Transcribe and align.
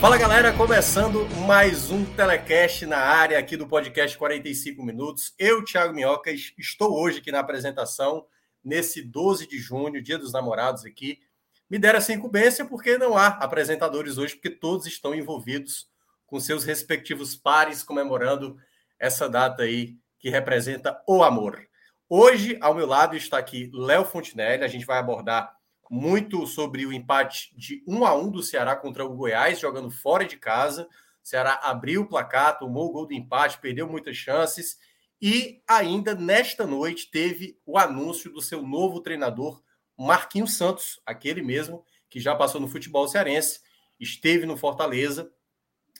Fala 0.00 0.16
galera, 0.16 0.50
começando 0.50 1.28
mais 1.46 1.90
um 1.90 2.06
telecast 2.14 2.86
na 2.86 2.96
área 2.96 3.38
aqui 3.38 3.54
do 3.54 3.68
podcast 3.68 4.16
45 4.16 4.82
minutos. 4.82 5.34
Eu, 5.38 5.62
Thiago 5.62 5.92
Minhoca, 5.92 6.30
estou 6.32 6.98
hoje 6.98 7.18
aqui 7.18 7.30
na 7.30 7.40
apresentação, 7.40 8.24
nesse 8.64 9.02
12 9.02 9.46
de 9.46 9.58
junho, 9.58 10.00
dia 10.00 10.16
dos 10.16 10.32
namorados 10.32 10.86
aqui. 10.86 11.20
Me 11.68 11.78
deram 11.78 11.98
essa 11.98 12.14
incumbência 12.14 12.64
porque 12.64 12.96
não 12.96 13.14
há 13.14 13.26
apresentadores 13.26 14.16
hoje, 14.16 14.36
porque 14.36 14.48
todos 14.48 14.86
estão 14.86 15.14
envolvidos 15.14 15.86
com 16.26 16.40
seus 16.40 16.64
respectivos 16.64 17.36
pares 17.36 17.82
comemorando 17.82 18.56
essa 18.98 19.28
data 19.28 19.64
aí 19.64 19.98
que 20.18 20.30
representa 20.30 20.98
o 21.06 21.22
amor. 21.22 21.60
Hoje, 22.08 22.56
ao 22.62 22.74
meu 22.74 22.86
lado, 22.86 23.14
está 23.18 23.36
aqui 23.36 23.70
Léo 23.74 24.06
Fontinelli, 24.06 24.64
a 24.64 24.68
gente 24.68 24.86
vai 24.86 24.96
abordar 24.96 25.59
muito 25.90 26.46
sobre 26.46 26.86
o 26.86 26.92
empate 26.92 27.52
de 27.56 27.82
1 27.84 28.06
a 28.06 28.14
1 28.14 28.30
do 28.30 28.44
Ceará 28.44 28.76
contra 28.76 29.04
o 29.04 29.12
Goiás, 29.12 29.58
jogando 29.58 29.90
fora 29.90 30.24
de 30.24 30.36
casa. 30.36 30.84
O 30.84 31.28
Ceará 31.28 31.58
abriu 31.64 32.02
o 32.02 32.06
placar, 32.06 32.56
tomou 32.60 32.88
o 32.88 32.92
gol 32.92 33.06
do 33.06 33.12
empate, 33.12 33.58
perdeu 33.58 33.88
muitas 33.88 34.16
chances. 34.16 34.78
E 35.20 35.60
ainda 35.66 36.14
nesta 36.14 36.64
noite 36.64 37.10
teve 37.10 37.58
o 37.66 37.76
anúncio 37.76 38.32
do 38.32 38.40
seu 38.40 38.62
novo 38.62 39.00
treinador, 39.00 39.60
Marquinhos 39.98 40.56
Santos, 40.56 41.00
aquele 41.04 41.42
mesmo 41.42 41.84
que 42.08 42.20
já 42.20 42.36
passou 42.36 42.60
no 42.60 42.68
futebol 42.68 43.06
cearense, 43.08 43.60
esteve 43.98 44.46
no 44.46 44.56
Fortaleza 44.56 45.30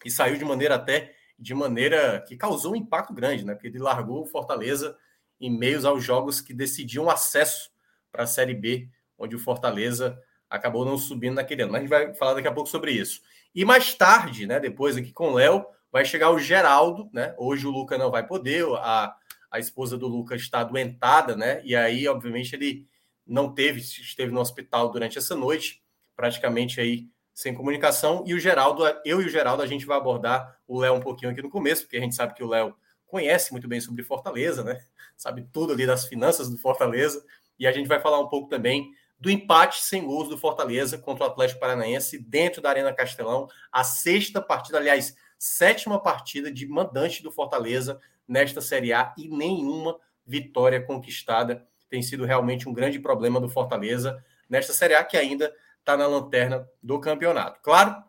e 0.05 0.11
saiu 0.11 0.39
de 0.39 0.45
maneira 0.45 0.77
até 0.77 1.15
de 1.37 1.53
maneira 1.53 2.25
que 2.27 2.37
causou 2.37 2.73
um 2.73 2.77
impacto 2.77 3.13
grande, 3.13 3.45
né? 3.45 3.55
Porque 3.55 3.69
ele 3.69 3.79
largou 3.79 4.23
o 4.23 4.27
Fortaleza 4.27 4.97
em 5.41 5.51
meios 5.51 5.85
aos 5.85 6.05
jogos 6.05 6.41
que 6.41 6.55
decidiam 6.55 7.11
acesso 7.11 7.71
para 8.13 8.23
a 8.23 8.27
Série 8.27 8.55
B 8.55 8.89
onde 9.21 9.37
o 9.37 9.39
Fortaleza 9.39 10.19
acabou 10.49 10.85
não 10.85 10.99
subindo 10.99 11.35
naquele 11.35 11.63
ano. 11.63 11.73
Mas 11.73 11.81
a 11.81 11.83
gente 11.83 11.91
vai 11.91 12.15
falar 12.15 12.35
daqui 12.35 12.49
a 12.49 12.53
pouco 12.53 12.69
sobre 12.69 12.91
isso. 12.91 13.21
E 13.55 13.65
mais 13.65 13.95
tarde, 13.95 14.47
né, 14.47 14.59
depois 14.59 14.97
aqui 14.97 15.13
com 15.13 15.29
o 15.29 15.35
Léo, 15.35 15.65
vai 15.93 16.05
chegar 16.05 16.31
o 16.31 16.39
Geraldo, 16.39 17.09
né? 17.13 17.35
Hoje 17.37 17.67
o 17.67 17.71
Luca 17.71 17.99
não 17.99 18.11
vai 18.11 18.27
poder, 18.27 18.65
a, 18.77 19.15
a 19.51 19.59
esposa 19.59 19.99
do 19.99 20.09
Luca 20.09 20.35
está 20.35 20.61
adoentada, 20.61 21.37
né? 21.37 21.61
E 21.65 21.77
aí, 21.77 22.07
obviamente, 22.09 22.55
ele 22.55 22.87
não 23.27 23.53
teve, 23.53 23.81
esteve 23.81 24.33
no 24.33 24.41
hospital 24.41 24.91
durante 24.91 25.19
essa 25.19 25.37
noite, 25.37 25.83
praticamente 26.17 26.81
aí 26.81 27.09
sem 27.35 27.55
comunicação. 27.55 28.25
E 28.27 28.35
o 28.35 28.39
Geraldo, 28.39 28.85
eu 29.05 29.21
e 29.21 29.27
o 29.27 29.29
Geraldo, 29.29 29.63
a 29.63 29.67
gente 29.67 29.87
vai 29.87 29.97
abordar 29.97 30.59
o 30.67 30.79
Léo 30.79 30.95
um 30.95 31.01
pouquinho 31.01 31.33
aqui 31.33 31.43
no 31.43 31.51
começo, 31.51 31.83
porque 31.83 31.97
a 31.97 32.01
gente 32.01 32.15
sabe 32.15 32.35
que 32.35 32.43
o 32.43 32.49
Léo 32.49 32.75
conhece 33.07 33.51
muito 33.53 33.67
bem 33.67 33.81
sobre 33.81 34.05
Fortaleza, 34.05 34.63
né? 34.63 34.81
Sabe 35.17 35.47
tudo 35.53 35.73
ali 35.73 35.87
das 35.87 36.07
finanças 36.07 36.49
do 36.49 36.57
Fortaleza. 36.57 37.25
E 37.59 37.67
a 37.67 37.73
gente 37.73 37.89
vai 37.89 38.01
falar 38.01 38.21
um 38.21 38.29
pouco 38.29 38.49
também 38.49 38.91
do 39.21 39.31
empate 39.31 39.83
sem 39.83 40.07
gols 40.07 40.29
do 40.29 40.39
Fortaleza 40.39 40.97
contra 40.97 41.25
o 41.25 41.27
Atlético 41.29 41.61
Paranaense 41.61 42.19
dentro 42.19 42.63
da 42.63 42.71
Arena 42.71 42.93
Castelão, 42.93 43.49
a 43.71 43.85
sexta 43.85 44.41
partida, 44.41 44.79
aliás, 44.79 45.15
sétima 45.39 46.01
partida 46.03 46.51
de 46.51 46.67
mandante 46.67 47.23
do 47.23 47.31
Fortaleza 47.31 48.01
nesta 48.27 48.61
Série 48.61 48.93
A 48.93 49.15
e 49.19 49.29
nenhuma 49.29 49.99
vitória 50.27 50.81
conquistada. 50.81 51.67
Tem 51.89 52.01
sido 52.03 52.25
realmente 52.25 52.69
um 52.69 52.73
grande 52.73 52.99
problema 52.99 53.41
do 53.41 53.49
Fortaleza 53.49 54.25
nesta 54.49 54.73
Série 54.73 54.95
A 54.95 55.05
que 55.05 55.17
ainda 55.17 55.55
está 55.79 55.97
na 55.97 56.07
lanterna 56.07 56.69
do 56.83 56.99
campeonato. 57.01 57.61
Claro, 57.63 58.03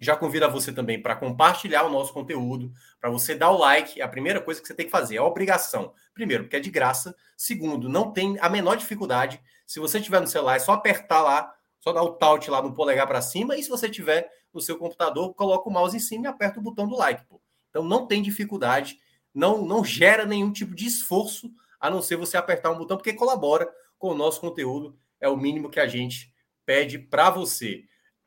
já 0.00 0.16
convido 0.16 0.44
a 0.44 0.48
você 0.48 0.72
também 0.72 1.00
para 1.00 1.16
compartilhar 1.16 1.84
o 1.84 1.90
nosso 1.90 2.12
conteúdo, 2.12 2.72
para 3.00 3.10
você 3.10 3.34
dar 3.34 3.50
o 3.50 3.58
like. 3.58 4.00
É 4.00 4.04
a 4.04 4.08
primeira 4.08 4.40
coisa 4.40 4.60
que 4.60 4.66
você 4.66 4.74
tem 4.74 4.86
que 4.86 4.92
fazer, 4.92 5.16
é 5.16 5.20
obrigação. 5.20 5.92
Primeiro, 6.12 6.44
porque 6.44 6.56
é 6.56 6.60
de 6.60 6.70
graça. 6.70 7.14
Segundo, 7.36 7.88
não 7.88 8.12
tem 8.12 8.36
a 8.40 8.48
menor 8.48 8.76
dificuldade. 8.76 9.40
Se 9.66 9.80
você 9.80 10.00
tiver 10.00 10.20
no 10.20 10.26
celular, 10.26 10.56
é 10.56 10.58
só 10.58 10.72
apertar 10.72 11.22
lá, 11.22 11.54
só 11.80 11.92
dar 11.92 12.02
o 12.02 12.12
taut 12.12 12.50
lá 12.50 12.62
no 12.62 12.74
polegar 12.74 13.06
para 13.06 13.22
cima. 13.22 13.56
E 13.56 13.62
se 13.62 13.68
você 13.68 13.88
tiver 13.88 14.30
no 14.52 14.60
seu 14.60 14.76
computador, 14.76 15.34
coloca 15.34 15.68
o 15.68 15.72
mouse 15.72 15.96
em 15.96 16.00
cima 16.00 16.24
e 16.24 16.28
aperta 16.28 16.60
o 16.60 16.62
botão 16.62 16.86
do 16.86 16.96
like. 16.96 17.24
Pô. 17.26 17.40
Então 17.70 17.82
não 17.82 18.06
tem 18.06 18.22
dificuldade, 18.22 19.00
não, 19.34 19.64
não 19.64 19.84
gera 19.84 20.24
nenhum 20.24 20.52
tipo 20.52 20.74
de 20.74 20.86
esforço, 20.86 21.50
a 21.80 21.90
não 21.90 22.00
ser 22.00 22.16
você 22.16 22.36
apertar 22.36 22.70
um 22.70 22.78
botão, 22.78 22.96
porque 22.96 23.12
colabora 23.12 23.68
com 23.98 24.08
o 24.08 24.14
nosso 24.14 24.40
conteúdo. 24.40 24.96
É 25.20 25.28
o 25.28 25.36
mínimo 25.36 25.70
que 25.70 25.80
a 25.80 25.86
gente 25.86 26.32
pede 26.64 26.98
para 26.98 27.30
você. 27.30 27.84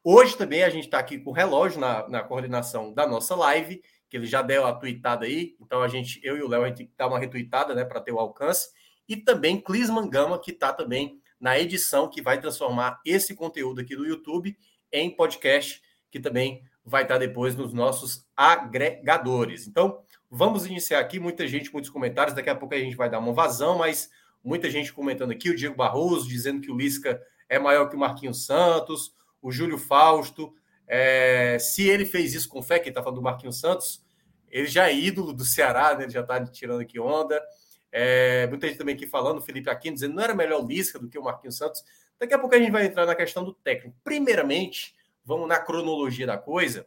Hoje 0.09 0.37
também 0.37 0.63
a 0.63 0.69
gente 0.69 0.85
está 0.85 0.99
aqui 0.99 1.17
com 1.17 1.31
o 1.31 1.33
relógio 1.33 1.81
na, 1.81 2.07
na 2.07 2.23
coordenação 2.23 2.93
da 2.93 3.05
nossa 3.05 3.35
live, 3.35 3.83
que 4.09 4.15
ele 4.15 4.25
já 4.25 4.41
deu 4.41 4.65
a 4.65 4.71
tweetada 4.71 5.25
aí. 5.25 5.57
Então 5.59 5.81
a 5.81 5.89
gente, 5.89 6.21
eu 6.23 6.37
e 6.37 6.41
o 6.41 6.47
Léo, 6.47 6.63
a 6.63 6.69
gente 6.69 6.89
dá 6.97 7.07
uma 7.07 7.19
retweetada, 7.19 7.75
né, 7.75 7.83
para 7.83 7.99
ter 7.99 8.13
o 8.13 8.17
alcance. 8.17 8.69
E 9.05 9.17
também 9.17 9.59
Clis 9.59 9.89
Mangama, 9.89 10.39
que 10.39 10.51
está 10.51 10.71
também 10.71 11.19
na 11.37 11.59
edição 11.59 12.09
que 12.09 12.21
vai 12.21 12.39
transformar 12.39 13.01
esse 13.05 13.35
conteúdo 13.35 13.81
aqui 13.81 13.97
do 13.97 14.05
YouTube 14.05 14.57
em 14.93 15.13
podcast, 15.13 15.81
que 16.09 16.21
também 16.21 16.63
vai 16.85 17.01
estar 17.01 17.15
tá 17.15 17.19
depois 17.19 17.53
nos 17.53 17.73
nossos 17.73 18.25
agregadores. 18.33 19.67
Então, 19.67 19.99
vamos 20.31 20.65
iniciar 20.65 21.01
aqui. 21.01 21.19
Muita 21.19 21.45
gente, 21.45 21.69
muitos 21.73 21.91
comentários. 21.91 22.33
Daqui 22.33 22.49
a 22.49 22.55
pouco 22.55 22.73
a 22.73 22.79
gente 22.79 22.95
vai 22.95 23.09
dar 23.09 23.19
uma 23.19 23.33
vazão, 23.33 23.77
mas 23.77 24.09
muita 24.41 24.69
gente 24.69 24.93
comentando 24.93 25.31
aqui. 25.31 25.49
O 25.49 25.55
Diego 25.57 25.75
Barroso 25.75 26.29
dizendo 26.29 26.61
que 26.61 26.71
o 26.71 26.77
Lisca 26.77 27.21
é 27.49 27.59
maior 27.59 27.89
que 27.89 27.95
o 27.97 27.99
Marquinhos 27.99 28.45
Santos 28.45 29.16
o 29.47 29.51
Júlio 29.51 29.77
Fausto. 29.77 30.53
É, 30.85 31.57
se 31.57 31.87
ele 31.87 32.05
fez 32.05 32.33
isso 32.33 32.49
com 32.49 32.61
fé, 32.61 32.79
que 32.79 32.89
está 32.89 33.01
falando 33.01 33.17
do 33.19 33.21
Marquinhos 33.21 33.59
Santos, 33.59 34.03
ele 34.49 34.67
já 34.67 34.89
é 34.89 34.95
ídolo 34.95 35.31
do 35.31 35.45
Ceará, 35.45 35.95
né? 35.95 36.03
ele 36.03 36.11
já 36.11 36.19
está 36.21 36.45
tirando 36.45 36.81
aqui 36.81 36.99
onda. 36.99 37.41
É, 37.89 38.45
muita 38.47 38.67
gente 38.67 38.77
também 38.77 38.95
aqui 38.95 39.07
falando, 39.07 39.41
Felipe 39.41 39.69
Aquino, 39.69 39.93
dizendo 39.93 40.15
não 40.15 40.23
era 40.23 40.35
melhor 40.35 40.61
o 40.61 40.67
Lisca 40.67 40.99
do 40.99 41.07
que 41.07 41.17
o 41.17 41.23
Marquinhos 41.23 41.57
Santos. 41.57 41.81
Daqui 42.19 42.33
a 42.33 42.39
pouco 42.39 42.55
a 42.55 42.59
gente 42.59 42.71
vai 42.71 42.85
entrar 42.85 43.05
na 43.05 43.15
questão 43.15 43.43
do 43.43 43.53
técnico. 43.53 43.95
Primeiramente, 44.03 44.93
vamos 45.23 45.47
na 45.47 45.59
cronologia 45.59 46.27
da 46.27 46.37
coisa. 46.37 46.85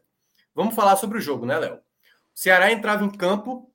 Vamos 0.54 0.75
falar 0.75 0.97
sobre 0.97 1.16
o 1.16 1.20
jogo, 1.20 1.47
né, 1.47 1.59
Léo? 1.59 1.76
O 1.76 1.81
Ceará 2.34 2.70
entrava 2.70 3.04
em 3.04 3.10
campo 3.10 3.72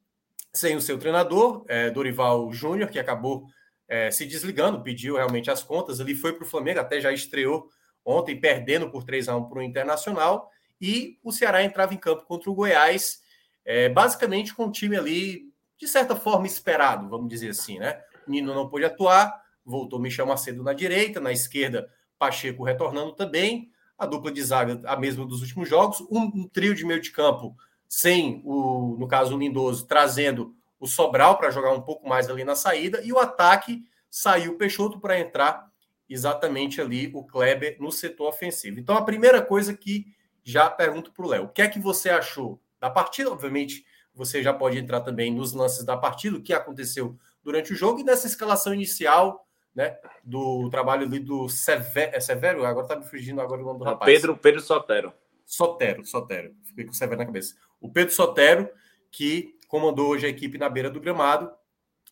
sem 0.54 0.76
o 0.76 0.82
seu 0.82 1.00
treinador, 1.00 1.66
é, 1.68 1.90
Dorival 1.90 2.52
Júnior, 2.54 2.90
que 2.90 3.00
acabou 3.00 3.48
é, 3.88 4.12
se 4.12 4.26
desligando, 4.26 4.84
pediu 4.84 5.16
realmente 5.16 5.50
as 5.50 5.64
contas. 5.64 6.00
Ele 6.00 6.14
foi 6.14 6.34
para 6.34 6.44
o 6.44 6.48
Flamengo, 6.48 6.80
até 6.80 7.02
já 7.02 7.12
estreou 7.12 7.70
ontem 8.06 8.40
perdendo 8.40 8.90
por 8.90 9.04
3 9.04 9.28
a 9.28 9.36
1 9.36 9.50
para 9.50 9.60
o 9.60 9.64
Internacional, 9.64 10.52
e 10.80 11.18
o 11.24 11.32
Ceará 11.32 11.64
entrava 11.64 11.94
em 11.94 11.98
campo 11.98 12.26
contra 12.26 12.50
o 12.50 12.54
Goiás, 12.54 13.22
é, 13.66 13.90
basicamente 13.90 14.54
com 14.54 14.68
o 14.68 14.72
time 14.72 14.96
ali, 14.96 15.52
de 15.78 15.88
certa 15.88 16.16
forma, 16.16 16.46
esperado, 16.46 17.10
vamos 17.10 17.28
dizer 17.28 17.50
assim, 17.50 17.80
né? 17.80 18.00
Nino 18.28 18.54
não 18.54 18.70
pôde 18.70 18.86
atuar, 18.86 19.42
voltou 19.66 20.00
Michel 20.00 20.28
Macedo 20.28 20.64
na 20.64 20.74
direita, 20.74 21.20
na 21.20 21.32
esquerda, 21.32 21.90
Pacheco 22.18 22.64
retornando 22.64 23.14
também, 23.14 23.72
a 23.98 24.06
dupla 24.06 24.32
de 24.32 24.44
zaga 24.44 24.82
a 24.86 24.96
mesma 24.96 25.26
dos 25.26 25.42
últimos 25.42 25.68
jogos, 25.68 26.02
um, 26.12 26.32
um 26.36 26.48
trio 26.48 26.76
de 26.76 26.86
meio 26.86 27.02
de 27.02 27.12
campo 27.12 27.56
sem 27.88 28.42
o, 28.44 28.96
no 29.00 29.08
caso, 29.08 29.36
o 29.36 29.40
Lindoso, 29.40 29.86
trazendo 29.86 30.56
o 30.80 30.88
Sobral 30.88 31.38
para 31.38 31.52
jogar 31.52 31.72
um 31.72 31.82
pouco 31.82 32.08
mais 32.08 32.30
ali 32.30 32.44
na 32.44 32.56
saída, 32.56 33.02
e 33.04 33.12
o 33.14 33.20
ataque 33.20 33.84
saiu 34.10 34.58
Peixoto 34.58 35.00
para 35.00 35.20
entrar 35.20 35.70
exatamente 36.10 36.80
ali 36.80 37.12
o 37.14 37.24
Kleber 37.24 37.78
no 37.80 37.92
setor 37.92 38.30
ofensivo. 38.30 38.80
Então, 38.80 38.96
a 38.96 39.04
primeira 39.04 39.42
coisa 39.42 39.74
que 39.74 40.06
já 40.44 40.70
pergunto 40.70 41.12
para 41.12 41.26
o 41.26 41.30
Léo: 41.30 41.44
o 41.46 41.50
que 41.50 41.62
é 41.62 41.68
que 41.68 41.80
você 41.80 42.10
achou 42.10 42.62
da 42.80 42.90
partida? 42.90 43.32
Obviamente, 43.32 43.86
você 44.14 44.42
já 44.42 44.54
pode 44.54 44.78
entrar 44.78 45.02
também 45.02 45.34
nos 45.34 45.54
lances 45.54 45.84
da 45.84 45.98
partida, 45.98 46.38
o 46.38 46.42
que 46.42 46.54
aconteceu 46.54 47.18
durante 47.44 47.74
o 47.74 47.76
jogo 47.76 48.00
e 48.00 48.04
nessa 48.04 48.28
escalação 48.28 48.74
inicial 48.74 49.46
né, 49.76 49.98
do 50.24 50.70
trabalho 50.70 51.06
ali 51.06 51.20
do 51.20 51.50
Severo. 51.50 52.16
É 52.16 52.20
Severo? 52.20 52.66
Agora 52.66 52.86
está 52.86 52.96
me 52.96 53.06
fugindo 53.06 53.42
agora 53.42 53.62
o 53.62 53.66
nome 53.66 53.80
do 53.80 53.86
rapaz. 53.86 54.12
Pedro, 54.12 54.38
Pedro 54.38 54.62
Sotero. 54.62 55.14
Sotero, 55.46 56.06
Sotero. 56.06 56.56
Fiquei 56.64 56.86
com 56.86 56.92
o 56.92 56.96
Severo 56.96 57.20
na 57.20 57.26
cabeça. 57.26 57.56
O 57.80 57.92
Pedro 57.92 58.14
Sotero, 58.14 58.70
que 59.12 59.56
comandou 59.68 60.08
hoje 60.08 60.26
a 60.26 60.30
equipe 60.30 60.58
na 60.58 60.70
beira 60.70 60.90
do 60.90 61.02
gramado. 61.02 61.48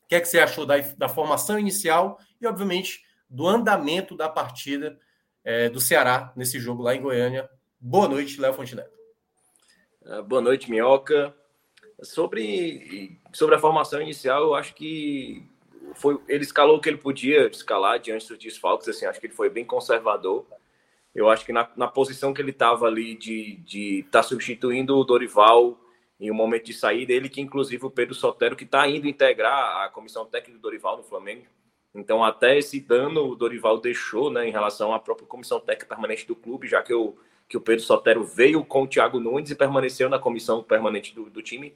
O 0.04 0.08
que 0.08 0.16
é 0.16 0.20
que 0.20 0.28
você 0.28 0.40
achou 0.40 0.66
da, 0.66 0.78
da 0.98 1.08
formação 1.08 1.58
inicial 1.58 2.20
e, 2.40 2.46
obviamente, 2.46 3.02
do 3.34 3.48
andamento 3.48 4.16
da 4.16 4.30
partida 4.30 5.00
é, 5.44 5.68
do 5.68 5.82
Ceará 5.82 6.32
nesse 6.36 6.60
jogo 6.60 6.84
lá 6.84 6.94
em 6.94 7.02
Goiânia. 7.02 7.50
Boa 7.80 8.08
noite, 8.08 8.40
Léo 8.40 8.54
Fontenelle. 8.54 8.88
É, 10.06 10.22
boa 10.22 10.40
noite, 10.40 10.70
Minhoca. 10.70 11.36
Sobre, 12.04 13.20
sobre 13.34 13.56
a 13.56 13.60
formação 13.60 14.00
inicial, 14.00 14.44
eu 14.44 14.54
acho 14.54 14.76
que 14.76 15.50
foi, 15.96 16.20
ele 16.28 16.44
escalou 16.44 16.78
o 16.78 16.80
que 16.80 16.88
ele 16.88 16.98
podia 16.98 17.48
escalar 17.48 18.00
diante 18.00 18.28
dos 18.28 18.38
desfalques. 18.38 18.88
Assim, 18.88 19.08
acho 19.08 19.20
que 19.20 19.26
ele 19.26 19.34
foi 19.34 19.50
bem 19.50 19.66
conservador. 19.66 20.46
Eu 21.16 21.28
acho 21.28 21.44
que 21.44 21.52
na, 21.52 21.68
na 21.76 21.88
posição 21.88 22.36
que 22.36 22.42
ele 22.42 22.52
estava 22.52 22.86
ali 22.86 23.16
de 23.16 23.54
estar 23.54 23.64
de 23.66 24.08
tá 24.12 24.22
substituindo 24.22 24.96
o 24.96 25.04
Dorival 25.04 25.80
em 26.20 26.30
um 26.30 26.36
momento 26.36 26.66
de 26.66 26.74
saída, 26.74 27.12
ele 27.12 27.30
que 27.30 27.42
inclusive 27.42 27.84
o 27.84 27.92
Pedro 27.92 28.14
Sotero, 28.14 28.56
que 28.56 28.64
está 28.64 28.88
indo 28.88 29.08
integrar 29.08 29.84
a 29.84 29.90
comissão 29.90 30.24
técnica 30.24 30.60
do 30.60 30.62
Dorival 30.62 30.98
no 30.98 31.04
Flamengo. 31.04 31.48
Então, 31.94 32.24
até 32.24 32.58
esse 32.58 32.80
dano 32.80 33.28
o 33.28 33.36
Dorival 33.36 33.80
deixou 33.80 34.32
né, 34.32 34.48
em 34.48 34.52
relação 34.52 34.94
à 34.94 35.00
própria 35.00 35.28
comissão 35.28 35.60
técnica 35.60 35.86
permanente 35.86 36.26
do 36.26 36.36
clube, 36.36 36.68
já 36.68 36.82
que 36.82 36.94
o, 36.94 37.16
que 37.48 37.56
o 37.56 37.62
Pedro 37.62 37.84
Sotero 37.84 38.24
veio 38.24 38.66
com 38.66 38.84
o 38.84 38.88
Thiago 38.88 39.20
Nunes 39.20 39.52
e 39.52 39.56
permaneceu 39.56 40.10
na 40.10 40.18
comissão 40.18 40.64
permanente 40.64 41.14
do, 41.14 41.30
do 41.30 41.42
time. 41.42 41.76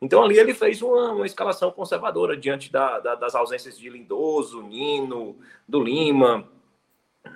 Então, 0.00 0.22
ali 0.22 0.38
ele 0.38 0.54
fez 0.54 0.80
uma, 0.80 1.12
uma 1.12 1.26
escalação 1.26 1.70
conservadora 1.70 2.34
diante 2.34 2.72
da, 2.72 2.98
da, 3.00 3.14
das 3.14 3.34
ausências 3.34 3.78
de 3.78 3.90
Lindoso, 3.90 4.62
Nino, 4.62 5.36
do 5.68 5.82
Lima. 5.82 6.48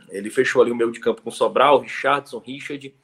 Ele 0.08 0.30
fechou 0.30 0.62
ali 0.62 0.72
o 0.72 0.74
meio 0.74 0.90
de 0.90 0.98
campo 0.98 1.20
com 1.20 1.30
Sobral, 1.30 1.80
Richardson, 1.80 2.38
Richard. 2.38 2.94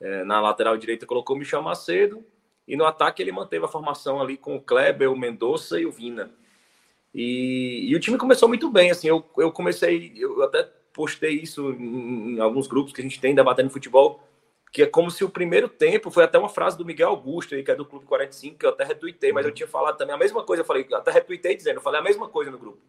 É, 0.00 0.22
na 0.22 0.40
lateral 0.40 0.76
direita 0.76 1.06
colocou 1.06 1.36
Michel 1.36 1.60
Macedo. 1.60 2.24
E 2.68 2.76
no 2.76 2.86
ataque 2.86 3.20
ele 3.20 3.32
manteve 3.32 3.64
a 3.64 3.68
formação 3.68 4.22
ali 4.22 4.36
com 4.36 4.54
o 4.54 4.60
Kleber, 4.60 5.10
o 5.10 5.18
Mendonça 5.18 5.78
e 5.80 5.84
o 5.84 5.90
Vina. 5.90 6.30
E, 7.14 7.86
e, 7.88 7.94
o 7.94 8.00
time 8.00 8.18
começou 8.18 8.48
muito 8.48 8.68
bem, 8.68 8.90
assim, 8.90 9.06
eu, 9.06 9.24
eu 9.38 9.52
comecei, 9.52 10.12
eu 10.16 10.42
até 10.42 10.68
postei 10.92 11.34
isso 11.34 11.70
em, 11.70 12.34
em, 12.34 12.40
alguns 12.40 12.66
grupos 12.66 12.92
que 12.92 13.00
a 13.00 13.04
gente 13.04 13.20
tem 13.20 13.34
debatendo 13.34 13.70
futebol, 13.70 14.20
que 14.72 14.82
é 14.82 14.86
como 14.86 15.08
se 15.12 15.22
o 15.22 15.30
primeiro 15.30 15.68
tempo, 15.68 16.10
foi 16.10 16.24
até 16.24 16.36
uma 16.36 16.48
frase 16.48 16.76
do 16.76 16.84
Miguel 16.84 17.10
Augusto, 17.10 17.54
aí, 17.54 17.62
que 17.62 17.70
é 17.70 17.76
do 17.76 17.84
Clube 17.86 18.04
45, 18.04 18.58
que 18.58 18.66
eu 18.66 18.70
até 18.70 18.82
retuitei, 18.82 19.32
mas 19.32 19.46
eu 19.46 19.52
tinha 19.52 19.68
falado 19.68 19.96
também 19.96 20.12
a 20.12 20.18
mesma 20.18 20.42
coisa, 20.42 20.62
eu 20.62 20.66
falei, 20.66 20.88
até 20.92 21.12
retuitei 21.12 21.56
dizendo, 21.56 21.76
eu 21.76 21.80
falei 21.80 22.00
a 22.00 22.02
mesma 22.02 22.28
coisa 22.28 22.50
no 22.50 22.58
grupo. 22.58 22.80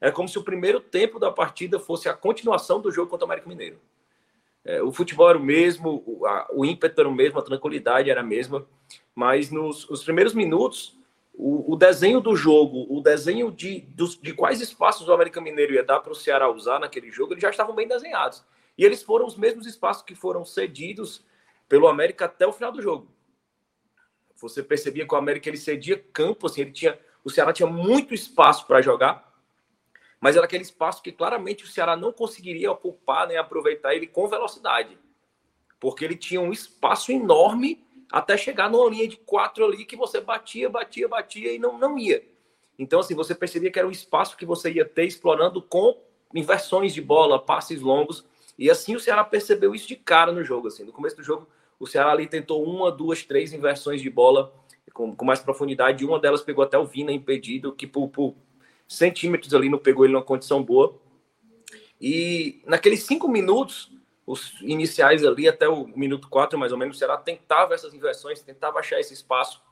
É 0.00 0.10
como 0.10 0.28
se 0.28 0.36
o 0.38 0.42
primeiro 0.42 0.80
tempo 0.80 1.20
da 1.20 1.30
partida 1.30 1.78
fosse 1.78 2.08
a 2.08 2.14
continuação 2.14 2.80
do 2.80 2.90
jogo 2.90 3.08
contra 3.08 3.24
o 3.24 3.28
América 3.28 3.48
Mineiro. 3.48 3.78
É, 4.64 4.82
o 4.82 4.90
futebol 4.90 5.30
era 5.30 5.38
o 5.38 5.42
mesmo, 5.42 6.02
o, 6.04 6.26
a, 6.26 6.48
o 6.52 6.64
ímpeto 6.64 7.00
era 7.00 7.08
o 7.08 7.14
mesmo, 7.14 7.38
a 7.38 7.42
tranquilidade 7.42 8.10
era 8.10 8.20
a 8.22 8.24
mesma, 8.24 8.66
mas 9.14 9.52
nos, 9.52 9.88
nos 9.88 10.02
primeiros 10.02 10.34
minutos 10.34 10.97
o, 11.40 11.74
o, 11.74 11.76
desenho 11.76 12.20
do 12.20 12.34
jogo, 12.34 12.84
o 12.90 13.00
desenho 13.00 13.52
de, 13.52 13.82
dos, 13.82 14.20
de 14.20 14.34
quais 14.34 14.60
espaços 14.60 15.08
o 15.08 15.12
América 15.12 15.40
Mineiro 15.40 15.72
ia 15.72 15.84
dar 15.84 16.00
para 16.00 16.10
o 16.10 16.16
Ceará 16.16 16.50
usar 16.50 16.80
naquele 16.80 17.12
jogo, 17.12 17.32
eles 17.32 17.42
já 17.42 17.48
estavam 17.48 17.76
bem 17.76 17.86
desenhados. 17.86 18.44
E 18.76 18.84
eles 18.84 19.04
foram 19.04 19.24
os 19.24 19.36
mesmos 19.36 19.64
espaços 19.64 20.02
que 20.02 20.16
foram 20.16 20.44
cedidos 20.44 21.24
pelo 21.68 21.86
América 21.86 22.24
até 22.24 22.44
o 22.44 22.52
final 22.52 22.72
do 22.72 22.82
jogo. 22.82 23.08
Você 24.34 24.64
percebia 24.64 25.06
que 25.06 25.14
o 25.14 25.16
América 25.16 25.48
ele 25.48 25.56
cedia 25.56 25.96
campo, 26.12 26.46
assim, 26.46 26.62
ele 26.62 26.72
tinha, 26.72 26.98
o 27.22 27.30
Ceará 27.30 27.52
tinha 27.52 27.68
muito 27.68 28.12
espaço 28.12 28.66
para 28.66 28.82
jogar, 28.82 29.32
mas 30.20 30.34
era 30.34 30.44
aquele 30.44 30.64
espaço 30.64 31.00
que 31.00 31.12
claramente 31.12 31.62
o 31.62 31.68
Ceará 31.68 31.96
não 31.96 32.12
conseguiria 32.12 32.72
ocupar 32.72 33.28
nem 33.28 33.36
aproveitar 33.36 33.94
ele 33.94 34.08
com 34.08 34.26
velocidade, 34.26 34.98
porque 35.78 36.04
ele 36.04 36.16
tinha 36.16 36.40
um 36.40 36.50
espaço 36.50 37.12
enorme 37.12 37.86
até 38.10 38.36
chegar 38.36 38.70
numa 38.70 38.88
linha 38.88 39.06
de 39.06 39.16
quatro 39.16 39.64
ali 39.64 39.84
que 39.84 39.96
você 39.96 40.20
batia, 40.20 40.68
batia, 40.68 41.08
batia 41.08 41.52
e 41.52 41.58
não, 41.58 41.78
não 41.78 41.98
ia. 41.98 42.24
Então, 42.78 43.00
assim, 43.00 43.14
você 43.14 43.34
percebia 43.34 43.70
que 43.70 43.78
era 43.78 43.88
um 43.88 43.90
espaço 43.92 44.36
que 44.36 44.46
você 44.46 44.70
ia 44.70 44.84
ter 44.84 45.04
explorando 45.04 45.60
com 45.60 45.96
inversões 46.34 46.94
de 46.94 47.00
bola, 47.00 47.38
passes 47.38 47.80
longos. 47.80 48.24
E 48.58 48.70
assim 48.70 48.94
o 48.94 49.00
Ceará 49.00 49.24
percebeu 49.24 49.74
isso 49.74 49.88
de 49.88 49.96
cara 49.96 50.32
no 50.32 50.44
jogo. 50.44 50.68
Assim. 50.68 50.84
No 50.84 50.92
começo 50.92 51.16
do 51.16 51.22
jogo, 51.22 51.48
o 51.78 51.86
Ceará 51.86 52.12
ali 52.12 52.26
tentou 52.26 52.64
uma, 52.64 52.90
duas, 52.90 53.22
três 53.22 53.52
inversões 53.52 54.00
de 54.00 54.10
bola 54.10 54.52
com, 54.92 55.14
com 55.14 55.24
mais 55.24 55.40
profundidade. 55.40 56.04
Uma 56.04 56.18
delas 56.18 56.42
pegou 56.42 56.64
até 56.64 56.78
o 56.78 56.86
Vina 56.86 57.12
impedido, 57.12 57.72
que 57.72 57.86
por, 57.86 58.08
por 58.08 58.34
centímetros 58.86 59.54
ali 59.54 59.68
não 59.68 59.78
pegou 59.78 60.04
ele 60.04 60.14
numa 60.14 60.24
condição 60.24 60.62
boa. 60.62 60.98
E 62.00 62.62
naqueles 62.66 63.02
cinco 63.02 63.28
minutos, 63.28 63.90
os 64.28 64.60
iniciais 64.60 65.24
ali 65.24 65.48
até 65.48 65.66
o 65.66 65.86
minuto 65.86 66.28
4, 66.28 66.58
mais 66.58 66.70
ou 66.70 66.76
menos, 66.76 66.96
o 66.96 66.98
Ceará 66.98 67.16
tentava 67.16 67.72
essas 67.72 67.94
inversões, 67.94 68.42
tentava 68.42 68.78
achar 68.78 69.00
esse 69.00 69.14
espaço 69.14 69.62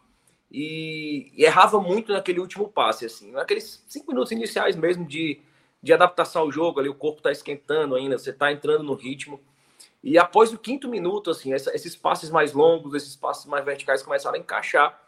e, 0.50 1.30
e 1.36 1.44
errava 1.44 1.78
muito 1.78 2.10
naquele 2.10 2.40
último 2.40 2.66
passe, 2.66 3.04
assim, 3.04 3.32
naqueles 3.32 3.84
cinco 3.86 4.10
minutos 4.12 4.32
iniciais 4.32 4.74
mesmo 4.74 5.04
de, 5.04 5.42
de 5.82 5.92
adaptação 5.92 6.40
ao 6.42 6.50
jogo, 6.50 6.80
ali 6.80 6.88
o 6.88 6.94
corpo 6.94 7.18
está 7.18 7.30
esquentando 7.30 7.94
ainda, 7.94 8.16
você 8.16 8.30
está 8.30 8.50
entrando 8.50 8.82
no 8.82 8.94
ritmo. 8.94 9.38
E 10.02 10.16
após 10.16 10.54
o 10.54 10.58
quinto 10.58 10.88
minuto, 10.88 11.30
assim, 11.30 11.52
essa, 11.52 11.74
esses 11.76 11.94
passes 11.94 12.30
mais 12.30 12.54
longos, 12.54 12.94
esses 12.94 13.14
passes 13.14 13.44
mais 13.44 13.62
verticais 13.62 14.02
começaram 14.02 14.36
a 14.36 14.40
encaixar. 14.40 14.98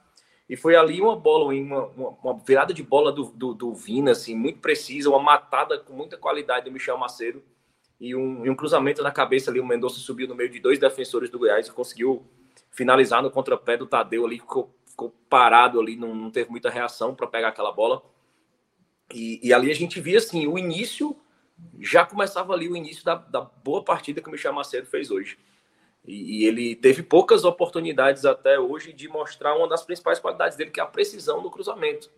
E 0.46 0.56
foi 0.56 0.76
ali 0.76 1.00
uma 1.00 1.16
bola, 1.16 1.46
uma, 1.54 1.86
uma, 2.22 2.38
virada 2.46 2.74
de 2.74 2.82
bola 2.82 3.10
do, 3.10 3.24
do, 3.32 3.54
do 3.54 3.74
Vina, 3.74 4.10
assim, 4.10 4.34
muito 4.34 4.58
precisa, 4.58 5.08
uma 5.08 5.22
matada 5.22 5.78
com 5.78 5.94
muita 5.94 6.18
qualidade 6.18 6.66
do 6.66 6.72
Michel 6.72 6.98
Macedo 6.98 7.42
e 8.00 8.14
um, 8.14 8.46
e 8.46 8.50
um 8.50 8.54
cruzamento 8.54 9.02
na 9.02 9.10
cabeça 9.10 9.50
ali. 9.50 9.60
O 9.60 9.66
Mendonça 9.66 9.98
subiu 9.98 10.28
no 10.28 10.34
meio 10.34 10.50
de 10.50 10.60
dois 10.60 10.78
defensores 10.78 11.30
do 11.30 11.38
Goiás 11.38 11.66
e 11.66 11.72
conseguiu 11.72 12.26
finalizar 12.70 13.22
no 13.22 13.30
contrapé 13.30 13.76
do 13.76 13.86
Tadeu 13.86 14.24
ali, 14.24 14.38
ficou, 14.38 14.74
ficou 14.86 15.14
parado 15.28 15.80
ali, 15.80 15.96
não, 15.96 16.14
não, 16.14 16.30
teve 16.30 16.50
muita 16.50 16.70
reação 16.70 17.14
para 17.14 17.26
pegar 17.26 17.48
aquela 17.48 17.72
bola. 17.72 18.02
E, 19.12 19.40
e, 19.42 19.52
ali 19.52 19.70
a 19.70 19.74
gente 19.74 20.00
via 20.00 20.18
assim, 20.18 20.46
o 20.46 20.58
início, 20.58 21.16
já 21.80 22.04
começava 22.04 22.52
ali 22.52 22.68
o 22.68 22.76
início 22.76 23.04
da, 23.04 23.14
da 23.14 23.40
boa 23.40 23.82
partida 23.82 24.20
que 24.20 24.28
o 24.28 24.30
Michel 24.32 24.52
Macedo 24.52 24.86
fez 24.86 25.10
hoje. 25.10 25.38
E, 26.06 26.42
e, 26.42 26.44
ele 26.46 26.76
teve 26.76 27.02
poucas 27.02 27.44
oportunidades 27.44 28.24
até 28.24 28.60
hoje 28.60 28.92
de 28.92 29.08
mostrar 29.08 29.56
uma 29.56 29.66
das 29.66 29.82
principais 29.82 30.20
qualidades 30.20 30.56
dele, 30.56 30.70
que 30.70 30.80
é 30.80 30.82
a 30.82 30.86
precisão 30.86 31.42
no 31.42 31.50
cruzamento. 31.50 32.10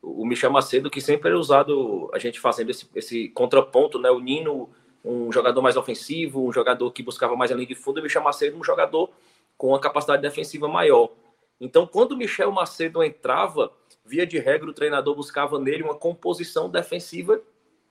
O, 0.00 0.24
Michel 0.24 0.50
Macedo, 0.50 0.88
que 0.88 1.00
sempre 1.00 1.28
era 1.28 1.38
usado, 1.38 2.08
a 2.14 2.18
gente 2.18 2.38
fazendo 2.38 2.70
esse, 2.70 2.88
esse 2.94 3.28
contraponto, 3.30 3.98
né? 3.98 4.10
O 4.10 4.20
Nino 4.20 4.70
um 5.08 5.32
jogador 5.32 5.62
mais 5.62 5.76
ofensivo, 5.76 6.46
um 6.46 6.52
jogador 6.52 6.90
que 6.92 7.02
buscava 7.02 7.34
mais 7.34 7.50
a 7.50 7.54
linha 7.54 7.66
de 7.66 7.74
fundo, 7.74 7.98
e 7.98 8.00
o 8.00 8.02
Michel 8.04 8.22
Macedo 8.22 8.56
um 8.58 8.64
jogador 8.64 9.10
com 9.56 9.68
uma 9.68 9.80
capacidade 9.80 10.22
defensiva 10.22 10.68
maior. 10.68 11.10
Então, 11.60 11.86
quando 11.86 12.12
o 12.12 12.16
Michel 12.16 12.52
Macedo 12.52 13.02
entrava, 13.02 13.72
via 14.04 14.26
de 14.26 14.38
regra, 14.38 14.68
o 14.68 14.72
treinador 14.72 15.14
buscava 15.14 15.58
nele 15.58 15.82
uma 15.82 15.94
composição 15.94 16.68
defensiva 16.68 17.40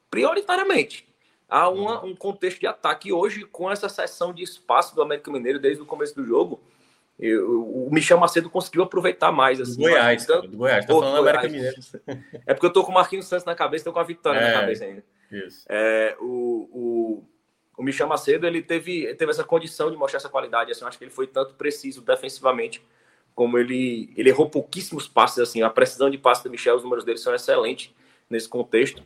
prioritariamente. 0.10 1.08
Há 1.50 1.70
uma, 1.70 2.04
um 2.04 2.16
contexto 2.16 2.60
de 2.60 2.68
ataque. 2.68 3.10
E 3.10 3.14
hoje, 3.14 3.46
com 3.46 3.70
essa 3.72 3.90
seção 3.90 4.34
de 4.34 4.44
espaço 4.44 4.96
do 4.96 5.02
América 5.02 5.32
Mineiro 5.32 5.60
desde 5.60 5.82
o 5.82 5.86
começo 5.86 6.16
do 6.16 6.26
jogo, 6.26 6.62
eu, 7.20 7.88
o 7.88 7.90
Michel 7.92 8.20
Macedo 8.20 8.50
conseguiu 8.50 8.84
aproveitar 8.84 9.32
mais. 9.32 9.60
Assim, 9.60 9.82
Goiás, 9.82 10.26
tanto, 10.26 10.48
do 10.48 10.58
Goiás, 10.58 10.86
tá 10.86 10.94
falando 10.94 11.18
Goiás. 11.18 11.38
América 11.38 11.50
Mineiro. 11.50 11.78
É 12.46 12.54
porque 12.54 12.66
eu 12.66 12.74
tô 12.74 12.84
com 12.84 12.92
o 12.92 12.94
Marquinhos 12.94 13.28
Santos 13.28 13.46
na 13.46 13.56
cabeça, 13.56 13.86
tô 13.86 13.94
com 13.94 14.00
a 14.00 14.04
vitória 14.04 14.40
é, 14.40 14.54
na 14.54 14.60
cabeça 14.62 14.86
ainda. 14.86 15.04
É, 15.68 16.16
o, 16.20 16.70
o, 16.72 17.24
o 17.78 17.84
Michel 17.84 18.08
Macedo 18.08 18.48
ele 18.48 18.62
teve, 18.62 19.14
teve 19.16 19.32
essa 19.32 19.44
condição 19.44 19.92
de 19.92 19.98
mostrar 19.98 20.18
essa 20.18 20.30
qualidade. 20.30 20.72
Assim, 20.72 20.82
eu 20.82 20.88
acho 20.88 20.98
que 20.98 21.04
ele 21.04 21.12
foi 21.12 21.28
tanto 21.28 21.54
preciso 21.54 22.02
defensivamente, 22.02 22.84
como 23.36 23.58
ele, 23.58 24.12
ele 24.16 24.30
errou 24.30 24.50
pouquíssimos 24.50 25.08
passes. 25.08 25.40
Assim, 25.40 25.62
a 25.62 25.70
precisão 25.70 26.10
de 26.10 26.18
passe 26.18 26.44
do 26.44 26.50
Michel, 26.50 26.76
os 26.76 26.84
números 26.84 27.04
dele 27.04 27.18
são 27.18 27.36
excelentes 27.36 27.94
nesse 28.30 28.48
contexto. 28.48 29.04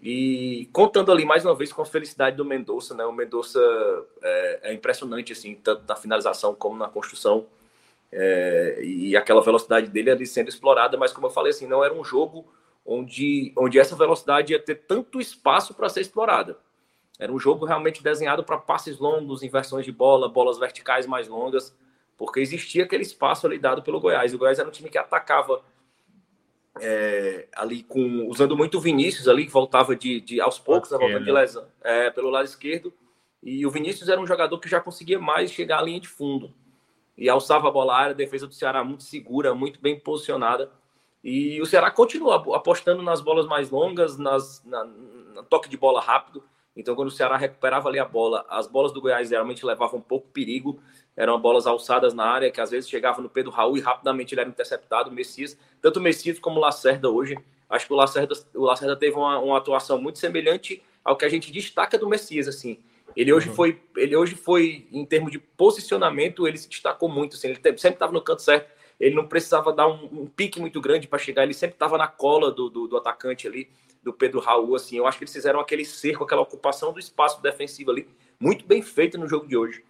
E 0.00 0.68
contando 0.72 1.10
ali 1.10 1.24
mais 1.24 1.44
uma 1.44 1.54
vez 1.54 1.72
com 1.72 1.82
a 1.82 1.86
felicidade 1.86 2.36
do 2.36 2.44
Mendonça, 2.44 2.94
né? 2.94 3.04
O 3.04 3.12
Mendonça 3.12 3.60
é, 4.22 4.60
é 4.70 4.74
impressionante, 4.74 5.32
assim, 5.32 5.54
tanto 5.54 5.84
na 5.88 5.96
finalização 5.96 6.54
como 6.54 6.76
na 6.76 6.88
construção. 6.88 7.46
É, 8.12 8.78
e 8.82 9.16
aquela 9.16 9.42
velocidade 9.42 9.88
dele 9.88 10.10
ali 10.10 10.26
sendo 10.26 10.48
explorada, 10.48 10.96
mas 10.96 11.12
como 11.12 11.26
eu 11.26 11.30
falei, 11.30 11.50
assim, 11.50 11.66
não 11.66 11.84
era 11.84 11.92
um 11.92 12.04
jogo 12.04 12.46
onde, 12.86 13.52
onde 13.58 13.78
essa 13.78 13.96
velocidade 13.96 14.52
ia 14.52 14.62
ter 14.62 14.76
tanto 14.86 15.20
espaço 15.20 15.74
para 15.74 15.88
ser 15.88 16.00
explorada. 16.00 16.58
Era 17.18 17.32
um 17.32 17.38
jogo 17.38 17.64
realmente 17.64 18.02
desenhado 18.02 18.44
para 18.44 18.58
passes 18.58 18.98
longos, 18.98 19.42
inversões 19.42 19.84
de 19.84 19.92
bola, 19.92 20.28
bolas 20.28 20.58
verticais 20.58 21.06
mais 21.06 21.26
longas, 21.26 21.76
porque 22.16 22.40
existia 22.40 22.84
aquele 22.84 23.02
espaço 23.02 23.46
ali 23.46 23.58
dado 23.58 23.82
pelo 23.82 24.00
Goiás. 24.00 24.32
O 24.32 24.38
Goiás 24.38 24.58
era 24.58 24.68
um 24.68 24.72
time 24.72 24.88
que 24.88 24.98
atacava 24.98 25.62
é, 26.80 27.48
ali 27.54 27.82
com 27.82 28.28
usando 28.28 28.56
muito 28.56 28.78
o 28.78 28.80
Vinícius 28.80 29.28
ali, 29.28 29.46
que 29.46 29.52
voltava 29.52 29.96
de, 29.96 30.20
de 30.20 30.40
aos 30.40 30.58
poucos, 30.58 30.92
okay, 30.92 31.06
voltando 31.06 31.24
né? 31.24 31.26
de 31.26 31.32
lesão, 31.32 31.66
é, 31.82 32.10
pelo 32.10 32.30
lado 32.30 32.44
esquerdo. 32.44 32.92
E 33.42 33.66
o 33.66 33.70
Vinícius 33.70 34.08
era 34.08 34.20
um 34.20 34.26
jogador 34.26 34.58
que 34.58 34.68
já 34.68 34.80
conseguia 34.80 35.18
mais 35.18 35.50
chegar 35.50 35.78
à 35.78 35.82
linha 35.82 36.00
de 36.00 36.08
fundo. 36.08 36.52
E 37.16 37.28
alçava 37.28 37.68
a 37.68 37.70
bola 37.70 37.96
área, 37.96 38.10
a 38.12 38.16
defesa 38.16 38.46
do 38.46 38.54
Ceará 38.54 38.84
muito 38.84 39.04
segura, 39.04 39.54
muito 39.54 39.80
bem 39.80 39.98
posicionada. 39.98 40.70
E 41.28 41.60
o 41.60 41.66
Ceará 41.66 41.90
continua 41.90 42.36
apostando 42.54 43.02
nas 43.02 43.20
bolas 43.20 43.46
mais 43.46 43.68
longas, 43.68 44.16
nas, 44.16 44.64
na, 44.64 44.84
na 45.34 45.42
toque 45.42 45.68
de 45.68 45.76
bola 45.76 46.00
rápido. 46.00 46.40
Então, 46.76 46.94
quando 46.94 47.08
o 47.08 47.10
Ceará 47.10 47.36
recuperava 47.36 47.88
ali 47.88 47.98
a 47.98 48.04
bola, 48.04 48.46
as 48.48 48.68
bolas 48.68 48.92
do 48.92 49.00
Goiás 49.00 49.28
geralmente 49.28 49.66
levavam 49.66 49.98
um 49.98 50.02
pouco 50.02 50.28
perigo. 50.28 50.80
Eram 51.16 51.40
bolas 51.40 51.66
alçadas 51.66 52.14
na 52.14 52.24
área, 52.24 52.48
que 52.48 52.60
às 52.60 52.70
vezes 52.70 52.88
chegavam 52.88 53.24
no 53.24 53.28
Pedro 53.28 53.50
Raul 53.50 53.76
e 53.76 53.80
rapidamente 53.80 54.34
ele 54.34 54.42
era 54.42 54.48
interceptado. 54.48 55.10
O 55.10 55.12
Messias, 55.12 55.58
tanto 55.82 55.98
o 55.98 56.02
Messias 56.02 56.38
como 56.38 56.58
o 56.58 56.60
Lacerda 56.60 57.10
hoje. 57.10 57.36
Acho 57.68 57.88
que 57.88 57.92
o 57.92 57.96
Lacerda, 57.96 58.34
o 58.54 58.62
Lacerda 58.62 58.94
teve 58.94 59.16
uma, 59.16 59.40
uma 59.40 59.58
atuação 59.58 60.00
muito 60.00 60.20
semelhante 60.20 60.80
ao 61.04 61.16
que 61.16 61.24
a 61.24 61.28
gente 61.28 61.50
destaca 61.50 61.98
do 61.98 62.08
Messias, 62.08 62.46
assim. 62.46 62.78
Ele 63.16 63.32
hoje 63.32 63.48
uhum. 63.48 63.54
foi, 63.56 63.82
ele 63.96 64.14
hoje 64.14 64.36
foi 64.36 64.86
em 64.92 65.04
termos 65.04 65.32
de 65.32 65.40
posicionamento, 65.40 66.46
ele 66.46 66.56
se 66.56 66.68
destacou 66.68 67.08
muito, 67.08 67.34
assim, 67.34 67.48
ele 67.48 67.56
sempre 67.56 67.94
estava 67.94 68.12
no 68.12 68.22
canto 68.22 68.42
certo. 68.42 68.75
Ele 68.98 69.14
não 69.14 69.26
precisava 69.26 69.72
dar 69.72 69.88
um, 69.88 70.22
um 70.22 70.26
pique 70.26 70.60
muito 70.60 70.80
grande 70.80 71.06
para 71.06 71.18
chegar, 71.18 71.42
ele 71.42 71.54
sempre 71.54 71.74
estava 71.74 71.98
na 71.98 72.08
cola 72.08 72.50
do, 72.50 72.70
do, 72.70 72.88
do, 72.88 72.96
atacante 72.96 73.46
ali, 73.46 73.68
do 74.02 74.12
Pedro 74.12 74.40
Raul, 74.40 74.74
assim. 74.74 74.96
Eu 74.96 75.06
acho 75.06 75.18
que 75.18 75.24
eles 75.24 75.32
fizeram 75.32 75.60
aquele 75.60 75.84
cerco, 75.84 76.24
aquela 76.24 76.42
ocupação 76.42 76.92
do 76.92 76.98
espaço 76.98 77.42
defensivo 77.42 77.90
ali, 77.90 78.08
muito 78.40 78.66
bem 78.66 78.80
feito 78.82 79.18
no 79.18 79.28
jogo 79.28 79.46
de 79.46 79.56
hoje. 79.56 79.84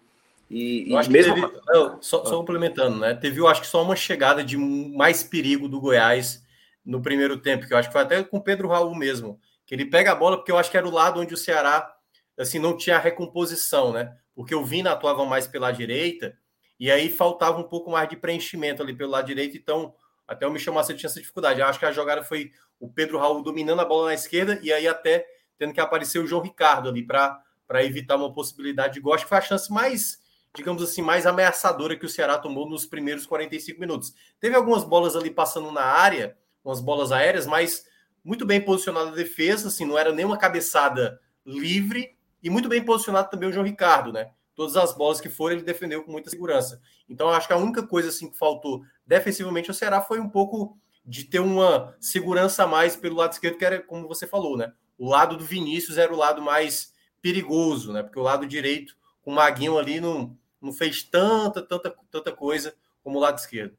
E, 0.49 0.89
e 0.89 1.09
mesmo 1.09 1.35
teve, 1.35 1.61
não, 1.67 2.01
só, 2.01 2.23
só, 2.23 2.37
complementando, 2.37 2.97
né? 2.97 3.13
Teve, 3.13 3.39
eu 3.39 3.47
acho 3.47 3.61
que 3.61 3.67
só 3.67 3.83
uma 3.83 3.95
chegada 3.95 4.43
de 4.43 4.57
mais 4.57 5.23
perigo 5.23 5.67
do 5.67 5.79
Goiás 5.79 6.45
no 6.85 7.01
primeiro 7.01 7.37
tempo, 7.37 7.67
que 7.67 7.73
eu 7.73 7.77
acho 7.77 7.89
que 7.89 7.93
foi 7.93 8.01
até 8.01 8.23
com 8.23 8.37
o 8.37 8.41
Pedro 8.41 8.69
Raul 8.69 8.95
mesmo, 8.95 9.39
que 9.65 9.75
ele 9.75 9.85
pega 9.85 10.13
a 10.13 10.15
bola 10.15 10.37
porque 10.37 10.51
eu 10.51 10.57
acho 10.57 10.71
que 10.71 10.77
era 10.77 10.87
o 10.87 10.91
lado 10.91 11.19
onde 11.19 11.33
o 11.33 11.37
Ceará 11.37 11.93
assim 12.37 12.59
não 12.59 12.77
tinha 12.77 12.97
recomposição, 12.97 13.91
né? 13.91 14.15
Porque 14.33 14.55
o 14.55 14.63
Vina 14.63 14.91
atuava 14.91 15.25
mais 15.25 15.47
pela 15.47 15.71
direita 15.71 16.37
e 16.79 16.91
aí 16.91 17.09
faltava 17.09 17.59
um 17.59 17.63
pouco 17.63 17.91
mais 17.91 18.07
de 18.07 18.15
preenchimento 18.15 18.81
ali 18.81 18.93
pelo 18.95 19.11
lado 19.11 19.25
direito, 19.25 19.57
então 19.57 19.93
até 20.27 20.45
o 20.45 20.51
Michel 20.51 20.73
Macedo 20.73 20.99
tinha 20.99 21.09
essa 21.09 21.19
dificuldade. 21.19 21.61
Eu 21.61 21.65
acho 21.67 21.79
que 21.79 21.85
a 21.85 21.91
jogada 21.91 22.23
foi 22.23 22.51
o 22.79 22.89
Pedro 22.89 23.17
Raul 23.17 23.41
dominando 23.41 23.79
a 23.79 23.85
bola 23.85 24.07
na 24.07 24.13
esquerda 24.13 24.59
e 24.61 24.71
aí 24.71 24.87
até 24.87 25.25
tendo 25.57 25.73
que 25.73 25.79
aparecer 25.79 26.19
o 26.19 26.27
João 26.27 26.41
Ricardo 26.41 26.89
ali 26.89 27.01
para 27.01 27.43
evitar 27.83 28.15
uma 28.15 28.31
possibilidade 28.31 28.95
de 28.95 28.99
gol. 28.99 29.13
Acho 29.13 29.23
que 29.23 29.29
foi 29.29 29.37
a 29.37 29.41
chance 29.41 29.71
mais, 29.71 30.19
digamos 30.55 30.83
assim, 30.83 31.01
mais 31.01 31.25
ameaçadora 31.25 31.95
que 31.95 32.05
o 32.05 32.09
Ceará 32.09 32.37
tomou 32.37 32.69
nos 32.69 32.85
primeiros 32.85 33.25
45 33.25 33.79
minutos. 33.79 34.13
Teve 34.39 34.55
algumas 34.55 34.83
bolas 34.83 35.15
ali 35.15 35.31
passando 35.31 35.71
na 35.71 35.81
área, 35.81 36.37
umas 36.63 36.81
bolas 36.81 37.11
aéreas, 37.11 37.47
mas 37.47 37.85
muito 38.23 38.45
bem 38.45 38.61
posicionada 38.61 39.09
a 39.09 39.15
defesa, 39.15 39.69
assim, 39.69 39.85
não 39.85 39.97
era 39.97 40.11
nenhuma 40.11 40.37
cabeçada 40.37 41.19
livre 41.45 42.15
e 42.43 42.49
muito 42.49 42.67
bem 42.67 42.83
posicionado 42.83 43.29
também 43.29 43.49
o 43.49 43.53
João 43.53 43.65
Ricardo, 43.65 44.11
né? 44.11 44.31
Todas 44.57 44.75
as 44.75 44.91
bolas 44.91 45.21
que 45.21 45.29
foram, 45.29 45.55
ele 45.55 45.63
defendeu 45.63 46.03
com 46.03 46.11
muita 46.11 46.31
segurança. 46.31 46.81
Então, 47.07 47.29
acho 47.29 47.45
que 47.45 47.53
a 47.53 47.57
única 47.57 47.85
coisa 47.85 48.09
assim 48.09 48.27
que 48.27 48.37
faltou 48.37 48.81
defensivamente 49.05 49.69
ao 49.69 49.75
Ceará 49.75 50.01
foi 50.01 50.19
um 50.19 50.27
pouco 50.27 50.75
de 51.05 51.25
ter 51.25 51.39
uma 51.39 51.95
segurança 51.99 52.63
a 52.63 52.67
mais 52.67 52.95
pelo 52.95 53.17
lado 53.17 53.33
esquerdo, 53.33 53.59
que 53.59 53.63
era 53.63 53.79
como 53.79 54.07
você 54.07 54.25
falou, 54.25 54.57
né? 54.57 54.73
O 54.97 55.07
lado 55.07 55.37
do 55.37 55.45
Vinícius 55.45 55.99
era 55.99 56.11
o 56.11 56.17
lado 56.17 56.41
mais 56.41 56.91
perigoso, 57.21 57.93
né? 57.93 58.01
Porque 58.01 58.17
o 58.17 58.23
lado 58.23 58.47
direito, 58.47 58.97
com 59.21 59.31
o 59.31 59.35
Maguinho 59.35 59.77
ali, 59.77 60.01
não, 60.01 60.35
não 60.59 60.73
fez 60.73 61.03
tanta, 61.03 61.61
tanta, 61.61 61.95
tanta 62.09 62.31
coisa 62.31 62.75
como 63.03 63.19
o 63.19 63.21
lado 63.21 63.37
esquerdo. 63.37 63.77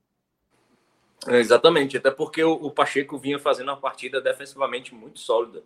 É, 1.26 1.40
exatamente, 1.40 1.96
até 1.96 2.12
porque 2.12 2.44
o, 2.44 2.52
o, 2.52 2.70
Pacheco 2.70 3.18
vinha 3.18 3.40
fazendo 3.40 3.68
uma 3.68 3.76
partida 3.76 4.20
defensivamente 4.20 4.94
muito 4.94 5.18
sólida. 5.18 5.64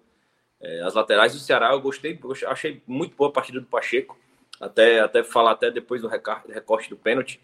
É, 0.58 0.80
as 0.80 0.94
laterais 0.94 1.34
do 1.34 1.38
Ceará 1.38 1.72
eu 1.72 1.80
gostei, 1.82 2.18
achei 2.46 2.82
muito 2.86 3.14
boa 3.14 3.28
a 3.28 3.32
partida 3.32 3.60
do 3.60 3.66
Pacheco, 3.66 4.16
até, 4.62 5.00
até 5.00 5.24
falar 5.24 5.50
até 5.50 5.72
depois 5.72 6.00
do 6.00 6.06
recorte 6.06 6.88
do 6.88 6.96
pênalti, 6.96 7.40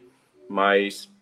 mas 0.48 1.12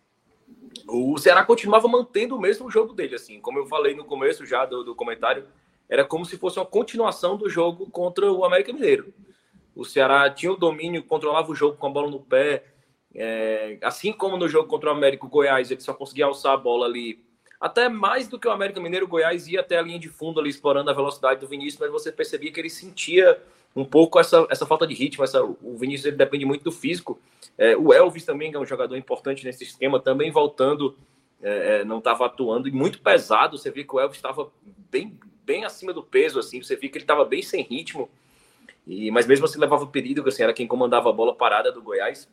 o 0.86 1.16
Ceará 1.16 1.42
continuava 1.42 1.88
mantendo 1.88 2.36
o 2.36 2.40
mesmo 2.40 2.70
jogo 2.70 2.92
dele, 2.92 3.14
assim, 3.14 3.40
como 3.40 3.58
eu 3.58 3.66
falei 3.66 3.94
no 3.94 4.04
começo 4.04 4.44
já 4.44 4.66
do, 4.66 4.84
do 4.84 4.94
comentário, 4.94 5.46
era 5.88 6.04
como 6.04 6.26
se 6.26 6.36
fosse 6.36 6.58
uma 6.58 6.66
continuação 6.66 7.34
do 7.34 7.48
jogo 7.48 7.90
contra 7.90 8.30
o 8.30 8.44
América 8.44 8.74
Mineiro. 8.74 9.14
O 9.74 9.86
Ceará 9.86 10.28
tinha 10.28 10.52
o 10.52 10.56
domínio, 10.56 11.02
controlava 11.02 11.50
o 11.50 11.54
jogo 11.54 11.78
com 11.78 11.86
a 11.86 11.90
bola 11.90 12.10
no 12.10 12.20
pé, 12.20 12.64
é, 13.14 13.78
assim 13.82 14.12
como 14.12 14.36
no 14.36 14.48
jogo 14.48 14.68
contra 14.68 14.90
o 14.90 14.92
América 14.92 15.24
o 15.24 15.30
Goiás, 15.30 15.70
ele 15.70 15.80
só 15.80 15.94
conseguia 15.94 16.26
alçar 16.26 16.52
a 16.52 16.58
bola 16.58 16.84
ali. 16.84 17.24
Até 17.58 17.88
mais 17.88 18.28
do 18.28 18.38
que 18.38 18.46
o 18.46 18.50
América 18.50 18.80
Mineiro, 18.80 19.06
o 19.06 19.08
Goiás 19.08 19.48
ia 19.48 19.60
até 19.60 19.78
a 19.78 19.82
linha 19.82 19.98
de 19.98 20.10
fundo 20.10 20.40
ali, 20.40 20.50
explorando 20.50 20.90
a 20.90 20.94
velocidade 20.94 21.40
do 21.40 21.48
Vinícius, 21.48 21.80
mas 21.80 21.90
você 21.90 22.12
percebia 22.12 22.52
que 22.52 22.60
ele 22.60 22.68
sentia 22.68 23.40
um 23.76 23.84
pouco 23.84 24.18
essa, 24.18 24.46
essa 24.50 24.64
falta 24.64 24.86
de 24.86 24.94
ritmo. 24.94 25.22
Essa, 25.22 25.44
o 25.44 25.76
Vinícius 25.76 26.06
ele 26.06 26.16
depende 26.16 26.46
muito 26.46 26.64
do 26.64 26.72
físico. 26.72 27.20
É, 27.58 27.76
o 27.76 27.92
Elvis 27.92 28.24
também 28.24 28.52
é 28.52 28.58
um 28.58 28.64
jogador 28.64 28.96
importante 28.96 29.44
nesse 29.44 29.64
esquema, 29.64 30.00
também 30.00 30.30
voltando, 30.30 30.96
é, 31.42 31.80
é 31.80 31.84
não 31.84 31.98
estava 31.98 32.24
atuando 32.24 32.66
e 32.66 32.72
muito 32.72 33.00
pesado. 33.00 33.58
Você 33.58 33.70
via 33.70 33.84
que 33.84 33.94
o 33.94 34.00
Elvis 34.00 34.16
estava 34.16 34.50
bem, 34.90 35.20
bem 35.44 35.66
acima 35.66 35.92
do 35.92 36.02
peso, 36.02 36.38
assim. 36.38 36.62
Você 36.62 36.74
via 36.74 36.88
que 36.88 36.96
ele 36.96 37.04
estava 37.04 37.24
bem 37.24 37.42
sem 37.42 37.62
ritmo. 37.62 38.08
E, 38.86 39.10
mas 39.10 39.26
mesmo 39.26 39.44
assim 39.44 39.58
levava 39.58 39.86
perigo, 39.86 40.26
assim, 40.26 40.42
era 40.42 40.54
quem 40.54 40.66
comandava 40.66 41.10
a 41.10 41.12
bola 41.12 41.34
parada 41.34 41.70
do 41.70 41.82
Goiás. 41.82 42.28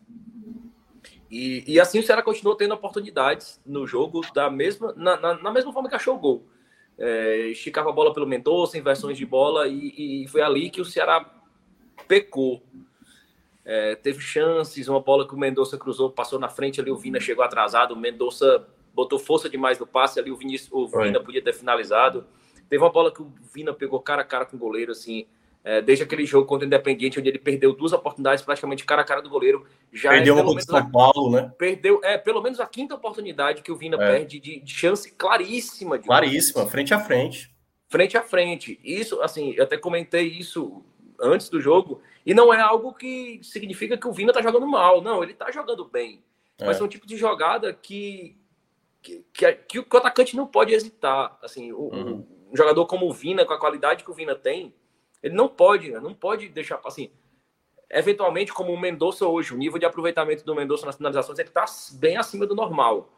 E, 1.29 1.63
e 1.67 1.79
assim 1.79 1.99
o 1.99 2.03
Ceará 2.03 2.21
continuou 2.21 2.55
tendo 2.55 2.75
oportunidades 2.75 3.59
no 3.65 3.87
jogo 3.87 4.21
da 4.33 4.49
mesma, 4.51 4.93
na, 4.95 5.19
na, 5.19 5.33
na 5.33 5.51
mesma 5.51 5.73
forma 5.73 5.89
que 5.89 5.95
achou 5.95 6.15
o 6.15 6.19
gol. 6.19 6.45
É, 6.97 7.47
esticava 7.47 7.89
a 7.89 7.93
bola 7.93 8.13
pelo 8.13 8.27
Mendonça, 8.27 8.77
inversões 8.77 9.17
de 9.17 9.25
bola, 9.25 9.67
e, 9.67 10.23
e, 10.23 10.27
foi 10.27 10.41
ali 10.41 10.69
que 10.69 10.81
o 10.81 10.85
Ceará 10.85 11.25
pecou. 12.07 12.63
É, 13.65 13.95
teve 13.95 14.19
chances, 14.19 14.87
uma 14.87 14.99
bola 14.99 15.27
que 15.27 15.33
o 15.33 15.37
Mendonça 15.37 15.77
cruzou, 15.77 16.11
passou 16.11 16.37
na 16.37 16.49
frente 16.49 16.81
ali, 16.81 16.91
o 16.91 16.97
Vina 16.97 17.19
chegou 17.19 17.43
atrasado, 17.43 17.93
o 17.93 17.97
Mendonça 17.97 18.67
botou 18.93 19.17
força 19.17 19.49
demais 19.49 19.79
no 19.79 19.87
passe 19.87 20.19
ali, 20.19 20.31
o, 20.31 20.35
Vinícius, 20.35 20.71
o 20.71 20.87
Vina 20.87 21.19
podia 21.19 21.41
ter 21.41 21.53
finalizado. 21.53 22.25
Teve 22.69 22.83
uma 22.83 22.91
bola 22.91 23.11
que 23.11 23.21
o 23.21 23.31
Vina 23.53 23.73
pegou 23.73 23.99
cara 23.99 24.21
a 24.21 24.25
cara 24.25 24.45
com 24.45 24.55
o 24.55 24.59
goleiro, 24.59 24.91
assim, 24.91 25.25
é, 25.63 25.81
desde 25.81 26.03
aquele 26.03 26.25
jogo 26.25 26.45
contra 26.45 26.65
o 26.65 26.67
Independiente, 26.67 27.19
onde 27.19 27.29
ele 27.29 27.39
perdeu 27.39 27.73
duas 27.73 27.93
oportunidades 27.93 28.43
praticamente 28.43 28.83
cara 28.83 29.01
a 29.01 29.05
cara 29.05 29.21
do 29.21 29.29
goleiro. 29.29 29.65
Já 29.93 30.09
perdeu 30.09 30.37
é, 30.37 30.41
uma 30.41 30.45
contra 30.45 30.61
São 30.61 30.91
Paulo, 30.91 31.31
né? 31.31 31.53
Perdeu, 31.57 32.01
é, 32.03 32.17
pelo 32.17 32.41
menos 32.41 32.59
a 32.59 32.65
quinta 32.65 32.95
oportunidade 32.95 33.61
que 33.61 33.71
o 33.71 33.77
Vina 33.77 33.95
é. 33.95 34.11
perde 34.11 34.39
de, 34.39 34.59
de, 34.59 34.71
chance 34.71 35.09
claríssima. 35.11 35.97
De 35.97 36.05
claríssima, 36.05 36.65
frente 36.65 36.93
a 36.93 36.99
frente. 36.99 37.53
Frente 37.87 38.17
a 38.17 38.21
frente. 38.21 38.79
Isso, 38.83 39.21
assim, 39.21 39.53
eu 39.55 39.63
até 39.63 39.77
comentei 39.77 40.27
isso 40.27 40.83
antes 41.21 41.47
do 41.47 41.61
jogo, 41.61 42.01
e 42.25 42.33
não 42.33 42.53
é 42.53 42.59
algo 42.59 42.93
que 42.93 43.39
significa 43.43 43.97
que 43.97 44.07
o 44.07 44.11
Vina 44.11 44.33
tá 44.33 44.41
jogando 44.41 44.67
mal. 44.67 45.01
Não, 45.01 45.23
ele 45.23 45.33
tá 45.33 45.49
jogando 45.49 45.85
bem. 45.85 46.21
É. 46.59 46.65
Mas 46.65 46.79
é 46.79 46.83
um 46.83 46.87
tipo 46.89 47.07
de 47.07 47.15
jogada 47.15 47.71
que, 47.73 48.35
que, 49.01 49.25
que, 49.31 49.53
que, 49.53 49.79
o 49.79 49.97
atacante 49.97 50.35
não 50.35 50.45
pode 50.45 50.73
hesitar. 50.73 51.37
Assim, 51.41 51.71
o, 51.71 51.83
uhum. 51.93 52.27
um 52.51 52.57
jogador 52.57 52.85
como 52.85 53.07
o 53.07 53.13
Vina, 53.13 53.45
com 53.45 53.53
a 53.53 53.59
qualidade 53.59 54.03
que 54.03 54.11
o 54.11 54.13
Vina 54.13 54.35
tem 54.35 54.73
ele 55.23 55.33
não 55.33 55.47
pode, 55.47 55.89
né? 55.89 55.99
não 56.01 56.13
pode 56.13 56.49
deixar 56.49 56.81
assim. 56.83 57.09
Eventualmente, 57.89 58.51
como 58.51 58.73
o 58.73 58.79
Mendonça 58.79 59.25
hoje, 59.25 59.53
o 59.53 59.57
nível 59.57 59.79
de 59.79 59.85
aproveitamento 59.85 60.43
do 60.43 60.53
Mendonça 60.53 60.85
nas 60.85 60.97
finalizações 60.97 61.39
ele 61.39 61.47
está 61.47 61.65
bem 61.93 62.17
acima 62.17 62.45
do 62.45 62.53
normal. 62.53 63.13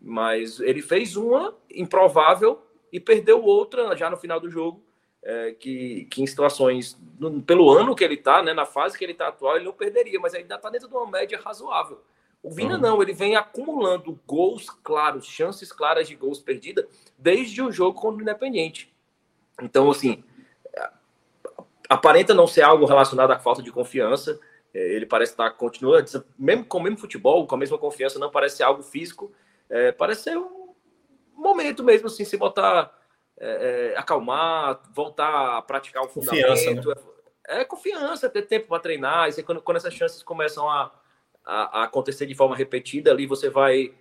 Mas 0.00 0.58
ele 0.60 0.82
fez 0.82 1.16
uma 1.16 1.54
improvável 1.70 2.60
e 2.92 2.98
perdeu 2.98 3.42
outra 3.42 3.96
já 3.96 4.10
no 4.10 4.16
final 4.16 4.40
do 4.40 4.50
jogo. 4.50 4.82
É, 5.26 5.52
que, 5.52 6.04
que 6.10 6.22
em 6.22 6.26
situações, 6.26 7.00
no, 7.18 7.40
pelo 7.40 7.70
ano 7.70 7.94
que 7.94 8.04
ele 8.04 8.12
está, 8.12 8.42
né, 8.42 8.52
na 8.52 8.66
fase 8.66 8.98
que 8.98 9.02
ele 9.02 9.12
está 9.12 9.28
atual, 9.28 9.56
ele 9.56 9.64
não 9.64 9.72
perderia, 9.72 10.20
mas 10.20 10.34
ainda 10.34 10.56
está 10.56 10.68
dentro 10.68 10.86
de 10.86 10.94
uma 10.94 11.10
média 11.10 11.40
razoável. 11.42 12.02
O 12.42 12.50
Vina 12.50 12.74
uhum. 12.74 12.80
não, 12.80 13.02
ele 13.02 13.14
vem 13.14 13.34
acumulando 13.34 14.20
gols 14.26 14.68
claros, 14.68 15.24
chances 15.24 15.72
claras 15.72 16.06
de 16.06 16.14
gols 16.14 16.40
perdidas, 16.40 16.84
desde 17.16 17.62
o 17.62 17.72
jogo 17.72 17.98
contra 17.98 18.18
o 18.18 18.20
Independente. 18.20 18.94
Então, 19.62 19.90
assim, 19.90 20.22
aparenta 21.88 22.34
não 22.34 22.46
ser 22.46 22.62
algo 22.62 22.84
relacionado 22.86 23.30
à 23.30 23.38
falta 23.38 23.62
de 23.62 23.70
confiança. 23.70 24.38
É, 24.72 24.78
ele 24.94 25.06
parece 25.06 25.32
estar 25.32 25.50
continua 25.50 26.04
mesmo 26.38 26.64
com 26.64 26.78
o 26.78 26.82
mesmo 26.82 26.98
futebol, 26.98 27.46
com 27.46 27.54
a 27.54 27.58
mesma 27.58 27.78
confiança, 27.78 28.18
não 28.18 28.30
parece 28.30 28.56
ser 28.56 28.64
algo 28.64 28.82
físico. 28.82 29.32
É, 29.68 29.92
parece 29.92 30.24
ser 30.24 30.38
um 30.38 30.74
momento 31.36 31.82
mesmo 31.82 32.06
assim, 32.06 32.24
se 32.24 32.36
botar 32.36 32.92
é, 33.38 33.92
é, 33.94 33.98
acalmar, 33.98 34.80
voltar 34.92 35.58
a 35.58 35.62
praticar 35.62 36.04
um 36.04 36.08
fundamento. 36.08 36.88
Né? 36.88 36.94
É, 37.48 37.60
é, 37.60 37.64
confiança, 37.64 38.28
ter 38.28 38.42
tempo 38.42 38.68
para 38.68 38.80
treinar. 38.80 39.28
E 39.28 39.42
quando, 39.42 39.60
quando 39.60 39.76
essas 39.76 39.94
chances 39.94 40.22
começam 40.22 40.68
a, 40.68 40.92
a, 41.44 41.80
a, 41.80 41.84
acontecer 41.84 42.26
de 42.26 42.34
forma 42.34 42.56
repetida, 42.56 43.10
ali 43.10 43.26
você 43.26 43.50
vai 43.50 43.94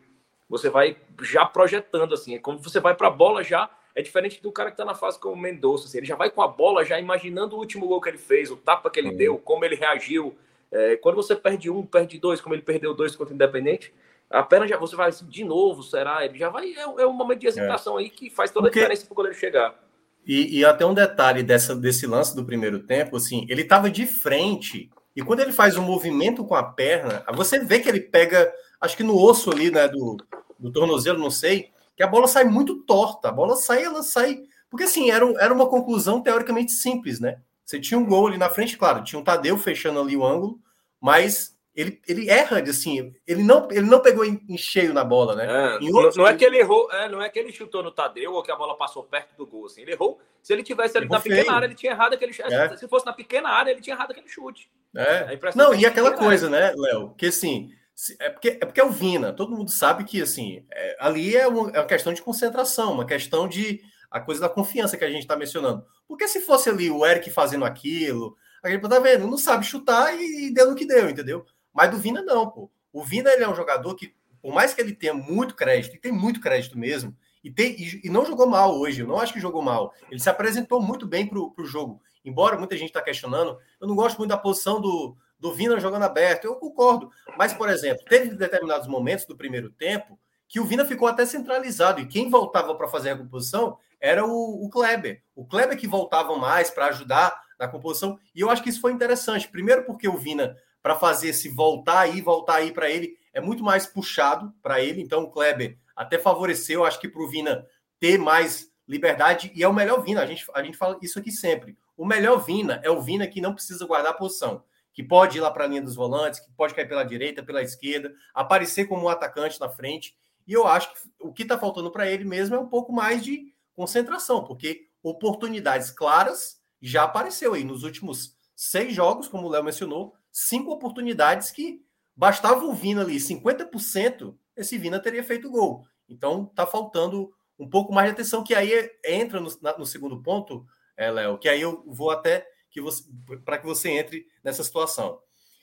você 0.49 0.69
vai 0.69 0.97
já 1.21 1.45
projetando 1.45 2.13
assim, 2.13 2.35
é 2.35 2.39
como 2.39 2.59
você 2.59 2.79
vai 2.79 2.93
para 2.93 3.07
a 3.07 3.11
bola 3.11 3.43
já 3.43 3.69
é 3.95 4.01
diferente 4.01 4.41
do 4.41 4.51
cara 4.51 4.69
que 4.69 4.73
está 4.73 4.85
na 4.85 4.95
fase 4.95 5.19
como 5.19 5.35
o 5.35 5.37
Mendonça. 5.37 5.85
Assim, 5.85 5.99
ele 5.99 6.07
já 6.07 6.15
vai 6.15 6.29
com 6.29 6.41
a 6.41 6.47
bola, 6.47 6.83
já 6.83 6.99
imaginando 6.99 7.55
o 7.55 7.59
último 7.59 7.87
gol 7.87 8.01
que 8.01 8.09
ele 8.09 8.17
fez, 8.17 8.49
o 8.49 8.55
tapa 8.55 8.89
que 8.89 8.99
ele 8.99 9.11
deu, 9.11 9.37
como 9.37 9.63
ele 9.63 9.75
reagiu. 9.75 10.35
É, 10.71 10.95
quando 10.97 11.15
você 11.15 11.35
perde 11.35 11.69
um, 11.69 11.85
perde 11.85 12.19
dois, 12.19 12.41
como 12.41 12.55
ele 12.55 12.61
perdeu 12.61 12.93
dois 12.93 13.15
contra 13.15 13.31
o 13.31 13.35
Independente, 13.35 13.93
a 14.29 14.41
perna 14.41 14.67
já 14.67 14.77
você 14.77 14.95
vai 14.95 15.09
assim, 15.09 15.27
de 15.27 15.43
novo, 15.43 15.83
será? 15.83 16.25
Ele 16.25 16.37
já 16.37 16.49
vai. 16.49 16.73
É, 16.73 16.81
é 16.81 17.07
um 17.07 17.13
momento 17.13 17.39
de 17.39 17.47
hesitação 17.47 17.97
aí 17.97 18.09
que 18.09 18.29
faz 18.29 18.49
toda 18.49 18.67
Porque... 18.67 18.79
a 18.79 18.81
diferença 18.81 19.05
para 19.05 19.13
o 19.13 19.15
goleiro 19.15 19.37
chegar. 19.37 19.79
E, 20.25 20.59
e, 20.59 20.65
até 20.65 20.85
um 20.85 20.93
detalhe 20.93 21.43
dessa, 21.43 21.75
desse 21.75 22.07
lance 22.07 22.33
do 22.33 22.45
primeiro 22.45 22.79
tempo, 22.79 23.17
assim, 23.17 23.45
ele 23.49 23.61
estava 23.61 23.89
de 23.89 24.07
frente 24.07 24.89
e 25.15 25.21
quando 25.21 25.41
ele 25.41 25.51
faz 25.51 25.77
um 25.77 25.83
movimento 25.83 26.43
com 26.43 26.55
a 26.55 26.63
perna, 26.63 27.23
você 27.33 27.59
vê 27.59 27.79
que 27.79 27.87
ele 27.87 27.99
pega, 27.99 28.51
acho 28.81 28.97
que 28.97 29.03
no 29.03 29.17
osso 29.17 29.51
ali, 29.51 29.69
né, 29.69 29.87
do, 29.87 30.17
do 30.57 30.71
tornozelo, 30.71 31.19
não 31.19 31.29
sei, 31.29 31.69
que 31.95 32.03
a 32.03 32.07
bola 32.07 32.27
sai 32.27 32.43
muito 32.43 32.83
torta. 32.83 33.29
A 33.29 33.31
bola 33.31 33.55
sai, 33.55 33.83
ela 33.83 34.03
sai. 34.03 34.43
Porque 34.69 34.85
assim, 34.85 35.11
era, 35.11 35.25
era 35.39 35.53
uma 35.53 35.67
conclusão 35.67 36.21
teoricamente 36.21 36.71
simples, 36.71 37.19
né? 37.19 37.37
Você 37.65 37.79
tinha 37.79 37.97
um 37.97 38.05
gol 38.05 38.27
ali 38.27 38.37
na 38.37 38.49
frente, 38.49 38.77
claro, 38.77 39.03
tinha 39.03 39.19
um 39.19 39.23
Tadeu 39.23 39.57
fechando 39.57 39.99
ali 39.99 40.17
o 40.17 40.25
ângulo, 40.25 40.59
mas 40.99 41.57
ele, 41.75 41.99
ele 42.07 42.29
erra, 42.29 42.61
assim, 42.61 43.13
ele 43.25 43.41
não, 43.41 43.67
ele 43.71 43.87
não 43.87 43.99
pegou 43.99 44.23
em, 44.23 44.39
em 44.47 44.57
cheio 44.57 44.93
na 44.93 45.03
bola, 45.03 45.35
né? 45.35 45.45
É, 45.45 45.91
outros... 45.91 46.15
não, 46.15 46.27
é 46.27 46.35
que 46.35 46.45
ele 46.45 46.57
errou, 46.57 46.91
é, 46.91 47.09
não 47.09 47.21
é 47.21 47.29
que 47.29 47.39
ele 47.39 47.51
chutou 47.51 47.81
no 47.81 47.91
Tadeu 47.91 48.33
ou 48.33 48.43
que 48.43 48.51
a 48.51 48.55
bola 48.55 48.77
passou 48.77 49.03
perto 49.03 49.35
do 49.35 49.47
gol, 49.47 49.65
assim, 49.65 49.81
ele 49.81 49.93
errou. 49.93 50.19
Se 50.41 50.53
ele 50.53 50.61
tivesse 50.61 50.97
ele 50.97 51.07
na 51.07 51.19
feio. 51.19 51.37
pequena 51.37 51.55
área, 51.55 51.65
ele 51.65 51.75
tinha 51.75 51.93
errado 51.93 52.13
aquele 52.13 52.33
chute. 52.33 52.53
É. 52.53 52.77
Se 52.77 52.87
fosse 52.87 53.05
na 53.05 53.13
pequena 53.13 53.49
área, 53.49 53.71
ele 53.71 53.81
tinha 53.81 53.95
errado 53.95 54.11
aquele 54.11 54.27
chute. 54.27 54.69
É. 54.95 55.39
Não, 55.55 55.73
e 55.73 55.85
aquela 55.85 56.11
coisa, 56.11 56.47
área. 56.47 56.71
né, 56.71 56.73
Léo, 56.77 57.15
que 57.17 57.27
assim, 57.27 57.71
é 58.19 58.29
porque, 58.29 58.49
é 58.49 58.65
porque 58.65 58.81
é 58.81 58.83
o 58.83 58.91
Vina, 58.91 59.33
todo 59.33 59.55
mundo 59.55 59.69
sabe 59.69 60.03
que, 60.03 60.21
assim, 60.21 60.65
é, 60.71 60.97
ali 60.99 61.35
é 61.35 61.47
uma, 61.47 61.69
é 61.71 61.79
uma 61.79 61.87
questão 61.87 62.13
de 62.13 62.21
concentração, 62.21 62.93
uma 62.93 63.05
questão 63.05 63.47
de 63.47 63.81
a 64.09 64.19
coisa 64.19 64.41
da 64.41 64.49
confiança 64.49 64.97
que 64.97 65.05
a 65.05 65.09
gente 65.09 65.21
está 65.21 65.35
mencionando. 65.35 65.85
Porque 66.07 66.27
se 66.27 66.41
fosse 66.41 66.69
ali 66.69 66.89
o 66.89 67.05
Eric 67.05 67.29
fazendo 67.31 67.65
aquilo, 67.65 68.35
a 68.63 68.69
gente 68.69 68.87
tá 68.87 68.99
vendo, 68.99 69.27
não 69.27 69.37
sabe 69.37 69.65
chutar 69.65 70.13
e, 70.15 70.47
e 70.47 70.53
deu 70.53 70.69
no 70.69 70.75
que 70.75 70.85
deu, 70.85 71.09
entendeu? 71.09 71.45
Mas 71.73 71.89
do 71.89 71.97
Vina, 71.97 72.21
não, 72.21 72.49
pô. 72.49 72.69
O 72.91 73.03
Vina 73.03 73.31
ele 73.31 73.43
é 73.43 73.49
um 73.49 73.55
jogador 73.55 73.95
que, 73.95 74.13
por 74.41 74.53
mais 74.53 74.73
que 74.73 74.81
ele 74.81 74.93
tenha 74.93 75.13
muito 75.13 75.55
crédito, 75.55 75.95
e 75.95 75.99
tem 75.99 76.11
muito 76.11 76.39
crédito 76.39 76.77
mesmo, 76.77 77.15
e, 77.43 77.51
tem, 77.51 77.75
e, 77.79 78.01
e 78.03 78.09
não 78.09 78.25
jogou 78.25 78.47
mal 78.47 78.79
hoje, 78.79 79.01
eu 79.01 79.07
não 79.07 79.19
acho 79.19 79.33
que 79.33 79.39
jogou 79.39 79.61
mal. 79.61 79.93
Ele 80.09 80.19
se 80.19 80.29
apresentou 80.29 80.81
muito 80.81 81.07
bem 81.07 81.27
para 81.27 81.39
o 81.39 81.65
jogo. 81.65 82.01
Embora 82.23 82.57
muita 82.57 82.77
gente 82.77 82.89
está 82.89 83.01
questionando, 83.01 83.57
eu 83.81 83.87
não 83.87 83.95
gosto 83.95 84.17
muito 84.17 84.29
da 84.29 84.37
posição 84.37 84.79
do, 84.79 85.17
do 85.43 85.53
Vina 85.53 85.77
jogando 85.77 86.03
aberto, 86.03 86.45
eu 86.45 86.55
concordo. 86.55 87.11
Mas, 87.37 87.53
por 87.53 87.67
exemplo, 87.67 88.05
teve 88.05 88.33
determinados 88.33 88.87
momentos 88.87 89.25
do 89.25 89.35
primeiro 89.35 89.69
tempo 89.69 90.17
que 90.47 90.57
o 90.57 90.63
Vina 90.63 90.85
ficou 90.85 91.05
até 91.05 91.25
centralizado, 91.25 91.99
e 91.99 92.05
quem 92.05 92.29
voltava 92.29 92.73
para 92.75 92.87
fazer 92.87 93.09
a 93.09 93.17
composição 93.17 93.77
era 93.99 94.25
o, 94.25 94.63
o 94.65 94.69
Kleber. 94.69 95.21
O 95.35 95.45
Kleber 95.45 95.77
que 95.77 95.85
voltava 95.85 96.37
mais 96.37 96.71
para 96.71 96.85
ajudar 96.85 97.37
na 97.59 97.67
composição, 97.67 98.17
e 98.33 98.39
eu 98.39 98.49
acho 98.49 98.63
que 98.63 98.69
isso 98.69 98.79
foi 98.79 98.93
interessante. 98.93 99.49
Primeiro, 99.49 99.83
porque 99.83 100.07
o 100.07 100.15
Vina 100.15 100.55
para 100.81 100.95
fazer 100.95 101.29
esse 101.29 101.49
voltar 101.49 101.99
aí, 101.99 102.21
voltar 102.21 102.55
aí 102.55 102.71
para 102.71 102.89
ele, 102.89 103.17
é 103.33 103.41
muito 103.41 103.65
mais 103.65 103.85
puxado 103.85 104.53
para 104.61 104.79
ele. 104.79 105.01
Então, 105.01 105.23
o 105.23 105.29
Kleber 105.29 105.77
até 105.93 106.17
favoreceu, 106.17 106.85
acho 106.85 107.01
que 107.01 107.09
para 107.09 107.21
o 107.21 107.27
Vina 107.27 107.65
ter 107.99 108.17
mais 108.17 108.71
liberdade. 108.87 109.51
E 109.53 109.61
é 109.61 109.67
o 109.67 109.73
melhor 109.73 110.01
Vina, 110.01 110.21
a 110.21 110.25
gente, 110.25 110.45
a 110.53 110.63
gente 110.63 110.77
fala 110.77 110.97
isso 111.01 111.19
aqui 111.19 111.31
sempre. 111.31 111.77
O 111.97 112.05
melhor 112.05 112.37
Vina 112.37 112.79
é 112.81 112.89
o 112.89 113.01
Vina 113.01 113.27
que 113.27 113.41
não 113.41 113.53
precisa 113.53 113.85
guardar 113.85 114.11
a 114.11 114.15
posição, 114.15 114.63
que 114.93 115.03
pode 115.03 115.37
ir 115.37 115.41
lá 115.41 115.49
para 115.49 115.65
a 115.65 115.67
linha 115.67 115.81
dos 115.81 115.95
volantes, 115.95 116.39
que 116.39 116.51
pode 116.51 116.73
cair 116.73 116.87
pela 116.87 117.03
direita, 117.03 117.43
pela 117.43 117.61
esquerda, 117.61 118.13
aparecer 118.33 118.85
como 118.85 119.05
um 119.05 119.09
atacante 119.09 119.59
na 119.59 119.67
frente. 119.67 120.15
E 120.47 120.53
eu 120.53 120.67
acho 120.67 120.93
que 120.93 120.99
o 121.19 121.33
que 121.33 121.43
está 121.43 121.57
faltando 121.57 121.91
para 121.91 122.09
ele 122.09 122.23
mesmo 122.23 122.55
é 122.55 122.59
um 122.59 122.67
pouco 122.67 122.93
mais 122.93 123.23
de 123.23 123.53
concentração, 123.73 124.43
porque 124.43 124.87
oportunidades 125.01 125.89
claras 125.89 126.61
já 126.81 127.03
apareceu 127.03 127.53
aí 127.53 127.63
nos 127.63 127.83
últimos 127.83 128.37
seis 128.55 128.93
jogos, 128.93 129.27
como 129.27 129.47
o 129.47 129.49
Léo 129.49 129.63
mencionou, 129.63 130.13
cinco 130.31 130.71
oportunidades 130.71 131.49
que 131.49 131.83
bastava 132.15 132.63
o 132.63 132.73
Vina 132.73 133.01
ali 133.01 133.15
50%, 133.15 134.35
esse 134.55 134.77
Vina 134.77 134.99
teria 134.99 135.23
feito 135.23 135.49
gol. 135.49 135.85
Então 136.07 136.45
tá 136.45 136.67
faltando 136.67 137.33
um 137.57 137.67
pouco 137.67 137.93
mais 137.93 138.07
de 138.07 138.13
atenção, 138.13 138.43
que 138.43 138.53
aí 138.53 138.91
entra 139.03 139.39
no, 139.39 139.49
na, 139.61 139.77
no 139.77 139.85
segundo 139.85 140.21
ponto, 140.21 140.65
é, 140.95 141.09
Léo, 141.09 141.37
que 141.37 141.49
aí 141.49 141.61
eu 141.61 141.83
vou 141.87 142.11
até 142.11 142.47
que 142.73 142.81
você 142.81 143.03
para 143.45 143.59
que 143.59 143.65
você 143.65 143.89
entre 143.89 144.25
nessa 144.43 144.63
situação. 144.63 145.19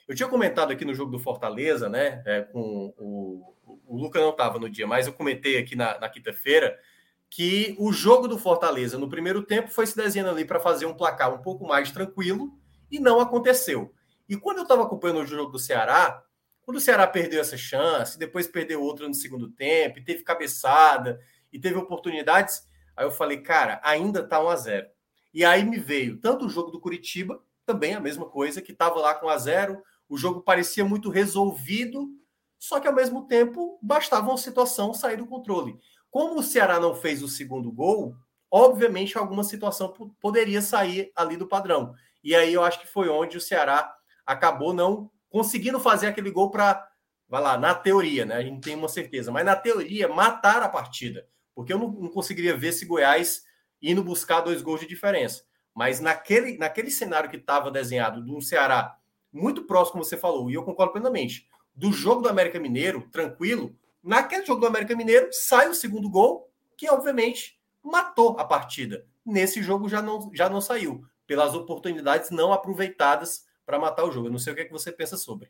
Eu 0.06 0.14
tinha 0.14 0.28
comentado 0.28 0.70
aqui 0.70 0.84
no 0.84 0.94
jogo 0.94 1.10
do 1.10 1.18
Fortaleza, 1.18 1.88
né? 1.88 2.22
É, 2.24 2.42
com 2.42 2.94
o, 2.96 3.54
o 3.86 3.96
Luca 3.96 4.20
não 4.20 4.30
estava 4.30 4.58
no 4.58 4.70
dia, 4.70 4.86
mas 4.86 5.06
eu 5.06 5.12
comentei 5.12 5.58
aqui 5.58 5.74
na, 5.74 5.98
na 5.98 6.08
quinta-feira 6.08 6.78
que 7.28 7.76
o 7.78 7.92
jogo 7.92 8.26
do 8.26 8.38
Fortaleza 8.38 8.98
no 8.98 9.08
primeiro 9.08 9.42
tempo 9.42 9.70
foi 9.70 9.86
se 9.86 9.96
desenhando 9.96 10.30
ali 10.30 10.44
para 10.44 10.58
fazer 10.58 10.86
um 10.86 10.96
placar 10.96 11.32
um 11.32 11.42
pouco 11.42 11.66
mais 11.66 11.90
tranquilo 11.90 12.56
e 12.90 12.98
não 12.98 13.20
aconteceu. 13.20 13.92
E 14.28 14.36
quando 14.36 14.58
eu 14.58 14.62
estava 14.64 14.82
acompanhando 14.82 15.20
o 15.20 15.26
jogo 15.26 15.52
do 15.52 15.58
Ceará, 15.58 16.24
quando 16.62 16.76
o 16.76 16.80
Ceará 16.80 17.06
perdeu 17.06 17.40
essa 17.40 17.56
chance, 17.56 18.18
depois 18.18 18.46
perdeu 18.46 18.82
outra 18.82 19.06
no 19.06 19.14
segundo 19.14 19.48
tempo, 19.50 20.02
teve 20.04 20.22
cabeçada 20.22 21.20
e 21.52 21.58
teve 21.58 21.76
oportunidades, 21.76 22.64
aí 22.96 23.04
eu 23.04 23.10
falei, 23.10 23.38
cara, 23.38 23.80
ainda 23.82 24.22
tá 24.26 24.42
1 24.42 24.48
a 24.48 24.56
0. 24.56 24.86
E 25.32 25.44
aí 25.44 25.64
me 25.64 25.78
veio 25.78 26.18
tanto 26.18 26.46
o 26.46 26.48
jogo 26.48 26.70
do 26.70 26.80
Curitiba, 26.80 27.42
também 27.64 27.94
a 27.94 28.00
mesma 28.00 28.26
coisa, 28.26 28.60
que 28.60 28.72
estava 28.72 28.98
lá 28.98 29.14
com 29.14 29.26
1 29.26 29.28
a 29.28 29.38
0, 29.38 29.82
o 30.08 30.16
jogo 30.16 30.40
parecia 30.40 30.84
muito 30.84 31.08
resolvido, 31.08 32.08
só 32.58 32.80
que 32.80 32.88
ao 32.88 32.94
mesmo 32.94 33.26
tempo 33.26 33.78
bastava 33.80 34.28
uma 34.28 34.36
situação 34.36 34.92
sair 34.92 35.16
do 35.16 35.26
controle. 35.26 35.78
Como 36.10 36.40
o 36.40 36.42
Ceará 36.42 36.80
não 36.80 36.94
fez 36.94 37.22
o 37.22 37.28
segundo 37.28 37.70
gol, 37.70 38.14
obviamente 38.50 39.16
alguma 39.16 39.44
situação 39.44 39.94
poderia 40.20 40.60
sair 40.60 41.12
ali 41.14 41.36
do 41.36 41.46
padrão. 41.46 41.94
E 42.22 42.34
aí 42.34 42.52
eu 42.52 42.64
acho 42.64 42.80
que 42.80 42.88
foi 42.88 43.08
onde 43.08 43.36
o 43.36 43.40
Ceará 43.40 43.94
acabou 44.26 44.74
não 44.74 45.10
conseguindo 45.30 45.78
fazer 45.78 46.08
aquele 46.08 46.30
gol 46.30 46.50
para, 46.50 46.86
vai 47.28 47.40
lá, 47.40 47.56
na 47.56 47.72
teoria, 47.74 48.26
né? 48.26 48.34
A 48.34 48.42
gente 48.42 48.60
tem 48.60 48.74
uma 48.74 48.88
certeza, 48.88 49.30
mas 49.30 49.44
na 49.44 49.54
teoria, 49.54 50.08
matar 50.08 50.62
a 50.62 50.68
partida. 50.68 51.26
Porque 51.54 51.72
eu 51.72 51.78
não, 51.78 51.88
não 51.88 52.08
conseguiria 52.08 52.56
ver 52.56 52.72
se 52.72 52.84
Goiás 52.84 53.44
indo 53.82 54.04
buscar 54.04 54.40
dois 54.40 54.62
gols 54.62 54.80
de 54.80 54.86
diferença. 54.86 55.44
Mas 55.74 56.00
naquele, 56.00 56.58
naquele 56.58 56.90
cenário 56.90 57.30
que 57.30 57.36
estava 57.36 57.70
desenhado 57.70 58.20
do 58.20 58.40
Ceará, 58.40 58.96
muito 59.32 59.64
próximo, 59.64 59.92
como 59.92 60.04
você 60.04 60.16
falou, 60.16 60.50
e 60.50 60.54
eu 60.54 60.62
concordo 60.62 60.92
plenamente, 60.92 61.48
do 61.74 61.92
jogo 61.92 62.22
do 62.22 62.28
América 62.28 62.58
Mineiro, 62.58 63.08
tranquilo, 63.10 63.74
naquele 64.02 64.44
jogo 64.44 64.60
do 64.60 64.66
América 64.66 64.96
Mineiro 64.96 65.28
sai 65.30 65.68
o 65.68 65.74
segundo 65.74 66.10
gol, 66.10 66.50
que 66.76 66.90
obviamente 66.90 67.58
matou 67.82 68.38
a 68.38 68.44
partida. 68.44 69.06
Nesse 69.24 69.62
jogo 69.62 69.88
já 69.88 70.02
não, 70.02 70.30
já 70.34 70.48
não 70.48 70.60
saiu, 70.60 71.04
pelas 71.26 71.54
oportunidades 71.54 72.30
não 72.30 72.52
aproveitadas 72.52 73.46
para 73.64 73.78
matar 73.78 74.04
o 74.04 74.10
jogo. 74.10 74.26
Eu 74.26 74.32
não 74.32 74.38
sei 74.38 74.52
o 74.52 74.56
que, 74.56 74.62
é 74.62 74.64
que 74.64 74.72
você 74.72 74.90
pensa 74.90 75.16
sobre. 75.16 75.48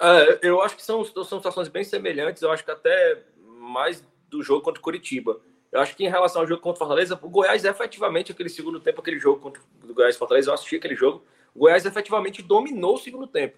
É, 0.00 0.38
eu 0.42 0.62
acho 0.62 0.76
que 0.76 0.82
são, 0.82 1.04
são 1.04 1.24
situações 1.24 1.68
bem 1.68 1.84
semelhantes. 1.84 2.42
Eu 2.42 2.50
acho 2.50 2.64
que 2.64 2.70
até 2.70 3.24
mais 3.44 4.04
do 4.28 4.42
jogo 4.42 4.62
contra 4.62 4.80
o 4.80 4.82
Curitiba. 4.82 5.40
Eu 5.72 5.80
acho 5.80 5.96
que 5.96 6.04
em 6.04 6.08
relação 6.08 6.42
ao 6.42 6.46
jogo 6.46 6.60
contra 6.60 6.76
o 6.76 6.86
Fortaleza, 6.86 7.18
o 7.20 7.30
Goiás 7.30 7.64
efetivamente, 7.64 8.30
aquele 8.30 8.50
segundo 8.50 8.78
tempo, 8.78 9.00
aquele 9.00 9.18
jogo 9.18 9.40
contra 9.40 9.62
o 9.82 9.94
Goiás 9.94 10.16
Fortaleza, 10.16 10.50
eu 10.50 10.54
assisti 10.54 10.76
aquele 10.76 10.94
jogo. 10.94 11.24
O 11.54 11.60
Goiás 11.60 11.86
efetivamente 11.86 12.42
dominou 12.42 12.94
o 12.94 12.98
segundo 12.98 13.26
tempo. 13.26 13.56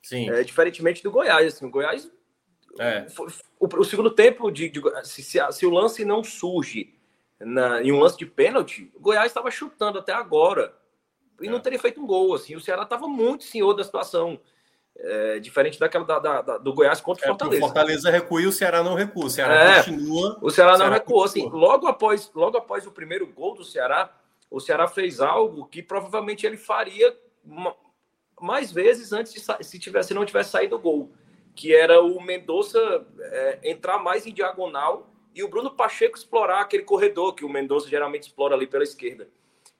Sim. 0.00 0.30
É, 0.30 0.44
diferentemente 0.44 1.02
do 1.02 1.10
Goiás. 1.10 1.54
Assim, 1.54 1.66
o 1.66 1.70
Goiás. 1.70 2.08
É. 2.78 3.04
O, 3.58 3.66
o, 3.66 3.84
segundo 3.84 4.10
tempo, 4.10 4.48
de, 4.50 4.68
de 4.68 4.80
se, 5.02 5.24
se, 5.24 5.38
se, 5.52 5.66
o 5.66 5.70
lance 5.70 6.04
não 6.04 6.22
surge 6.22 6.94
na, 7.40 7.82
em 7.82 7.90
um 7.90 7.98
lance 7.98 8.16
de 8.16 8.26
pênalti, 8.26 8.90
o 8.94 9.00
Goiás 9.00 9.26
estava 9.26 9.50
chutando 9.50 9.98
até 9.98 10.12
agora 10.12 10.72
e 11.40 11.48
é. 11.48 11.50
não 11.50 11.58
teria 11.58 11.80
feito 11.80 12.00
um 12.00 12.06
gol. 12.06 12.32
Assim, 12.32 12.54
o 12.54 12.60
Ceará 12.60 12.84
estava 12.84 13.08
muito 13.08 13.42
senhor 13.42 13.74
da 13.74 13.82
situação. 13.82 14.40
É, 15.02 15.38
diferente 15.38 15.78
daquela 15.78 16.04
da, 16.04 16.18
da, 16.18 16.42
da, 16.42 16.58
do 16.58 16.74
Goiás 16.74 17.00
contra 17.00 17.22
o 17.22 17.24
é, 17.24 17.28
Fortaleza. 17.28 17.56
O 17.56 17.66
Fortaleza 17.66 18.10
recua 18.10 18.42
e 18.42 18.46
o 18.46 18.52
Ceará 18.52 18.82
não 18.82 18.94
recua. 18.94 19.24
O 19.24 19.30
Ceará 19.30 19.54
é, 19.54 19.76
continua. 19.76 20.38
O 20.42 20.50
Ceará, 20.50 20.76
não 20.76 20.90
recuou. 20.90 21.24
Assim, 21.24 21.48
logo, 21.48 21.86
após, 21.86 22.30
logo 22.34 22.58
após 22.58 22.86
o 22.86 22.92
primeiro 22.92 23.26
gol 23.26 23.54
do 23.54 23.64
Ceará, 23.64 24.14
o 24.50 24.60
Ceará 24.60 24.86
fez 24.88 25.20
algo 25.20 25.66
que 25.66 25.82
provavelmente 25.82 26.44
ele 26.44 26.58
faria 26.58 27.16
mais 28.40 28.72
vezes 28.72 29.12
antes 29.12 29.32
de 29.32 29.40
se, 29.64 29.78
tivesse, 29.78 30.08
se 30.08 30.14
não 30.14 30.24
tivesse 30.26 30.50
saído 30.50 30.76
o 30.76 30.78
gol. 30.78 31.10
Que 31.54 31.74
era 31.74 32.02
o 32.02 32.20
Mendonça 32.20 32.78
é, 33.20 33.70
entrar 33.70 33.98
mais 33.98 34.26
em 34.26 34.34
diagonal 34.34 35.10
e 35.34 35.42
o 35.42 35.48
Bruno 35.48 35.70
Pacheco 35.70 36.16
explorar 36.16 36.60
aquele 36.60 36.82
corredor 36.82 37.34
que 37.34 37.44
o 37.44 37.48
Mendonça 37.48 37.88
geralmente 37.88 38.24
explora 38.24 38.54
ali 38.54 38.66
pela 38.66 38.84
esquerda. 38.84 39.28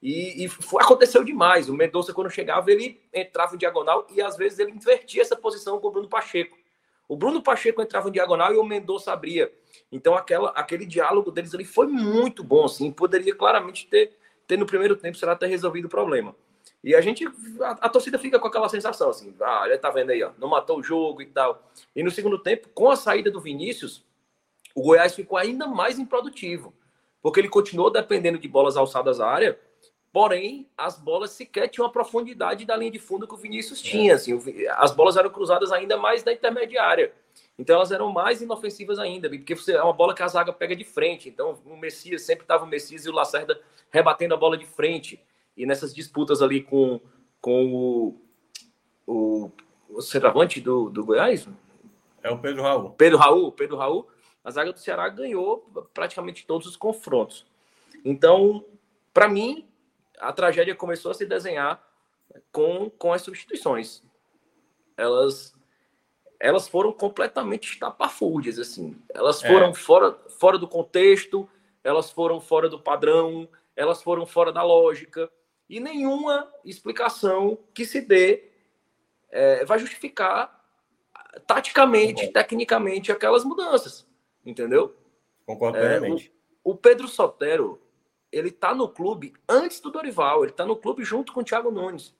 E, 0.03 0.45
e 0.45 0.49
foi, 0.49 0.83
aconteceu 0.83 1.23
demais. 1.23 1.69
O 1.69 1.75
Mendonça, 1.75 2.13
quando 2.15 2.31
chegava, 2.31 2.71
ele 2.71 3.01
entrava 3.13 3.55
em 3.55 3.59
diagonal 3.59 4.07
e 4.11 4.21
às 4.23 4.37
vezes 4.37 4.59
ele 4.59 4.73
invertia 4.73 5.23
essa 5.23 5.37
posição 5.37 5.79
com 5.79 5.89
o 5.89 5.91
Bruno 5.91 6.09
Pacheco. 6.09 6.57
O 7.07 7.17
Bruno 7.17 7.43
Pacheco 7.43 7.83
entrava 7.83 8.09
em 8.09 8.13
diagonal 8.13 8.55
e 8.55 8.57
o 8.57 8.65
Mendonça 8.65 9.13
abria. 9.13 9.53
Então, 9.91 10.15
aquela, 10.15 10.51
aquele 10.51 10.87
diálogo 10.87 11.31
deles 11.31 11.55
ali 11.55 11.65
foi 11.65 11.87
muito 11.87 12.43
bom. 12.43 12.65
Assim, 12.65 12.91
poderia 12.91 13.35
claramente 13.35 13.87
ter, 13.89 14.17
ter 14.47 14.57
no 14.57 14.65
primeiro 14.65 14.97
tempo, 14.97 15.19
será 15.19 15.37
ter 15.37 15.49
resolvido 15.49 15.87
o 15.87 15.89
problema. 15.91 16.35
E 16.83 16.95
a 16.95 17.01
gente, 17.01 17.27
a, 17.61 17.71
a, 17.73 17.89
torcida 17.89 18.19
fica 18.19 18.39
com 18.39 18.47
aquela 18.47 18.69
sensação 18.69 19.11
assim: 19.11 19.35
ah, 19.41 19.65
ele 19.67 19.77
tá 19.77 19.91
vendo 19.91 20.11
aí, 20.11 20.23
ó, 20.23 20.31
não 20.39 20.49
matou 20.49 20.79
o 20.79 20.83
jogo 20.83 21.21
e 21.21 21.27
tal. 21.27 21.71
E 21.95 22.03
no 22.03 22.11
segundo 22.11 22.39
tempo, 22.39 22.69
com 22.73 22.91
a 22.91 22.97
saída 22.97 23.31
do 23.31 23.41
Vinícius, 23.41 24.05
o 24.75 24.83
Goiás 24.83 25.15
ficou 25.15 25.37
ainda 25.37 25.67
mais 25.67 25.99
improdutivo, 25.99 26.73
porque 27.21 27.41
ele 27.41 27.49
continuou 27.49 27.91
dependendo 27.91 28.39
de 28.39 28.49
bolas 28.49 28.77
alçadas 28.77 29.21
à 29.21 29.29
área 29.29 29.59
Porém, 30.13 30.67
as 30.77 30.99
bolas 30.99 31.31
sequer 31.31 31.69
tinham 31.69 31.87
a 31.87 31.91
profundidade 31.91 32.65
da 32.65 32.77
linha 32.77 32.91
de 32.91 32.99
fundo 32.99 33.29
que 33.29 33.35
o 33.35 33.37
Vinícius 33.37 33.81
tinha. 33.81 34.15
Assim, 34.15 34.37
as 34.77 34.91
bolas 34.91 35.17
eram 35.17 35.31
cruzadas 35.31 35.71
ainda 35.71 35.97
mais 35.97 36.25
na 36.25 36.33
intermediária. 36.33 37.13
Então 37.57 37.77
elas 37.77 37.93
eram 37.93 38.11
mais 38.11 38.43
inofensivas 38.43 38.99
ainda, 38.99 39.29
porque 39.29 39.55
é 39.71 39.83
uma 39.83 39.93
bola 39.93 40.15
que 40.15 40.23
a 40.23 40.29
zaga 40.29 40.53
pega 40.53 40.75
de 40.75 40.83
frente. 40.83 41.29
Então 41.29 41.59
o 41.65 41.77
Messias 41.77 42.23
sempre 42.23 42.43
estava 42.43 42.65
o 42.65 42.67
Messias 42.67 43.07
e 43.07 43.11
o 43.11 43.13
Lacerda 43.13 43.61
rebatendo 43.91 44.35
a 44.35 44.37
bola 44.37 44.59
de 44.59 44.67
frente. 44.67 45.23
E 45.57 45.65
nessas 45.65 45.95
disputas 45.95 46.43
ali 46.43 46.63
com, 46.63 47.01
com 47.41 47.73
o, 47.73 48.21
o, 49.07 49.51
o 49.91 50.01
centroavante 50.01 50.61
do, 50.61 50.91
do 50.91 51.05
Goiás. 51.05 51.47
É 52.23 52.31
o 52.31 52.39
Pedro 52.39 52.63
Raul. 52.63 52.91
Pedro 52.91 53.19
Raul, 53.19 53.53
Pedro 53.53 53.77
Raul. 53.77 54.09
A 54.43 54.51
zaga 54.51 54.73
do 54.73 54.81
Ceará 54.81 55.09
ganhou 55.09 55.59
praticamente 55.95 56.47
todos 56.47 56.67
os 56.67 56.77
confrontos. 56.77 57.47
Então, 58.05 58.65
para 59.13 59.29
mim, 59.29 59.69
a 60.21 60.33
tragédia 60.33 60.75
começou 60.75 61.11
a 61.11 61.15
se 61.15 61.27
desenhar 61.27 61.83
com, 62.53 62.91
com 62.91 63.13
as 63.13 63.23
substituições. 63.23 64.03
elas 64.97 65.55
elas 66.43 66.67
foram 66.67 66.91
completamente 66.91 67.71
estapafúrdias, 67.71 68.59
assim. 68.59 68.97
Elas 69.13 69.45
é. 69.45 69.47
foram 69.47 69.69
é. 69.69 69.75
fora, 69.75 70.19
fora 70.39 70.57
do 70.57 70.67
contexto, 70.67 71.47
elas 71.85 72.11
foram 72.11 72.41
fora 72.41 72.67
do 72.67 72.81
padrão, 72.81 73.47
elas 73.77 74.03
foram 74.03 74.25
fora 74.25 74.51
da 74.51 74.63
lógica. 74.63 75.31
E 75.69 75.79
nenhuma 75.79 76.51
explicação 76.65 77.59
que 77.75 77.85
se 77.85 78.01
dê 78.01 78.51
é, 79.31 79.67
vai 79.67 79.79
justificar 79.79 80.65
taticamente, 81.47 82.27
tecnicamente, 82.29 83.13
aquelas 83.13 83.45
mudanças. 83.45 84.07
Entendeu? 84.45 84.97
Concordo 85.47 85.79
é, 85.79 85.81
plenamente. 85.81 86.33
O, 86.65 86.73
o, 86.73 86.75
Pedro 86.75 87.07
Sotero, 87.07 87.81
ele 88.33 88.51
tá 88.51 88.75
no 88.75 88.89
clube 88.89 89.33
antes 89.49 89.81
do 89.81 89.91
Dorival, 89.91 90.45
ele 90.45 90.53
tá 90.53 90.65
no 90.65 90.77
clube 90.77 91.05
junto 91.05 91.33
com 91.33 91.41
o 91.41 91.45
Thiago 91.45 91.71
Nunes. 91.71 92.15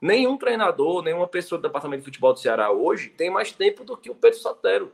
Nenhum 0.00 0.36
treinador, 0.36 1.02
nenhuma 1.02 1.26
pessoa 1.26 1.58
do 1.58 1.62
departamento 1.62 2.00
de 2.00 2.04
futebol 2.04 2.32
do 2.32 2.38
Ceará 2.38 2.70
hoje 2.70 3.10
tem 3.10 3.30
mais 3.30 3.52
tempo 3.52 3.84
do 3.84 3.96
que 3.96 4.10
o 4.10 4.14
Pedro 4.14 4.38
Sotero. 4.38 4.92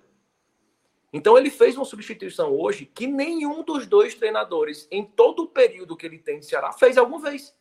Então 1.12 1.37
ele 1.37 1.50
fez 1.50 1.76
uma 1.76 1.85
substituição 1.85 2.56
hoje 2.56 2.87
que 2.87 3.06
nenhum 3.06 3.64
dos 3.64 3.87
dois 3.87 4.14
treinadores, 4.14 4.87
em 4.90 5.04
todo 5.04 5.42
o 5.42 5.48
período 5.48 5.96
que 5.96 6.06
ele 6.06 6.18
tem 6.18 6.37
no 6.37 6.42
Ceará, 6.42 6.72
fez 6.72 6.96
alguma 6.96 7.18
vez. 7.18 7.52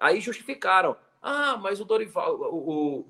Aí 0.00 0.20
justificaram. 0.20 0.96
Ah, 1.22 1.56
mas 1.56 1.80
o 1.80 1.84
Dorival, 1.84 2.36
o, 2.52 3.06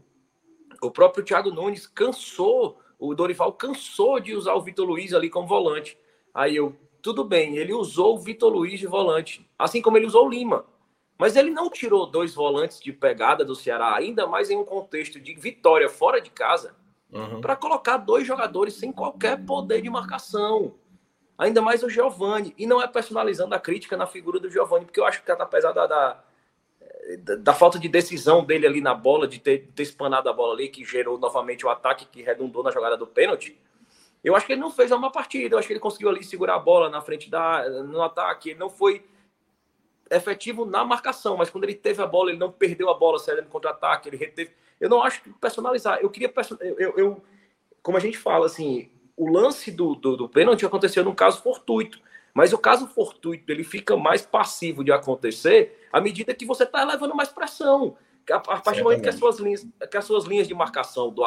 o 0.82 0.90
próprio 0.90 1.24
Thiago 1.24 1.50
Nunes 1.50 1.86
cansou, 1.86 2.78
o 2.98 3.14
Dorival 3.14 3.52
cansou 3.54 4.20
de 4.20 4.34
usar 4.34 4.54
o 4.54 4.62
Vitor 4.62 4.86
Luiz 4.86 5.14
ali 5.14 5.30
como 5.30 5.48
volante. 5.48 5.98
Aí 6.34 6.54
eu, 6.56 6.76
tudo 7.04 7.22
bem, 7.22 7.58
ele 7.58 7.74
usou 7.74 8.14
o 8.14 8.18
Vitor 8.18 8.50
Luiz 8.50 8.80
de 8.80 8.86
volante, 8.86 9.46
assim 9.58 9.82
como 9.82 9.98
ele 9.98 10.06
usou 10.06 10.24
o 10.24 10.30
Lima. 10.30 10.64
Mas 11.18 11.36
ele 11.36 11.50
não 11.50 11.68
tirou 11.68 12.06
dois 12.06 12.34
volantes 12.34 12.80
de 12.80 12.94
pegada 12.94 13.44
do 13.44 13.54
Ceará, 13.54 13.94
ainda 13.94 14.26
mais 14.26 14.48
em 14.48 14.56
um 14.56 14.64
contexto 14.64 15.20
de 15.20 15.34
vitória 15.34 15.86
fora 15.90 16.18
de 16.18 16.30
casa, 16.30 16.74
uhum. 17.12 17.42
para 17.42 17.54
colocar 17.56 17.98
dois 17.98 18.26
jogadores 18.26 18.72
sem 18.76 18.90
qualquer 18.90 19.44
poder 19.44 19.82
de 19.82 19.90
marcação. 19.90 20.76
Ainda 21.36 21.60
mais 21.60 21.82
o 21.82 21.90
Giovani. 21.90 22.54
E 22.56 22.66
não 22.66 22.80
é 22.80 22.86
personalizando 22.86 23.54
a 23.54 23.60
crítica 23.60 23.98
na 23.98 24.06
figura 24.06 24.40
do 24.40 24.50
Giovani, 24.50 24.86
porque 24.86 24.98
eu 24.98 25.04
acho 25.04 25.20
que 25.20 25.26
tá 25.26 25.34
apesar 25.34 25.72
da, 25.72 25.86
da, 25.86 26.24
da, 27.18 27.34
da 27.36 27.52
falta 27.52 27.78
de 27.78 27.86
decisão 27.86 28.42
dele 28.42 28.66
ali 28.66 28.80
na 28.80 28.94
bola, 28.94 29.28
de 29.28 29.38
ter, 29.38 29.68
ter 29.74 29.82
espanado 29.82 30.30
a 30.30 30.32
bola 30.32 30.54
ali, 30.54 30.70
que 30.70 30.82
gerou 30.86 31.18
novamente 31.18 31.66
o 31.66 31.68
ataque 31.68 32.06
que 32.06 32.22
redundou 32.22 32.62
na 32.62 32.70
jogada 32.70 32.96
do 32.96 33.06
pênalti. 33.06 33.60
Eu 34.24 34.34
acho 34.34 34.46
que 34.46 34.54
ele 34.54 34.60
não 34.60 34.70
fez 34.70 34.90
uma 34.90 35.12
partida, 35.12 35.54
eu 35.54 35.58
acho 35.58 35.68
que 35.68 35.74
ele 35.74 35.80
conseguiu 35.80 36.08
ali 36.08 36.24
segurar 36.24 36.54
a 36.54 36.58
bola 36.58 36.88
na 36.88 37.02
frente 37.02 37.30
da 37.30 37.68
no 37.82 38.00
ataque, 38.00 38.50
ele 38.50 38.58
não 38.58 38.70
foi 38.70 39.04
efetivo 40.10 40.64
na 40.64 40.82
marcação, 40.82 41.36
mas 41.36 41.50
quando 41.50 41.64
ele 41.64 41.74
teve 41.74 42.02
a 42.02 42.06
bola, 42.06 42.30
ele 42.30 42.38
não 42.38 42.50
perdeu 42.50 42.88
a 42.88 42.94
bola 42.94 43.18
saindo 43.18 43.44
contra-ataque, 43.48 44.08
ele 44.08 44.16
reteve. 44.16 44.50
Eu 44.80 44.88
não 44.88 45.02
acho 45.02 45.22
que 45.22 45.30
personalizar. 45.34 45.98
Eu 46.00 46.10
queria 46.10 46.32
eu, 46.78 46.94
eu, 46.96 47.24
como 47.82 47.98
a 47.98 48.00
gente 48.00 48.16
fala 48.16 48.46
assim, 48.46 48.90
o 49.16 49.30
lance 49.30 49.70
do, 49.70 49.94
do, 49.94 50.16
do 50.16 50.28
pênalti 50.28 50.64
aconteceu 50.64 51.04
num 51.04 51.14
caso 51.14 51.42
fortuito, 51.42 52.00
mas 52.32 52.52
o 52.52 52.58
caso 52.58 52.86
fortuito 52.86 53.50
ele 53.52 53.62
fica 53.62 53.96
mais 53.96 54.22
passivo 54.22 54.82
de 54.82 54.90
acontecer 54.90 55.86
à 55.92 56.00
medida 56.00 56.34
que 56.34 56.46
você 56.46 56.64
está 56.64 56.82
levando 56.82 57.14
mais 57.14 57.28
pressão. 57.28 57.96
A, 58.30 58.36
a 58.36 58.40
partir 58.40 58.80
do 58.80 58.84
momento 58.84 59.02
que 59.02 59.08
as 59.08 59.16
suas 59.16 59.38
linhas, 59.38 59.66
que 59.90 59.96
as 59.96 60.04
suas 60.04 60.24
linhas 60.24 60.48
de 60.48 60.54
marcação 60.54 61.10
do 61.10 61.22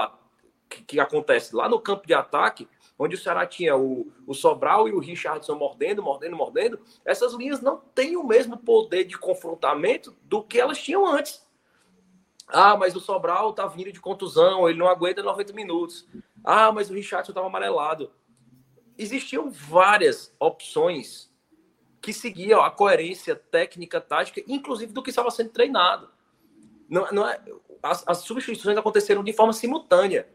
que, 0.67 0.83
que 0.83 0.99
acontece 0.99 1.55
lá 1.55 1.69
no 1.69 1.79
campo 1.79 2.05
de 2.05 2.13
ataque, 2.13 2.67
onde 2.97 3.15
o 3.15 3.17
Ceará 3.17 3.45
tinha 3.45 3.75
o, 3.75 4.11
o 4.25 4.33
Sobral 4.33 4.87
e 4.87 4.93
o 4.93 4.99
Richardson 4.99 5.55
mordendo, 5.55 6.01
mordendo, 6.01 6.35
mordendo, 6.35 6.79
essas 7.05 7.33
linhas 7.33 7.61
não 7.61 7.77
têm 7.77 8.17
o 8.17 8.23
mesmo 8.23 8.57
poder 8.57 9.05
de 9.05 9.17
confrontamento 9.17 10.15
do 10.23 10.43
que 10.43 10.59
elas 10.59 10.81
tinham 10.81 11.05
antes. 11.05 11.45
Ah, 12.47 12.77
mas 12.77 12.95
o 12.95 12.99
Sobral 12.99 13.53
tá 13.53 13.67
vindo 13.67 13.91
de 13.91 13.99
contusão, 13.99 14.67
ele 14.69 14.79
não 14.79 14.87
aguenta 14.87 15.21
90 15.21 15.53
minutos. 15.53 16.07
Ah, 16.43 16.71
mas 16.71 16.89
o 16.89 16.93
Richardson 16.93 17.31
estava 17.31 17.47
amarelado. 17.47 18.11
Existiam 18.97 19.51
várias 19.51 20.33
opções 20.39 21.31
que 22.01 22.13
seguiam 22.13 22.61
a 22.61 22.71
coerência 22.71 23.35
técnica, 23.35 23.99
tática, 23.99 24.41
inclusive 24.47 24.93
do 24.93 25.03
que 25.03 25.09
estava 25.09 25.29
sendo 25.29 25.49
treinado. 25.49 26.09
Não, 26.89 27.05
não 27.11 27.27
é, 27.27 27.39
as, 27.83 28.03
as 28.07 28.19
substituições 28.19 28.77
aconteceram 28.77 29.23
de 29.23 29.33
forma 29.33 29.53
simultânea. 29.53 30.27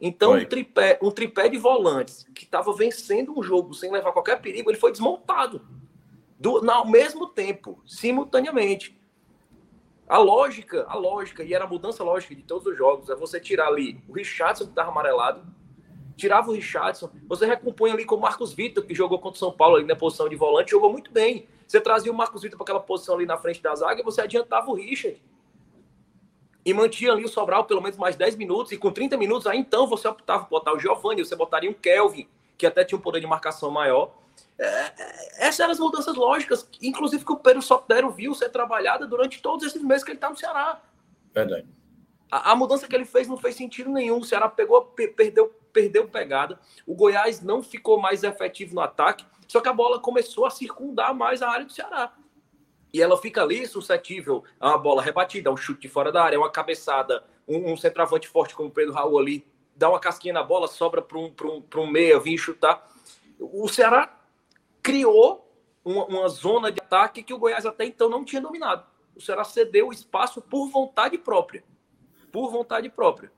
Então, 0.00 0.34
um 0.34 0.44
tripé, 0.44 0.98
um 1.02 1.10
tripé 1.10 1.48
de 1.48 1.58
volantes 1.58 2.24
que 2.34 2.44
estava 2.44 2.72
vencendo 2.72 3.36
um 3.36 3.42
jogo 3.42 3.74
sem 3.74 3.90
levar 3.90 4.12
qualquer 4.12 4.40
perigo, 4.40 4.70
ele 4.70 4.78
foi 4.78 4.92
desmontado. 4.92 5.60
Do, 6.38 6.70
ao 6.70 6.88
mesmo 6.88 7.26
tempo, 7.26 7.82
simultaneamente. 7.84 8.96
A 10.08 10.18
lógica, 10.18 10.86
a 10.88 10.94
lógica, 10.94 11.42
e 11.42 11.52
era 11.52 11.64
a 11.64 11.68
mudança 11.68 12.04
lógica 12.04 12.34
de 12.34 12.42
todos 12.42 12.66
os 12.66 12.78
jogos, 12.78 13.10
é 13.10 13.16
você 13.16 13.40
tirar 13.40 13.66
ali 13.66 14.00
o 14.08 14.12
Richardson, 14.12 14.64
que 14.64 14.70
estava 14.70 14.90
amarelado, 14.90 15.44
tirava 16.16 16.50
o 16.50 16.54
Richardson, 16.54 17.10
você 17.28 17.44
recompõe 17.44 17.90
ali 17.90 18.04
com 18.04 18.14
o 18.14 18.20
Marcos 18.20 18.52
Vitor, 18.52 18.86
que 18.86 18.94
jogou 18.94 19.18
contra 19.18 19.36
o 19.36 19.38
São 19.38 19.52
Paulo 19.52 19.76
ali 19.76 19.84
na 19.84 19.96
posição 19.96 20.28
de 20.28 20.36
volante, 20.36 20.70
jogou 20.70 20.90
muito 20.90 21.10
bem. 21.10 21.46
Você 21.66 21.80
trazia 21.80 22.10
o 22.10 22.14
Marcos 22.14 22.42
Vitor 22.42 22.56
para 22.56 22.64
aquela 22.64 22.80
posição 22.80 23.16
ali 23.16 23.26
na 23.26 23.36
frente 23.36 23.60
da 23.60 23.74
zaga 23.74 24.00
e 24.00 24.04
você 24.04 24.22
adiantava 24.22 24.70
o 24.70 24.74
Richard 24.74 25.20
e 26.68 26.74
mantinha 26.74 27.12
ali 27.12 27.24
o 27.24 27.28
Sobral 27.28 27.64
pelo 27.64 27.80
menos 27.80 27.96
mais 27.96 28.14
10 28.14 28.36
minutos, 28.36 28.72
e 28.72 28.76
com 28.76 28.92
30 28.92 29.16
minutos, 29.16 29.46
aí 29.46 29.58
então 29.58 29.86
você 29.86 30.06
optava 30.06 30.44
por 30.44 30.50
botar 30.50 30.74
o 30.74 30.78
Giovanni, 30.78 31.24
você 31.24 31.34
botaria 31.34 31.70
um 31.70 31.72
Kelvin, 31.72 32.28
que 32.58 32.66
até 32.66 32.84
tinha 32.84 32.98
um 32.98 33.00
poder 33.00 33.20
de 33.20 33.26
marcação 33.26 33.70
maior. 33.70 34.14
É, 34.58 34.66
é, 34.66 35.46
essas 35.46 35.60
eram 35.60 35.72
as 35.72 35.78
mudanças 35.78 36.14
lógicas, 36.14 36.68
inclusive 36.82 37.24
que 37.24 37.32
o 37.32 37.36
Pedro 37.36 37.62
Sotero 37.62 38.10
viu 38.10 38.34
ser 38.34 38.50
trabalhada 38.50 39.06
durante 39.06 39.40
todos 39.40 39.66
esses 39.66 39.82
meses 39.82 40.04
que 40.04 40.10
ele 40.10 40.18
está 40.18 40.28
no 40.28 40.36
Ceará. 40.36 40.82
Verdade. 41.32 41.66
A, 42.30 42.52
a, 42.52 42.56
mudança 42.56 42.86
que 42.86 42.94
ele 42.94 43.06
fez 43.06 43.26
não 43.26 43.38
fez 43.38 43.54
sentido 43.54 43.88
nenhum. 43.88 44.18
O 44.18 44.24
Ceará 44.24 44.46
pegou, 44.46 44.82
perdeu, 45.16 45.48
perdeu 45.72 46.06
pegada. 46.06 46.60
O 46.86 46.94
Goiás 46.94 47.40
não 47.40 47.62
ficou 47.62 47.98
mais 47.98 48.22
efetivo 48.22 48.74
no 48.74 48.82
ataque, 48.82 49.24
só 49.46 49.62
que 49.62 49.70
a 49.70 49.72
bola 49.72 50.00
começou 50.00 50.44
a 50.44 50.50
circundar 50.50 51.14
mais 51.14 51.40
a 51.40 51.48
área 51.48 51.64
do 51.64 51.72
Ceará 51.72 52.12
e 52.92 53.02
ela 53.02 53.16
fica 53.18 53.42
ali 53.42 53.66
suscetível 53.66 54.44
a 54.58 54.70
uma 54.70 54.78
bola 54.78 55.02
rebatida, 55.02 55.50
a 55.50 55.52
um 55.52 55.56
chute 55.56 55.82
de 55.82 55.88
fora 55.88 56.10
da 56.10 56.22
área, 56.22 56.38
uma 56.38 56.50
cabeçada, 56.50 57.22
um, 57.46 57.72
um 57.72 57.76
centroavante 57.76 58.28
forte 58.28 58.54
como 58.54 58.68
o 58.68 58.72
Pedro 58.72 58.94
Raul 58.94 59.18
ali, 59.18 59.46
dá 59.76 59.88
uma 59.88 60.00
casquinha 60.00 60.34
na 60.34 60.42
bola, 60.42 60.66
sobra 60.66 61.00
para 61.00 61.18
um, 61.18 61.32
um, 61.44 61.62
um 61.76 61.86
meia 61.86 62.18
vir 62.18 62.38
chutar. 62.38 62.86
O 63.38 63.68
Ceará 63.68 64.18
criou 64.82 65.48
uma, 65.84 66.06
uma, 66.06 66.28
zona 66.28 66.72
de 66.72 66.80
ataque 66.80 67.22
que 67.22 67.32
o 67.32 67.38
Goiás 67.38 67.64
até 67.64 67.84
então 67.84 68.08
não 68.08 68.24
tinha 68.24 68.40
dominado. 68.40 68.84
O 69.14 69.20
Ceará 69.20 69.44
cedeu 69.44 69.88
o 69.88 69.92
espaço 69.92 70.40
por 70.40 70.68
vontade 70.68 71.16
própria. 71.18 71.62
Por 72.32 72.50
vontade 72.50 72.88
própria. 72.88 73.30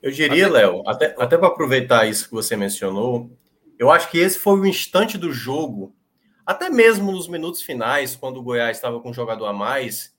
Eu 0.00 0.12
diria, 0.12 0.48
Léo, 0.48 0.82
até, 0.86 1.14
até 1.18 1.36
para 1.36 1.48
aproveitar 1.48 2.08
isso 2.08 2.26
que 2.26 2.34
você 2.34 2.56
mencionou, 2.56 3.30
eu 3.78 3.90
acho 3.90 4.10
que 4.10 4.18
esse 4.18 4.38
foi 4.38 4.58
o 4.58 4.66
instante 4.66 5.18
do 5.18 5.32
jogo 5.32 5.94
até 6.48 6.70
mesmo 6.70 7.12
nos 7.12 7.28
minutos 7.28 7.60
finais, 7.60 8.16
quando 8.16 8.38
o 8.38 8.42
Goiás 8.42 8.78
estava 8.78 8.98
com 9.00 9.10
um 9.10 9.14
jogador 9.14 9.44
a 9.44 9.52
mais, 9.52 10.16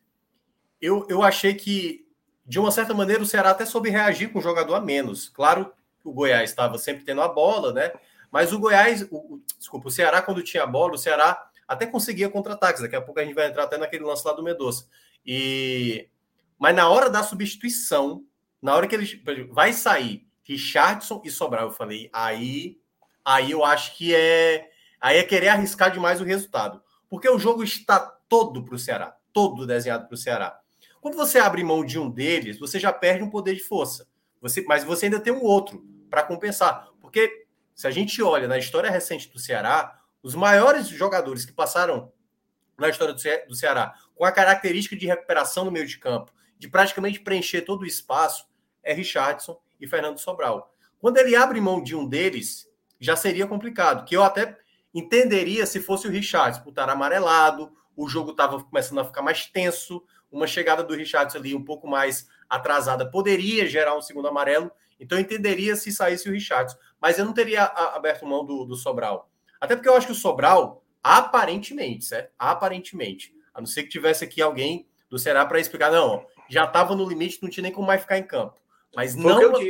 eu, 0.80 1.04
eu 1.10 1.24
achei 1.24 1.56
que, 1.56 2.06
de 2.46 2.60
uma 2.60 2.72
certa 2.72 2.94
maneira, 2.94 3.24
o 3.24 3.26
Ceará 3.26 3.50
até 3.50 3.66
soube 3.66 3.90
reagir 3.90 4.32
com 4.32 4.38
um 4.38 4.42
jogador 4.44 4.76
a 4.76 4.80
menos. 4.80 5.28
Claro 5.28 5.74
o 6.04 6.14
Goiás 6.14 6.50
estava 6.50 6.78
sempre 6.78 7.04
tendo 7.04 7.22
a 7.22 7.28
bola, 7.28 7.74
né? 7.74 7.92
Mas 8.32 8.54
o 8.54 8.60
Goiás, 8.60 9.08
o, 9.10 9.42
desculpa, 9.58 9.88
o 9.88 9.92
Ceará, 9.92 10.22
quando 10.22 10.44
tinha 10.44 10.64
a 10.64 10.68
bola, 10.68 10.94
o 10.94 10.98
Ceará 10.98 11.50
até 11.68 11.86
conseguia 11.88 12.30
contra-ataques. 12.30 12.82
Daqui 12.82 12.96
a 12.96 13.02
pouco 13.02 13.20
a 13.20 13.24
gente 13.24 13.34
vai 13.34 13.48
entrar 13.48 13.64
até 13.64 13.78
naquele 13.78 14.04
lance 14.04 14.26
lá 14.26 14.34
do 14.34 14.44
Medoça. 14.44 14.88
E... 15.26 16.08
Mas 16.60 16.76
na 16.76 16.90
hora 16.90 17.10
da 17.10 17.24
substituição, 17.24 18.24
na 18.62 18.76
hora 18.76 18.88
que 18.88 18.96
ele 18.96 19.24
vai 19.52 19.74
sair 19.74 20.28
Richardson 20.44 21.22
e 21.24 21.32
Sobral, 21.32 21.68
eu 21.68 21.72
falei, 21.72 22.10
aí, 22.12 22.78
aí 23.24 23.52
eu 23.52 23.64
acho 23.64 23.96
que 23.96 24.14
é 24.14 24.70
Aí 25.00 25.18
é 25.18 25.24
querer 25.24 25.50
arriscar 25.50 25.92
demais 25.92 26.22
o 26.22 26.26
resultado. 26.26 26.82
Porque 27.10 27.30
o 27.30 27.40
jogo 27.40 27.64
está 27.64 28.00
todo 28.28 28.64
para 28.64 28.76
o 28.76 28.80
Ceará. 28.80 29.16
Todo 29.34 29.66
desenhado 29.66 30.08
para 30.08 30.14
o 30.14 30.18
Ceará. 30.18 30.60
Quando 31.02 31.16
você 31.16 31.40
abre 31.40 31.64
mão 31.64 31.84
de 31.84 31.98
um 31.98 32.10
deles, 32.10 32.60
você 32.60 32.80
já 32.80 32.92
perde 32.92 33.24
um 33.24 33.30
poder 33.30 33.56
de 33.56 33.64
força. 33.64 34.08
Você, 34.42 34.64
mas 34.68 34.84
você 34.84 35.06
ainda 35.06 35.20
tem 35.20 35.32
um 35.32 35.44
outro 35.44 35.86
para 36.10 36.24
compensar. 36.24 36.90
Porque 37.00 37.46
se 37.74 37.88
a 37.88 37.92
gente 37.92 38.22
olha 38.22 38.48
na 38.48 38.58
história 38.58 38.90
recente 38.90 39.32
do 39.32 39.40
Ceará, 39.40 40.00
os 40.22 40.36
maiores 40.36 40.88
jogadores 40.88 41.46
que 41.46 41.54
passaram 41.54 42.12
na 42.78 42.90
história 42.90 43.14
do, 43.14 43.20
Ce 43.20 43.46
do 43.48 43.56
Ceará 43.56 43.94
com 44.16 44.26
a 44.26 44.32
característica 44.32 44.96
de 44.96 45.08
recuperação 45.08 45.64
no 45.64 45.72
meio 45.72 45.88
de 45.88 45.98
campo, 45.98 46.34
de 46.58 46.68
praticamente 46.68 47.22
preencher 47.22 47.62
todo 47.62 47.84
o 47.84 47.86
espaço, 47.86 48.46
é 48.84 48.94
Richardson 48.94 49.58
e 49.80 49.88
Fernando 49.88 50.20
Sobral. 50.20 50.74
Quando 51.00 51.18
ele 51.18 51.36
abre 51.36 51.62
mão 51.62 51.82
de 51.82 51.96
um 51.96 52.06
deles, 52.06 52.70
já 53.00 53.16
seria 53.16 53.48
complicado. 53.48 54.04
Que 54.06 54.18
eu 54.18 54.24
até 54.24 54.58
entenderia 55.00 55.66
se 55.66 55.80
fosse 55.80 56.08
o 56.08 56.12
Richardson 56.12 56.62
por 56.62 56.70
estar 56.70 56.90
amarelado, 56.90 57.72
o 57.96 58.08
jogo 58.08 58.32
estava 58.32 58.64
começando 58.64 59.00
a 59.00 59.06
ficar 59.06 59.22
mais 59.22 59.46
tenso, 59.46 60.04
uma 60.32 60.48
chegada 60.48 60.84
do 60.84 60.94
Richardson 60.94 61.38
ali 61.38 61.56
um 61.56 61.64
pouco 61.64 61.88
mais 61.88 62.28
atrasada 62.50 63.10
poderia 63.10 63.68
gerar 63.68 63.96
um 63.96 64.02
segundo 64.02 64.28
amarelo, 64.28 64.72
então 65.00 65.18
eu 65.18 65.22
entenderia 65.22 65.76
se 65.76 65.92
saísse 65.92 66.28
o 66.28 66.32
Richardson, 66.32 66.78
mas 67.02 67.18
eu 67.18 67.26
não 67.26 67.34
teria 67.34 67.64
aberto 67.64 68.26
mão 68.26 68.46
do, 68.46 68.66
do 68.66 68.76
Sobral. 68.76 69.30
Até 69.60 69.76
porque 69.76 69.90
eu 69.90 69.96
acho 69.96 70.08
que 70.08 70.14
o 70.14 70.16
Sobral, 70.16 70.84
aparentemente, 71.04 72.06
certo? 72.06 72.32
Aparentemente, 72.38 73.34
a 73.54 73.60
não 73.60 73.68
ser 73.68 73.84
que 73.84 73.90
tivesse 73.90 74.24
aqui 74.24 74.42
alguém 74.42 74.88
do 75.10 75.18
Ceará 75.18 75.46
para 75.46 75.60
explicar, 75.60 75.92
não, 75.92 76.26
já 76.50 76.66
estava 76.66 76.96
no 76.96 77.08
limite, 77.08 77.40
não 77.42 77.50
tinha 77.50 77.64
nem 77.64 77.72
como 77.72 77.88
mais 77.88 78.02
ficar 78.02 78.18
em 78.18 78.24
campo. 78.24 78.56
Mas 78.96 79.14
Foi 79.14 79.24
não. 79.24 79.62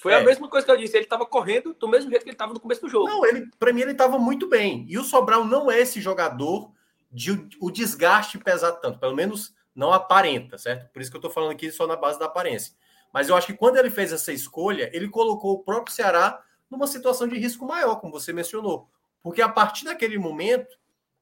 O. 0.00 0.02
Foi 0.02 0.12
É. 0.12 0.16
a 0.16 0.24
mesma 0.24 0.48
coisa 0.48 0.64
que 0.66 0.72
eu 0.72 0.76
disse. 0.76 0.96
Ele 0.96 1.04
estava 1.04 1.26
correndo 1.26 1.74
do 1.74 1.88
mesmo 1.88 2.10
jeito 2.10 2.22
que 2.22 2.28
ele 2.30 2.34
estava 2.34 2.52
no 2.54 2.60
começo 2.60 2.80
do 2.80 2.88
jogo. 2.88 3.06
Não, 3.08 3.24
ele, 3.26 3.48
para 3.58 3.72
mim, 3.72 3.82
ele 3.82 3.92
estava 3.92 4.18
muito 4.18 4.48
bem. 4.48 4.84
E 4.88 4.98
o 4.98 5.04
Sobral 5.04 5.44
não 5.44 5.70
é 5.70 5.80
esse 5.80 6.00
jogador 6.00 6.72
de 7.12 7.32
o- 7.32 7.48
o 7.60 7.70
desgaste 7.70 8.38
pesar 8.38 8.72
tanto. 8.72 8.98
Pelo 8.98 9.14
menos 9.14 9.54
não 9.74 9.92
aparenta, 9.92 10.58
certo? 10.58 10.90
Por 10.92 11.00
isso 11.02 11.10
que 11.10 11.16
eu 11.16 11.20
estou 11.20 11.30
falando 11.30 11.52
aqui 11.52 11.70
só 11.70 11.86
na 11.86 11.96
base 11.96 12.18
da 12.18 12.26
aparência. 12.26 12.74
Mas 13.12 13.28
eu 13.28 13.36
acho 13.36 13.46
que 13.48 13.54
quando 13.54 13.76
ele 13.76 13.90
fez 13.90 14.12
essa 14.12 14.32
escolha, 14.32 14.88
ele 14.92 15.08
colocou 15.08 15.52
o 15.54 15.58
próprio 15.64 15.94
Ceará 15.94 16.42
numa 16.70 16.86
situação 16.86 17.26
de 17.26 17.36
risco 17.38 17.66
maior, 17.66 17.96
como 17.96 18.12
você 18.12 18.32
mencionou. 18.32 18.88
Porque 19.22 19.42
a 19.42 19.48
partir 19.48 19.84
daquele 19.84 20.16
momento, 20.18 20.78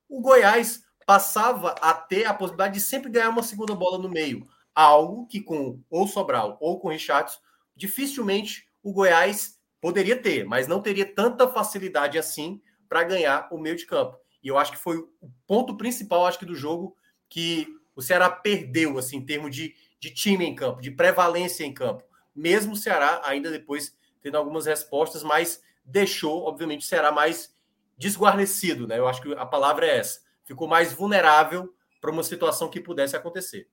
o 0.08 0.20
Goiás 0.20 0.84
passava 1.06 1.70
a 1.80 1.94
ter 1.94 2.26
a 2.26 2.34
possibilidade 2.34 2.74
de 2.74 2.80
sempre 2.80 3.10
ganhar 3.10 3.30
uma 3.30 3.42
segunda 3.42 3.74
bola 3.74 3.96
no 3.98 4.08
meio. 4.10 4.46
Algo 4.74 5.26
que 5.26 5.40
com 5.40 5.80
ou 5.90 6.06
Sobral 6.06 6.58
ou 6.60 6.78
com 6.78 6.88
Richardson, 6.90 7.40
dificilmente 7.74 8.67
o 8.82 8.92
Goiás 8.92 9.58
poderia 9.80 10.20
ter, 10.20 10.44
mas 10.44 10.66
não 10.66 10.82
teria 10.82 11.06
tanta 11.06 11.48
facilidade 11.48 12.18
assim 12.18 12.60
para 12.88 13.04
ganhar 13.04 13.48
o 13.52 13.58
meio 13.58 13.76
de 13.76 13.86
campo. 13.86 14.18
E 14.42 14.48
eu 14.48 14.56
acho 14.56 14.72
que 14.72 14.78
foi 14.78 14.96
o 14.96 15.30
ponto 15.46 15.76
principal, 15.76 16.26
acho 16.26 16.38
que, 16.38 16.46
do 16.46 16.54
jogo 16.54 16.96
que 17.28 17.66
o 17.94 18.02
Ceará 18.02 18.30
perdeu, 18.30 18.96
assim, 18.98 19.16
em 19.16 19.24
termos 19.24 19.54
de, 19.54 19.74
de 20.00 20.10
time 20.10 20.44
em 20.44 20.54
campo, 20.54 20.80
de 20.80 20.90
prevalência 20.90 21.64
em 21.64 21.74
campo. 21.74 22.04
Mesmo 22.34 22.72
o 22.72 22.76
Ceará, 22.76 23.20
ainda 23.24 23.50
depois 23.50 23.96
tendo 24.22 24.36
algumas 24.36 24.66
respostas, 24.66 25.22
mas 25.22 25.62
deixou, 25.84 26.44
obviamente, 26.44 26.82
o 26.82 26.88
Ceará 26.88 27.10
mais 27.10 27.54
desguarnecido, 27.96 28.86
né? 28.86 28.98
Eu 28.98 29.08
acho 29.08 29.20
que 29.20 29.32
a 29.34 29.44
palavra 29.44 29.86
é 29.86 29.98
essa. 29.98 30.20
Ficou 30.44 30.68
mais 30.68 30.92
vulnerável 30.92 31.74
para 32.00 32.10
uma 32.10 32.22
situação 32.22 32.68
que 32.68 32.80
pudesse 32.80 33.16
acontecer. 33.16 33.68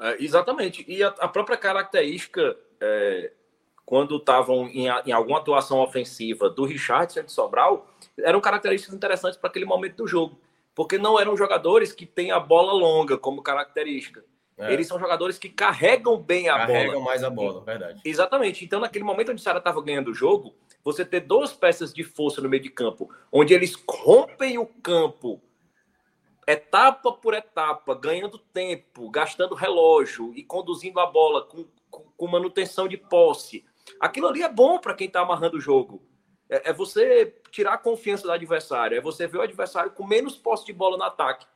É, 0.00 0.22
exatamente. 0.22 0.84
E 0.88 1.02
a, 1.02 1.08
a 1.08 1.28
própria 1.28 1.56
característica, 1.56 2.56
é, 2.80 3.32
quando 3.84 4.16
estavam 4.16 4.68
em, 4.68 4.86
em 5.06 5.12
alguma 5.12 5.38
atuação 5.38 5.80
ofensiva 5.80 6.48
do 6.48 6.64
Richardson 6.64 7.20
e 7.20 7.24
de 7.24 7.32
Sobral, 7.32 7.88
eram 8.18 8.40
características 8.40 8.94
interessantes 8.94 9.38
para 9.38 9.50
aquele 9.50 9.64
momento 9.64 9.96
do 9.96 10.06
jogo. 10.06 10.38
Porque 10.74 10.96
não 10.96 11.20
eram 11.20 11.36
jogadores 11.36 11.92
que 11.92 12.06
têm 12.06 12.30
a 12.30 12.40
bola 12.40 12.72
longa 12.72 13.18
como 13.18 13.42
característica. 13.42 14.24
É, 14.56 14.72
Eles 14.72 14.86
são 14.86 14.98
jogadores 14.98 15.38
que 15.38 15.48
carregam 15.48 16.16
bem 16.16 16.48
a 16.48 16.56
carregam 16.56 16.94
bola. 16.94 17.04
mais 17.04 17.24
a 17.24 17.30
bola, 17.30 17.62
verdade. 17.62 18.00
Exatamente. 18.04 18.64
Então, 18.64 18.80
naquele 18.80 19.04
momento 19.04 19.32
onde 19.32 19.40
o 19.40 19.42
Ceará 19.42 19.58
estava 19.58 19.82
ganhando 19.82 20.10
o 20.10 20.14
jogo, 20.14 20.54
você 20.84 21.04
ter 21.04 21.20
duas 21.20 21.52
peças 21.52 21.92
de 21.92 22.04
força 22.04 22.40
no 22.40 22.48
meio 22.48 22.62
de 22.62 22.70
campo, 22.70 23.10
onde 23.30 23.52
eles 23.52 23.74
rompem 23.86 24.58
o 24.58 24.66
campo 24.66 25.40
etapa 26.46 27.12
por 27.12 27.34
etapa, 27.34 27.94
ganhando 27.94 28.38
tempo, 28.38 29.08
gastando 29.10 29.54
relógio 29.54 30.32
e 30.34 30.42
conduzindo 30.42 30.98
a 31.00 31.06
bola 31.06 31.42
com, 31.42 31.64
com, 31.90 32.04
com 32.16 32.26
manutenção 32.26 32.88
de 32.88 32.96
posse. 32.96 33.64
Aquilo 34.00 34.28
ali 34.28 34.42
é 34.42 34.48
bom 34.48 34.78
para 34.78 34.94
quem 34.94 35.06
está 35.06 35.20
amarrando 35.20 35.56
o 35.56 35.60
jogo. 35.60 36.02
É, 36.48 36.70
é 36.70 36.72
você 36.72 37.34
tirar 37.50 37.74
a 37.74 37.78
confiança 37.78 38.24
do 38.24 38.32
adversário, 38.32 38.96
é 38.96 39.00
você 39.00 39.26
ver 39.26 39.38
o 39.38 39.42
adversário 39.42 39.90
com 39.92 40.06
menos 40.06 40.36
posse 40.36 40.66
de 40.66 40.72
bola 40.72 40.96
no 40.96 41.04
ataque. 41.04 41.46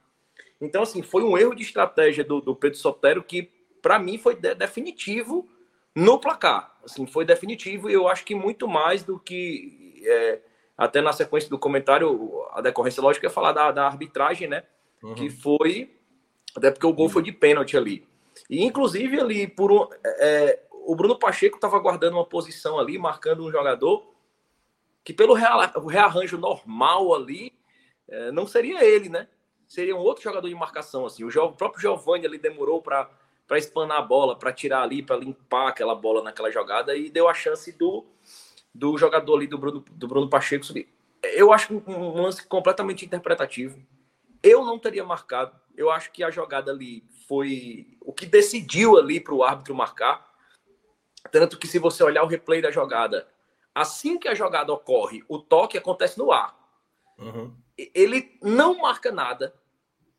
Então, 0.60 0.82
assim, 0.82 1.02
foi 1.02 1.22
um 1.22 1.36
erro 1.36 1.54
de 1.54 1.62
estratégia 1.62 2.24
do, 2.24 2.40
do 2.40 2.56
Pedro 2.56 2.78
Sotero 2.78 3.22
que, 3.22 3.50
para 3.82 3.98
mim, 3.98 4.16
foi 4.18 4.34
de- 4.34 4.54
definitivo 4.54 5.48
no 5.94 6.18
placar. 6.18 6.76
Assim, 6.84 7.06
foi 7.06 7.24
definitivo 7.24 7.90
e 7.90 7.92
eu 7.94 8.08
acho 8.08 8.24
que 8.24 8.34
muito 8.34 8.66
mais 8.66 9.02
do 9.02 9.18
que. 9.18 10.02
é, 10.04 10.40
até 10.76 11.00
na 11.00 11.12
sequência 11.12 11.48
do 11.48 11.58
comentário, 11.58 12.42
a 12.52 12.60
decorrência 12.60 13.02
lógica 13.02 13.26
é 13.26 13.30
falar 13.30 13.52
da, 13.52 13.72
da 13.72 13.86
arbitragem, 13.86 14.46
né? 14.46 14.64
Uhum. 15.02 15.14
Que 15.14 15.30
foi. 15.30 15.94
Até 16.54 16.70
porque 16.70 16.86
o 16.86 16.92
gol 16.92 17.08
foi 17.08 17.22
de 17.22 17.32
pênalti 17.32 17.76
ali. 17.76 18.06
E, 18.48 18.62
inclusive, 18.64 19.18
ali, 19.18 19.46
por 19.46 19.72
um. 19.72 19.88
é, 20.04 20.60
o 20.86 20.94
Bruno 20.94 21.18
Pacheco 21.18 21.56
estava 21.56 21.78
guardando 21.78 22.14
uma 22.14 22.24
posição 22.24 22.78
ali, 22.78 22.98
marcando 22.98 23.44
um 23.44 23.50
jogador 23.50 24.14
que, 25.04 25.12
pelo 25.12 25.34
rearranjo 25.34 26.38
normal 26.38 27.14
ali, 27.14 27.52
é, 28.08 28.30
não 28.30 28.46
seria 28.46 28.84
ele, 28.84 29.08
né? 29.08 29.28
Seria 29.66 29.96
um 29.96 30.00
outro 30.00 30.22
jogador 30.22 30.48
de 30.48 30.54
marcação. 30.54 31.04
assim. 31.06 31.24
O, 31.24 31.28
o 31.28 31.52
próprio 31.52 31.80
Giovanni 31.80 32.26
ali 32.26 32.38
demorou 32.38 32.80
para 32.80 33.10
para 33.46 33.58
espanar 33.58 33.98
a 33.98 34.02
bola, 34.02 34.36
para 34.36 34.52
tirar 34.52 34.82
ali, 34.82 35.02
para 35.02 35.16
limpar 35.16 35.68
aquela 35.68 35.94
bola 35.94 36.22
naquela 36.22 36.50
jogada 36.50 36.96
e 36.96 37.08
deu 37.08 37.28
a 37.28 37.34
chance 37.34 37.70
do, 37.70 38.04
do 38.74 38.98
jogador 38.98 39.36
ali 39.36 39.46
do 39.46 39.56
Bruno, 39.56 39.84
do 39.88 40.08
Bruno 40.08 40.28
Pacheco 40.28 40.66
subir. 40.66 40.88
Eu 41.22 41.52
acho 41.52 41.82
um 41.86 42.22
lance 42.22 42.46
completamente 42.46 43.04
interpretativo. 43.04 43.78
Eu 44.42 44.64
não 44.64 44.78
teria 44.78 45.04
marcado. 45.04 45.56
Eu 45.76 45.90
acho 45.90 46.10
que 46.10 46.24
a 46.24 46.30
jogada 46.30 46.70
ali 46.70 47.04
foi 47.28 47.96
o 48.00 48.12
que 48.12 48.26
decidiu 48.26 48.98
ali 48.98 49.20
para 49.20 49.34
o 49.34 49.44
árbitro 49.44 49.74
marcar. 49.74 50.26
Tanto 51.30 51.58
que 51.58 51.66
se 51.66 51.78
você 51.78 52.02
olhar 52.02 52.22
o 52.22 52.26
replay 52.26 52.60
da 52.60 52.70
jogada, 52.70 53.26
assim 53.74 54.18
que 54.18 54.28
a 54.28 54.34
jogada 54.34 54.72
ocorre, 54.72 55.24
o 55.28 55.38
toque 55.38 55.78
acontece 55.78 56.18
no 56.18 56.32
ar 56.32 56.56
Uhum. 57.18 57.52
ele 57.94 58.38
não 58.42 58.78
marca 58.78 59.10
nada. 59.10 59.54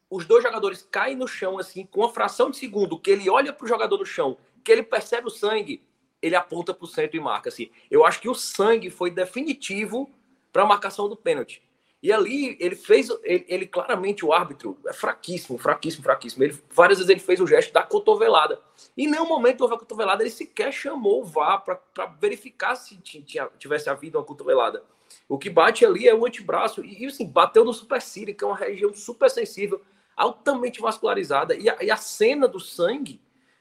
Os 0.09 0.25
dois 0.25 0.43
jogadores 0.43 0.87
caem 0.89 1.15
no 1.15 1.27
chão, 1.27 1.59
assim, 1.59 1.85
com 1.85 2.01
uma 2.01 2.09
fração 2.09 2.49
de 2.49 2.57
segundo, 2.57 2.99
que 2.99 3.11
ele 3.11 3.29
olha 3.29 3.51
para 3.51 3.65
o 3.65 3.67
jogador 3.67 3.97
no 3.97 4.05
chão, 4.05 4.37
que 4.63 4.71
ele 4.71 4.83
percebe 4.83 5.27
o 5.27 5.31
sangue, 5.31 5.85
ele 6.21 6.35
aponta 6.35 6.73
para 6.73 6.85
o 6.85 6.87
centro 6.87 7.17
e 7.17 7.19
marca. 7.19 7.49
Assim. 7.49 7.69
Eu 7.91 8.05
acho 8.05 8.21
que 8.21 8.29
o 8.29 8.33
sangue 8.33 8.89
foi 8.89 9.11
definitivo 9.11 10.09
para 10.51 10.63
a 10.63 10.65
marcação 10.65 11.09
do 11.09 11.15
pênalti. 11.15 11.61
E 12.07 12.13
ali 12.13 12.55
ele 12.61 12.77
fez, 12.77 13.09
ele, 13.21 13.43
ele 13.49 13.67
claramente, 13.67 14.23
o 14.23 14.31
árbitro, 14.31 14.77
é 14.87 14.93
fraquíssimo, 14.93 15.57
fraquíssimo, 15.57 16.05
fraquíssimo. 16.05 16.41
Ele, 16.41 16.57
várias 16.71 16.99
vezes 16.99 17.09
ele 17.09 17.19
fez 17.19 17.41
o 17.41 17.45
gesto 17.45 17.73
da 17.73 17.83
cotovelada. 17.83 18.61
E 18.95 19.03
em 19.03 19.11
nenhum 19.11 19.27
momento 19.27 19.59
houve 19.59 19.75
a 19.75 19.77
cotovelada, 19.77 20.23
ele 20.23 20.29
sequer 20.29 20.71
chamou 20.71 21.21
o 21.21 21.25
VAR 21.25 21.65
para 21.65 22.05
verificar 22.17 22.77
se 22.77 22.95
ti- 22.95 23.21
tinha, 23.23 23.49
tivesse 23.59 23.89
havido 23.89 24.17
uma 24.17 24.23
cotovelada. 24.23 24.85
O 25.27 25.37
que 25.37 25.49
bate 25.49 25.85
ali 25.85 26.07
é 26.07 26.15
o 26.15 26.25
antebraço. 26.25 26.81
E, 26.81 27.03
e, 27.03 27.05
assim, 27.07 27.27
bateu 27.27 27.65
no 27.65 27.73
supercílio, 27.73 28.33
que 28.33 28.41
é 28.41 28.47
uma 28.47 28.55
região 28.55 28.93
super 28.93 29.29
sensível, 29.29 29.81
altamente 30.15 30.79
vascularizada. 30.79 31.55
E 31.55 31.69
a, 31.69 31.75
e 31.83 31.91
a 31.91 31.97
cena 31.97 32.47
do 32.47 32.61
sangue 32.61 33.19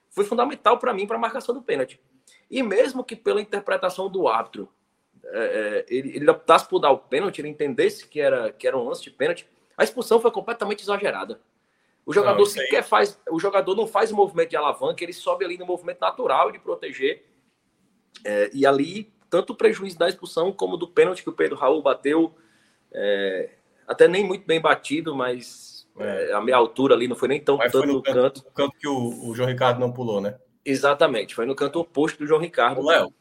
foi 0.09 0.25
fundamental 0.25 0.79
para 0.79 0.95
mim 0.95 1.05
para 1.05 1.17
a 1.17 1.21
marcação 1.21 1.53
do 1.53 1.63
pênalti. 1.63 2.01
E 2.49 2.63
mesmo 2.63 3.03
que 3.03 3.17
pela 3.17 3.41
interpretação 3.41 4.09
do 4.09 4.29
árbitro, 4.29 4.69
é, 5.33 5.39
é, 5.39 5.87
ele, 5.89 6.17
ele 6.17 6.31
optasse 6.31 6.69
por 6.69 6.79
dar 6.79 6.91
o 6.91 6.99
pênalti, 6.99 7.41
ele 7.41 7.49
entendesse 7.49 8.07
que 8.07 8.21
era, 8.21 8.53
que 8.53 8.67
era 8.67 8.77
um 8.77 8.85
lance 8.85 9.03
de 9.03 9.11
pênalti, 9.11 9.47
a 9.77 9.85
expulsão 9.85 10.21
foi 10.21 10.31
completamente 10.31 10.83
exagerada. 10.83 11.41
O 12.05 12.13
jogador 12.13 12.39
Não, 12.39 12.47
sequer 12.47 12.85
faz, 12.85 13.21
o 13.31 13.41
jogador 13.41 13.75
não 13.75 13.87
faz 13.87 14.13
o 14.13 14.17
movimento 14.17 14.51
de 14.51 14.57
alavanca, 14.57 15.03
ele 15.03 15.13
sobe 15.13 15.45
ali 15.45 15.59
no 15.59 15.67
movimento 15.67 16.01
natural 16.01 16.53
de 16.53 16.59
proteger. 16.59 17.27
É, 18.25 18.51
e 18.55 18.65
ali, 18.65 19.13
tanto 19.29 19.53
o 19.53 19.57
prejuízo 19.57 19.99
da 19.99 20.09
expulsão 20.09 20.53
como 20.53 20.77
do 20.77 20.87
pênalti 20.89 21.23
que 21.23 21.31
o 21.31 21.33
Pedro 21.33 21.57
Raul 21.57 21.83
bateu, 21.83 22.33
é, 22.93 23.51
até 23.87 24.07
nem 24.07 24.25
muito 24.25 24.47
bem 24.47 24.61
batido, 24.61 25.15
mas 25.15 25.87
É. 25.99 26.31
é, 26.31 26.33
a 26.33 26.41
meia 26.41 26.57
altura 26.57 26.95
ali 26.95 27.09
não 27.09 27.17
foi 27.17 27.29
nem 27.29 27.41
tão 27.41 27.57
Mas 27.57 27.73
tanto 27.73 27.87
no 27.87 28.03
canto, 28.03 28.15
canto. 28.15 28.45
no 28.45 28.51
canto 28.53 28.79
que 28.79 28.87
o, 28.89 29.29
o 29.29 29.35
João 29.35 29.49
Ricardo 29.49 29.81
não 29.81 29.93
pulou, 29.93 30.21
né? 30.21 30.39
Exatamente, 30.65 31.35
foi 31.35 31.47
no 31.47 31.55
canto 31.57 31.81
oposto 31.81 32.19
do 32.19 32.27
João 32.27 32.41
Ricardo. 32.41 32.85
Léo, 32.85 33.13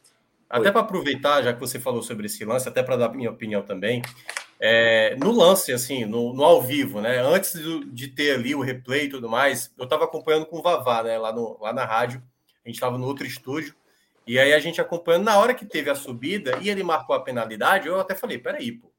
até 0.50 0.72
para 0.72 0.82
aproveitar, 0.82 1.42
já 1.44 1.54
que 1.54 1.60
você 1.60 1.80
falou 1.80 2.02
sobre 2.02 2.26
esse 2.28 2.44
lance, 2.46 2.68
até 2.68 2.82
para 2.84 2.96
dar 2.98 3.10
minha 3.10 3.30
opinião 3.32 3.62
também, 3.62 4.02
é, 4.60 5.16
no 5.18 5.32
lance, 5.32 5.72
assim, 5.74 6.06
no, 6.06 6.34
no 6.34 6.44
ao 6.44 6.62
vivo, 6.62 7.02
né? 7.02 7.20
Antes 7.20 7.54
do- 7.54 7.86
de 7.86 8.08
ter 8.08 8.36
ali 8.36 8.56
o 8.56 8.62
replay 8.62 9.06
e 9.06 9.10
tudo 9.10 9.28
mais, 9.30 9.74
eu 9.78 9.84
estava 9.84 10.06
acompanhando 10.06 10.46
com 10.46 10.58
o 10.60 10.62
Vavá, 10.62 11.04
né? 11.04 11.18
Lá, 11.18 11.32
no, 11.34 11.58
lá 11.60 11.74
na 11.74 11.84
rádio, 11.86 12.22
a 12.64 12.68
gente 12.70 12.76
estava 12.76 12.98
no 12.98 13.06
outro 13.06 13.26
estúdio, 13.26 13.76
e 14.26 14.40
aí 14.40 14.54
a 14.54 14.60
gente 14.60 14.80
acompanhando, 14.82 15.26
na 15.26 15.38
hora 15.38 15.54
que 15.54 15.66
teve 15.66 15.90
a 15.90 15.96
subida 15.96 16.58
e 16.62 16.70
ele 16.70 16.84
marcou 16.84 17.16
a 17.16 17.20
penalidade, 17.20 17.88
eu 17.88 18.00
até 18.00 18.16
falei, 18.16 18.38
peraí, 18.40 18.72
pô, 18.72 18.90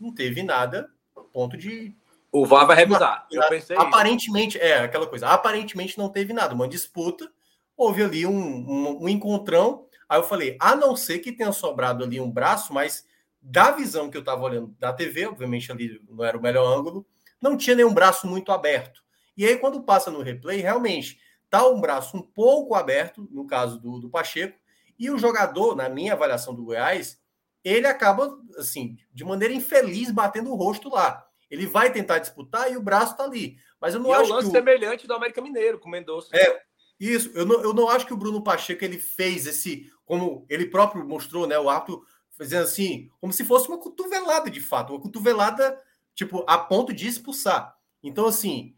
não 0.00 0.12
teve 0.12 0.42
nada 0.42 0.88
ponto 1.32 1.56
de 1.56 1.94
O 2.32 2.44
VAR 2.44 2.66
vai 2.66 2.76
revisar. 2.76 3.26
Eu 3.30 3.46
pensei. 3.48 3.76
isso. 3.76 3.86
Aparentemente, 3.86 4.58
é 4.58 4.78
aquela 4.78 5.06
coisa. 5.06 5.28
Aparentemente 5.28 5.96
não 5.98 6.08
teve 6.08 6.32
nada, 6.32 6.54
uma 6.54 6.66
disputa. 6.66 7.30
Houve 7.76 8.02
ali 8.02 8.26
um, 8.26 8.32
um, 8.34 9.04
um 9.04 9.08
encontrão. 9.08 9.86
Aí 10.12 10.18
eu 10.18 10.24
falei, 10.24 10.58
a 10.60 10.76
não 10.76 10.94
ser 10.94 11.20
que 11.20 11.32
tenha 11.32 11.52
sobrado 11.52 12.04
ali 12.04 12.20
um 12.20 12.30
braço, 12.30 12.70
mas 12.74 13.06
da 13.40 13.70
visão 13.70 14.10
que 14.10 14.16
eu 14.18 14.20
estava 14.20 14.42
olhando 14.42 14.76
da 14.78 14.92
TV, 14.92 15.24
obviamente 15.24 15.72
ali 15.72 15.98
não 16.06 16.22
era 16.22 16.36
o 16.36 16.42
melhor 16.42 16.66
ângulo, 16.66 17.06
não 17.40 17.56
tinha 17.56 17.74
nenhum 17.74 17.94
braço 17.94 18.26
muito 18.26 18.52
aberto. 18.52 19.02
E 19.34 19.46
aí, 19.46 19.56
quando 19.56 19.82
passa 19.82 20.10
no 20.10 20.20
replay, 20.20 20.60
realmente 20.60 21.18
tá 21.48 21.66
um 21.66 21.80
braço 21.80 22.14
um 22.14 22.20
pouco 22.20 22.74
aberto, 22.74 23.26
no 23.30 23.46
caso 23.46 23.80
do, 23.80 24.00
do 24.00 24.10
Pacheco, 24.10 24.58
e 24.98 25.10
o 25.10 25.16
jogador, 25.16 25.74
na 25.74 25.88
minha 25.88 26.12
avaliação 26.12 26.54
do 26.54 26.62
Goiás, 26.62 27.18
ele 27.64 27.86
acaba, 27.86 28.38
assim, 28.58 28.98
de 29.14 29.24
maneira 29.24 29.54
infeliz, 29.54 30.10
batendo 30.10 30.52
o 30.52 30.56
rosto 30.56 30.90
lá. 30.90 31.26
Ele 31.50 31.66
vai 31.66 31.90
tentar 31.90 32.18
disputar 32.18 32.70
e 32.70 32.76
o 32.76 32.82
braço 32.82 33.16
tá 33.16 33.24
ali. 33.24 33.56
Mas 33.80 33.94
eu 33.94 34.00
não 34.00 34.10
E 34.10 34.12
é 34.12 34.18
um 34.18 34.20
acho 34.20 34.32
lance 34.34 34.50
que. 34.50 34.58
O... 34.58 34.60
semelhante 34.60 35.06
do 35.06 35.14
América 35.14 35.40
Mineiro, 35.40 35.78
com 35.78 35.88
o 35.88 35.90
Mendonça. 35.90 36.28
É, 36.36 36.60
isso, 37.02 37.32
eu 37.34 37.44
não, 37.44 37.60
eu 37.60 37.74
não 37.74 37.88
acho 37.88 38.06
que 38.06 38.14
o 38.14 38.16
Bruno 38.16 38.44
Pacheco 38.44 38.84
ele 38.84 38.96
fez 38.96 39.44
esse, 39.44 39.90
como 40.12 40.44
ele 40.46 40.66
próprio 40.66 41.08
mostrou, 41.08 41.46
né? 41.46 41.58
O 41.58 41.70
ato 41.70 42.04
fazendo 42.32 42.64
assim, 42.64 43.10
como 43.18 43.32
se 43.32 43.46
fosse 43.46 43.66
uma 43.66 43.78
cotovelada 43.78 44.50
de 44.50 44.60
fato, 44.60 44.92
uma 44.92 45.00
cotovelada, 45.00 45.80
tipo, 46.14 46.44
a 46.46 46.58
ponto 46.58 46.92
de 46.92 47.08
expulsar. 47.08 47.74
Então, 48.02 48.26
assim, 48.26 48.76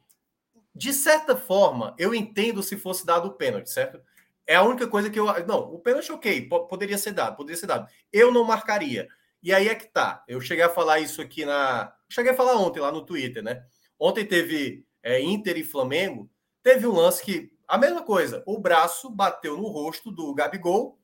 de 0.73 0.92
certa 0.92 1.37
forma, 1.37 1.92
eu 1.99 2.14
entendo 2.14 2.62
se 2.62 2.77
fosse 2.77 3.05
dado 3.05 3.27
o 3.27 3.33
pênalti, 3.33 3.68
certo? 3.68 4.01
é 4.47 4.55
a 4.55 4.62
única 4.62 4.87
coisa 4.87 5.11
que 5.11 5.18
eu. 5.18 5.27
Não, 5.44 5.75
o 5.75 5.81
pênalti, 5.81 6.12
ok, 6.12 6.49
poderia 6.68 6.97
ser 6.97 7.11
dado, 7.11 7.35
poderia 7.35 7.59
ser 7.59 7.66
dado. 7.66 7.88
Eu 8.12 8.31
não 8.31 8.44
marcaria. 8.44 9.09
E 9.42 9.53
aí 9.53 9.68
é 9.68 9.75
que 9.75 9.87
tá. 9.87 10.23
Eu 10.29 10.40
cheguei 10.40 10.62
a 10.62 10.70
falar 10.70 11.01
isso 11.01 11.20
aqui 11.20 11.44
na. 11.44 11.92
Cheguei 12.09 12.31
a 12.31 12.37
falar 12.37 12.59
ontem 12.59 12.79
lá 12.79 12.92
no 12.92 13.05
Twitter, 13.05 13.42
né? 13.42 13.61
Ontem 13.99 14.25
teve 14.25 14.87
é, 15.03 15.20
Inter 15.20 15.57
e 15.57 15.64
Flamengo. 15.64 16.31
Teve 16.62 16.87
um 16.87 16.94
lance 16.94 17.25
que. 17.25 17.53
A 17.66 17.77
mesma 17.77 18.03
coisa. 18.03 18.44
O 18.47 18.57
braço 18.57 19.11
bateu 19.11 19.57
no 19.57 19.66
rosto 19.66 20.12
do 20.12 20.33
Gabigol 20.33 20.97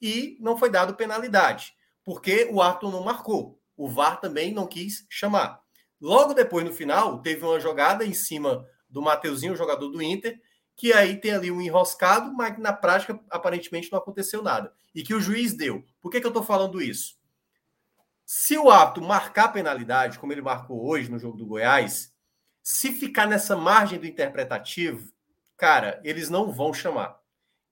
e 0.00 0.36
não 0.40 0.56
foi 0.56 0.70
dado 0.70 0.94
penalidade. 0.94 1.74
Porque 2.04 2.48
o 2.50 2.62
Arthur 2.62 2.90
não 2.90 3.04
marcou. 3.04 3.60
O 3.76 3.88
VAR 3.88 4.20
também 4.20 4.52
não 4.52 4.66
quis 4.66 5.06
chamar. 5.08 5.60
Logo 6.00 6.32
depois, 6.32 6.64
no 6.64 6.72
final, 6.72 7.20
teve 7.20 7.44
uma 7.44 7.60
jogada 7.60 8.04
em 8.04 8.14
cima 8.14 8.66
do 8.88 9.02
Mateuzinho, 9.02 9.56
jogador 9.56 9.88
do 9.88 10.02
Inter, 10.02 10.40
que 10.76 10.92
aí 10.92 11.20
tem 11.20 11.32
ali 11.32 11.50
um 11.50 11.60
enroscado, 11.60 12.32
mas 12.32 12.56
na 12.58 12.72
prática 12.72 13.18
aparentemente 13.30 13.90
não 13.90 13.98
aconteceu 13.98 14.42
nada. 14.42 14.72
E 14.94 15.02
que 15.02 15.12
o 15.12 15.20
juiz 15.20 15.52
deu. 15.52 15.84
Por 16.00 16.10
que, 16.10 16.20
que 16.20 16.26
eu 16.26 16.30
estou 16.30 16.42
falando 16.42 16.80
isso? 16.80 17.16
Se 18.24 18.56
o 18.56 18.70
ato 18.70 19.02
marcar 19.02 19.48
penalidade, 19.48 20.18
como 20.18 20.32
ele 20.32 20.42
marcou 20.42 20.86
hoje 20.86 21.10
no 21.10 21.18
jogo 21.18 21.36
do 21.36 21.46
Goiás, 21.46 22.12
se 22.62 22.92
ficar 22.92 23.26
nessa 23.26 23.56
margem 23.56 23.98
do 23.98 24.06
interpretativo, 24.06 25.12
cara, 25.56 26.00
eles 26.04 26.28
não 26.28 26.52
vão 26.52 26.72
chamar. 26.72 27.18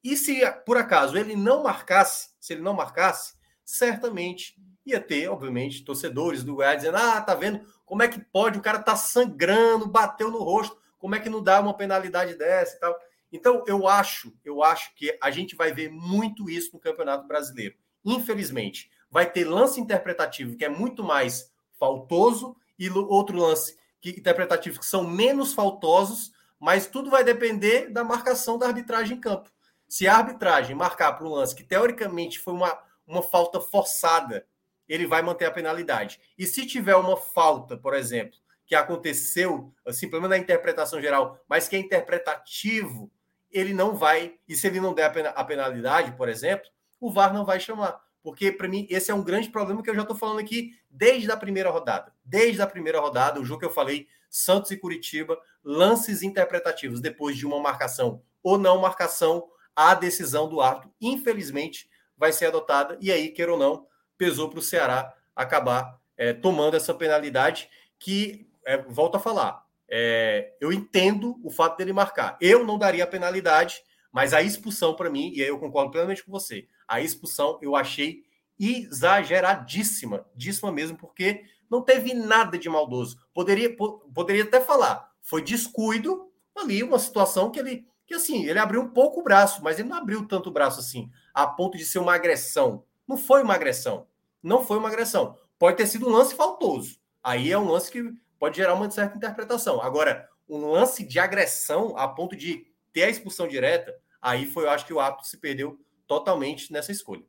E 0.06 0.16
se 0.16 0.40
por 0.64 0.76
acaso 0.76 1.18
ele 1.18 1.34
não 1.34 1.64
marcasse, 1.64 2.30
se 2.38 2.52
ele 2.52 2.62
não 2.62 2.74
marcasse, 2.74 3.34
certamente 3.64 4.54
ia 4.84 5.00
ter, 5.00 5.28
obviamente, 5.28 5.84
torcedores 5.84 6.44
do 6.44 6.54
Goiás 6.54 6.76
dizendo: 6.76 6.96
ah, 6.96 7.20
tá 7.20 7.34
vendo 7.34 7.66
como 7.84 8.04
é 8.04 8.08
que 8.08 8.20
pode? 8.20 8.56
O 8.56 8.62
cara 8.62 8.78
tá 8.78 8.94
sangrando, 8.94 9.88
bateu 9.88 10.30
no 10.30 10.38
rosto 10.38 10.78
como 10.96 11.14
é 11.14 11.20
que 11.20 11.28
não 11.28 11.42
dá 11.42 11.60
uma 11.60 11.74
penalidade 11.74 12.34
dessa 12.36 12.76
e 12.76 12.80
tal? 12.80 12.96
Então, 13.32 13.64
eu 13.66 13.86
acho, 13.88 14.32
eu 14.44 14.62
acho 14.62 14.94
que 14.94 15.16
a 15.20 15.30
gente 15.30 15.56
vai 15.56 15.72
ver 15.72 15.90
muito 15.90 16.48
isso 16.48 16.70
no 16.72 16.80
Campeonato 16.80 17.26
Brasileiro. 17.26 17.74
Infelizmente, 18.04 18.90
vai 19.10 19.30
ter 19.30 19.44
lance 19.44 19.80
interpretativo 19.80 20.56
que 20.56 20.64
é 20.64 20.68
muito 20.68 21.02
mais 21.02 21.52
faltoso 21.78 22.56
e 22.78 22.88
outro 22.90 23.36
lance 23.36 23.76
que, 24.00 24.10
interpretativo 24.10 24.78
que 24.78 24.86
são 24.86 25.04
menos 25.04 25.52
faltosos, 25.52 26.32
mas 26.60 26.86
tudo 26.86 27.10
vai 27.10 27.24
depender 27.24 27.90
da 27.90 28.04
marcação 28.04 28.56
da 28.56 28.66
arbitragem 28.66 29.16
em 29.16 29.20
campo. 29.20 29.50
Se 29.88 30.06
a 30.06 30.16
arbitragem 30.16 30.74
marcar 30.74 31.12
para 31.12 31.26
um 31.26 31.30
lance 31.30 31.54
que 31.54 31.62
teoricamente 31.62 32.38
foi 32.38 32.54
uma, 32.54 32.78
uma 33.06 33.22
falta 33.22 33.60
forçada, 33.60 34.46
ele 34.88 35.06
vai 35.06 35.22
manter 35.22 35.44
a 35.44 35.50
penalidade. 35.50 36.20
E 36.38 36.46
se 36.46 36.66
tiver 36.66 36.96
uma 36.96 37.16
falta, 37.16 37.76
por 37.76 37.94
exemplo, 37.94 38.38
que 38.64 38.74
aconteceu, 38.74 39.72
assim, 39.86 40.08
pelo 40.08 40.22
menos 40.22 40.36
na 40.36 40.42
interpretação 40.42 41.00
geral, 41.00 41.38
mas 41.48 41.68
que 41.68 41.76
é 41.76 41.78
interpretativo, 41.78 43.10
ele 43.50 43.72
não 43.72 43.94
vai, 43.94 44.34
e 44.48 44.56
se 44.56 44.66
ele 44.66 44.80
não 44.80 44.92
der 44.92 45.12
a 45.34 45.44
penalidade, 45.44 46.12
por 46.12 46.28
exemplo, 46.28 46.68
o 47.00 47.10
VAR 47.12 47.32
não 47.32 47.44
vai 47.44 47.60
chamar. 47.60 48.04
Porque, 48.22 48.50
para 48.50 48.66
mim, 48.66 48.88
esse 48.90 49.10
é 49.10 49.14
um 49.14 49.22
grande 49.22 49.50
problema 49.50 49.82
que 49.82 49.88
eu 49.88 49.94
já 49.94 50.02
estou 50.02 50.16
falando 50.16 50.40
aqui 50.40 50.72
desde 50.90 51.30
a 51.30 51.36
primeira 51.36 51.70
rodada. 51.70 52.12
Desde 52.24 52.60
a 52.60 52.66
primeira 52.66 52.98
rodada, 52.98 53.40
o 53.40 53.44
jogo 53.44 53.60
que 53.60 53.66
eu 53.66 53.72
falei, 53.72 54.08
Santos 54.28 54.72
e 54.72 54.76
Curitiba, 54.76 55.38
lances 55.62 56.22
interpretativos 56.22 57.00
depois 57.00 57.36
de 57.36 57.46
uma 57.46 57.60
marcação 57.60 58.20
ou 58.42 58.58
não 58.58 58.80
marcação, 58.80 59.48
a 59.76 59.94
decisão 59.94 60.48
do 60.48 60.60
árbitro, 60.60 60.90
infelizmente, 61.00 61.88
vai 62.16 62.32
ser 62.32 62.46
adotada. 62.46 62.98
E 63.00 63.12
aí, 63.12 63.28
queira 63.28 63.52
ou 63.52 63.58
não, 63.58 63.86
pesou 64.16 64.48
para 64.48 64.58
o 64.58 64.62
Ceará 64.62 65.14
acabar 65.34 66.00
é, 66.16 66.32
tomando 66.32 66.76
essa 66.76 66.94
penalidade 66.94 67.68
que 67.98 68.48
é, 68.64 68.78
volto 68.78 69.16
a 69.16 69.20
falar, 69.20 69.64
é, 69.88 70.54
eu 70.60 70.72
entendo 70.72 71.38
o 71.44 71.50
fato 71.50 71.76
dele 71.76 71.92
marcar. 71.92 72.36
Eu 72.40 72.64
não 72.64 72.78
daria 72.78 73.04
a 73.04 73.06
penalidade, 73.06 73.82
mas 74.10 74.32
a 74.32 74.42
expulsão 74.42 74.94
para 74.94 75.10
mim, 75.10 75.30
e 75.34 75.42
aí 75.42 75.48
eu 75.48 75.58
concordo 75.58 75.90
plenamente 75.90 76.24
com 76.24 76.32
você, 76.32 76.66
a 76.88 77.00
expulsão 77.00 77.58
eu 77.62 77.76
achei 77.76 78.24
exageradíssima, 78.58 80.26
díssima 80.34 80.72
mesmo, 80.72 80.96
porque 80.96 81.44
não 81.70 81.82
teve 81.82 82.14
nada 82.14 82.58
de 82.58 82.68
maldoso. 82.68 83.18
Poderia, 83.34 83.74
poderia 83.76 84.44
até 84.44 84.60
falar, 84.60 85.10
foi 85.20 85.42
descuido 85.42 86.30
ali, 86.56 86.82
uma 86.82 86.98
situação 86.98 87.50
que 87.50 87.58
ele, 87.58 87.86
que 88.06 88.14
assim, 88.14 88.46
ele 88.46 88.58
abriu 88.58 88.80
um 88.80 88.88
pouco 88.88 89.20
o 89.20 89.22
braço, 89.22 89.62
mas 89.62 89.78
ele 89.78 89.88
não 89.88 89.96
abriu 89.96 90.26
tanto 90.26 90.48
o 90.48 90.52
braço 90.52 90.80
assim, 90.80 91.10
a 91.34 91.46
ponto 91.46 91.76
de 91.76 91.84
ser 91.84 91.98
uma 91.98 92.14
agressão. 92.14 92.84
Não 93.06 93.16
foi 93.16 93.42
uma 93.42 93.54
agressão. 93.54 94.06
Não 94.42 94.64
foi 94.64 94.78
uma 94.78 94.88
agressão. 94.88 95.36
Pode 95.58 95.76
ter 95.76 95.86
sido 95.86 96.08
um 96.08 96.12
lance 96.12 96.34
faltoso. 96.34 96.98
Aí 97.22 97.50
é 97.50 97.58
um 97.58 97.68
lance 97.68 97.90
que 97.90 98.12
pode 98.38 98.56
gerar 98.56 98.74
uma 98.74 98.90
certa 98.90 99.16
interpretação. 99.16 99.82
Agora, 99.82 100.28
um 100.48 100.70
lance 100.70 101.04
de 101.04 101.18
agressão 101.18 101.96
a 101.96 102.06
ponto 102.06 102.36
de 102.36 102.66
ter 102.92 103.04
a 103.04 103.10
expulsão 103.10 103.48
direta, 103.48 103.94
aí 104.22 104.46
foi, 104.46 104.64
eu 104.64 104.70
acho 104.70 104.86
que 104.86 104.92
o 104.92 105.00
árbitro 105.00 105.26
se 105.26 105.36
perdeu 105.38 105.78
totalmente 106.06 106.72
nessa 106.72 106.92
escolha. 106.92 107.24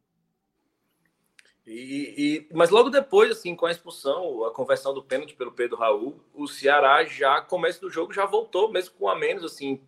E, 1.66 2.48
e, 2.50 2.56
mas 2.56 2.70
logo 2.70 2.90
depois, 2.90 3.30
assim, 3.30 3.54
com 3.54 3.66
a 3.66 3.72
expulsão, 3.72 4.46
a 4.46 4.54
conversão 4.54 4.94
do 4.94 5.04
pênalti 5.04 5.36
pelo 5.36 5.52
Pedro 5.52 5.76
Raul, 5.76 6.24
o 6.34 6.48
Ceará 6.48 7.04
já, 7.04 7.42
começo 7.42 7.82
do 7.82 7.90
jogo, 7.90 8.14
já 8.14 8.26
voltou, 8.26 8.72
mesmo 8.72 8.96
com 8.96 9.10
a 9.10 9.16
menos, 9.16 9.44
assim, 9.44 9.82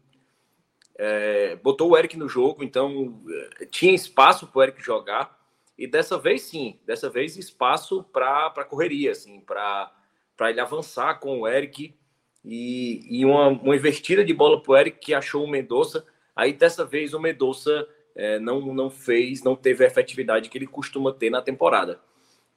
é, 1.02 1.56
botou 1.56 1.92
o 1.92 1.98
Eric 1.98 2.18
no 2.18 2.28
jogo, 2.28 2.62
então 2.62 3.24
é, 3.62 3.66
tinha 3.66 3.96
espaço 3.96 4.46
para 4.48 4.60
o 4.60 4.64
Eric 4.64 4.84
jogar. 4.84 5.40
E 5.78 5.88
dessa 5.88 6.18
vez, 6.18 6.42
sim, 6.42 6.78
dessa 6.86 7.10
vez 7.10 7.38
espaço 7.38 8.04
para 8.04 8.66
correria, 8.66 9.12
assim, 9.12 9.40
para 9.40 9.94
ele 10.42 10.60
avançar 10.60 11.22
com 11.22 11.40
o 11.40 11.48
Eric 11.48 11.96
e, 12.44 13.08
e 13.10 13.26
uma, 13.26 13.48
uma 13.48 13.76
investida 13.78 14.26
de 14.26 14.34
bola 14.34 14.62
para 14.62 14.72
o 14.74 14.78
Eric 14.78 15.00
que 15.00 15.14
achou 15.14 15.46
o 15.46 15.50
Mendonça. 15.50 16.06
Aí 16.36 16.52
dessa 16.52 16.84
vez 16.84 17.14
o 17.14 17.20
Mendonça 17.20 17.88
é, 18.14 18.38
não, 18.38 18.60
não 18.74 18.90
fez, 18.90 19.42
não 19.42 19.56
teve 19.56 19.86
a 19.86 19.88
efetividade 19.88 20.50
que 20.50 20.58
ele 20.58 20.68
costuma 20.68 21.14
ter 21.14 21.30
na 21.30 21.42
temporada. 21.42 22.02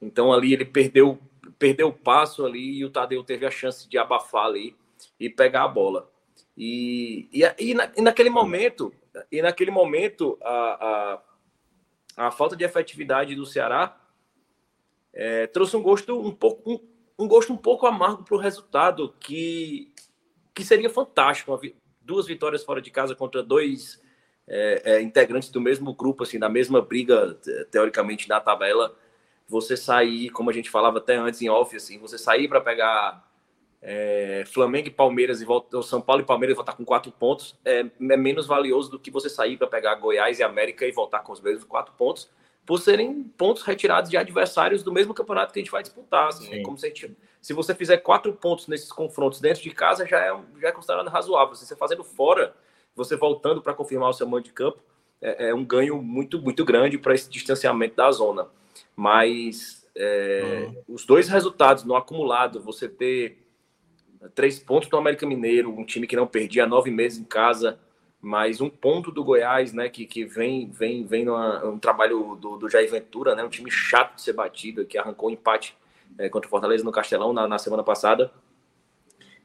Então 0.01 0.33
ali 0.33 0.51
ele 0.53 0.65
perdeu 0.65 1.17
perdeu 1.57 1.87
o 1.87 1.93
passo 1.93 2.45
ali 2.45 2.77
e 2.77 2.83
o 2.83 2.89
Tadeu 2.89 3.23
teve 3.23 3.45
a 3.45 3.51
chance 3.51 3.87
de 3.87 3.97
abafar 3.97 4.47
ali 4.47 4.75
e 5.17 5.29
pegar 5.29 5.63
a 5.63 5.67
bola. 5.67 6.11
E, 6.57 7.29
e, 7.33 7.43
e, 7.59 7.73
na, 7.73 7.91
e 7.97 8.01
naquele 8.01 8.29
momento, 8.29 8.93
e 9.31 9.41
naquele 9.41 9.71
momento 9.71 10.37
a, 10.41 11.21
a, 12.17 12.27
a 12.27 12.31
falta 12.31 12.55
de 12.55 12.63
efetividade 12.63 13.35
do 13.35 13.45
Ceará 13.45 13.99
é, 15.13 15.47
trouxe 15.47 15.75
um 15.75 15.81
gosto 15.81 16.19
um 16.19 16.31
pouco 16.31 16.71
um, 16.71 16.79
um 17.17 17.27
gosto 17.27 17.53
um 17.53 17.57
pouco 17.57 17.85
amargo 17.85 18.23
para 18.23 18.35
o 18.35 18.39
resultado, 18.39 19.13
que, 19.19 19.93
que 20.53 20.63
seria 20.63 20.89
fantástico. 20.89 21.59
Duas 22.01 22.27
vitórias 22.27 22.63
fora 22.63 22.81
de 22.81 22.91
casa 22.91 23.15
contra 23.15 23.41
dois 23.41 24.01
é, 24.47 24.81
é, 24.83 25.01
integrantes 25.01 25.49
do 25.49 25.61
mesmo 25.61 25.93
grupo, 25.93 26.23
assim, 26.23 26.39
da 26.39 26.49
mesma 26.49 26.81
briga, 26.81 27.37
teoricamente, 27.71 28.27
na 28.27 28.41
tabela. 28.41 28.97
Você 29.47 29.77
sair, 29.77 30.29
como 30.29 30.49
a 30.49 30.53
gente 30.53 30.69
falava 30.69 30.97
até 30.97 31.15
antes 31.15 31.41
em 31.41 31.49
off, 31.49 31.75
assim, 31.75 31.99
você 31.99 32.17
sair 32.17 32.47
para 32.47 32.61
pegar 32.61 33.31
é, 33.85 34.45
Flamengo 34.47 34.87
e 34.87 34.91
Palmeiras 34.91 35.41
e 35.41 35.45
volta, 35.45 35.81
São 35.81 36.01
Paulo 36.01 36.21
e 36.21 36.25
Palmeiras 36.25 36.55
voltar 36.55 36.73
com 36.73 36.85
quatro 36.85 37.11
pontos 37.11 37.59
é, 37.65 37.79
é 37.81 38.17
menos 38.17 38.47
valioso 38.47 38.89
do 38.89 38.97
que 38.97 39.11
você 39.11 39.29
sair 39.29 39.57
para 39.57 39.67
pegar 39.67 39.95
Goiás 39.95 40.39
e 40.39 40.43
América 40.43 40.87
e 40.87 40.91
voltar 40.91 41.19
com 41.19 41.33
os 41.33 41.41
mesmos 41.41 41.65
quatro 41.65 41.93
pontos 41.97 42.29
por 42.65 42.79
serem 42.79 43.23
pontos 43.37 43.61
retirados 43.63 44.09
de 44.09 44.15
adversários 44.15 44.83
do 44.83 44.91
mesmo 44.91 45.13
campeonato 45.13 45.51
que 45.51 45.59
a 45.59 45.61
gente 45.61 45.71
vai 45.71 45.81
disputar. 45.81 46.29
Assim, 46.29 46.53
é 46.53 46.61
como 46.61 46.77
se, 46.77 46.87
gente, 46.87 47.17
se 47.41 47.51
você 47.51 47.75
fizer 47.75 47.97
quatro 47.97 48.31
pontos 48.31 48.69
nesses 48.69 48.89
confrontos 48.89 49.41
dentro 49.41 49.61
de 49.61 49.71
casa, 49.71 50.07
já 50.07 50.17
é, 50.17 50.39
já 50.61 50.69
é 50.69 50.71
considerado 50.71 51.09
razoável. 51.09 51.53
Se 51.55 51.65
você 51.65 51.75
fazendo 51.75 52.05
fora, 52.05 52.55
você 52.95 53.17
voltando 53.17 53.61
para 53.61 53.73
confirmar 53.73 54.09
o 54.09 54.13
seu 54.13 54.25
mando 54.25 54.45
de 54.45 54.53
campo, 54.53 54.79
é, 55.21 55.49
é, 55.49 55.53
um 55.53 55.65
ganho 55.65 56.01
muito, 56.01 56.41
muito 56.41 56.63
grande 56.63 56.97
para 56.97 57.13
esse 57.13 57.29
distanciamento 57.29 57.97
da 57.97 58.09
zona. 58.11 58.47
Mas 58.95 59.85
é, 59.93 60.67
uhum. 60.67 60.95
os 60.95 61.05
dois 61.05 61.27
resultados 61.27 61.83
no 61.83 61.97
acumulado, 61.97 62.61
você 62.61 62.87
ter 62.87 63.42
três 64.35 64.59
pontos 64.59 64.89
do 64.89 64.97
América 64.97 65.25
Mineiro, 65.25 65.71
um 65.71 65.85
time 65.85 66.07
que 66.07 66.15
não 66.15 66.27
perdia 66.27 66.65
nove 66.65 66.89
meses 66.91 67.19
em 67.19 67.23
casa, 67.23 67.79
mas 68.21 68.61
um 68.61 68.69
ponto 68.69 69.11
do 69.11 69.23
Goiás, 69.23 69.73
né, 69.73 69.89
que, 69.89 70.05
que 70.05 70.25
vem 70.25 70.69
vem 70.69 71.05
vem 71.05 71.25
numa, 71.25 71.65
um 71.65 71.77
trabalho 71.77 72.37
do, 72.39 72.57
do 72.57 72.69
Jair 72.69 72.89
Ventura, 72.89 73.35
né, 73.35 73.43
um 73.43 73.49
time 73.49 73.69
chato 73.69 74.15
de 74.15 74.21
ser 74.21 74.33
batido, 74.33 74.85
que 74.85 74.97
arrancou 74.97 75.29
um 75.29 75.33
empate 75.33 75.75
é, 76.17 76.29
contra 76.29 76.47
o 76.47 76.49
Fortaleza 76.49 76.83
no 76.83 76.91
Castelão 76.91 77.33
na, 77.33 77.47
na 77.47 77.57
semana 77.57 77.83
passada, 77.83 78.31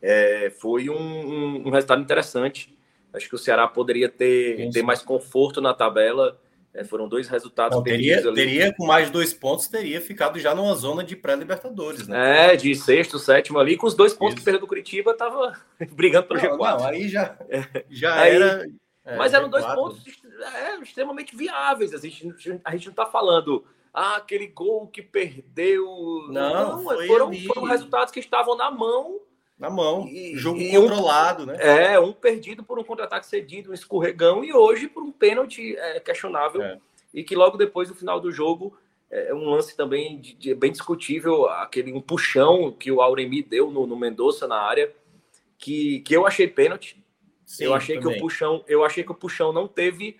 é, 0.01 0.51
foi 0.51 0.89
um, 0.89 0.97
um, 0.97 1.69
um, 1.69 1.71
resultado 1.71 2.01
interessante. 2.01 2.77
Acho 3.13 3.29
que 3.29 3.35
o 3.35 3.39
Ceará 3.39 3.67
poderia 3.67 4.09
ter, 4.09 4.71
ter 4.71 4.83
mais 4.83 5.03
conforto 5.03 5.61
na 5.61 5.75
tabela. 5.75 6.39
É, 6.79 6.85
foram 6.85 7.09
dois 7.09 7.27
resultados 7.27 7.77
Não, 7.77 7.83
teria, 7.83 8.19
ali. 8.19 8.35
teria, 8.35 8.73
com 8.73 8.87
mais 8.87 9.11
dois 9.11 9.35
pontos, 9.35 9.67
teria 9.67 10.01
ficado 10.01 10.39
já 10.39 10.55
numa 10.55 10.77
zona 10.77 11.03
de 11.03 11.17
pré-Libertadores, 11.17 12.07
né? 12.07 12.53
É, 12.53 12.57
de 12.57 12.73
sexto, 12.77 13.19
sétimo 13.19 13.59
ali, 13.59 13.77
com 13.77 13.89
os 13.89 13.95
dois 13.95 14.15
pontos 14.15 14.35
Isso. 14.35 14.39
que 14.41 14.45
perdeu 14.45 14.61
do 14.61 14.67
Curitiba, 14.69 15.13
tava 15.13 15.61
brigando 15.91 16.29
pelo 16.29 16.41
não, 16.41 16.57
G4. 16.57 16.79
Não, 16.79 16.87
aí 16.87 17.09
já, 17.09 17.37
é. 17.49 17.85
já 17.91 18.15
aí, 18.21 18.37
era. 18.37 18.65
É, 19.05 19.17
mas 19.17 19.35
eram 19.35 19.49
G4. 19.49 19.51
dois 19.51 19.65
pontos 19.67 20.05
é, 20.55 20.77
extremamente 20.81 21.35
viáveis. 21.35 21.93
A 21.93 21.99
gente, 21.99 22.61
a 22.65 22.71
gente 22.71 22.87
não 22.87 22.95
tá 22.95 23.07
falando. 23.07 23.65
Ah, 23.93 24.17
aquele 24.17 24.47
gol 24.47 24.87
que 24.87 25.03
perdeu. 25.03 25.85
Não, 26.29 26.77
não 26.77 26.83
foram, 26.85 27.33
foram 27.35 27.65
resultados 27.65 28.13
que 28.13 28.21
estavam 28.21 28.57
na 28.57 28.71
mão 28.71 29.19
Na 29.59 29.69
mão, 29.69 30.07
e, 30.07 30.37
jogo 30.37 30.61
e 30.61 30.71
controlado, 30.71 31.43
um, 31.43 31.47
né? 31.47 31.57
É, 31.59 31.99
um 31.99 32.13
perdido 32.13 32.63
por 32.63 32.79
um 32.79 32.85
contra-ataque 32.85 33.27
cedido, 33.27 33.71
um 33.71 33.75
escorregão, 33.75 34.45
e 34.45 34.53
hoje 34.53 34.87
por 34.87 35.03
um 35.03 35.11
pênalti 35.11 35.77
é, 35.77 35.99
questionável. 35.99 36.63
É. 36.63 36.79
E 37.13 37.25
que 37.25 37.35
logo 37.35 37.57
depois, 37.57 37.89
no 37.89 37.95
final 37.95 38.21
do 38.21 38.31
jogo, 38.31 38.79
é 39.11 39.35
um 39.35 39.49
lance 39.49 39.77
também 39.77 40.21
de, 40.21 40.35
de, 40.35 40.55
bem 40.55 40.71
discutível, 40.71 41.49
aquele 41.49 41.93
um 41.93 42.01
puxão 42.01 42.71
que 42.71 42.93
o 42.93 43.01
Auremi 43.01 43.43
deu 43.43 43.71
no, 43.71 43.87
no 43.87 43.97
Mendonça 43.97 44.47
na 44.47 44.61
área, 44.61 44.93
que, 45.57 46.01
que 46.01 46.15
eu 46.15 46.27
achei 46.27 46.47
pênalti. 46.47 47.03
Sim, 47.45 47.65
eu 47.65 47.75
achei 47.75 47.99
também. 47.99 48.13
que 48.13 48.19
o 48.19 48.21
puxão, 48.21 48.63
eu 48.69 48.85
achei 48.85 49.03
que 49.03 49.11
o 49.11 49.15
puxão 49.15 49.53
não 49.53 49.67
teve 49.67 50.19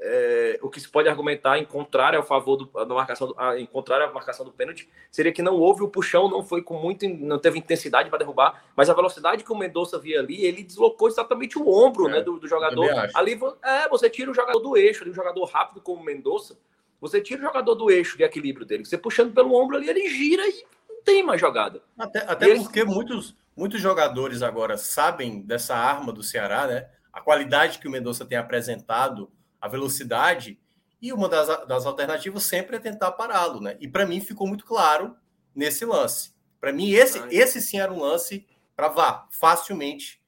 é, 0.00 0.58
o 0.62 0.70
que 0.70 0.80
se 0.80 0.88
pode 0.88 1.08
argumentar 1.08 1.58
em 1.58 1.64
contrário 1.64 2.18
ao 2.18 2.24
favor 2.24 2.56
do, 2.56 2.66
da 2.66 2.94
marcação, 2.94 3.26
do, 3.26 3.34
em 3.56 3.66
contrário 3.66 4.06
à 4.06 4.12
marcação 4.12 4.44
do 4.46 4.52
pênalti, 4.52 4.88
seria 5.10 5.32
que 5.32 5.42
não 5.42 5.54
houve 5.54 5.82
o 5.82 5.88
puxão, 5.88 6.30
não 6.30 6.42
foi 6.42 6.62
com 6.62 6.78
muito, 6.78 7.08
não 7.08 7.38
teve 7.38 7.58
intensidade 7.58 8.08
para 8.08 8.18
derrubar, 8.18 8.64
mas 8.76 8.88
a 8.88 8.94
velocidade 8.94 9.42
que 9.42 9.52
o 9.52 9.56
Mendonça 9.56 9.98
via 9.98 10.20
ali, 10.20 10.44
ele 10.44 10.62
deslocou 10.62 11.08
exatamente 11.08 11.58
o 11.58 11.68
ombro, 11.68 12.08
é, 12.08 12.12
né, 12.12 12.20
do, 12.20 12.38
do 12.38 12.46
jogador. 12.46 12.88
Ali, 13.14 13.38
é, 13.62 13.88
você 13.88 14.08
tira 14.08 14.30
o 14.30 14.34
jogador 14.34 14.60
do 14.60 14.76
eixo, 14.76 15.02
ali, 15.02 15.10
um 15.10 15.14
jogador 15.14 15.44
rápido 15.44 15.80
como 15.80 16.00
o 16.00 16.04
Mendonça, 16.04 16.56
você 17.00 17.20
tira 17.20 17.40
o 17.40 17.44
jogador 17.44 17.74
do 17.74 17.90
eixo 17.90 18.16
de 18.16 18.22
equilíbrio 18.22 18.66
dele, 18.66 18.84
você 18.84 18.96
puxando 18.96 19.34
pelo 19.34 19.54
ombro 19.54 19.76
ali, 19.76 19.88
ele 19.88 20.08
gira 20.08 20.46
e 20.46 20.64
não 20.88 21.02
tem 21.02 21.24
mais 21.24 21.40
jogada. 21.40 21.82
Até, 21.98 22.20
até 22.20 22.54
porque 22.54 22.84
muitos, 22.84 23.34
muitos 23.56 23.80
jogadores 23.80 24.42
agora 24.42 24.76
sabem 24.76 25.40
dessa 25.40 25.74
arma 25.74 26.12
do 26.12 26.22
Ceará, 26.22 26.68
né? 26.68 26.88
A 27.12 27.20
qualidade 27.20 27.80
que 27.80 27.88
o 27.88 27.90
Mendonça 27.90 28.24
tem 28.24 28.38
apresentado 28.38 29.28
a 29.60 29.68
velocidade, 29.68 30.58
e 31.00 31.12
uma 31.12 31.28
das, 31.28 31.46
das 31.66 31.86
alternativas 31.86 32.44
sempre 32.44 32.76
é 32.76 32.80
tentar 32.80 33.12
pará-lo, 33.12 33.60
né? 33.60 33.76
E 33.80 33.86
para 33.86 34.06
mim 34.06 34.20
ficou 34.20 34.46
muito 34.46 34.64
claro 34.64 35.16
nesse 35.54 35.84
lance. 35.84 36.32
Para 36.60 36.72
mim, 36.72 36.90
esse, 36.90 37.20
esse 37.30 37.60
sim 37.60 37.78
era 37.78 37.92
um 37.92 38.00
lance 38.00 38.46
para 38.74 38.88
vá 38.88 39.28
facilmente 39.30 40.20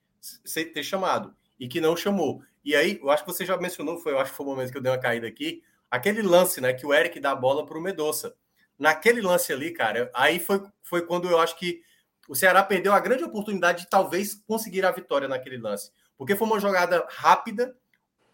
ter 0.73 0.83
chamado 0.83 1.35
e 1.59 1.69
que 1.69 1.81
não 1.81 1.97
chamou. 1.97 2.43
E 2.65 2.77
aí, 2.77 2.99
eu 3.03 3.11
acho 3.11 3.25
que 3.25 3.33
você 3.33 3.45
já 3.45 3.57
mencionou, 3.57 3.99
foi, 3.99 4.13
eu 4.13 4.21
acho 4.21 4.31
que 4.31 4.37
foi 4.37 4.47
o 4.47 4.49
momento 4.49 4.71
que 4.71 4.79
eu 4.79 4.83
dei 4.83 4.93
uma 4.93 4.99
caída 4.99 5.27
aqui, 5.27 5.63
aquele 5.91 6.23
lance, 6.23 6.61
né, 6.61 6.73
que 6.73 6.87
o 6.87 6.95
Eric 6.95 7.19
dá 7.19 7.33
a 7.33 7.37
bola 7.37 7.67
para 7.67 7.77
o 7.77 7.81
Medoça. 7.81 8.35
Naquele 8.79 9.21
lance 9.21 9.53
ali, 9.53 9.73
cara, 9.73 10.11
aí 10.15 10.39
foi, 10.39 10.63
foi 10.83 11.05
quando 11.05 11.29
eu 11.29 11.39
acho 11.39 11.59
que 11.59 11.83
o 12.29 12.35
Ceará 12.35 12.63
perdeu 12.63 12.93
a 12.93 13.01
grande 13.01 13.25
oportunidade 13.25 13.83
de 13.83 13.91
talvez 13.91 14.35
conseguir 14.47 14.85
a 14.85 14.91
vitória 14.93 15.27
naquele 15.27 15.59
lance. 15.59 15.91
Porque 16.17 16.37
foi 16.37 16.47
uma 16.47 16.61
jogada 16.61 17.05
rápida, 17.11 17.77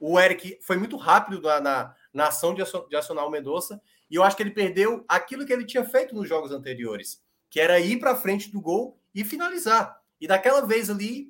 o 0.00 0.18
Eric 0.18 0.58
foi 0.60 0.76
muito 0.76 0.96
rápido 0.96 1.40
na, 1.40 1.60
na, 1.60 1.94
na 2.12 2.28
ação 2.28 2.54
de, 2.54 2.62
de 2.88 2.96
acionar 2.96 3.26
o 3.26 3.30
Mendonça, 3.30 3.80
e 4.10 4.14
eu 4.14 4.22
acho 4.22 4.36
que 4.36 4.42
ele 4.42 4.50
perdeu 4.50 5.04
aquilo 5.08 5.44
que 5.44 5.52
ele 5.52 5.64
tinha 5.64 5.84
feito 5.84 6.14
nos 6.14 6.28
jogos 6.28 6.52
anteriores, 6.52 7.22
que 7.50 7.60
era 7.60 7.78
ir 7.80 7.98
para 7.98 8.16
frente 8.16 8.50
do 8.50 8.60
gol 8.60 9.00
e 9.14 9.24
finalizar. 9.24 10.00
E 10.20 10.26
daquela 10.26 10.60
vez 10.64 10.88
ali, 10.88 11.28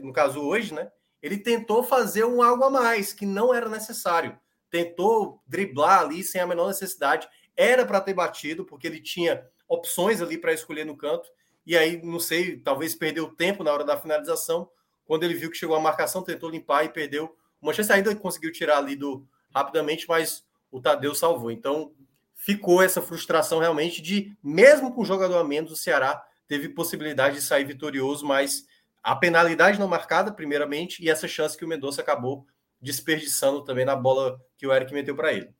no 0.00 0.12
caso 0.12 0.40
hoje, 0.40 0.74
né, 0.74 0.90
ele 1.22 1.38
tentou 1.38 1.82
fazer 1.82 2.24
um 2.24 2.42
algo 2.42 2.64
a 2.64 2.70
mais, 2.70 3.12
que 3.12 3.26
não 3.26 3.52
era 3.52 3.68
necessário. 3.68 4.38
Tentou 4.70 5.42
driblar 5.46 6.00
ali 6.00 6.22
sem 6.22 6.40
a 6.40 6.46
menor 6.46 6.68
necessidade. 6.68 7.28
Era 7.56 7.84
para 7.84 8.00
ter 8.00 8.14
batido, 8.14 8.64
porque 8.64 8.86
ele 8.86 9.00
tinha 9.00 9.44
opções 9.66 10.20
ali 10.22 10.38
para 10.38 10.52
escolher 10.52 10.84
no 10.84 10.96
canto. 10.96 11.28
E 11.66 11.76
aí, 11.76 12.00
não 12.02 12.20
sei, 12.20 12.58
talvez 12.58 12.94
perdeu 12.94 13.34
tempo 13.34 13.64
na 13.64 13.72
hora 13.72 13.84
da 13.84 14.00
finalização. 14.00 14.70
Quando 15.04 15.24
ele 15.24 15.34
viu 15.34 15.50
que 15.50 15.56
chegou 15.56 15.74
a 15.74 15.80
marcação, 15.80 16.22
tentou 16.22 16.50
limpar 16.50 16.84
e 16.84 16.90
perdeu 16.90 17.36
o 17.60 17.66
Manchester 17.66 17.96
ainda 17.96 18.14
conseguiu 18.14 18.52
tirar 18.52 18.78
ali 18.78 18.96
do 18.96 19.26
rapidamente, 19.54 20.06
mas 20.08 20.44
o 20.70 20.80
Tadeu 20.80 21.14
salvou. 21.14 21.50
Então 21.50 21.92
ficou 22.34 22.82
essa 22.82 23.02
frustração 23.02 23.58
realmente 23.58 24.00
de, 24.00 24.36
mesmo 24.42 24.94
com 24.94 25.02
o 25.02 25.04
jogador 25.04 25.38
a 25.38 25.44
menos, 25.44 25.72
o 25.72 25.76
Ceará 25.76 26.24
teve 26.46 26.68
possibilidade 26.68 27.36
de 27.36 27.42
sair 27.42 27.64
vitorioso, 27.64 28.24
mas 28.24 28.66
a 29.02 29.14
penalidade 29.14 29.78
não 29.78 29.88
marcada, 29.88 30.32
primeiramente, 30.32 31.02
e 31.04 31.10
essa 31.10 31.28
chance 31.28 31.56
que 31.56 31.64
o 31.64 31.68
Mendonça 31.68 32.00
acabou 32.00 32.46
desperdiçando 32.80 33.62
também 33.62 33.84
na 33.84 33.96
bola 33.96 34.40
que 34.56 34.66
o 34.66 34.72
Eric 34.72 34.92
meteu 34.92 35.14
para 35.14 35.32
ele. 35.32 35.50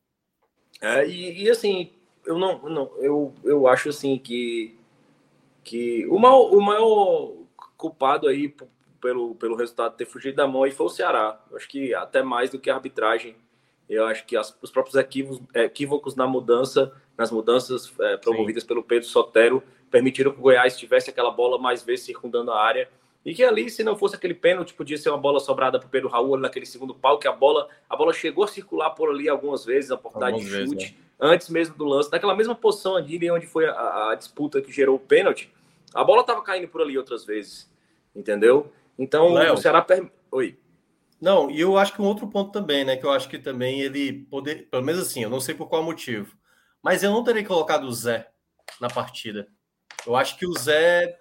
É, 0.81 1.07
e, 1.07 1.45
e, 1.45 1.51
assim, 1.51 1.93
eu 2.25 2.39
não, 2.39 2.59
não 2.69 2.97
eu, 2.99 3.35
eu 3.43 3.67
acho 3.67 3.89
assim 3.89 4.19
que, 4.19 4.79
que 5.65 6.07
o, 6.07 6.19
maior, 6.19 6.55
o 6.55 6.61
maior 6.61 7.33
culpado 7.77 8.29
aí 8.29 8.55
pelo, 9.01 9.35
pelo 9.35 9.57
resultado 9.57 9.97
ter 9.97 10.07
fugido 10.07 10.37
da 10.37 10.47
mão 10.47 10.67
e 10.67 10.71
foi 10.71 10.87
o 10.87 10.91
Ceará. 10.91 11.41
Eu 11.51 11.57
acho 11.57 11.69
que 11.69 11.95
até 11.95 12.23
mais 12.23 12.51
do 12.51 12.59
que 12.59 12.71
a 12.71 12.75
arbitragem. 12.75 13.37
Eu 13.89 14.05
acho 14.05 14.27
que 14.27 14.37
as, 14.37 14.57
os 14.61 14.71
próprios 14.71 14.97
equívocos, 14.97 15.41
equívocos 15.55 16.15
na 16.15 16.27
mudança, 16.27 16.93
nas 17.17 17.31
mudanças 17.31 17.93
é, 18.01 18.17
promovidas 18.19 18.63
Sim. 18.63 18.69
pelo 18.69 18.83
Pedro 18.83 19.09
Sotero, 19.09 19.63
permitiram 19.91 20.31
que 20.31 20.39
o 20.39 20.43
Goiás 20.43 20.77
tivesse 20.77 21.09
aquela 21.09 21.31
bola 21.31 21.59
mais 21.59 21.83
vezes 21.83 22.05
circundando 22.05 22.51
a 22.51 22.61
área. 22.61 22.89
E 23.25 23.35
que 23.35 23.43
ali, 23.43 23.69
se 23.69 23.83
não 23.83 23.97
fosse 23.97 24.15
aquele 24.15 24.35
pênalti, 24.35 24.75
podia 24.75 24.97
ser 24.97 25.11
uma 25.11 25.19
bola 25.19 25.41
sobrada 25.41 25.79
para 25.79 25.87
o 25.87 25.91
Pedro 25.91 26.09
Raul 26.09 26.37
naquele 26.37 26.67
segundo 26.67 26.95
pau, 26.95 27.19
que 27.19 27.27
a 27.27 27.33
bola, 27.33 27.69
a 27.89 27.97
bola 27.97 28.13
chegou 28.13 28.45
a 28.45 28.49
circular 28.49 28.91
por 28.91 29.11
ali 29.11 29.29
algumas 29.29 29.65
vezes, 29.65 29.91
a 29.91 29.97
oportunidade 29.97 30.39
de 30.39 30.47
chute, 30.47 30.57
vezes, 30.57 30.91
né? 30.91 30.95
antes 31.19 31.49
mesmo 31.49 31.75
do 31.77 31.85
lance. 31.85 32.11
Naquela 32.13 32.35
mesma 32.37 32.55
posição 32.55 32.97
ali, 32.97 33.31
onde 33.31 33.47
foi 33.47 33.67
a, 33.67 34.11
a 34.11 34.15
disputa 34.15 34.63
que 34.63 34.71
gerou 34.71 34.97
o 34.97 35.01
pênalti, 35.01 35.53
a 35.95 36.05
bola 36.05 36.21
estava 36.21 36.43
caindo 36.43 36.69
por 36.69 36.81
ali 36.81 36.97
outras 36.97 37.25
vezes, 37.25 37.71
entendeu? 38.15 38.71
Então, 38.99 39.33
Léo, 39.33 39.55
o 39.55 39.57
Ceará. 39.57 39.81
Per... 39.83 40.11
Oi. 40.33 40.59
Não, 41.21 41.51
e 41.51 41.61
eu 41.61 41.77
acho 41.77 41.93
que 41.95 42.03
um 42.03 42.07
outro 42.07 42.29
ponto 42.29 42.53
também, 42.53 42.85
né? 42.85 42.97
Que 42.97 43.05
eu 43.05 43.11
acho 43.11 43.29
que 43.29 43.39
também 43.39 43.81
ele 43.81 44.25
poder. 44.31 44.69
Pelo 44.69 44.85
menos 44.85 45.03
assim, 45.03 45.23
eu 45.23 45.31
não 45.31 45.41
sei 45.41 45.55
por 45.55 45.69
qual 45.69 45.83
motivo. 45.83 46.37
Mas 46.83 47.03
eu 47.03 47.11
não 47.11 47.25
teria 47.25 47.45
colocado 47.45 47.85
o 47.85 47.93
Zé 47.93 48.29
na 48.81 48.89
partida. 48.89 49.49
Eu 50.07 50.17
acho 50.17 50.37
que 50.37 50.47
o 50.47 50.53
Zé. 50.53 51.19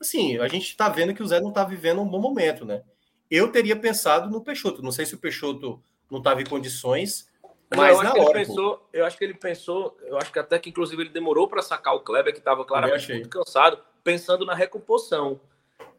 Assim, 0.00 0.38
a 0.38 0.48
gente 0.48 0.66
está 0.66 0.88
vendo 0.88 1.14
que 1.14 1.22
o 1.22 1.26
Zé 1.26 1.40
não 1.40 1.48
está 1.50 1.64
vivendo 1.64 2.00
um 2.00 2.08
bom 2.08 2.20
momento, 2.20 2.64
né? 2.64 2.82
Eu 3.30 3.50
teria 3.50 3.76
pensado 3.76 4.30
no 4.30 4.42
Peixoto. 4.42 4.82
Não 4.82 4.92
sei 4.92 5.06
se 5.06 5.14
o 5.14 5.18
Peixoto 5.18 5.82
não 6.10 6.18
estava 6.18 6.42
em 6.42 6.46
condições. 6.46 7.30
Mas 7.74 7.94
eu, 7.94 8.00
acho 8.00 8.16
ele 8.18 8.32
pensou, 8.32 8.88
eu 8.92 9.06
acho 9.06 9.16
que 9.16 9.24
ele 9.24 9.34
pensou, 9.34 9.96
eu 10.02 10.18
acho 10.18 10.30
que 10.30 10.38
até 10.38 10.58
que 10.58 10.68
inclusive 10.68 11.02
ele 11.02 11.08
demorou 11.08 11.48
para 11.48 11.62
sacar 11.62 11.94
o 11.94 12.00
Kleber, 12.00 12.30
que 12.30 12.38
estava 12.38 12.66
claramente 12.66 13.10
muito 13.10 13.30
cansado, 13.30 13.82
pensando 14.04 14.44
na 14.44 14.54
recomposição. 14.54 15.40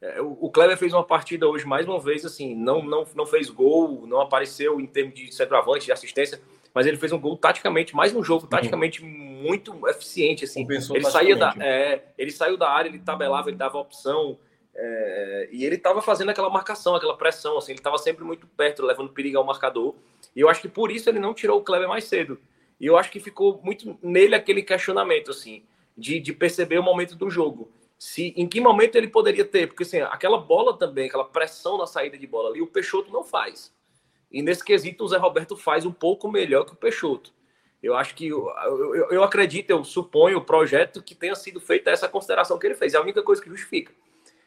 É, 0.03 0.21
o 0.21 0.49
Kleber 0.49 0.77
fez 0.77 0.91
uma 0.91 1.03
partida 1.03 1.47
hoje, 1.47 1.65
mais 1.65 1.87
uma 1.87 1.97
vez, 1.97 2.25
assim, 2.25 2.53
não, 2.53 2.83
não, 2.83 3.07
não 3.15 3.25
fez 3.25 3.49
gol, 3.49 4.05
não 4.05 4.19
apareceu 4.19 4.81
em 4.81 4.85
termos 4.85 5.15
de 5.15 5.33
centroavante, 5.33 5.85
de 5.85 5.93
assistência, 5.93 6.41
mas 6.73 6.85
ele 6.85 6.97
fez 6.97 7.13
um 7.13 7.19
gol 7.19 7.37
taticamente, 7.37 7.95
mais 7.95 8.13
um 8.13 8.21
jogo 8.21 8.45
taticamente 8.45 9.01
uhum. 9.01 9.07
muito 9.07 9.87
eficiente, 9.87 10.43
assim. 10.43 10.67
ele 10.69 11.05
saía 11.05 11.37
da, 11.37 11.55
é, 11.57 12.03
ele 12.17 12.31
saiu 12.31 12.57
da 12.57 12.69
área, 12.69 12.89
ele 12.89 12.99
tabelava, 12.99 13.49
ele 13.49 13.55
dava 13.55 13.77
opção, 13.77 14.37
é, 14.75 15.47
e 15.53 15.63
ele 15.63 15.75
estava 15.75 16.01
fazendo 16.01 16.31
aquela 16.31 16.49
marcação, 16.49 16.95
aquela 16.95 17.15
pressão, 17.15 17.57
assim, 17.57 17.71
ele 17.71 17.79
estava 17.79 17.97
sempre 17.97 18.25
muito 18.25 18.45
perto, 18.45 18.85
levando 18.85 19.13
perigo 19.13 19.37
ao 19.37 19.45
marcador. 19.45 19.95
E 20.35 20.41
eu 20.41 20.49
acho 20.49 20.59
que 20.59 20.67
por 20.67 20.91
isso 20.91 21.09
ele 21.09 21.19
não 21.19 21.33
tirou 21.33 21.59
o 21.61 21.63
Kleber 21.63 21.87
mais 21.87 22.03
cedo. 22.03 22.37
E 22.77 22.87
eu 22.87 22.97
acho 22.97 23.09
que 23.09 23.21
ficou 23.21 23.61
muito 23.63 23.97
nele 24.03 24.35
aquele 24.35 24.63
questionamento, 24.63 25.31
assim, 25.31 25.63
de, 25.97 26.19
de 26.19 26.33
perceber 26.33 26.77
o 26.77 26.83
momento 26.83 27.15
do 27.15 27.29
jogo 27.29 27.71
se 28.03 28.33
em 28.35 28.45
que 28.45 28.59
momento 28.59 28.97
ele 28.97 29.07
poderia 29.07 29.45
ter, 29.45 29.65
porque 29.65 29.83
assim, 29.83 30.01
aquela 30.01 30.37
bola 30.37 30.77
também, 30.77 31.07
aquela 31.07 31.23
pressão 31.23 31.77
na 31.77 31.87
saída 31.87 32.17
de 32.17 32.27
bola 32.27 32.49
ali, 32.49 32.61
o 32.61 32.67
Peixoto 32.67 33.09
não 33.13 33.23
faz. 33.23 33.73
E 34.29 34.41
nesse 34.41 34.61
quesito 34.61 35.05
o 35.05 35.07
Zé 35.07 35.15
Roberto 35.15 35.55
faz 35.55 35.85
um 35.85 35.91
pouco 35.93 36.29
melhor 36.29 36.65
que 36.65 36.73
o 36.73 36.75
Peixoto. 36.75 37.33
Eu 37.81 37.95
acho 37.95 38.13
que 38.13 38.27
eu, 38.27 38.49
eu, 38.49 39.09
eu 39.09 39.23
acredito, 39.23 39.69
eu 39.69 39.85
suponho 39.85 40.39
o 40.39 40.43
projeto 40.43 41.01
que 41.01 41.15
tenha 41.15 41.33
sido 41.33 41.61
feita 41.61 41.91
essa 41.91 42.09
consideração 42.09 42.59
que 42.59 42.67
ele 42.67 42.75
fez. 42.75 42.93
É 42.93 42.97
a 42.97 43.01
única 43.01 43.23
coisa 43.23 43.41
que 43.41 43.49
justifica. 43.49 43.93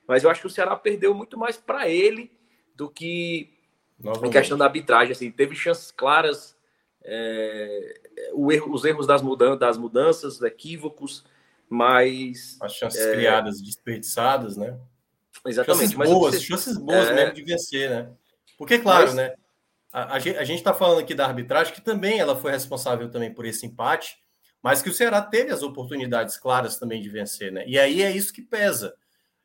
Mas 0.07 0.22
eu 0.22 0.28
acho 0.28 0.42
que 0.42 0.46
o 0.46 0.50
Ceará 0.50 0.76
perdeu 0.76 1.14
muito 1.14 1.38
mais 1.38 1.57
para 1.57 1.88
ele 1.88 2.30
do 2.74 2.90
que 2.90 3.54
Novamente. 3.98 4.28
em 4.28 4.32
questão 4.32 4.59
da 4.59 4.66
arbitragem. 4.66 5.12
Assim, 5.12 5.30
teve 5.30 5.57
chances 5.57 5.90
claras, 5.90 6.54
é, 7.02 8.00
erro, 8.50 8.70
os 8.70 8.84
erros 8.84 9.07
das, 9.07 9.22
mudan 9.22 9.57
das 9.57 9.78
mudanças, 9.78 10.42
equívocos 10.42 11.24
mas. 11.69 12.57
As 12.61 12.73
chances 12.73 13.01
é... 13.01 13.12
criadas 13.12 13.61
desperdiçadas, 13.61 14.57
né? 14.57 14.79
Exatamente. 15.47 15.93
Chances 15.93 16.11
boas, 16.11 16.35
você... 16.35 16.41
chances 16.41 16.77
boas 16.77 17.09
é... 17.09 17.14
mesmo 17.14 17.35
de 17.35 17.43
vencer, 17.43 17.91
né? 17.91 18.11
Porque, 18.59 18.79
claro, 18.79 19.07
mas... 19.07 19.14
né? 19.14 19.35
A, 19.93 20.17
a 20.17 20.19
gente 20.19 20.59
está 20.59 20.75
falando 20.75 21.01
aqui 21.01 21.14
da 21.14 21.27
arbitragem, 21.27 21.73
que 21.73 21.81
também 21.81 22.19
ela 22.19 22.37
foi 22.37 22.53
responsável 22.53 23.11
também 23.11 23.33
por 23.33 23.47
esse 23.47 23.64
empate, 23.64 24.19
mas 24.62 24.83
que 24.83 24.91
o 24.91 24.93
Ceará 24.93 25.23
teve 25.23 25.51
as 25.53 25.62
oportunidades 25.62 26.37
claras 26.37 26.77
também 26.77 27.01
de 27.01 27.09
vencer, 27.09 27.51
né? 27.51 27.64
E 27.67 27.79
aí 27.79 28.03
é 28.03 28.11
isso 28.11 28.33
que 28.33 28.43
pesa. 28.43 28.95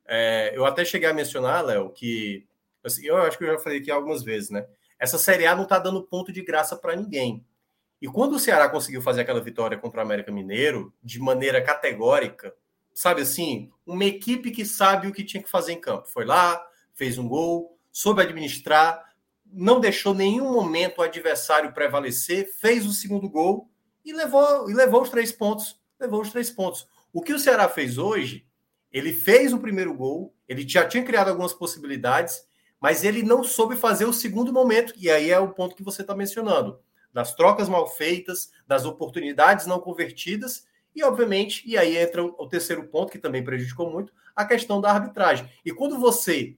É, 0.06 0.52
eu 0.54 0.66
até 0.66 0.84
cheguei 0.84 1.08
a 1.08 1.14
mencionar, 1.14 1.64
Léo, 1.64 1.90
que 1.92 2.46
assim, 2.84 3.06
eu 3.06 3.18
acho 3.18 3.38
que 3.38 3.44
eu 3.44 3.54
já 3.54 3.60
falei 3.60 3.80
aqui 3.80 3.92
algumas 3.92 4.24
vezes, 4.24 4.50
né? 4.50 4.66
Essa 5.00 5.18
Série 5.18 5.46
A 5.46 5.56
não 5.56 5.64
está 5.64 5.80
dando 5.80 6.04
ponto 6.04 6.32
de 6.32 6.44
graça 6.44 6.76
para 6.76 6.96
ninguém. 6.96 7.46
E 8.02 8.08
quando 8.08 8.34
o 8.34 8.40
Ceará 8.40 8.68
conseguiu 8.68 9.02
fazer 9.02 9.22
aquela 9.22 9.40
vitória 9.40 9.78
contra 9.78 10.00
o 10.00 10.04
América 10.04 10.32
Mineiro, 10.32 10.94
de 11.04 11.20
maneira 11.20 11.62
categórica, 11.62 12.54
sabe 12.94 13.22
assim, 13.22 13.72
uma 13.86 14.06
equipe 14.06 14.50
que 14.52 14.66
sabe 14.66 15.08
o 15.08 15.14
que 15.14 15.24
tinha 15.24 15.44
que 15.44 15.50
fazer 15.50 15.74
em 15.74 15.80
campo. 15.80 16.08
Foi 16.08 16.26
lá, 16.26 16.66
fez 16.94 17.18
um 17.18 17.28
gol, 17.28 17.78
soube 17.92 18.22
administrar, 18.22 19.14
não 19.46 19.80
deixou 19.80 20.14
nenhum 20.14 20.52
momento 20.52 21.00
o 21.00 21.04
adversário 21.04 21.74
prevalecer, 21.74 22.52
fez 22.58 22.86
o 22.86 22.92
segundo 22.92 23.30
gol 23.30 23.70
e 24.04 24.14
levou, 24.14 24.70
e 24.70 24.74
levou 24.74 25.04
os 25.04 25.10
três 25.10 25.32
pontos. 25.32 25.80
Levou 26.00 26.22
os 26.22 26.32
três 26.32 26.50
pontos. 26.50 26.88
O 27.14 27.22
que 27.22 27.34
o 27.34 27.40
Ceará 27.40 27.70
fez 27.70 28.00
hoje, 28.00 28.48
ele 28.92 29.14
fez 29.14 29.54
o 29.54 29.60
primeiro 29.60 29.94
gol, 29.94 30.34
Ele 30.48 30.68
já 30.68 30.86
tinha 30.86 31.02
criado 31.02 31.30
algumas 31.30 31.54
possibilidades, 31.54 32.46
mas 32.78 33.06
ele 33.06 33.24
não 33.24 33.42
soube 33.42 33.78
fazer 33.78 34.04
o 34.04 34.12
segundo 34.12 34.52
momento, 34.52 34.94
e 34.98 35.10
aí 35.10 35.30
é 35.30 35.40
o 35.40 35.54
ponto 35.54 35.76
que 35.76 35.84
você 35.84 36.02
está 36.02 36.14
mencionando, 36.14 36.78
das 37.14 37.36
trocas 37.36 37.68
mal 37.68 37.88
feitas, 37.88 38.52
das 38.68 38.86
oportunidades 38.86 39.66
não 39.66 39.80
convertidas, 39.80 40.66
e 40.96 41.04
obviamente, 41.04 41.64
e 41.66 41.78
aí 41.78 41.98
entra 41.98 42.24
o 42.24 42.48
terceiro 42.48 42.88
ponto, 42.88 43.12
que 43.12 43.20
também 43.20 43.44
prejudicou 43.44 43.90
muito, 43.90 44.14
a 44.36 44.46
questão 44.46 44.82
da 44.82 44.92
arbitragem. 44.92 45.50
E 45.66 45.72
quando 45.72 45.98
você, 46.00 46.58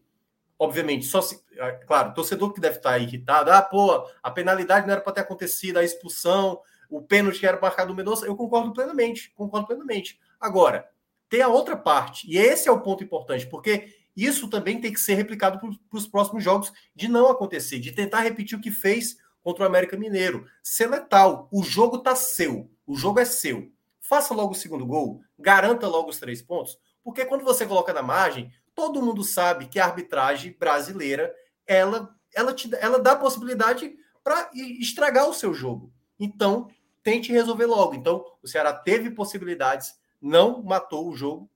obviamente, 0.58 1.06
só 1.06 1.22
se. 1.22 1.42
É, 1.56 1.72
claro, 1.72 2.14
torcedor 2.14 2.52
que 2.52 2.60
deve 2.60 2.78
estar 2.78 2.98
irritado, 2.98 3.52
ah, 3.52 3.62
pô, 3.62 4.08
a 4.22 4.32
penalidade 4.32 4.88
não 4.88 4.94
era 4.94 5.02
para 5.02 5.14
ter 5.14 5.22
acontecido, 5.22 5.78
a 5.78 5.84
expulsão, 5.84 6.60
o 6.90 7.02
pênalti 7.02 7.40
que 7.40 7.46
era 7.46 7.60
marcado 7.60 7.90
no 7.90 7.96
Mendonça, 7.96 8.26
eu 8.26 8.36
concordo 8.36 8.74
plenamente, 8.74 9.32
concordo 9.36 9.68
plenamente. 9.68 10.20
Agora, 10.40 10.90
tem 11.30 11.42
a 11.42 11.48
outra 11.48 11.76
parte, 11.76 12.30
e 12.30 12.38
esse 12.38 12.68
é 12.68 12.72
o 12.72 12.82
ponto 12.82 13.04
importante, 13.04 13.46
porque 13.48 13.96
isso 14.16 14.48
também 14.50 14.80
tem 14.80 14.94
que 14.94 15.00
ser 15.00 15.16
replicado 15.16 15.60
para 15.60 15.98
os 15.98 16.08
próximos 16.08 16.44
jogos, 16.44 16.72
de 16.96 17.08
não 17.08 17.30
acontecer, 17.30 17.80
de 17.80 17.92
tentar 17.92 18.22
repetir 18.22 18.58
o 18.58 18.62
que 18.62 18.72
fez 18.72 19.18
contra 19.44 19.64
o 19.64 19.68
América 19.68 19.98
Mineiro. 19.98 20.48
Ser 20.64 20.90
letal, 20.90 21.48
o 21.52 21.62
jogo 21.62 22.00
tá 22.00 22.16
seu, 22.16 22.72
o 22.88 22.96
jogo 22.96 23.20
é 23.20 23.26
seu. 23.26 23.72
Faça 24.00 24.34
logo 24.34 24.54
o 24.54 24.56
segundo 24.56 24.86
gol, 24.86 25.22
garanta 25.38 25.88
logo 25.88 26.10
os 26.10 26.20
três 26.20 26.42
pontos, 26.42 26.80
porque 27.04 27.26
quando 27.26 27.44
você 27.44 27.66
coloca 27.66 27.94
na 27.94 28.02
margem, 28.02 28.52
todo 28.74 29.02
mundo 29.02 29.24
sabe 29.24 29.68
que 29.68 29.80
a 29.80 29.86
arbitragem 29.86 30.56
brasileira 30.58 31.34
ela, 31.66 32.16
ela, 32.34 32.54
te, 32.54 32.70
ela 32.76 33.00
dá 33.00 33.16
possibilidade 33.16 33.96
para 34.24 34.50
estragar 34.54 35.30
o 35.30 35.34
seu 35.34 35.54
jogo. 35.54 35.92
Então, 36.20 36.70
tente 37.02 37.32
resolver 37.32 37.66
logo. 37.66 37.94
Então, 37.94 38.26
o 38.42 38.48
Ceará 38.48 38.74
teve 38.74 39.12
possibilidades, 39.12 39.94
não 40.22 40.64
matou 40.64 41.10
o 41.10 41.16
jogo 41.16 41.50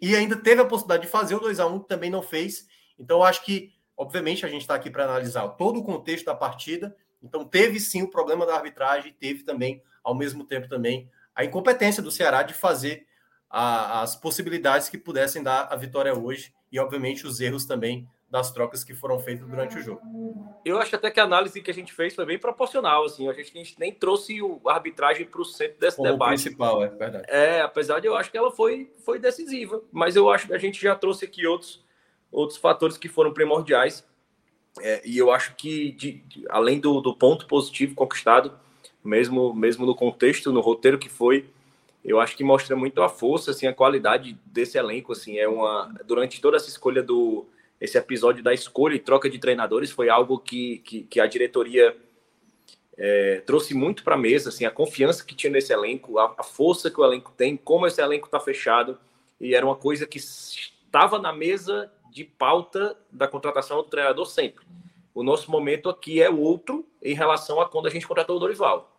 e 0.00 0.16
ainda 0.16 0.36
teve 0.36 0.60
a 0.60 0.66
possibilidade 0.66 1.06
de 1.06 1.12
fazer 1.12 1.36
o 1.36 1.40
2 1.40 1.60
a 1.60 1.66
1 1.66 1.80
também 1.80 2.10
não 2.10 2.22
fez. 2.22 2.66
Então, 2.98 3.22
acho 3.22 3.44
que, 3.44 3.72
obviamente, 3.96 4.44
a 4.44 4.48
gente 4.48 4.62
está 4.62 4.74
aqui 4.74 4.90
para 4.90 5.04
analisar 5.04 5.48
todo 5.50 5.78
o 5.78 5.84
contexto 5.84 6.26
da 6.26 6.34
partida. 6.34 6.96
Então, 7.22 7.44
teve 7.44 7.78
sim 7.78 8.02
o 8.02 8.10
problema 8.10 8.46
da 8.46 8.54
arbitragem, 8.54 9.14
teve 9.18 9.42
também, 9.42 9.82
ao 10.02 10.14
mesmo 10.14 10.44
tempo, 10.44 10.68
também 10.68 11.10
a 11.34 11.44
incompetência 11.44 12.02
do 12.02 12.10
Ceará 12.10 12.42
de 12.42 12.54
fazer 12.54 13.06
a, 13.48 14.02
as 14.02 14.16
possibilidades 14.16 14.88
que 14.88 14.98
pudessem 14.98 15.42
dar 15.42 15.68
a 15.70 15.76
vitória 15.76 16.16
hoje 16.16 16.54
e, 16.70 16.78
obviamente, 16.78 17.26
os 17.26 17.40
erros 17.40 17.64
também 17.64 18.08
das 18.30 18.52
trocas 18.52 18.84
que 18.84 18.94
foram 18.94 19.18
feitas 19.18 19.46
durante 19.46 19.76
o 19.76 19.82
jogo. 19.82 20.00
Eu 20.64 20.78
acho 20.78 20.94
até 20.94 21.10
que 21.10 21.18
a 21.18 21.24
análise 21.24 21.60
que 21.60 21.70
a 21.70 21.74
gente 21.74 21.92
fez 21.92 22.14
foi 22.14 22.24
bem 22.24 22.38
proporcional, 22.38 23.04
assim, 23.04 23.28
a 23.28 23.32
gente, 23.32 23.50
a 23.50 23.64
gente 23.64 23.80
nem 23.80 23.92
trouxe 23.92 24.40
o, 24.40 24.60
a 24.68 24.74
arbitragem 24.74 25.26
para 25.26 25.40
o 25.40 25.44
centro 25.44 25.80
desse 25.80 25.96
Como 25.96 26.12
debate. 26.12 26.42
principal, 26.42 26.84
é 26.84 26.88
verdade. 26.88 27.24
É, 27.28 27.60
apesar 27.60 27.98
de 27.98 28.06
eu 28.06 28.14
acho 28.14 28.30
que 28.30 28.38
ela 28.38 28.52
foi, 28.52 28.92
foi 29.04 29.18
decisiva, 29.18 29.82
mas 29.90 30.14
eu 30.14 30.30
acho 30.30 30.46
que 30.46 30.54
a 30.54 30.58
gente 30.58 30.80
já 30.80 30.94
trouxe 30.94 31.24
aqui 31.24 31.44
outros, 31.44 31.84
outros 32.30 32.56
fatores 32.56 32.96
que 32.96 33.08
foram 33.08 33.32
primordiais, 33.32 34.06
é, 34.78 35.02
e 35.04 35.18
eu 35.18 35.30
acho 35.30 35.54
que, 35.56 35.92
de, 35.92 36.12
de, 36.28 36.44
além 36.48 36.78
do, 36.78 37.00
do 37.00 37.14
ponto 37.14 37.46
positivo 37.46 37.94
conquistado, 37.94 38.52
mesmo, 39.04 39.54
mesmo 39.54 39.86
no 39.86 39.94
contexto, 39.94 40.52
no 40.52 40.60
roteiro 40.60 40.98
que 40.98 41.08
foi, 41.08 41.46
eu 42.04 42.20
acho 42.20 42.36
que 42.36 42.44
mostra 42.44 42.76
muito 42.76 43.02
a 43.02 43.08
força, 43.08 43.50
assim, 43.50 43.66
a 43.66 43.74
qualidade 43.74 44.38
desse 44.46 44.78
elenco, 44.78 45.12
assim, 45.12 45.38
é 45.38 45.48
uma 45.48 45.92
durante 46.06 46.40
toda 46.40 46.56
essa 46.56 46.68
escolha 46.68 47.02
do 47.02 47.46
esse 47.80 47.96
episódio 47.96 48.42
da 48.42 48.52
escolha 48.52 48.94
e 48.94 48.98
troca 48.98 49.28
de 49.30 49.38
treinadores 49.38 49.90
foi 49.90 50.10
algo 50.10 50.38
que, 50.38 50.78
que, 50.80 51.02
que 51.04 51.18
a 51.18 51.26
diretoria 51.26 51.96
é, 52.96 53.40
trouxe 53.46 53.72
muito 53.72 54.04
para 54.04 54.14
a 54.14 54.18
mesa, 54.18 54.50
assim, 54.50 54.66
a 54.66 54.70
confiança 54.70 55.24
que 55.24 55.34
tinha 55.34 55.50
nesse 55.50 55.72
elenco, 55.72 56.18
a, 56.18 56.34
a 56.36 56.42
força 56.42 56.90
que 56.90 57.00
o 57.00 57.04
elenco 57.04 57.32
tem, 57.34 57.56
como 57.56 57.86
esse 57.86 58.00
elenco 58.00 58.26
está 58.26 58.38
fechado, 58.38 58.98
e 59.40 59.54
era 59.54 59.64
uma 59.64 59.76
coisa 59.76 60.06
que 60.06 60.18
estava 60.90 61.20
na 61.20 61.32
mesa 61.32 61.90
de 62.10 62.24
pauta 62.24 62.98
da 63.12 63.28
contratação 63.28 63.76
do 63.78 63.84
treinador 63.84 64.26
sempre. 64.26 64.66
O 65.14 65.22
nosso 65.22 65.50
momento 65.50 65.88
aqui 65.88 66.20
é 66.20 66.28
outro 66.28 66.84
em 67.00 67.14
relação 67.14 67.60
a 67.60 67.68
quando 67.68 67.86
a 67.86 67.90
gente 67.90 68.06
contratou 68.06 68.36
o 68.36 68.40
Dorival. 68.40 68.90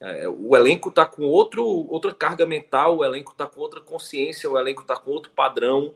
É, 0.00 0.26
o 0.28 0.56
elenco 0.56 0.88
está 0.88 1.04
com 1.06 1.24
outro, 1.24 1.64
outra 1.64 2.14
carga 2.14 2.46
mental, 2.46 2.98
o 2.98 3.04
elenco 3.04 3.32
está 3.32 3.46
com 3.46 3.60
outra 3.60 3.80
consciência, 3.80 4.50
o 4.50 4.58
elenco 4.58 4.82
está 4.82 4.96
com 4.96 5.10
outro 5.10 5.30
padrão. 5.32 5.94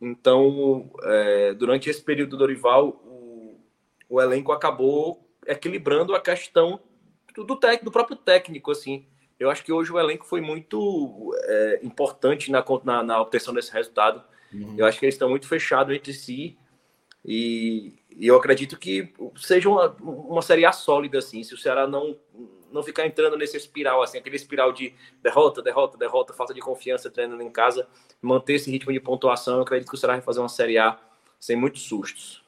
Então, 0.00 0.90
é, 1.02 1.54
durante 1.54 1.88
esse 1.88 2.02
período 2.02 2.30
do 2.30 2.36
Dorival, 2.38 2.88
o, 3.04 3.60
o, 4.08 4.20
elenco 4.20 4.52
acabou 4.52 5.26
equilibrando 5.46 6.14
a 6.14 6.20
questão 6.20 6.80
do, 7.34 7.44
do, 7.44 7.58
do 7.82 7.90
próprio 7.90 8.16
técnico. 8.16 8.70
assim. 8.70 9.06
Eu 9.38 9.50
acho 9.50 9.64
que 9.64 9.72
hoje 9.72 9.92
o 9.92 9.98
elenco 9.98 10.24
foi 10.24 10.40
muito 10.40 11.34
é, 11.44 11.80
importante 11.82 12.50
na, 12.50 12.64
na, 12.82 13.02
na, 13.02 13.20
obtenção 13.20 13.52
desse 13.52 13.72
resultado. 13.72 14.22
Uhum. 14.54 14.74
Eu 14.78 14.86
acho 14.86 14.98
que 14.98 15.04
eles 15.04 15.14
estão 15.14 15.28
muito 15.28 15.48
fechados 15.48 15.94
entre 15.94 16.12
si. 16.12 16.56
E, 17.24 17.94
e 18.10 18.26
eu 18.26 18.36
acredito 18.36 18.78
que 18.78 19.12
seja 19.36 19.68
uma, 19.68 19.88
uma 20.00 20.42
Série 20.42 20.64
A 20.64 20.72
sólida, 20.72 21.18
assim. 21.18 21.42
Se 21.42 21.54
o 21.54 21.58
Ceará 21.58 21.86
não 21.86 22.16
não 22.70 22.82
ficar 22.82 23.06
entrando 23.06 23.36
nesse 23.36 23.56
espiral, 23.56 24.02
assim, 24.02 24.18
aquele 24.18 24.34
espiral 24.34 24.72
de 24.72 24.92
derrota, 25.22 25.62
derrota, 25.62 25.96
derrota, 25.96 26.32
falta 26.32 26.52
de 26.52 26.60
confiança 26.60 27.08
treinando 27.08 27.40
em 27.40 27.50
casa, 27.50 27.86
manter 28.20 28.54
esse 28.54 28.68
ritmo 28.68 28.92
de 28.92 28.98
pontuação, 28.98 29.58
eu 29.58 29.62
acredito 29.62 29.88
que 29.88 29.94
o 29.94 29.98
Ceará 29.98 30.14
vai 30.14 30.22
fazer 30.22 30.40
uma 30.40 30.48
Série 30.48 30.76
A 30.76 30.98
sem 31.38 31.54
muitos 31.54 31.82
sustos. 31.82 32.44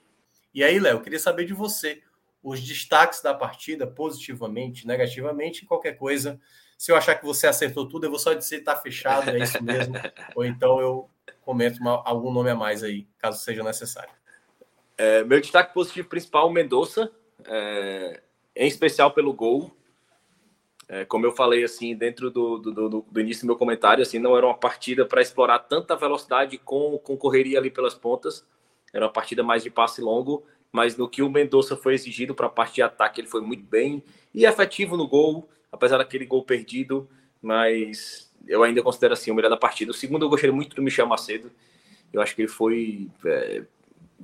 E 0.52 0.64
aí, 0.64 0.80
Léo, 0.80 0.96
eu 0.96 1.00
queria 1.00 1.20
saber 1.20 1.44
de 1.44 1.54
você 1.54 2.02
os 2.42 2.60
destaques 2.60 3.22
da 3.22 3.34
partida, 3.34 3.86
positivamente, 3.86 4.84
negativamente, 4.84 5.64
qualquer 5.64 5.92
coisa. 5.92 6.40
Se 6.76 6.90
eu 6.90 6.96
achar 6.96 7.14
que 7.14 7.24
você 7.24 7.46
acertou 7.46 7.88
tudo, 7.88 8.06
eu 8.06 8.10
vou 8.10 8.18
só 8.18 8.34
dizer 8.34 8.60
tá 8.60 8.74
fechado, 8.74 9.30
é 9.30 9.38
isso 9.38 9.62
mesmo. 9.62 9.94
Ou 10.34 10.44
então 10.44 10.80
eu 10.80 11.08
comento 11.42 11.80
uma, 11.80 12.02
algum 12.04 12.32
nome 12.32 12.50
a 12.50 12.54
mais 12.54 12.82
aí, 12.82 13.06
caso 13.18 13.42
seja 13.42 13.62
necessário. 13.62 14.10
É, 14.98 15.22
meu 15.24 15.40
destaque 15.40 15.74
positivo 15.74 16.08
principal, 16.08 16.50
Mendonça, 16.50 17.10
é, 17.44 18.22
em 18.54 18.66
especial 18.66 19.12
pelo 19.12 19.32
gol. 19.32 19.70
É, 20.88 21.04
como 21.04 21.26
eu 21.26 21.32
falei 21.32 21.64
assim 21.64 21.96
dentro 21.96 22.30
do, 22.30 22.58
do, 22.58 22.72
do, 22.72 23.06
do, 23.10 23.20
início 23.20 23.42
do 23.42 23.48
meu 23.48 23.56
comentário, 23.56 24.02
assim 24.02 24.20
não 24.20 24.36
era 24.36 24.46
uma 24.46 24.56
partida 24.56 25.04
para 25.04 25.20
explorar 25.20 25.58
tanta 25.60 25.96
velocidade 25.96 26.56
com, 26.58 26.96
com 26.98 27.16
correria 27.16 27.58
ali 27.58 27.70
pelas 27.70 27.94
pontas. 27.94 28.46
Era 28.92 29.06
uma 29.06 29.12
partida 29.12 29.42
mais 29.42 29.62
de 29.62 29.70
passe 29.70 30.00
longo, 30.00 30.44
mas 30.70 30.96
no 30.96 31.08
que 31.08 31.22
o 31.22 31.30
Mendonça 31.30 31.76
foi 31.76 31.94
exigido 31.94 32.34
para 32.34 32.46
a 32.46 32.50
parte 32.50 32.76
de 32.76 32.82
ataque, 32.82 33.20
ele 33.20 33.28
foi 33.28 33.40
muito 33.40 33.64
bem 33.64 34.02
e 34.32 34.44
efetivo 34.44 34.96
no 34.96 35.08
gol, 35.08 35.48
apesar 35.72 35.98
daquele 35.98 36.24
gol 36.24 36.44
perdido, 36.44 37.08
mas 37.42 38.25
eu 38.46 38.62
ainda 38.62 38.82
considero 38.82 39.14
assim 39.14 39.30
o 39.30 39.34
melhor 39.34 39.48
da 39.48 39.56
partida. 39.56 39.90
O 39.90 39.94
segundo 39.94 40.24
eu 40.24 40.28
gostei 40.28 40.50
muito 40.50 40.76
do 40.76 40.82
Michel 40.82 41.06
Macedo. 41.06 41.50
Eu 42.12 42.20
acho 42.20 42.34
que 42.34 42.42
ele 42.42 42.48
foi 42.48 43.08
é, 43.24 43.62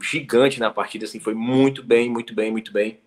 gigante 0.00 0.60
na 0.60 0.70
partida, 0.70 1.04
assim, 1.04 1.20
foi 1.20 1.34
muito 1.34 1.82
bem, 1.82 2.08
muito 2.08 2.34
bem, 2.34 2.50
muito 2.50 2.72
bem. 2.72 2.98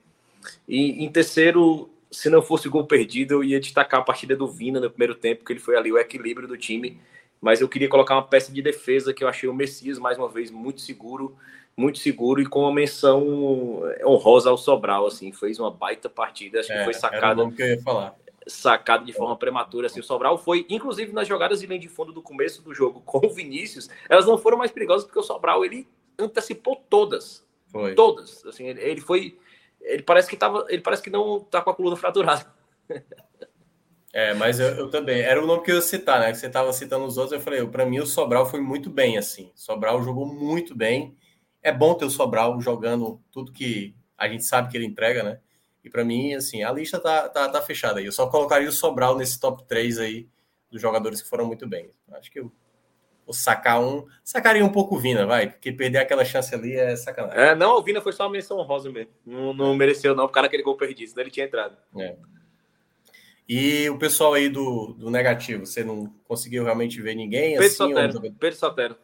E 0.67 1.03
em 1.03 1.11
terceiro, 1.11 1.89
se 2.11 2.29
não 2.29 2.41
fosse 2.41 2.67
o 2.67 2.71
gol 2.71 2.85
perdido, 2.85 3.35
eu 3.35 3.43
ia 3.43 3.59
destacar 3.59 4.01
a 4.01 4.03
partida 4.03 4.35
do 4.35 4.47
Vina 4.47 4.79
no 4.79 4.89
primeiro 4.89 5.15
tempo, 5.15 5.43
que 5.43 5.53
ele 5.53 5.59
foi 5.59 5.75
ali 5.75 5.91
o 5.91 5.97
equilíbrio 5.97 6.47
do 6.47 6.57
time. 6.57 6.99
Mas 7.41 7.61
eu 7.61 7.69
queria 7.69 7.89
colocar 7.89 8.15
uma 8.15 8.27
peça 8.27 8.51
de 8.51 8.61
defesa 8.61 9.13
que 9.13 9.23
eu 9.23 9.27
achei 9.27 9.47
o 9.49 9.53
Messias, 9.53 9.99
mais 9.99 10.17
uma 10.17 10.29
vez, 10.29 10.49
muito 10.51 10.81
seguro, 10.81 11.35
muito 11.75 11.99
seguro 11.99 12.41
e 12.41 12.45
com 12.45 12.61
uma 12.61 12.73
menção 12.73 13.83
honrosa 14.05 14.49
ao 14.49 14.57
Sobral, 14.57 15.05
assim, 15.07 15.31
fez 15.31 15.59
uma 15.59 15.69
baita 15.69 16.09
partida, 16.09 16.59
acho 16.59 16.71
é, 16.71 16.77
que 16.77 16.83
foi 16.85 16.93
sacada. 16.93 17.49
que 17.51 17.61
eu 17.61 17.67
ia 17.67 17.81
falar. 17.81 18.15
Sacada 18.47 19.03
de 19.03 19.13
forma 19.13 19.35
prematura, 19.35 19.87
assim, 19.87 19.99
o 19.99 20.03
Sobral 20.03 20.37
foi, 20.37 20.65
inclusive 20.69 21.11
nas 21.11 21.27
jogadas 21.27 21.61
de 21.61 21.67
linha 21.67 21.79
de 21.79 21.89
fundo 21.89 22.13
do 22.13 22.21
começo 22.21 22.61
do 22.61 22.73
jogo 22.73 23.01
com 23.01 23.25
o 23.25 23.29
Vinícius, 23.29 23.89
elas 24.07 24.25
não 24.25 24.37
foram 24.37 24.57
mais 24.57 24.71
perigosas 24.71 25.03
porque 25.03 25.19
o 25.19 25.23
Sobral 25.23 25.65
ele 25.65 25.87
antecipou 26.17 26.75
todas, 26.89 27.45
foi. 27.67 27.95
todas, 27.95 28.45
assim, 28.45 28.67
ele 28.67 29.01
foi 29.01 29.37
ele 29.85 30.01
parece 30.01 30.27
que 30.27 30.35
tava, 30.35 30.65
ele 30.69 30.81
parece 30.81 31.01
que 31.01 31.09
não 31.09 31.39
tá 31.39 31.61
com 31.61 31.69
a 31.69 31.75
coluna 31.75 31.95
fraturada. 31.95 32.45
É, 34.11 34.33
mas 34.33 34.61
eu, 34.61 34.67
eu, 34.69 34.89
também. 34.89 35.19
Era 35.19 35.43
o 35.43 35.45
nome 35.45 35.61
que 35.61 35.69
eu 35.69 35.75
ia 35.75 35.81
citar, 35.81 36.21
né? 36.21 36.31
Que 36.31 36.37
você 36.37 36.47
estava 36.47 36.71
citando 36.71 37.03
os 37.03 37.17
outros. 37.17 37.33
Eu 37.33 37.41
falei, 37.41 37.67
para 37.67 37.85
mim 37.85 37.99
o 37.99 38.07
Sobral 38.07 38.45
foi 38.45 38.61
muito 38.61 38.89
bem, 38.89 39.17
assim. 39.17 39.51
Sobral 39.53 40.01
jogou 40.01 40.25
muito 40.25 40.73
bem. 40.73 41.17
É 41.61 41.69
bom 41.69 41.93
ter 41.93 42.05
o 42.05 42.09
Sobral 42.09 42.59
jogando 42.61 43.21
tudo 43.29 43.51
que 43.51 43.93
a 44.17 44.29
gente 44.29 44.45
sabe 44.45 44.71
que 44.71 44.77
ele 44.77 44.85
entrega, 44.85 45.21
né? 45.21 45.41
E 45.85 45.89
para 45.89 46.03
mim, 46.03 46.33
assim, 46.33 46.63
a 46.63 46.71
lista 46.71 46.99
tá, 46.99 47.29
tá, 47.29 47.47
tá 47.47 47.61
fechada 47.61 47.99
aí. 47.99 48.05
Eu 48.05 48.11
só 48.11 48.27
colocaria 48.27 48.67
o 48.67 48.71
Sobral 48.71 49.15
nesse 49.15 49.39
top 49.39 49.63
3 49.65 49.99
aí 49.99 50.27
dos 50.71 50.81
jogadores 50.81 51.21
que 51.21 51.29
foram 51.29 51.45
muito 51.45 51.67
bem. 51.67 51.91
Acho 52.11 52.31
que 52.31 52.39
eu 52.39 52.51
ou 53.25 53.33
sacar 53.33 53.81
um. 53.81 54.05
Sacaria 54.23 54.63
um 54.63 54.71
pouco 54.71 54.95
o 54.95 54.99
Vina, 54.99 55.25
vai, 55.25 55.49
porque 55.49 55.71
perder 55.71 55.97
aquela 55.97 56.23
chance 56.23 56.53
ali 56.53 56.75
é 56.75 56.95
sacanagem. 56.95 57.39
É, 57.39 57.55
não, 57.55 57.77
o 57.77 57.83
Vina 57.83 57.99
foi 57.99 58.13
só 58.13 58.23
uma 58.23 58.31
menção 58.31 58.61
rosa 58.61 58.91
mesmo. 58.91 59.11
Não, 59.25 59.53
não 59.53 59.75
mereceu, 59.75 60.15
não, 60.15 60.27
por 60.27 60.33
causa 60.33 60.47
daquele 60.47 60.63
gol 60.63 60.77
perdido, 60.77 61.09
senão 61.09 61.23
ele 61.23 61.31
tinha 61.31 61.45
entrado. 61.45 61.75
É. 61.97 62.15
E 63.47 63.89
o 63.89 63.97
pessoal 63.97 64.33
aí 64.33 64.49
do, 64.49 64.93
do 64.93 65.09
negativo, 65.09 65.65
você 65.65 65.83
não 65.83 66.13
conseguiu 66.27 66.63
realmente 66.63 67.01
ver 67.01 67.15
ninguém? 67.15 67.53
Pedro 67.53 67.65
assim, 67.65 67.75
Sotero. 67.75 68.15
Ou... 68.15 68.33
Pedro 68.33 68.59
Sotero. 68.59 68.97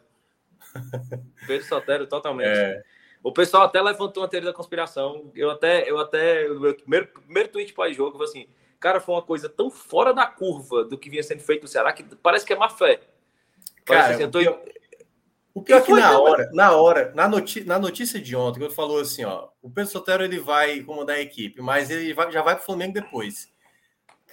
Pedro 1.46 1.66
Sotero, 1.66 2.06
totalmente. 2.06 2.48
É. 2.48 2.82
O 3.22 3.32
pessoal 3.32 3.64
até 3.64 3.80
levantou 3.80 4.22
uma 4.22 4.28
teoria 4.28 4.50
da 4.50 4.56
conspiração. 4.56 5.30
Eu 5.34 5.50
até, 5.50 5.88
eu 5.88 5.98
até, 5.98 6.50
o 6.50 6.58
meu 6.58 6.74
primeiro, 6.74 7.06
primeiro 7.06 7.48
tweet 7.48 7.72
pós-jogo 7.72 8.16
foi 8.16 8.26
assim: 8.26 8.46
cara, 8.80 9.00
foi 9.00 9.14
uma 9.14 9.22
coisa 9.22 9.48
tão 9.48 9.70
fora 9.70 10.12
da 10.12 10.26
curva 10.26 10.84
do 10.84 10.98
que 10.98 11.08
vinha 11.08 11.22
sendo 11.22 11.40
feito 11.40 11.62
no 11.62 11.68
Ceará 11.68 11.92
que 11.92 12.02
parece 12.16 12.44
que 12.44 12.52
é 12.52 12.56
má 12.56 12.68
fé. 12.68 13.00
Cara, 13.84 14.14
assim, 14.14 14.28
tô... 14.30 14.38
O 15.54 15.62
pior 15.62 15.78
é 15.78 15.80
que 15.82 15.92
na 15.92 16.18
hora, 16.18 16.50
na 16.52 16.72
hora, 16.72 17.12
na, 17.14 17.28
noti 17.28 17.62
na 17.62 17.78
notícia 17.78 18.18
de 18.18 18.34
ontem, 18.34 18.58
quando 18.58 18.74
falou 18.74 19.00
assim, 19.00 19.22
ó, 19.24 19.48
o 19.60 19.70
Pedro 19.70 19.90
Sotero 19.90 20.24
ele 20.24 20.40
vai 20.40 20.80
comandar 20.80 21.16
a 21.16 21.20
equipe, 21.20 21.60
mas 21.60 21.90
ele 21.90 22.14
vai, 22.14 22.32
já 22.32 22.40
vai 22.40 22.54
para 22.54 22.62
o 22.62 22.66
Flamengo 22.66 22.94
depois. 22.94 23.52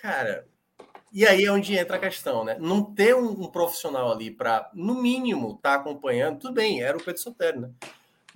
Cara, 0.02 0.48
e 1.12 1.28
aí 1.28 1.44
é 1.44 1.52
onde 1.52 1.78
entra 1.78 1.98
a 1.98 2.00
questão, 2.00 2.46
né? 2.46 2.56
Não 2.58 2.82
ter 2.84 3.16
um, 3.16 3.32
um 3.32 3.48
profissional 3.52 4.14
ali 4.14 4.32
para, 4.32 4.70
no 4.74 4.96
mínimo, 4.96 5.56
estar 5.56 5.76
tá 5.76 5.76
acompanhando, 5.76 6.40
tudo 6.40 6.54
bem, 6.54 6.82
era 6.82 6.98
o 6.98 7.04
Pedro 7.04 7.22
Sotero, 7.22 7.62
né? 7.62 7.70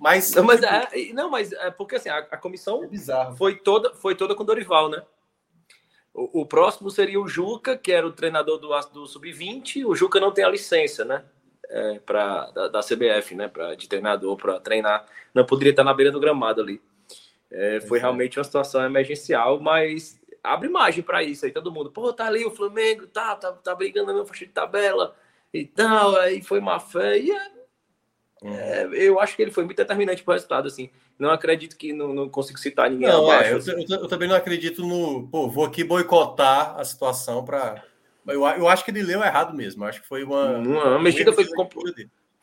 Mas, 0.04 0.34
não, 0.34 0.44
mas, 0.44 0.60
tipo... 0.60 0.74
é, 0.74 1.12
não, 1.14 1.30
mas 1.30 1.50
é 1.50 1.70
porque 1.70 1.96
assim, 1.96 2.10
a, 2.10 2.18
a 2.18 2.36
comissão 2.36 2.84
é 2.84 3.34
foi, 3.38 3.56
toda, 3.56 3.94
foi 3.94 4.14
toda 4.14 4.34
com 4.34 4.44
Dorival, 4.44 4.90
né? 4.90 5.02
O, 6.12 6.42
o, 6.42 6.46
próximo 6.46 6.90
seria 6.90 7.18
o 7.18 7.26
Juca, 7.26 7.74
que 7.74 7.90
era 7.90 8.06
o 8.06 8.12
treinador 8.12 8.58
do, 8.58 8.68
do 8.92 9.06
Sub-20. 9.06 9.86
O 9.86 9.96
Juca 9.96 10.20
não 10.20 10.30
tem 10.30 10.44
a 10.44 10.50
licença, 10.50 11.06
né? 11.06 11.24
É, 11.70 11.98
pra, 12.00 12.50
da, 12.50 12.68
da, 12.68 12.80
CBF, 12.80 13.34
né? 13.34 13.48
Pra, 13.48 13.74
de 13.74 13.88
treinador 13.88 14.36
para 14.36 14.60
treinar. 14.60 15.06
Não 15.32 15.46
poderia 15.46 15.70
estar 15.70 15.82
na 15.82 15.94
beira 15.94 16.12
do 16.12 16.20
gramado 16.20 16.60
ali. 16.60 16.82
É, 17.50 17.80
foi 17.80 17.98
realmente 17.98 18.38
uma 18.38 18.44
situação 18.44 18.84
emergencial, 18.84 19.58
mas 19.58 20.20
abre 20.42 20.68
margem 20.68 21.02
para 21.02 21.22
isso 21.22 21.46
aí. 21.46 21.50
Todo 21.50 21.72
mundo, 21.72 21.90
pô, 21.90 22.12
tá 22.12 22.26
ali 22.26 22.44
o 22.44 22.50
Flamengo, 22.50 23.06
tá, 23.06 23.36
tá, 23.36 23.52
tá 23.52 23.74
brigando 23.74 24.08
na 24.08 24.12
minha 24.12 24.26
faixa 24.26 24.44
de 24.44 24.52
tabela 24.52 25.16
e 25.50 25.64
tal. 25.64 26.14
Aí 26.16 26.42
foi 26.42 26.60
má 26.60 26.78
fé. 26.78 27.18
E 27.18 27.32
é, 27.32 27.53
é, 28.44 28.88
eu 28.92 29.18
acho 29.18 29.34
que 29.34 29.42
ele 29.42 29.50
foi 29.50 29.64
muito 29.64 29.76
determinante 29.76 30.22
para 30.22 30.32
o 30.32 30.34
resultado, 30.34 30.68
assim. 30.68 30.90
Não 31.18 31.30
acredito 31.30 31.76
que 31.76 31.92
não, 31.92 32.12
não 32.12 32.28
consigo 32.28 32.58
citar 32.58 32.90
ninguém 32.90 33.08
não, 33.08 33.32
é, 33.32 33.36
abaixo. 33.36 33.70
É, 33.70 33.74
eu, 33.74 33.78
eu, 33.78 34.02
eu, 34.02 34.08
também 34.08 34.28
não 34.28 34.36
acredito 34.36 34.84
no. 34.84 35.28
Pô, 35.28 35.48
vou 35.48 35.64
aqui 35.64 35.82
boicotar 35.82 36.78
a 36.78 36.84
situação 36.84 37.44
para. 37.44 37.82
Eu, 38.26 38.46
eu 38.46 38.68
acho 38.68 38.84
que 38.84 38.90
ele 38.90 39.02
leu 39.02 39.22
errado 39.22 39.54
mesmo. 39.54 39.84
Acho 39.84 40.02
que 40.02 40.08
foi 40.08 40.24
uma. 40.24 40.58
Uma, 40.58 40.84
uma 40.84 40.98
mexida 40.98 41.32
foi 41.32 41.46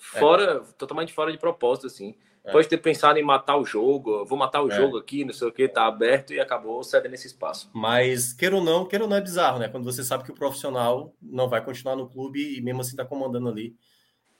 fora, 0.02 0.64
é. 0.68 0.74
totalmente 0.78 1.14
fora 1.14 1.32
de 1.32 1.38
propósito, 1.38 1.88
assim. 1.88 2.16
É. 2.44 2.52
Pode 2.52 2.68
ter 2.68 2.78
pensado 2.78 3.20
em 3.20 3.24
matar 3.24 3.58
o 3.58 3.66
jogo, 3.66 4.26
vou 4.26 4.38
matar 4.38 4.64
o 4.64 4.72
é. 4.72 4.76
jogo 4.76 4.98
aqui, 4.98 5.24
não 5.24 5.34
sei 5.34 5.48
o 5.48 5.52
que, 5.52 5.68
tá 5.68 5.86
aberto 5.86 6.34
e 6.34 6.40
acabou 6.40 6.84
cedendo 6.84 7.14
esse 7.14 7.28
espaço. 7.28 7.70
Mas, 7.72 8.34
queira 8.34 8.56
ou 8.56 8.64
não, 8.64 8.86
queira 8.86 9.06
ou 9.06 9.10
não 9.10 9.18
é 9.18 9.22
bizarro, 9.22 9.60
né? 9.60 9.68
Quando 9.68 9.84
você 9.84 10.04
sabe 10.04 10.24
que 10.24 10.32
o 10.32 10.36
profissional 10.36 11.14
não 11.22 11.48
vai 11.48 11.64
continuar 11.64 11.96
no 11.96 12.10
clube 12.10 12.58
e 12.58 12.60
mesmo 12.62 12.82
assim 12.82 12.96
tá 12.96 13.06
comandando 13.06 13.48
ali. 13.48 13.76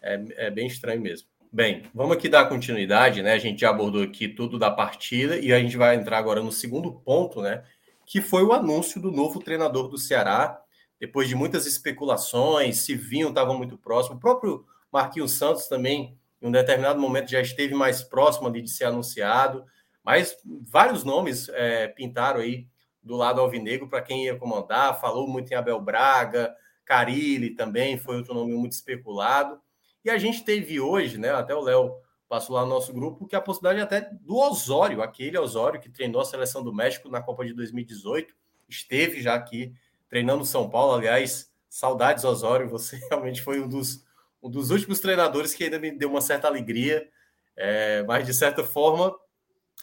É, 0.02 0.48
é 0.48 0.50
bem 0.50 0.66
estranho 0.66 1.00
mesmo. 1.00 1.28
Bem, 1.54 1.84
vamos 1.94 2.16
aqui 2.16 2.30
dar 2.30 2.48
continuidade, 2.48 3.22
né? 3.22 3.34
A 3.34 3.38
gente 3.38 3.60
já 3.60 3.72
abordou 3.72 4.02
aqui 4.02 4.30
tudo 4.30 4.58
da 4.58 4.72
partida 4.72 5.38
e 5.38 5.52
a 5.52 5.60
gente 5.60 5.76
vai 5.76 5.96
entrar 5.96 6.18
agora 6.18 6.42
no 6.42 6.50
segundo 6.50 6.94
ponto, 7.02 7.42
né? 7.42 7.66
Que 8.06 8.22
foi 8.22 8.42
o 8.42 8.54
anúncio 8.54 9.02
do 9.02 9.12
novo 9.12 9.38
treinador 9.38 9.90
do 9.90 9.98
Ceará. 9.98 10.62
Depois 10.98 11.28
de 11.28 11.36
muitas 11.36 11.66
especulações, 11.66 12.78
se 12.78 12.96
vinham, 12.96 13.28
estavam 13.28 13.58
muito 13.58 13.78
próximo. 13.78 14.16
O 14.16 14.20
próprio 14.20 14.66
Marquinhos 14.90 15.34
Santos 15.34 15.68
também, 15.68 16.18
em 16.42 16.48
um 16.48 16.52
determinado 16.52 17.02
momento, 17.02 17.30
já 17.30 17.42
esteve 17.42 17.74
mais 17.74 18.02
próximo 18.02 18.48
ali 18.48 18.62
de 18.62 18.70
ser 18.70 18.86
anunciado. 18.86 19.66
Mas 20.06 20.38
vários 20.70 21.04
nomes 21.04 21.50
é, 21.50 21.90
pintaram 21.90 22.40
aí 22.40 22.66
do 23.04 23.18
lado 23.18 23.42
alvinegro 23.42 23.90
para 23.90 24.02
quem 24.02 24.24
ia 24.24 24.38
comandar. 24.38 25.02
Falou 25.02 25.28
muito 25.28 25.52
em 25.52 25.56
Abel 25.56 25.82
Braga, 25.82 26.56
Carilli 26.86 27.50
também 27.56 27.98
foi 27.98 28.16
outro 28.16 28.34
nome 28.34 28.54
muito 28.54 28.72
especulado. 28.72 29.60
E 30.04 30.10
a 30.10 30.18
gente 30.18 30.44
teve 30.44 30.80
hoje, 30.80 31.18
né? 31.18 31.30
Até 31.30 31.54
o 31.54 31.62
Léo 31.62 31.96
passou 32.28 32.56
lá 32.56 32.64
no 32.64 32.70
nosso 32.70 32.94
grupo, 32.94 33.28
que 33.28 33.36
a 33.36 33.42
possibilidade 33.42 33.82
até 33.82 34.10
do 34.22 34.38
Osório, 34.38 35.02
aquele 35.02 35.38
Osório 35.38 35.82
que 35.82 35.90
treinou 35.90 36.22
a 36.22 36.26
seleção 36.26 36.64
do 36.64 36.74
México 36.74 37.10
na 37.10 37.22
Copa 37.22 37.46
de 37.46 37.54
2018, 37.54 38.34
esteve 38.70 39.22
já 39.22 39.36
aqui 39.36 39.74
treinando 40.10 40.46
São 40.46 40.70
Paulo. 40.70 40.94
Aliás, 40.94 41.52
saudades, 41.70 42.24
Osório. 42.24 42.70
Você 42.70 42.98
realmente 43.10 43.42
foi 43.42 43.60
um 43.60 43.68
dos, 43.68 44.06
um 44.42 44.50
dos 44.50 44.72
últimos 44.72 45.00
treinadores 45.00 45.54
que 45.54 45.66
ainda 45.66 45.80
me 45.80 45.92
deu 45.92 46.10
uma 46.10 46.22
certa 46.22 46.48
alegria. 46.48 47.08
É, 47.56 48.04
mas, 48.04 48.26
de 48.26 48.34
certa 48.34 48.64
forma, 48.64 49.14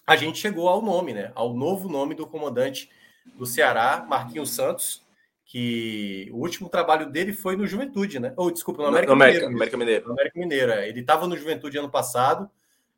a 0.07 0.17
gente 0.17 0.39
chegou 0.39 0.69
ao 0.69 0.81
nome, 0.81 1.13
né? 1.13 1.33
Ao 1.35 1.53
novo 1.53 1.89
nome 1.89 2.15
do 2.15 2.27
comandante 2.27 2.91
do 3.37 3.45
Ceará, 3.45 4.07
Marquinhos 4.09 4.51
Santos 4.51 5.07
que 5.49 6.29
o 6.31 6.37
último 6.37 6.69
trabalho 6.69 7.11
dele 7.11 7.33
foi 7.33 7.57
no 7.57 7.67
Juventude, 7.67 8.21
né? 8.21 8.35
Ou, 8.37 8.51
desculpa, 8.51 8.83
no 8.83 8.89
América, 8.89 9.15
no 9.15 9.15
América 9.15 9.47
Mineiro. 9.47 9.57
América 9.57 9.77
Mineiro. 9.79 10.07
No 10.07 10.13
América 10.13 10.39
Mineiro. 10.39 10.73
É. 10.73 10.89
Ele 10.91 11.01
estava 11.01 11.27
no 11.27 11.39
Juventude 11.39 11.79
ano 11.79 11.91
passado, 11.91 12.51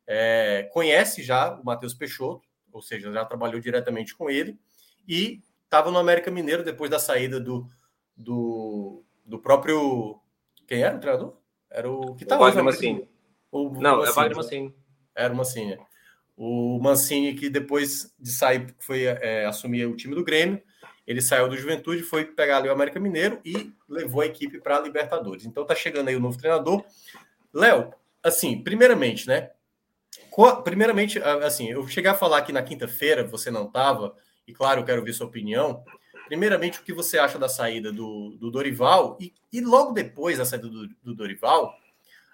é, 0.05 0.69
conhece 0.73 1.23
já 1.23 1.55
o 1.55 1.63
Matheus 1.63 1.93
Peixoto, 1.93 2.45
ou 2.69 2.81
seja, 2.81 3.09
já 3.09 3.23
trabalhou 3.23 3.61
diretamente 3.61 4.13
com 4.13 4.29
ele, 4.29 4.59
e 5.07 5.41
estava 5.63 5.89
no 5.89 5.97
América 5.97 6.29
Mineiro 6.29 6.61
depois 6.61 6.91
da 6.91 6.99
saída 6.99 7.39
do, 7.39 7.65
do, 8.17 9.01
do 9.25 9.39
próprio. 9.39 10.19
Quem 10.67 10.83
era 10.83 10.97
o 10.97 10.99
treinador? 10.99 11.37
Era 11.69 11.89
o 11.89 12.15
que 12.15 12.23
estava. 12.23 12.41
O 12.41 12.45
Wagner 12.45 12.65
Mancini. 12.65 13.09
O, 13.49 13.69
Não, 13.79 13.99
Mancini, 13.99 14.09
é 14.09 14.13
Wagner 14.13 14.35
Mancini. 14.35 14.75
Era 15.15 15.33
o 15.33 15.37
Mancini. 15.37 15.77
O 16.35 16.79
Mancini, 16.81 17.33
que 17.33 17.49
depois 17.49 18.13
de 18.19 18.29
sair, 18.29 18.75
foi 18.77 19.05
é, 19.05 19.45
assumir 19.45 19.85
o 19.85 19.95
time 19.95 20.15
do 20.15 20.23
Grêmio, 20.23 20.61
ele 21.11 21.21
saiu 21.21 21.47
do 21.47 21.57
Juventude, 21.57 22.01
foi 22.01 22.25
pegar 22.25 22.57
ali 22.57 22.69
o 22.69 22.71
América 22.71 22.99
Mineiro 22.99 23.39
e 23.45 23.71
levou 23.87 24.21
a 24.21 24.25
equipe 24.25 24.59
para 24.59 24.77
a 24.77 24.79
Libertadores. 24.79 25.45
Então 25.45 25.65
tá 25.65 25.75
chegando 25.75 26.07
aí 26.07 26.15
o 26.15 26.19
novo 26.19 26.37
treinador. 26.37 26.83
Léo, 27.53 27.93
assim, 28.23 28.63
primeiramente, 28.63 29.27
né? 29.27 29.51
Primeiramente, 30.63 31.19
assim, 31.19 31.69
eu 31.69 31.85
cheguei 31.87 32.09
a 32.09 32.15
falar 32.15 32.37
aqui 32.37 32.53
na 32.53 32.63
quinta-feira, 32.63 33.23
você 33.25 33.51
não 33.51 33.65
estava, 33.65 34.15
e 34.47 34.53
claro, 34.53 34.81
eu 34.81 34.85
quero 34.85 35.03
ver 35.03 35.13
sua 35.13 35.27
opinião. 35.27 35.83
Primeiramente, 36.27 36.79
o 36.79 36.83
que 36.83 36.93
você 36.93 37.19
acha 37.19 37.37
da 37.37 37.49
saída 37.49 37.91
do, 37.91 38.37
do 38.39 38.49
Dorival, 38.49 39.17
e, 39.19 39.33
e 39.51 39.59
logo 39.59 39.91
depois 39.91 40.37
da 40.37 40.45
saída 40.45 40.69
do, 40.69 40.87
do 41.03 41.13
Dorival, 41.13 41.75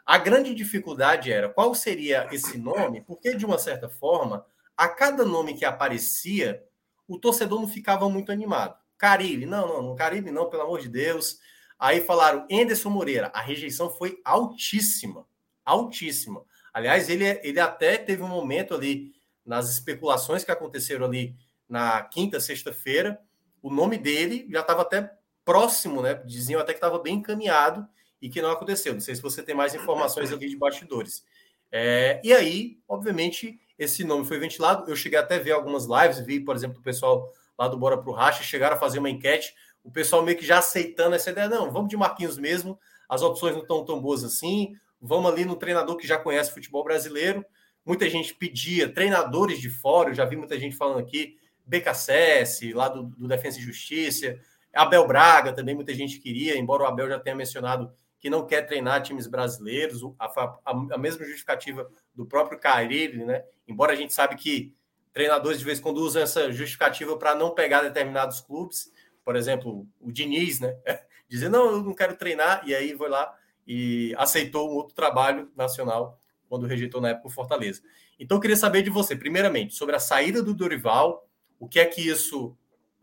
a 0.05 0.17
grande 0.17 0.53
dificuldade 0.53 1.31
era 1.31 1.49
qual 1.49 1.73
seria 1.73 2.27
esse 2.31 2.57
nome, 2.57 3.01
porque 3.01 3.35
de 3.35 3.45
uma 3.45 3.57
certa 3.57 3.89
forma, 3.89 4.45
a 4.77 4.87
cada 4.87 5.25
nome 5.25 5.55
que 5.55 5.65
aparecia, 5.65 6.63
o 7.07 7.17
torcedor 7.17 7.59
não 7.59 7.67
ficava 7.67 8.09
muito 8.09 8.31
animado. 8.31 8.75
Carilli, 8.97 9.45
não, 9.45 9.67
não, 9.67 9.81
não, 9.81 9.95
Carilli 9.95 10.31
não, 10.31 10.49
pelo 10.49 10.63
amor 10.63 10.81
de 10.81 10.89
Deus. 10.89 11.39
Aí 11.79 12.01
falaram 12.01 12.45
Enderson 12.49 12.89
Moreira, 12.89 13.31
a 13.33 13.41
rejeição 13.41 13.89
foi 13.89 14.19
altíssima, 14.25 15.27
altíssima. 15.63 16.43
Aliás, 16.73 17.09
ele, 17.09 17.25
ele 17.43 17.59
até 17.59 17.97
teve 17.97 18.23
um 18.23 18.27
momento 18.27 18.73
ali 18.73 19.13
nas 19.45 19.69
especulações 19.69 20.43
que 20.43 20.51
aconteceram 20.51 21.05
ali 21.05 21.35
na 21.69 22.01
quinta, 22.01 22.39
sexta-feira, 22.39 23.19
o 23.61 23.69
nome 23.69 23.97
dele 23.97 24.47
já 24.49 24.61
estava 24.61 24.81
até 24.81 25.11
próximo, 25.43 26.01
né? 26.01 26.15
Diziam 26.25 26.59
até 26.59 26.73
que 26.73 26.77
estava 26.77 26.99
bem 26.99 27.15
encaminhado 27.15 27.87
e 28.21 28.29
que 28.29 28.41
não 28.41 28.51
aconteceu. 28.51 28.93
Não 28.93 29.01
sei 29.01 29.15
se 29.15 29.21
você 29.21 29.43
tem 29.43 29.55
mais 29.55 29.75
informações 29.75 30.31
ali 30.31 30.49
de 30.49 30.57
bastidores. 30.57 31.23
É, 31.71 32.21
e 32.23 32.33
aí, 32.33 32.79
obviamente, 32.87 33.59
esse 33.77 34.03
nome 34.03 34.25
foi 34.25 34.39
ventilado. 34.39 34.89
Eu 34.89 34.95
cheguei 34.95 35.19
até 35.19 35.35
a 35.35 35.39
ver 35.39 35.51
algumas 35.51 35.85
lives, 35.85 36.19
vi, 36.19 36.39
por 36.39 36.55
exemplo, 36.55 36.79
o 36.79 36.83
pessoal 36.83 37.31
lá 37.57 37.67
do 37.67 37.77
Bora 37.77 37.97
pro 37.97 38.11
Racha 38.11 38.43
chegaram 38.43 38.75
a 38.75 38.79
fazer 38.79 38.99
uma 38.99 39.09
enquete, 39.09 39.53
o 39.83 39.91
pessoal 39.91 40.21
meio 40.21 40.37
que 40.37 40.45
já 40.45 40.59
aceitando 40.59 41.15
essa 41.15 41.31
ideia, 41.31 41.47
não, 41.47 41.71
vamos 41.71 41.89
de 41.89 41.97
Marquinhos 41.97 42.37
mesmo, 42.37 42.77
as 43.09 43.21
opções 43.21 43.53
não 43.53 43.61
estão 43.61 43.83
tão 43.83 43.99
boas 44.01 44.23
assim, 44.23 44.75
vamos 45.01 45.31
ali 45.31 45.45
no 45.45 45.55
treinador 45.55 45.95
que 45.97 46.05
já 46.05 46.17
conhece 46.17 46.53
futebol 46.53 46.83
brasileiro. 46.83 47.45
Muita 47.85 48.09
gente 48.09 48.35
pedia 48.35 48.93
treinadores 48.93 49.59
de 49.61 49.69
fora, 49.69 50.09
eu 50.09 50.13
já 50.13 50.25
vi 50.25 50.35
muita 50.35 50.59
gente 50.59 50.75
falando 50.75 50.99
aqui, 50.99 51.37
BKSS, 51.65 52.73
lá 52.73 52.89
do, 52.89 53.03
do 53.03 53.27
Defensa 53.27 53.59
e 53.59 53.61
Justiça, 53.61 54.37
Abel 54.73 55.07
Braga 55.07 55.53
também, 55.53 55.73
muita 55.73 55.93
gente 55.93 56.19
queria, 56.19 56.57
embora 56.57 56.83
o 56.83 56.85
Abel 56.85 57.07
já 57.07 57.19
tenha 57.19 57.35
mencionado 57.35 57.91
que 58.19 58.29
não 58.29 58.45
quer 58.45 58.63
treinar 58.63 59.01
times 59.01 59.27
brasileiros, 59.27 60.01
a, 60.17 60.25
a, 60.65 60.71
a 60.91 60.97
mesma 60.97 61.25
justificativa 61.25 61.89
do 62.15 62.25
próprio 62.25 62.59
Carille, 62.59 63.23
né? 63.23 63.43
Embora 63.67 63.93
a 63.93 63.95
gente 63.95 64.13
sabe 64.13 64.35
que 64.35 64.73
treinadores 65.13 65.59
de 65.59 65.65
vez 65.65 65.79
em 65.79 65.81
quando 65.81 65.97
usam 65.97 66.21
essa 66.21 66.51
justificativa 66.51 67.17
para 67.17 67.35
não 67.35 67.51
pegar 67.51 67.81
determinados 67.81 68.41
clubes, 68.41 68.91
por 69.23 69.35
exemplo, 69.35 69.87
o 69.99 70.11
Diniz, 70.11 70.59
né? 70.59 70.75
Dizer, 71.27 71.49
não, 71.49 71.71
eu 71.71 71.83
não 71.83 71.93
quero 71.93 72.15
treinar, 72.15 72.61
e 72.65 72.73
aí 72.73 72.95
foi 72.95 73.09
lá 73.09 73.35
e 73.67 74.15
aceitou 74.17 74.71
um 74.71 74.75
outro 74.75 74.95
trabalho 74.95 75.51
nacional 75.55 76.21
quando 76.47 76.65
rejeitou 76.65 77.01
na 77.01 77.09
época 77.09 77.27
o 77.27 77.31
Fortaleza. 77.31 77.81
Então, 78.17 78.37
eu 78.37 78.41
queria 78.41 78.55
saber 78.55 78.81
de 78.81 78.89
você, 78.89 79.15
primeiramente, 79.15 79.75
sobre 79.75 79.95
a 79.95 79.99
saída 79.99 80.41
do 80.41 80.53
Dorival, 80.53 81.27
o 81.59 81.67
que 81.67 81.79
é 81.79 81.85
que 81.85 82.01
isso 82.01 82.55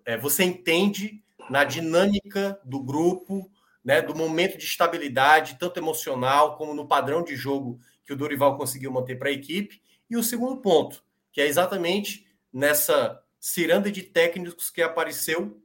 é, 0.04 0.16
você 0.16 0.44
entende 0.44 1.22
na 1.50 1.64
dinâmica 1.64 2.58
do 2.64 2.82
grupo, 2.82 3.50
né, 3.84 4.00
do 4.00 4.14
momento 4.14 4.56
de 4.56 4.64
estabilidade, 4.64 5.58
tanto 5.58 5.78
emocional 5.78 6.56
como 6.56 6.74
no 6.74 6.88
padrão 6.88 7.22
de 7.22 7.36
jogo 7.36 7.78
que 8.04 8.12
o 8.12 8.16
Dorival 8.16 8.56
conseguiu 8.56 8.90
manter 8.90 9.18
para 9.18 9.28
a 9.28 9.32
equipe. 9.32 9.82
E 10.08 10.16
o 10.16 10.22
segundo 10.22 10.56
ponto, 10.56 11.04
que 11.30 11.40
é 11.40 11.46
exatamente 11.46 12.26
nessa 12.52 13.20
ciranda 13.38 13.92
de 13.92 14.02
técnicos 14.02 14.70
que 14.70 14.80
apareceu 14.80 15.60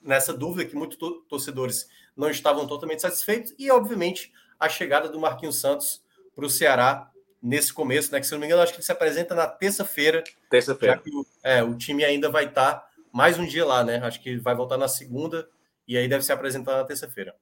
nessa 0.00 0.32
dúvida 0.32 0.68
que 0.68 0.76
muitos 0.76 0.96
torcedores 1.28 1.88
não 2.16 2.30
estavam 2.30 2.66
totalmente 2.66 3.02
satisfeitos 3.02 3.54
e, 3.58 3.70
obviamente, 3.70 4.32
a 4.58 4.68
chegada 4.68 5.08
do 5.08 5.18
Marquinhos 5.18 5.60
Santos 5.60 6.02
para 6.34 6.46
o 6.46 6.50
Ceará 6.50 7.10
nesse 7.42 7.72
começo, 7.72 8.12
né? 8.12 8.20
Que 8.20 8.26
se 8.26 8.32
não 8.32 8.38
me 8.38 8.46
engano, 8.46 8.62
acho 8.62 8.72
que 8.72 8.78
ele 8.78 8.84
se 8.84 8.92
apresenta 8.92 9.34
na 9.34 9.46
terça-feira. 9.46 10.22
Terça-feira. 10.48 10.96
Já 10.96 11.02
que 11.02 11.10
o, 11.10 11.26
é, 11.42 11.62
o 11.62 11.74
time 11.74 12.04
ainda 12.04 12.28
vai 12.28 12.46
estar 12.46 12.74
tá 12.74 12.90
mais 13.12 13.38
um 13.38 13.46
dia 13.46 13.64
lá, 13.64 13.82
né? 13.82 13.98
Acho 14.02 14.20
que 14.20 14.36
vai 14.36 14.54
voltar 14.54 14.76
na 14.76 14.88
segunda 14.88 15.48
e 15.90 15.96
aí 15.96 16.06
deve 16.06 16.22
se 16.24 16.32
apresentar 16.32 16.76
na 16.76 16.84
terça-feira. 16.84 17.34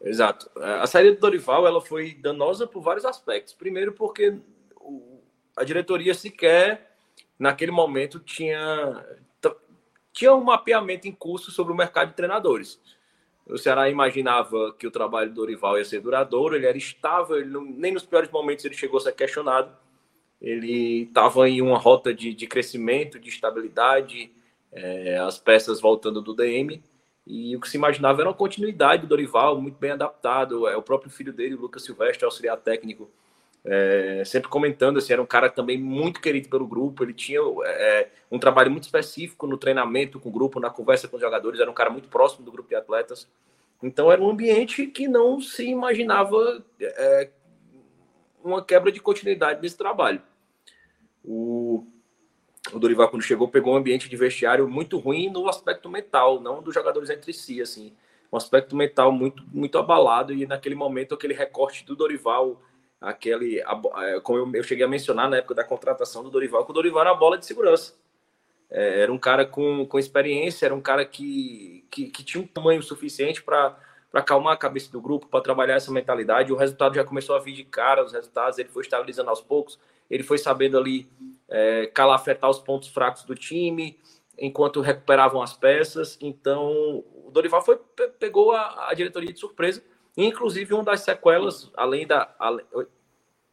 Exato. 0.00 0.48
A 0.60 0.86
saída 0.86 1.12
do 1.12 1.20
Dorival 1.20 1.66
ela 1.66 1.80
foi 1.80 2.14
danosa 2.14 2.68
por 2.68 2.80
vários 2.80 3.04
aspectos. 3.04 3.52
Primeiro, 3.52 3.92
porque 3.92 4.38
a 5.56 5.64
diretoria 5.64 6.14
sequer, 6.14 6.96
naquele 7.36 7.72
momento, 7.72 8.20
tinha, 8.20 9.04
tinha 10.12 10.32
um 10.32 10.44
mapeamento 10.44 11.08
em 11.08 11.12
curso 11.12 11.50
sobre 11.50 11.72
o 11.72 11.76
mercado 11.76 12.10
de 12.10 12.14
treinadores. 12.14 12.80
O 13.44 13.58
Ceará 13.58 13.90
imaginava 13.90 14.72
que 14.78 14.86
o 14.86 14.90
trabalho 14.92 15.30
do 15.30 15.34
Dorival 15.34 15.78
ia 15.78 15.84
ser 15.84 16.00
duradouro, 16.00 16.54
ele 16.54 16.66
era 16.66 16.78
estável, 16.78 17.38
ele 17.38 17.50
não, 17.50 17.64
nem 17.64 17.90
nos 17.90 18.04
piores 18.04 18.30
momentos 18.30 18.64
ele 18.64 18.76
chegou 18.76 18.98
a 18.98 19.00
ser 19.00 19.16
questionado. 19.16 19.76
Ele 20.40 21.08
estava 21.08 21.48
em 21.48 21.60
uma 21.60 21.76
rota 21.76 22.14
de, 22.14 22.32
de 22.32 22.46
crescimento, 22.46 23.18
de 23.18 23.28
estabilidade, 23.28 24.30
é, 24.70 25.18
as 25.18 25.40
peças 25.40 25.80
voltando 25.80 26.22
do 26.22 26.32
DM. 26.32 26.80
E 27.30 27.54
o 27.54 27.60
que 27.60 27.68
se 27.68 27.76
imaginava 27.76 28.22
era 28.22 28.30
uma 28.30 28.34
continuidade 28.34 29.02
do 29.02 29.08
Dorival, 29.08 29.60
muito 29.60 29.78
bem 29.78 29.90
adaptado. 29.90 30.66
É 30.66 30.74
o 30.74 30.82
próprio 30.82 31.10
filho 31.10 31.30
dele, 31.30 31.56
o 31.56 31.60
Lucas 31.60 31.84
Silvestre, 31.84 32.24
auxiliar 32.24 32.56
técnico, 32.56 33.10
é, 33.62 34.22
sempre 34.24 34.48
comentando 34.48 34.96
assim, 34.96 35.12
era 35.12 35.20
um 35.20 35.26
cara 35.26 35.50
também 35.50 35.76
muito 35.76 36.22
querido 36.22 36.48
pelo 36.48 36.66
grupo. 36.66 37.04
Ele 37.04 37.12
tinha 37.12 37.38
é, 37.66 38.08
um 38.30 38.38
trabalho 38.38 38.70
muito 38.70 38.84
específico 38.84 39.46
no 39.46 39.58
treinamento 39.58 40.18
com 40.18 40.30
o 40.30 40.32
grupo, 40.32 40.58
na 40.58 40.70
conversa 40.70 41.06
com 41.06 41.16
os 41.16 41.22
jogadores. 41.22 41.60
Era 41.60 41.70
um 41.70 41.74
cara 41.74 41.90
muito 41.90 42.08
próximo 42.08 42.46
do 42.46 42.50
grupo 42.50 42.70
de 42.70 42.76
atletas. 42.76 43.28
Então 43.82 44.10
era 44.10 44.22
um 44.22 44.30
ambiente 44.30 44.86
que 44.86 45.06
não 45.06 45.38
se 45.38 45.68
imaginava 45.68 46.64
é, 46.80 47.28
uma 48.42 48.64
quebra 48.64 48.90
de 48.90 49.00
continuidade 49.00 49.60
desse 49.60 49.76
trabalho. 49.76 50.22
O 51.22 51.84
o 52.72 52.78
Dorival, 52.78 53.08
quando 53.08 53.22
chegou, 53.22 53.48
pegou 53.48 53.74
um 53.74 53.76
ambiente 53.76 54.08
de 54.08 54.16
vestiário 54.16 54.68
muito 54.68 54.98
ruim 54.98 55.30
no 55.30 55.48
aspecto 55.48 55.88
mental, 55.88 56.40
não 56.40 56.62
dos 56.62 56.74
jogadores 56.74 57.08
entre 57.10 57.32
si, 57.32 57.60
assim. 57.62 57.94
Um 58.30 58.36
aspecto 58.36 58.76
mental 58.76 59.10
muito, 59.10 59.42
muito 59.52 59.78
abalado, 59.78 60.32
e 60.34 60.46
naquele 60.46 60.74
momento, 60.74 61.14
aquele 61.14 61.32
recorte 61.32 61.84
do 61.84 61.96
Dorival, 61.96 62.60
aquele. 63.00 63.62
Como 64.22 64.54
eu, 64.54 64.62
cheguei 64.62 64.84
a 64.84 64.88
mencionar 64.88 65.30
na 65.30 65.38
época 65.38 65.54
da 65.54 65.64
contratação 65.64 66.22
do 66.22 66.30
Dorival, 66.30 66.64
que 66.64 66.70
o 66.70 66.74
Dorival 66.74 67.02
era 67.02 67.10
a 67.12 67.14
bola 67.14 67.38
de 67.38 67.46
segurança. 67.46 67.94
É, 68.70 69.00
era 69.00 69.12
um 69.12 69.18
cara 69.18 69.46
com, 69.46 69.86
com 69.86 69.98
experiência, 69.98 70.66
era 70.66 70.74
um 70.74 70.80
cara 70.80 71.04
que, 71.06 71.86
que, 71.90 72.10
que 72.10 72.22
tinha 72.22 72.42
um 72.42 72.46
tamanho 72.46 72.82
suficiente 72.82 73.42
para 73.42 73.78
acalmar 74.12 74.52
a 74.52 74.58
cabeça 74.58 74.92
do 74.92 75.00
grupo, 75.00 75.26
para 75.26 75.40
trabalhar 75.40 75.76
essa 75.76 75.90
mentalidade. 75.90 76.52
O 76.52 76.56
resultado 76.56 76.94
já 76.94 77.04
começou 77.04 77.34
a 77.34 77.38
vir 77.38 77.54
de 77.54 77.64
cara, 77.64 78.04
os 78.04 78.12
resultados, 78.12 78.58
ele 78.58 78.68
foi 78.68 78.82
estabilizando 78.82 79.30
aos 79.30 79.40
poucos, 79.40 79.78
ele 80.10 80.22
foi 80.22 80.36
sabendo 80.36 80.76
ali 80.76 81.08
é, 81.48 81.86
calafetar 81.86 82.48
os 82.50 82.58
pontos 82.58 82.88
fracos 82.88 83.24
do 83.24 83.34
time, 83.34 83.98
enquanto 84.38 84.80
recuperavam 84.80 85.42
as 85.42 85.54
peças. 85.54 86.18
Então, 86.20 87.04
o 87.24 87.30
Dorival 87.32 87.64
foi, 87.64 87.78
pegou 88.18 88.52
a, 88.52 88.90
a 88.90 88.94
diretoria 88.94 89.32
de 89.32 89.40
surpresa, 89.40 89.82
inclusive 90.16 90.74
uma 90.74 90.84
das 90.84 91.00
sequelas, 91.00 91.70
além 91.76 92.06
da. 92.06 92.34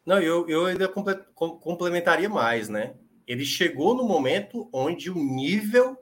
Não, 0.06 0.20
eu, 0.20 0.48
eu 0.48 0.66
ainda 0.66 0.88
complementaria 0.88 2.30
mais, 2.30 2.70
né? 2.70 2.96
Ele 3.28 3.44
chegou 3.44 3.96
no 3.96 4.04
momento 4.04 4.70
onde 4.72 5.10
o 5.10 5.16
nível 5.16 5.98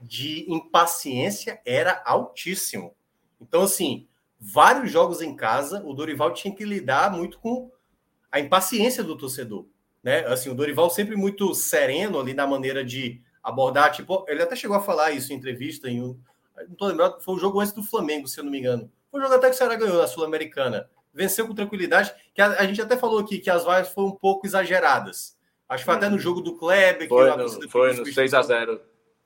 de 0.00 0.44
impaciência 0.52 1.60
era 1.64 2.02
altíssimo. 2.04 2.94
Então, 3.40 3.62
assim, 3.62 4.08
vários 4.40 4.90
jogos 4.90 5.22
em 5.22 5.36
casa, 5.36 5.82
o 5.84 5.94
Dorival 5.94 6.34
tinha 6.34 6.54
que 6.54 6.64
lidar 6.64 7.12
muito 7.12 7.38
com 7.38 7.70
a 8.30 8.40
impaciência 8.40 9.04
do 9.04 9.16
torcedor 9.16 9.66
né? 10.04 10.24
Assim, 10.26 10.50
o 10.50 10.54
Dorival 10.54 10.90
sempre 10.90 11.16
muito 11.16 11.54
sereno 11.54 12.20
ali 12.20 12.34
na 12.34 12.46
maneira 12.46 12.84
de 12.84 13.20
abordar, 13.42 13.90
tipo, 13.90 14.24
ele 14.28 14.42
até 14.42 14.54
chegou 14.54 14.76
a 14.76 14.80
falar 14.80 15.10
isso 15.10 15.32
em 15.32 15.36
entrevista 15.36 15.88
em 15.88 16.02
um, 16.02 16.18
não 16.68 16.76
tô 16.76 16.86
lembrando, 16.86 17.20
foi 17.20 17.34
o 17.34 17.38
jogo 17.38 17.60
antes 17.60 17.72
do 17.72 17.82
Flamengo, 17.82 18.28
se 18.28 18.38
eu 18.38 18.44
não 18.44 18.50
me 18.50 18.58
engano. 18.58 18.90
Foi 19.10 19.20
o 19.20 19.22
jogo 19.22 19.34
até 19.34 19.48
que 19.48 19.54
o 19.54 19.58
Ceará 19.58 19.74
ganhou 19.74 19.98
na 19.98 20.06
Sul-Americana. 20.06 20.88
Venceu 21.12 21.46
com 21.46 21.54
tranquilidade, 21.54 22.12
que 22.34 22.40
a, 22.40 22.60
a, 22.60 22.66
gente 22.66 22.80
até 22.80 22.96
falou 22.96 23.20
aqui 23.20 23.38
que 23.38 23.50
as 23.50 23.64
vaias 23.64 23.88
foram 23.88 24.08
um 24.08 24.16
pouco 24.16 24.46
exageradas. 24.46 25.36
Acho 25.68 25.82
que 25.82 25.86
foi 25.86 25.94
até 25.94 26.08
no 26.08 26.18
jogo 26.18 26.40
do 26.40 26.56
Kleber. 26.56 27.08
Foi, 27.08 27.30
que 27.30 27.36
no, 27.36 27.70
foi 27.70 27.94
no 27.94 28.06
6 28.06 28.34
a 28.34 28.42
0 28.42 28.80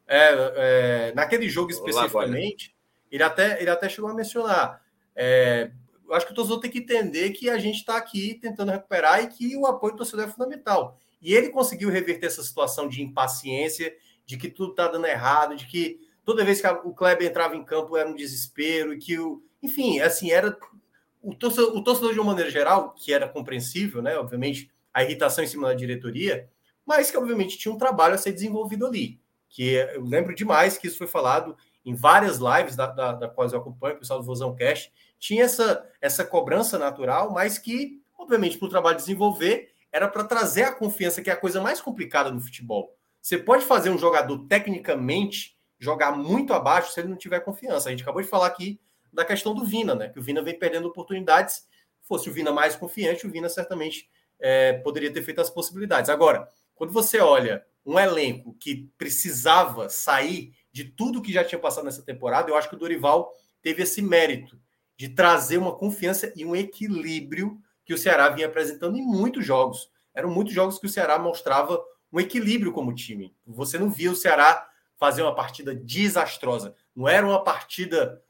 é, 0.07 0.31
é, 0.57 1.13
Naquele 1.15 1.49
jogo 1.49 1.71
especificamente, 1.71 2.75
ele 3.11 3.23
até, 3.23 3.61
ele 3.61 3.71
até 3.71 3.89
chegou 3.89 4.11
a 4.11 4.15
mencionar. 4.15 4.83
É, 5.17 5.71
eu 6.09 6.15
acho 6.15 6.27
que 6.27 6.33
o 6.33 6.35
torcedor 6.35 6.61
tem 6.61 6.71
que 6.71 6.79
entender 6.79 7.31
que 7.31 7.51
a 7.51 7.59
gente 7.59 7.77
está 7.77 7.97
aqui 7.97 8.35
tentando 8.35 8.73
recuperar 8.73 9.23
e 9.23 9.29
que 9.29 9.57
o 9.57 9.67
apoio 9.67 9.93
do 9.93 9.99
torcedor 9.99 10.25
é 10.27 10.29
fundamental. 10.29 10.99
E 11.21 11.35
ele 11.35 11.51
conseguiu 11.51 11.91
reverter 11.91 12.27
essa 12.27 12.43
situação 12.43 12.89
de 12.89 13.03
impaciência, 13.03 13.95
de 14.25 14.37
que 14.37 14.49
tudo 14.49 14.71
está 14.71 14.89
dando 14.89 15.07
errado, 15.07 15.57
de 15.57 15.67
que 15.67 16.01
toda 16.25 16.45
vez 16.45 16.61
que 16.61 16.67
o 16.67 16.95
Kleber 16.95 17.29
entrava 17.29 17.57
em 17.57 17.65
campo 17.65 17.97
era 17.97 18.09
um 18.09 18.15
desespero, 18.15 18.95
e 18.95 18.99
que 18.99 19.19
o. 19.19 19.43
Enfim, 19.63 20.01
assim, 20.01 20.31
era. 20.31 20.57
O 21.21 21.35
torcedor, 21.35 21.77
o 21.77 21.83
torcedor, 21.83 22.13
de 22.13 22.21
uma 22.21 22.31
maneira 22.31 22.51
geral, 22.51 22.93
que 22.93 23.13
era 23.13 23.29
compreensível, 23.29 24.01
né? 24.01 24.17
Obviamente, 24.17 24.71
a 24.95 25.03
irritação 25.03 25.43
em 25.43 25.49
cima 25.49 25.69
da 25.69 25.75
diretoria, 25.75 26.49
mas 26.87 27.11
que, 27.11 27.19
obviamente, 27.19 27.59
tinha 27.59 27.75
um 27.75 27.79
trabalho 27.79 28.15
a 28.15 28.19
ser 28.19 28.33
desenvolvido 28.33 28.87
ali. 28.87 29.21
Que 29.49 29.73
eu 29.95 30.05
lembro 30.05 30.35
demais 30.35 30.79
que 30.79 30.87
isso 30.87 30.97
foi 30.97 31.07
falado 31.07 31.57
em 31.85 31.95
várias 31.95 32.39
lives 32.39 32.77
da, 32.77 32.87
da, 32.87 33.13
da 33.13 33.29
quais 33.29 33.53
eu 33.53 33.59
acompanho, 33.59 33.97
o 33.97 33.99
pessoal 33.99 34.21
do 34.21 34.27
Vozão 34.27 34.55
Cash, 34.55 34.91
tinha 35.19 35.45
essa, 35.45 35.87
essa 36.01 36.25
cobrança 36.25 36.79
natural, 36.79 37.33
mas 37.33 37.59
que, 37.59 38.01
obviamente, 38.17 38.57
para 38.57 38.67
o 38.67 38.71
trabalho 38.71 38.97
desenvolver, 38.97 39.73
era 39.91 40.09
para 40.09 40.25
trazer 40.25 40.65
a 40.65 40.73
confiança, 40.73 41.23
que 41.23 41.31
é 41.31 41.33
a 41.33 41.37
coisa 41.37 41.61
mais 41.61 41.81
complicada 41.81 42.31
no 42.31 42.41
futebol. 42.41 42.95
Você 43.21 43.37
pode 43.37 43.65
fazer 43.65 43.91
um 43.91 43.99
jogador 43.99 44.47
tecnicamente 44.47 45.57
jogar 45.79 46.13
muito 46.13 46.53
abaixo 46.53 46.93
se 46.93 47.01
ele 47.01 47.09
não 47.09 47.17
tiver 47.17 47.41
confiança. 47.41 47.89
A 47.89 47.91
gente 47.91 48.03
acabou 48.03 48.23
de 48.23 48.29
falar 48.29 48.47
aqui 48.47 48.81
da 49.13 49.25
questão 49.25 49.55
do 49.55 49.65
Vina, 49.65 49.95
né? 49.95 50.09
Que 50.09 50.19
o 50.19 50.23
Vina 50.23 50.43
vem 50.43 50.59
perdendo 50.59 50.89
oportunidades. 50.89 51.67
Fosse 52.03 52.29
o 52.29 52.33
Vina 52.33 52.53
mais 52.53 52.75
confiante, 52.77 53.27
o 53.27 53.31
Vina 53.31 53.49
certamente 53.49 54.09
é, 54.39 54.75
poderia 54.75 55.13
ter 55.13 55.23
feito 55.23 55.41
as 55.41 55.51
possibilidades. 55.51 56.11
Agora, 56.11 56.49
quando 56.75 56.93
você 56.93 57.19
olha 57.19 57.65
um 57.85 57.99
elenco 57.99 58.55
que 58.59 58.91
precisava 58.97 59.89
sair 59.89 60.53
de 60.71 60.85
tudo 60.85 61.23
que 61.23 61.33
já 61.33 61.45
tinha 61.45 61.59
passado 61.59 61.85
nessa 61.85 62.03
temporada, 62.03 62.51
eu 62.51 62.57
acho 62.57 62.69
que 62.69 62.77
o 62.77 62.79
Dorival 62.79 63.33
teve 63.63 63.83
esse 63.83 64.01
mérito 64.01 64.59
de 64.99 65.09
trazer 65.09 65.59
uma 65.59 65.75
confiança 65.75 66.33
e 66.35 66.45
um 66.45 66.57
equilíbrio 66.57 67.59
que 67.85 67.95
o 67.95 67.99
Ceará 67.99 68.29
vinha 68.29 68.49
apresentando 68.49 68.99
em 68.99 69.03
muitos 69.03 69.47
jogos. 69.47 69.89
Eram 70.13 70.29
muitos 70.29 70.53
jogos 70.53 70.79
que 70.79 70.87
o 70.87 70.89
Ceará 70.91 71.19
mostrava 71.19 71.81
um 72.13 72.19
equilíbrio 72.19 72.73
como 72.73 72.93
time. 72.93 73.35
Você 73.47 73.79
não 73.79 73.89
via 73.89 74.11
o 74.11 74.17
Ceará 74.17 74.69
fazer 74.97 75.23
uma 75.23 75.35
partida 75.35 75.73
desastrosa. 75.73 76.75
Não 76.97 77.09
era 77.09 77.25
uma 77.25 77.43
partida, 77.45 78.21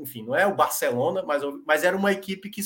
enfim, 0.00 0.24
não 0.24 0.34
é 0.34 0.46
o 0.46 0.54
Barcelona, 0.54 1.22
mas, 1.22 1.42
mas 1.66 1.84
era 1.84 1.96
uma 1.96 2.10
equipe 2.10 2.48
que 2.48 2.62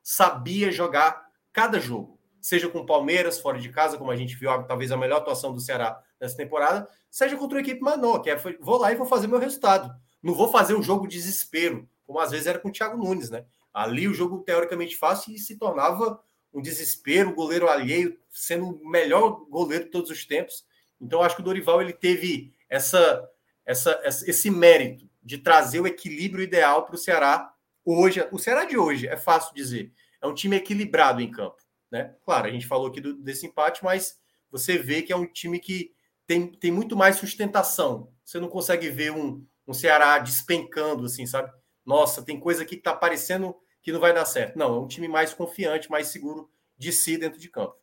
sabia 0.00 0.70
jogar 0.70 1.26
cada 1.52 1.80
jogo. 1.80 2.16
Seja 2.40 2.68
com 2.68 2.78
o 2.78 2.86
Palmeiras, 2.86 3.40
fora 3.40 3.58
de 3.58 3.68
casa, 3.70 3.98
como 3.98 4.12
a 4.12 4.16
gente 4.16 4.36
viu, 4.36 4.50
talvez 4.62 4.92
a 4.92 4.96
melhor 4.96 5.18
atuação 5.18 5.52
do 5.52 5.60
Ceará 5.60 6.00
nessa 6.20 6.36
temporada, 6.36 6.88
seja 7.10 7.36
contra 7.36 7.58
uma 7.58 7.62
equipe 7.62 7.82
menor, 7.82 8.20
que 8.20 8.30
é, 8.30 8.36
vou 8.60 8.78
lá 8.78 8.92
e 8.92 8.96
vou 8.96 9.06
fazer 9.06 9.26
meu 9.26 9.40
resultado. 9.40 9.92
Não 10.22 10.32
vou 10.32 10.48
fazer 10.48 10.74
um 10.74 10.82
jogo 10.82 11.08
desespero, 11.08 11.88
como 12.08 12.20
às 12.20 12.30
vezes 12.30 12.46
era 12.46 12.58
com 12.58 12.70
o 12.70 12.72
Thiago 12.72 12.96
Nunes, 12.96 13.28
né? 13.28 13.44
Ali 13.72 14.08
o 14.08 14.14
jogo 14.14 14.38
teoricamente 14.38 14.96
fácil 14.96 15.34
e 15.34 15.38
se 15.38 15.58
tornava 15.58 16.18
um 16.54 16.62
desespero, 16.62 17.28
o 17.28 17.34
goleiro 17.34 17.68
alheio 17.68 18.18
sendo 18.30 18.66
o 18.66 18.88
melhor 18.88 19.44
goleiro 19.50 19.84
de 19.84 19.90
todos 19.90 20.10
os 20.10 20.24
tempos. 20.24 20.64
Então 20.98 21.22
acho 21.22 21.36
que 21.36 21.42
o 21.42 21.44
Dorival 21.44 21.82
ele 21.82 21.92
teve 21.92 22.54
essa, 22.66 23.22
essa, 23.66 24.00
esse 24.04 24.50
mérito 24.50 25.06
de 25.22 25.36
trazer 25.36 25.80
o 25.80 25.86
equilíbrio 25.86 26.42
ideal 26.42 26.86
para 26.86 26.94
o 26.94 26.98
Ceará 26.98 27.52
hoje. 27.84 28.26
O 28.32 28.38
Ceará 28.38 28.64
de 28.64 28.78
hoje 28.78 29.06
é 29.06 29.18
fácil 29.18 29.54
dizer, 29.54 29.92
é 30.22 30.26
um 30.26 30.34
time 30.34 30.56
equilibrado 30.56 31.20
em 31.20 31.30
campo, 31.30 31.58
né? 31.90 32.16
Claro, 32.24 32.46
a 32.46 32.50
gente 32.50 32.66
falou 32.66 32.86
aqui 32.86 33.02
do, 33.02 33.12
desse 33.18 33.44
empate, 33.44 33.84
mas 33.84 34.18
você 34.50 34.78
vê 34.78 35.02
que 35.02 35.12
é 35.12 35.16
um 35.16 35.26
time 35.26 35.58
que 35.58 35.92
tem, 36.26 36.50
tem 36.50 36.72
muito 36.72 36.96
mais 36.96 37.16
sustentação. 37.16 38.10
Você 38.24 38.40
não 38.40 38.48
consegue 38.48 38.88
ver 38.88 39.12
um, 39.12 39.44
um 39.66 39.74
Ceará 39.74 40.18
despencando, 40.18 41.04
assim, 41.04 41.26
sabe? 41.26 41.52
Nossa, 41.88 42.22
tem 42.22 42.38
coisa 42.38 42.64
aqui 42.64 42.76
que 42.76 42.80
está 42.80 42.94
parecendo 42.94 43.56
que 43.80 43.90
não 43.90 43.98
vai 43.98 44.12
dar 44.12 44.26
certo. 44.26 44.58
Não, 44.58 44.76
é 44.76 44.78
um 44.78 44.86
time 44.86 45.08
mais 45.08 45.32
confiante, 45.32 45.90
mais 45.90 46.08
seguro 46.08 46.46
de 46.76 46.92
si 46.92 47.16
dentro 47.16 47.40
de 47.40 47.48
campo. 47.48 47.76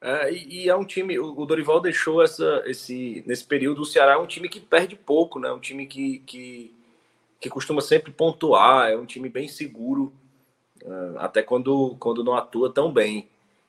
É, 0.00 0.32
e, 0.32 0.64
e, 0.64 0.68
é 0.70 0.74
um 0.74 0.84
time, 0.84 1.18
o, 1.18 1.44
Dorival 1.44 1.78
deixou 1.78 2.22
essa, 2.22 2.62
esse, 2.64 3.22
nesse 3.26 3.44
período, 3.44 3.82
o 3.82 3.84
Ceará 3.84 4.12
é 4.12 4.16
um 4.16 4.26
time 4.26 4.48
que 4.48 4.58
perde 4.58 4.96
pouco, 4.96 5.38
né? 5.38 5.52
Um 5.52 5.60
time 5.60 5.86
que, 5.86 6.20
que, 6.20 6.74
que 7.38 7.50
costuma 7.50 7.82
sempre 7.82 8.12
pontuar, 8.12 8.90
é 8.90 8.96
um 8.96 9.04
time 9.04 9.28
bem 9.28 9.46
seguro, 9.46 10.10
uh, 10.82 11.18
até 11.18 11.42
quando, 11.42 11.96
quando 12.00 12.24
não 12.24 12.32
atua 12.34 12.72
tão 12.72 12.90
bem. 12.90 13.28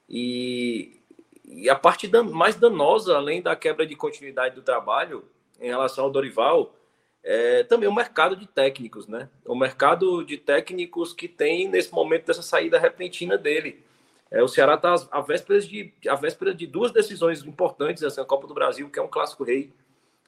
E, 0.10 1.02
e 1.44 1.70
a 1.70 1.76
parte 1.76 2.08
dan, 2.08 2.24
mais 2.24 2.56
danosa, 2.56 3.18
além 3.18 3.42
da 3.42 3.58
quebra 3.58 3.86
de 3.86 3.96
continuidade 3.98 4.56
do 4.56 4.62
trabalho, 4.62 5.26
em 5.60 5.68
relação 5.68 6.06
ao 6.06 6.12
Dorival, 6.12 6.77
é, 7.24 7.64
também 7.64 7.90
o 7.90 7.94
mercado 7.94 8.36
de 8.36 8.48
técnicos, 8.48 9.08
né? 9.08 9.30
O 9.46 9.56
mercado 9.56 10.24
de 10.24 10.38
técnicos 10.38 11.14
que 11.14 11.28
tem 11.28 11.68
nesse 11.68 11.94
momento 11.94 12.26
dessa 12.26 12.42
saída 12.42 12.80
repentina 12.80 13.38
dele. 13.38 13.84
É, 14.30 14.44
o 14.44 14.48
Ceará 14.48 14.76
está 14.76 14.96
à 15.12 15.22
véspera 15.22 15.60
de, 15.60 15.94
à 16.08 16.16
véspera 16.16 16.54
de 16.54 16.68
duas 16.68 16.92
decisões 16.92 17.44
importantes, 17.44 18.04
assim, 18.04 18.22
a 18.22 18.26
Copa 18.26 18.48
do 18.48 18.54
Brasil, 18.54 18.90
que 18.90 19.00
é 19.00 19.02
um 19.02 19.08
clássico 19.08 19.44
rei, 19.44 19.72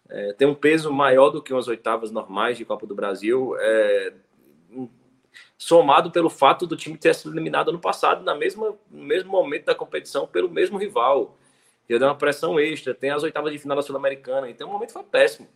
é, 0.09 0.33
tem 0.33 0.47
um 0.47 0.55
peso 0.55 0.91
maior 0.91 1.29
do 1.29 1.41
que 1.41 1.53
umas 1.53 1.67
oitavas 1.67 2.09
normais 2.11 2.57
de 2.57 2.65
Copa 2.65 2.87
do 2.87 2.95
Brasil. 2.95 3.55
É, 3.59 4.13
somado 5.57 6.09
pelo 6.09 6.29
fato 6.29 6.65
do 6.65 6.75
time 6.75 6.97
ter 6.97 7.13
sido 7.13 7.33
eliminado 7.33 7.69
ano 7.69 7.79
passado, 7.79 8.23
na 8.23 8.33
mesma, 8.33 8.75
no 8.89 9.03
mesmo 9.03 9.31
momento 9.31 9.65
da 9.65 9.75
competição, 9.75 10.25
pelo 10.25 10.49
mesmo 10.49 10.77
rival. 10.77 11.37
Já 11.87 11.97
deu 11.97 12.07
uma 12.07 12.15
pressão 12.15 12.59
extra, 12.59 12.93
tem 12.93 13.11
as 13.11 13.23
oitavas 13.23 13.51
de 13.51 13.59
final 13.59 13.75
da 13.75 13.83
Sul-Americana, 13.83 14.49
então 14.49 14.69
o 14.69 14.71
momento 14.71 14.93
foi 14.93 15.03
péssimo. 15.03 15.47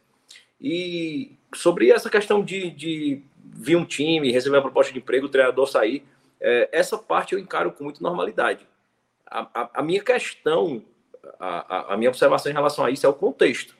E 0.64 1.38
sobre 1.53 1.91
essa 1.91 2.09
questão 2.09 2.41
de, 2.41 2.72
de 2.72 3.22
vir 3.43 3.76
um 3.76 3.84
time, 3.84 4.32
receber 4.32 4.55
uma 4.55 4.61
proposta 4.61 4.93
de 4.93 4.99
emprego, 4.99 5.26
o 5.26 5.30
treinador 5.30 5.68
sair, 5.68 6.05
é, 6.39 6.70
essa 6.72 6.97
parte 6.97 7.34
eu 7.34 7.39
encaro 7.39 7.74
com 7.74 7.84
muita 7.84 8.01
normalidade. 8.01 8.66
A, 9.26 9.41
a, 9.53 9.70
a 9.76 9.84
minha 9.84 10.01
questão, 10.01 10.82
a, 11.38 11.93
a, 11.93 11.97
minha 11.97 12.09
observação 12.09 12.49
em 12.49 12.55
relação 12.55 12.86
a 12.86 12.91
isso 12.91 13.05
é 13.05 13.09
o 13.09 13.14
contexto. 13.14 13.76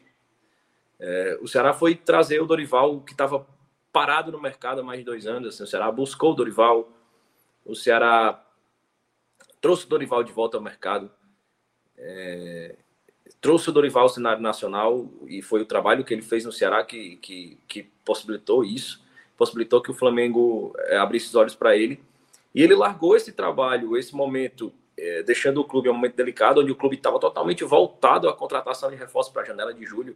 É, 1.00 1.38
o 1.42 1.48
Ceará 1.48 1.74
foi 1.74 1.96
trazer 1.96 2.42
o 2.42 2.46
Dorival, 2.46 3.00
que 3.00 3.14
estava 3.14 3.48
parado 3.92 4.32
no 4.32 4.42
mercado 4.42 4.82
há 4.82 4.84
mais 4.84 5.00
de 5.00 5.06
dois 5.06 5.26
anos. 5.26 5.56
Assim, 5.56 5.64
o 5.64 5.68
Ceará 5.68 5.90
buscou 5.90 6.32
o 6.32 6.36
Dorival, 6.36 6.90
o 7.66 7.76
Ceará 7.76 8.44
trouxe 9.62 9.86
o 9.86 9.90
Dorival 9.90 10.24
de 10.24 10.34
volta 10.34 10.58
ao 10.58 10.64
mercado, 10.64 11.10
é, 11.98 12.76
trouxe 13.44 13.70
o 13.70 13.74
Dorival 13.74 14.04
ao 14.04 14.10
cenário 14.10 14.42
nacional 14.42 15.06
e 15.28 15.42
foi 15.42 15.62
o 15.62 15.66
trabalho 15.66 16.06
que 16.06 16.14
ele 16.14 16.22
fez 16.22 16.46
no 16.46 16.52
Ceará 16.52 16.82
que, 16.82 17.18
que, 17.18 17.58
que 17.68 17.84
possibilitou 18.06 18.64
isso, 18.64 19.04
possibilitou 19.38 19.82
que 19.82 19.92
o 19.92 19.94
Flamengo 19.94 20.74
é, 20.78 20.96
abrisse 20.96 21.28
os 21.28 21.36
olhos 21.36 21.54
para 21.54 21.76
ele. 21.76 22.02
E 22.56 22.64
ele 22.64 22.74
largou 22.74 23.18
esse 23.18 23.34
trabalho, 23.34 23.98
esse 23.98 24.16
momento, 24.16 24.72
é, 24.98 25.24
deixando 25.24 25.60
o 25.60 25.66
clube 25.66 25.90
em 25.90 25.92
um 25.92 25.96
momento 25.96 26.16
delicado, 26.16 26.62
onde 26.62 26.72
o 26.72 26.76
clube 26.76 26.96
estava 26.96 27.20
totalmente 27.20 27.66
voltado 27.66 28.30
à 28.30 28.34
contratação 28.34 28.90
de 28.90 28.96
reforço 28.96 29.34
para 29.34 29.42
a 29.42 29.46
janela 29.46 29.74
de 29.74 29.86
julho. 29.86 30.16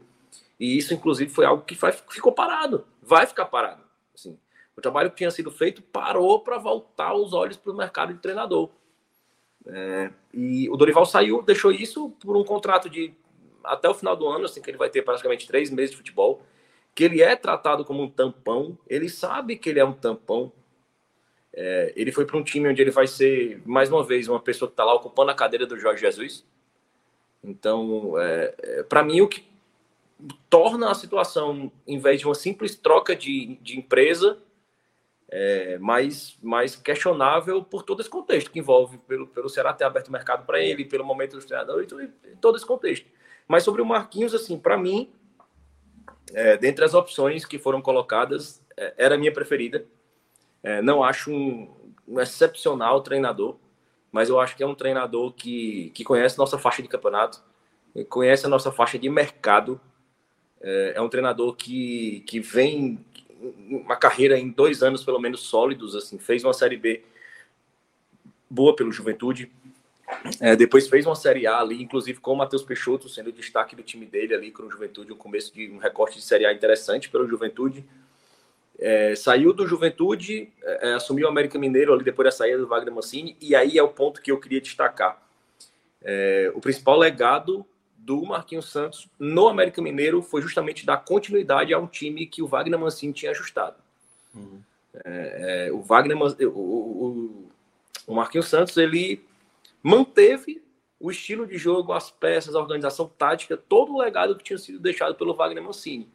E 0.58 0.78
isso, 0.78 0.94
inclusive, 0.94 1.30
foi 1.30 1.44
algo 1.44 1.64
que 1.64 1.76
ficou 2.10 2.32
parado, 2.32 2.86
vai 3.04 3.28
ficar 3.28 3.46
parado. 3.46 3.84
Assim, 4.16 4.40
o 4.78 4.80
trabalho 4.80 5.10
que 5.10 5.18
tinha 5.18 5.32
sido 5.32 5.52
feito 5.52 5.82
parou 5.82 6.40
para 6.40 6.58
voltar 6.58 7.14
os 7.14 7.34
olhos 7.34 7.58
para 7.58 7.74
o 7.74 7.76
mercado 7.76 8.14
de 8.14 8.20
treinador. 8.20 8.70
É, 9.70 10.12
e 10.34 10.70
o 10.70 10.78
Dorival 10.78 11.06
saiu, 11.06 11.42
deixou 11.42 11.72
isso 11.72 12.10
por 12.22 12.38
um 12.38 12.44
contrato 12.44 12.90
de 12.90 13.14
até 13.64 13.90
o 13.90 13.94
final 13.94 14.16
do 14.16 14.28
ano, 14.28 14.46
assim, 14.46 14.62
que 14.62 14.70
ele 14.70 14.78
vai 14.78 14.90
ter 14.90 15.02
praticamente 15.02 15.46
três 15.46 15.70
meses 15.70 15.92
de 15.92 15.98
futebol, 15.98 16.42
que 16.96 17.04
ele 17.04 17.22
é 17.22 17.36
tratado 17.36 17.84
como 17.84 18.02
um 18.02 18.10
tampão, 18.10 18.78
ele 18.88 19.10
sabe 19.10 19.58
que 19.58 19.70
ele 19.70 19.80
é 19.80 19.86
um 19.86 19.94
tampão, 19.94 20.52
é, 21.54 21.94
ele 21.96 22.12
foi 22.12 22.26
para 22.26 22.38
um 22.38 22.44
time 22.44 22.70
onde 22.70 22.82
ele 22.82 22.92
vai 22.92 23.08
ser, 23.08 23.62
mais 23.66 23.90
uma 23.90 24.04
vez, 24.04 24.28
uma 24.28 24.40
pessoa 24.40 24.70
que 24.70 24.74
está 24.74 24.86
lá 24.86 24.94
ocupando 24.94 25.32
a 25.32 25.36
cadeira 25.36 25.66
do 25.66 25.78
Jorge 25.78 26.02
Jesus. 26.02 26.46
Então, 27.44 28.18
é, 28.20 28.56
é, 28.60 28.84
para 28.84 29.04
mim, 29.04 29.22
o 29.22 29.28
que 29.28 29.46
torna 30.50 30.90
a 30.90 30.96
situação, 30.96 31.72
em 31.86 32.00
vez 32.00 32.20
de 32.20 32.26
uma 32.26 32.36
simples 32.36 32.76
troca 32.76 33.16
de, 33.16 33.58
de 33.62 33.78
empresa, 33.78 34.38
é, 35.30 35.78
mais, 35.78 36.38
mais 36.42 36.76
questionável 36.76 37.64
por 37.64 37.84
todo 37.84 38.00
esse 38.00 38.10
contexto 38.10 38.50
que 38.50 38.60
envolve 38.60 38.98
pelo, 39.00 39.28
pelo 39.28 39.50
Ceará 39.50 39.74
ter 39.74 39.84
aberto 39.84 40.08
o 40.08 40.12
mercado 40.12 40.46
para 40.46 40.62
ele, 40.62 40.86
pelo 40.86 41.04
momento 41.04 41.36
dos 41.36 41.46
treinadores 41.46 41.90
todo 42.40 42.56
esse 42.56 42.66
contexto. 42.66 43.08
Mas 43.48 43.64
sobre 43.64 43.82
o 43.82 43.86
Marquinhos, 43.86 44.34
assim, 44.34 44.58
para 44.58 44.78
mim, 44.78 45.10
é, 46.34 46.58
dentre 46.58 46.84
as 46.84 46.94
opções 46.94 47.46
que 47.46 47.60
foram 47.60 47.82
colocadas, 47.82 48.62
é, 48.76 48.94
era 48.98 49.16
a 49.16 49.18
minha 49.18 49.32
preferida. 49.32 49.86
É, 50.64 50.82
não 50.82 51.04
acho 51.04 51.32
um, 51.32 51.92
um, 52.08 52.20
excepcional 52.20 53.02
treinador, 53.02 53.58
mas 54.12 54.30
eu 54.30 54.40
acho 54.40 54.56
que 54.56 54.64
é 54.64 54.68
um 54.68 54.76
treinador 54.76 55.34
que, 55.34 55.92
que 55.94 56.04
conhece 56.04 56.38
nossa 56.38 56.58
faixa 56.58 56.82
de 56.82 56.88
campeonato, 56.88 57.42
conhece 58.10 58.46
a 58.46 58.50
nossa 58.50 58.72
faixa 58.72 58.98
de 58.98 59.10
mercado. 59.10 59.80
É, 60.62 60.94
é 60.96 61.02
um 61.02 61.10
treinador 61.10 61.56
que, 61.56 62.22
que 62.28 62.40
vem 62.40 63.06
uma 63.70 63.96
carreira 63.96 64.38
em 64.38 64.50
dois 64.50 64.82
anos, 64.84 65.04
pelo 65.04 65.20
menos, 65.20 65.42
sólidos. 65.42 65.96
assim 65.96 66.18
Fez 66.18 66.44
uma 66.44 66.54
Série 66.54 66.78
B 66.78 67.04
boa 68.50 68.76
pelo 68.76 68.92
Juventude. 68.92 69.52
É, 70.40 70.56
depois 70.56 70.88
fez 70.88 71.06
uma 71.06 71.16
Série 71.16 71.46
A 71.46 71.60
ali, 71.60 71.82
inclusive 71.82 72.20
com 72.20 72.32
o 72.32 72.38
Matheus 72.38 72.64
Peixoto 72.64 73.10
sendo 73.10 73.28
o 73.28 73.34
destaque 73.34 73.76
do 73.76 73.84
time 73.84 74.06
dele 74.06 74.34
ali 74.34 74.52
com 74.52 74.64
o 74.64 74.72
Juventude, 74.72 75.12
um 75.12 75.18
começo 75.18 75.54
de 75.54 75.70
um 75.70 75.78
recorte 75.78 76.18
de 76.18 76.24
Série 76.24 76.46
A 76.46 76.54
interessante 76.54 77.10
pelo 77.10 77.28
Juventude. 77.28 77.86
É, 78.80 79.16
saiu 79.16 79.54
do 79.54 79.68
Juventude, 79.68 80.50
é, 80.64 80.90
é, 80.90 80.94
assumiu 80.94 81.28
o 81.28 81.30
América 81.30 81.58
Mineiro 81.58 81.94
ali 81.94 82.04
depois 82.04 82.28
da 82.28 82.32
saída 82.32 82.60
do 82.60 82.68
Wagner 82.68 82.94
Mancini, 82.94 83.36
e 83.42 83.56
aí 83.56 83.78
é 83.78 83.84
o 83.84 83.90
ponto 83.90 84.22
que 84.22 84.32
eu 84.32 84.40
queria 84.40 84.62
destacar. 84.62 85.22
É, 86.02 86.52
o 86.54 86.62
principal 86.62 86.98
legado 86.98 87.66
do 88.08 88.26
Marquinhos 88.26 88.72
Santos 88.72 89.10
no 89.20 89.50
América 89.50 89.82
Mineiro 89.82 90.22
foi 90.22 90.42
justamente 90.42 90.86
dar 90.86 90.96
continuidade 90.96 91.74
a 91.74 91.78
um 91.78 91.88
time 91.88 92.26
que 92.26 92.42
o 92.42 92.48
Wagner 92.48 92.80
Mancini 92.80 93.12
tinha 93.12 93.32
ajustado. 93.32 93.76
Uhum. 94.34 94.62
É, 95.04 95.68
é, 95.68 95.74
o 95.74 95.82
Wagner, 95.82 96.18
o, 96.18 96.48
o, 96.48 97.50
o 98.08 98.16
Marquinhos 98.16 98.48
Santos, 98.48 98.78
ele 98.78 99.22
manteve 99.84 100.64
o 100.98 101.12
estilo 101.12 101.46
de 101.46 101.58
jogo, 101.58 101.92
as 101.92 102.10
peças, 102.10 102.56
a 102.56 102.60
organização 102.60 103.12
tática, 103.18 103.58
todo 103.58 103.94
o 103.94 104.02
legado 104.02 104.38
que 104.38 104.44
tinha 104.46 104.58
sido 104.58 104.80
deixado 104.80 105.14
pelo 105.14 105.34
Wagner 105.34 105.62
Mancini. 105.62 106.08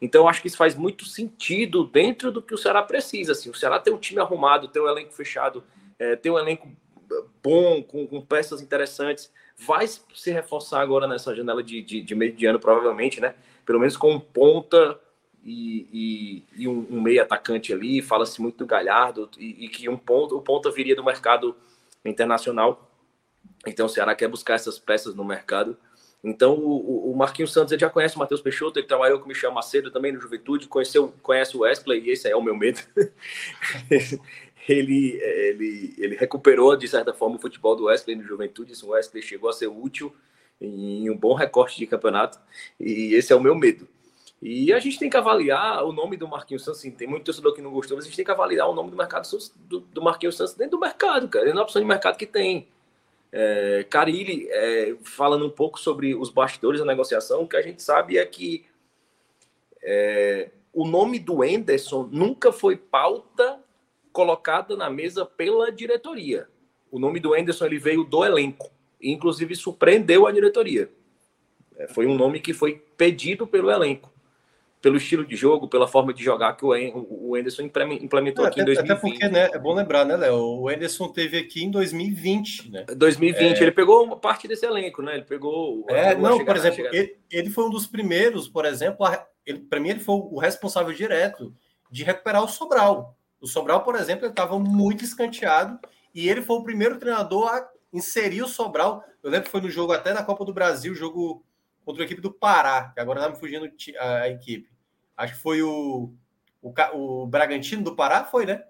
Então, 0.00 0.26
acho 0.26 0.40
que 0.40 0.48
isso 0.48 0.56
faz 0.56 0.74
muito 0.74 1.04
sentido 1.04 1.84
dentro 1.84 2.32
do 2.32 2.40
que 2.40 2.54
o 2.54 2.58
Ceará 2.58 2.82
precisa. 2.82 3.32
Assim, 3.32 3.50
o 3.50 3.54
Ceará 3.54 3.78
tem 3.78 3.92
um 3.92 3.98
time 3.98 4.20
arrumado, 4.20 4.68
tem 4.68 4.80
um 4.80 4.88
elenco 4.88 5.12
fechado, 5.12 5.62
é, 5.98 6.16
tem 6.16 6.32
um 6.32 6.38
elenco 6.38 6.66
bom, 7.42 7.82
com, 7.82 8.06
com, 8.06 8.20
peças 8.22 8.62
interessantes. 8.62 9.30
Vai 9.58 9.86
se 9.86 10.30
reforçar 10.30 10.80
agora 10.80 11.06
nessa 11.06 11.34
janela 11.34 11.62
de, 11.62 11.82
de, 11.82 12.02
de 12.02 12.14
meio 12.14 12.32
de 12.32 12.46
ano, 12.46 12.60
provavelmente, 12.60 13.20
né? 13.20 13.34
Pelo 13.64 13.80
menos 13.80 13.96
com 13.96 14.12
um 14.12 14.20
ponta 14.20 15.00
e, 15.42 15.88
e, 15.92 16.62
e 16.62 16.68
um, 16.68 16.86
um, 16.90 17.00
meio 17.00 17.22
atacante 17.22 17.72
ali. 17.72 18.02
Fala-se 18.02 18.40
muito 18.40 18.58
do 18.58 18.66
Galhardo 18.66 19.30
e, 19.38 19.64
e, 19.64 19.68
que 19.68 19.88
um 19.88 19.96
ponto, 19.96 20.36
o 20.36 20.42
ponta 20.42 20.70
viria 20.70 20.94
do 20.94 21.04
mercado 21.04 21.56
internacional. 22.04 22.90
Então, 23.66 23.86
o 23.86 23.88
Ceará 23.88 24.14
quer 24.14 24.28
buscar 24.28 24.54
essas 24.54 24.78
peças 24.78 25.14
no 25.14 25.24
mercado. 25.24 25.76
Então, 26.22 26.54
o, 26.54 27.12
o 27.12 27.16
Marquinhos 27.16 27.52
Santos 27.52 27.72
ele 27.72 27.80
já 27.80 27.88
conhece 27.88 28.16
o 28.16 28.18
Matheus 28.18 28.40
Peixoto, 28.40 28.78
ele 28.78 28.86
trabalhou 28.86 29.18
com 29.18 29.26
o 29.26 29.28
Michel 29.28 29.52
Macedo 29.52 29.90
também 29.90 30.12
no 30.12 30.20
Juventude, 30.20 30.66
conheceu, 30.66 31.14
conhece 31.22 31.56
o 31.56 31.60
Wesley, 31.60 32.00
e 32.00 32.10
esse 32.10 32.28
é 32.28 32.34
o 32.34 32.42
meu 32.42 32.56
medo. 32.56 32.80
ele, 34.68 35.20
ele, 35.22 35.94
ele 35.98 36.16
recuperou, 36.16 36.76
de 36.76 36.88
certa 36.88 37.12
forma, 37.12 37.36
o 37.36 37.40
futebol 37.40 37.76
do 37.76 37.84
Wesley 37.84 38.16
no 38.16 38.24
Juventude. 38.24 38.72
O 38.84 38.88
Wesley 38.88 39.22
chegou 39.22 39.48
a 39.48 39.52
ser 39.52 39.68
útil 39.68 40.14
em 40.60 41.08
um 41.10 41.16
bom 41.16 41.34
recorte 41.34 41.76
de 41.76 41.86
campeonato, 41.86 42.38
e 42.80 43.14
esse 43.14 43.32
é 43.32 43.36
o 43.36 43.40
meu 43.40 43.54
medo. 43.54 43.86
E 44.40 44.72
a 44.72 44.78
gente 44.78 44.98
tem 44.98 45.08
que 45.08 45.16
avaliar 45.16 45.84
o 45.84 45.92
nome 45.92 46.16
do 46.16 46.28
Marquinhos 46.28 46.62
Santos. 46.62 46.80
Assim, 46.80 46.90
tem 46.90 47.08
muito 47.08 47.24
torcedor 47.24 47.54
que 47.54 47.62
não 47.62 47.70
gostou, 47.70 47.96
mas 47.96 48.04
a 48.04 48.08
gente 48.08 48.16
tem 48.16 48.24
que 48.24 48.30
avaliar 48.30 48.68
o 48.68 48.74
nome 48.74 48.90
do 48.90 48.96
mercado 48.96 49.26
do, 49.56 49.80
do 49.80 50.02
Marquinhos 50.02 50.36
Santos 50.36 50.54
dentro 50.54 50.72
do 50.72 50.80
mercado, 50.80 51.28
cara. 51.28 51.44
Dentro 51.44 51.58
da 51.58 51.64
opção 51.64 51.80
de 51.80 51.88
mercado 51.88 52.16
que 52.16 52.26
tem. 52.26 52.68
É, 53.32 53.84
Carilli, 53.90 54.46
é, 54.50 54.96
falando 55.02 55.44
um 55.44 55.50
pouco 55.50 55.80
sobre 55.80 56.14
os 56.14 56.30
bastidores 56.30 56.80
da 56.80 56.86
negociação, 56.86 57.42
o 57.42 57.48
que 57.48 57.56
a 57.56 57.62
gente 57.62 57.82
sabe 57.82 58.18
é 58.18 58.24
que 58.24 58.64
é, 59.82 60.50
o 60.72 60.86
nome 60.86 61.18
do 61.18 61.42
Enderson 61.42 62.08
nunca 62.12 62.52
foi 62.52 62.76
pauta 62.76 63.58
colocada 64.16 64.74
na 64.74 64.88
mesa 64.88 65.26
pela 65.26 65.70
diretoria. 65.70 66.48
O 66.90 66.98
nome 66.98 67.20
do 67.20 67.36
Enderson 67.36 67.66
ele 67.66 67.78
veio 67.78 68.02
do 68.02 68.24
elenco, 68.24 68.72
e 68.98 69.12
inclusive 69.12 69.54
surpreendeu 69.54 70.26
a 70.26 70.32
diretoria. 70.32 70.88
É, 71.76 71.86
foi 71.86 72.06
um 72.06 72.14
nome 72.14 72.40
que 72.40 72.54
foi 72.54 72.82
pedido 72.96 73.46
pelo 73.46 73.70
elenco 73.70 74.10
pelo 74.80 74.98
estilo 74.98 75.24
de 75.24 75.34
jogo, 75.34 75.66
pela 75.66 75.88
forma 75.88 76.14
de 76.14 76.22
jogar 76.22 76.52
que 76.52 76.64
o 76.64 77.36
Enderson 77.36 77.62
implementou 77.62 78.44
é, 78.44 78.48
aqui 78.48 78.60
até, 78.60 78.70
em 78.70 78.74
2020. 78.74 78.90
Até 78.92 78.94
porque, 78.94 79.28
né, 79.28 79.50
é 79.52 79.58
bom 79.58 79.74
lembrar, 79.74 80.04
né, 80.04 80.16
Léo? 80.16 80.60
O 80.60 80.70
Enderson 80.70 81.08
teve 81.08 81.38
aqui 81.38 81.64
em 81.64 81.70
2020, 81.72 82.70
né? 82.70 82.84
2020, 82.96 83.58
é... 83.58 83.62
ele 83.62 83.72
pegou 83.72 84.04
uma 84.04 84.16
parte 84.16 84.46
desse 84.46 84.64
elenco, 84.64 85.02
né? 85.02 85.14
Ele 85.14 85.24
pegou. 85.24 85.84
É, 85.88 86.14
não, 86.14 86.44
por 86.44 86.54
exemplo, 86.54 86.86
ele, 86.92 87.16
ele, 87.28 87.50
foi 87.50 87.64
um 87.64 87.70
dos 87.70 87.88
primeiros, 87.88 88.48
por 88.48 88.64
exemplo, 88.64 89.04
para 89.68 89.80
mim, 89.80 89.88
ele 89.88 90.00
foi 90.00 90.14
o 90.14 90.38
responsável 90.38 90.92
direto 90.92 91.52
de 91.90 92.04
recuperar 92.04 92.44
o 92.44 92.48
Sobral. 92.48 93.16
O 93.46 93.48
Sobral, 93.48 93.84
por 93.84 93.94
exemplo, 93.94 94.24
ele 94.24 94.32
estava 94.32 94.58
muito 94.58 95.04
escanteado 95.04 95.78
e 96.12 96.28
ele 96.28 96.42
foi 96.42 96.56
o 96.56 96.64
primeiro 96.64 96.98
treinador 96.98 97.48
a 97.48 97.64
inserir 97.92 98.42
o 98.42 98.48
Sobral. 98.48 99.04
Eu 99.22 99.30
lembro 99.30 99.44
que 99.44 99.52
foi 99.52 99.60
no 99.60 99.70
jogo 99.70 99.92
até 99.92 100.12
na 100.12 100.24
Copa 100.24 100.44
do 100.44 100.52
Brasil, 100.52 100.92
jogo 100.96 101.44
contra 101.84 102.02
a 102.02 102.06
equipe 102.06 102.20
do 102.20 102.32
Pará, 102.32 102.90
que 102.92 102.98
agora 102.98 103.20
está 103.20 103.30
me 103.30 103.38
fugindo 103.38 103.70
a 104.00 104.28
equipe. 104.28 104.68
Acho 105.16 105.34
que 105.34 105.40
foi 105.40 105.62
o, 105.62 106.12
o, 106.60 106.74
o 106.92 107.26
Bragantino 107.28 107.84
do 107.84 107.94
Pará, 107.94 108.24
foi, 108.24 108.46
né? 108.46 108.64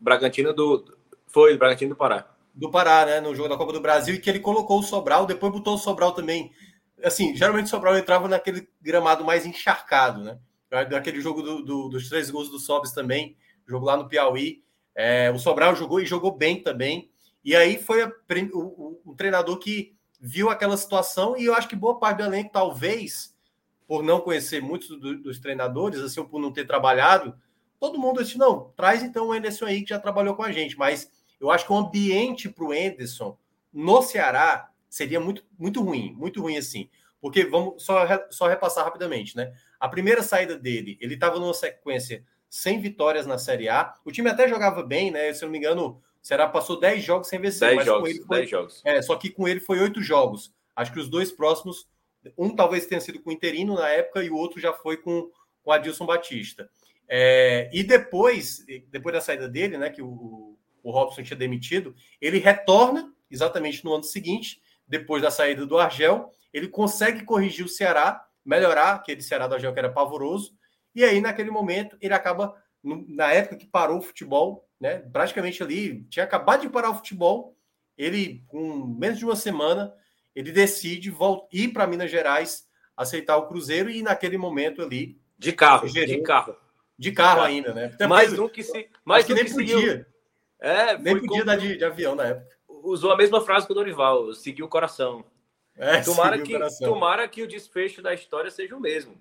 Bragantino 0.00 0.54
do. 0.54 0.96
Foi, 1.26 1.54
o 1.54 1.58
Bragantino 1.58 1.90
do 1.90 1.96
Pará. 1.96 2.26
Do 2.54 2.70
Pará, 2.70 3.04
né? 3.04 3.20
No 3.20 3.34
jogo 3.34 3.50
da 3.50 3.58
Copa 3.58 3.74
do 3.74 3.82
Brasil, 3.82 4.14
e 4.14 4.18
que 4.18 4.30
ele 4.30 4.40
colocou 4.40 4.78
o 4.78 4.82
Sobral, 4.82 5.26
depois 5.26 5.52
botou 5.52 5.74
o 5.74 5.78
Sobral 5.78 6.12
também. 6.12 6.50
Assim, 7.04 7.36
geralmente 7.36 7.66
o 7.66 7.68
Sobral 7.68 7.98
entrava 7.98 8.28
naquele 8.28 8.66
gramado 8.80 9.22
mais 9.22 9.44
encharcado, 9.44 10.24
né? 10.24 10.38
Daquele 10.70 11.20
jogo 11.20 11.42
do, 11.42 11.62
do, 11.62 11.88
dos 11.90 12.08
três 12.08 12.30
gols 12.30 12.48
do 12.48 12.58
Sobis 12.58 12.92
também, 12.92 13.36
jogo 13.66 13.86
lá 13.86 13.96
no 13.96 14.08
Piauí. 14.08 14.62
É, 14.94 15.30
o 15.30 15.38
Sobral 15.38 15.74
jogou 15.74 16.00
e 16.00 16.06
jogou 16.06 16.30
bem 16.30 16.62
também. 16.62 17.10
E 17.44 17.54
aí 17.54 17.78
foi 17.78 18.02
a, 18.02 18.12
o, 18.52 18.58
o, 18.58 19.00
o 19.04 19.14
treinador 19.14 19.58
que 19.58 19.94
viu 20.20 20.48
aquela 20.48 20.76
situação 20.76 21.36
e 21.36 21.44
eu 21.44 21.54
acho 21.54 21.68
que 21.68 21.76
boa 21.76 21.98
parte 21.98 22.18
do 22.18 22.24
elenco, 22.24 22.50
talvez, 22.52 23.34
por 23.86 24.02
não 24.02 24.20
conhecer 24.20 24.60
muitos 24.62 24.88
do, 24.88 25.18
dos 25.18 25.38
treinadores, 25.38 26.00
assim, 26.00 26.20
ou 26.20 26.26
por 26.26 26.40
não 26.40 26.52
ter 26.52 26.66
trabalhado 26.66 27.34
todo 27.78 27.98
mundo 27.98 28.22
disse: 28.22 28.38
não, 28.38 28.72
traz 28.76 29.02
então 29.02 29.28
o 29.28 29.32
Anderson 29.32 29.66
aí 29.66 29.82
que 29.82 29.90
já 29.90 29.98
trabalhou 29.98 30.34
com 30.34 30.42
a 30.42 30.52
gente. 30.52 30.76
Mas 30.76 31.10
eu 31.40 31.50
acho 31.50 31.66
que 31.66 31.72
o 31.72 31.76
ambiente 31.76 32.48
para 32.48 32.64
o 32.64 32.72
Anderson 32.72 33.38
no 33.72 34.02
Ceará 34.02 34.70
seria 34.88 35.20
muito, 35.20 35.44
muito 35.58 35.82
ruim, 35.82 36.12
muito 36.14 36.40
ruim 36.40 36.56
assim. 36.56 36.88
Porque 37.20 37.44
vamos 37.44 37.82
só, 37.82 38.06
só 38.30 38.46
repassar 38.46 38.84
rapidamente, 38.84 39.36
né? 39.36 39.52
A 39.80 39.88
primeira 39.88 40.22
saída 40.22 40.58
dele, 40.58 40.96
ele 41.00 41.14
estava 41.14 41.38
numa 41.38 41.54
sequência 41.54 42.24
sem 42.56 42.80
vitórias 42.80 43.26
na 43.26 43.36
Série 43.36 43.68
A. 43.68 43.92
O 44.02 44.10
time 44.10 44.30
até 44.30 44.48
jogava 44.48 44.82
bem, 44.82 45.10
né? 45.10 45.30
Se 45.34 45.44
eu 45.44 45.46
não 45.46 45.52
me 45.52 45.58
engano, 45.58 45.88
o 45.88 46.02
Ceará 46.22 46.48
passou 46.48 46.80
10 46.80 47.04
jogos 47.04 47.28
sem 47.28 47.38
vencer. 47.38 47.76
10 47.76 47.84
jogos, 47.84 48.00
com 48.00 48.08
ele 48.08 48.24
foi, 48.24 48.38
10 48.38 48.50
jogos. 48.50 48.82
É, 48.82 49.02
só 49.02 49.14
que 49.14 49.28
com 49.28 49.46
ele 49.46 49.60
foi 49.60 49.78
8 49.78 50.02
jogos. 50.02 50.54
Acho 50.74 50.90
que 50.90 50.98
os 50.98 51.06
dois 51.06 51.30
próximos, 51.30 51.86
um 52.36 52.56
talvez 52.56 52.86
tenha 52.86 52.98
sido 52.98 53.20
com 53.20 53.28
o 53.28 53.32
Interino 53.32 53.74
na 53.74 53.90
época 53.90 54.24
e 54.24 54.30
o 54.30 54.36
outro 54.36 54.58
já 54.58 54.72
foi 54.72 54.96
com 54.96 55.30
o 55.62 55.70
Adilson 55.70 56.06
Batista. 56.06 56.66
É, 57.06 57.68
e 57.74 57.82
depois, 57.82 58.64
depois 58.88 59.14
da 59.14 59.20
saída 59.20 59.46
dele, 59.46 59.76
né, 59.76 59.90
que 59.90 60.00
o, 60.00 60.56
o 60.82 60.90
Robson 60.90 61.22
tinha 61.22 61.36
demitido, 61.36 61.94
ele 62.22 62.38
retorna 62.38 63.12
exatamente 63.30 63.84
no 63.84 63.92
ano 63.92 64.04
seguinte, 64.04 64.62
depois 64.88 65.20
da 65.20 65.30
saída 65.30 65.66
do 65.66 65.76
Argel, 65.76 66.30
ele 66.54 66.68
consegue 66.68 67.22
corrigir 67.22 67.66
o 67.66 67.68
Ceará, 67.68 68.26
melhorar 68.42 68.94
aquele 68.94 69.20
Ceará 69.20 69.46
do 69.46 69.56
Argel 69.56 69.74
que 69.74 69.78
era 69.78 69.92
pavoroso, 69.92 70.56
e 70.96 71.04
aí 71.04 71.20
naquele 71.20 71.50
momento 71.50 71.96
ele 72.00 72.14
acaba, 72.14 72.56
na 72.82 73.30
época 73.30 73.56
que 73.56 73.66
parou 73.66 73.98
o 73.98 74.02
futebol, 74.02 74.66
né, 74.80 74.98
praticamente 75.12 75.62
ali, 75.62 76.02
tinha 76.04 76.24
acabado 76.24 76.62
de 76.62 76.68
parar 76.68 76.90
o 76.90 76.94
futebol, 76.96 77.54
ele, 77.96 78.42
com 78.48 78.84
menos 78.98 79.18
de 79.18 79.24
uma 79.24 79.36
semana, 79.36 79.94
ele 80.34 80.50
decide 80.50 81.14
ir 81.52 81.68
para 81.68 81.86
Minas 81.86 82.10
Gerais, 82.10 82.66
aceitar 82.96 83.36
o 83.36 83.46
Cruzeiro, 83.46 83.90
e 83.90 84.02
naquele 84.02 84.38
momento 84.38 84.82
ali... 84.82 85.20
De 85.38 85.52
carro, 85.52 85.86
de 85.86 86.22
carro. 86.22 86.56
De 86.98 87.12
carro 87.12 87.42
ainda, 87.42 87.74
né? 87.74 87.90
Até 87.92 88.06
mais 88.06 88.38
um 88.38 88.48
que 88.48 88.62
se. 88.62 88.88
Mais 89.04 89.26
que 89.26 89.34
nem 89.34 89.44
podia. 89.44 89.78
Seguiu. 89.78 90.06
É, 90.58 90.96
nem 90.96 91.20
podia 91.20 91.44
dar 91.44 91.56
de, 91.56 91.76
de, 91.76 91.84
avião 91.84 92.14
na 92.14 92.24
época. 92.24 92.56
Usou 92.66 93.12
a 93.12 93.16
mesma 93.16 93.40
frase 93.42 93.66
que 93.66 93.72
o 93.72 93.74
Dorival, 93.74 94.32
seguiu 94.32 94.64
o 94.64 94.68
coração. 94.68 95.22
É, 95.76 96.00
tomara, 96.00 96.38
que, 96.38 96.52
coração. 96.52 96.88
tomara 96.88 97.28
que 97.28 97.42
o 97.42 97.46
desfecho 97.46 98.00
da 98.00 98.14
história 98.14 98.50
seja 98.50 98.74
o 98.74 98.80
mesmo. 98.80 99.14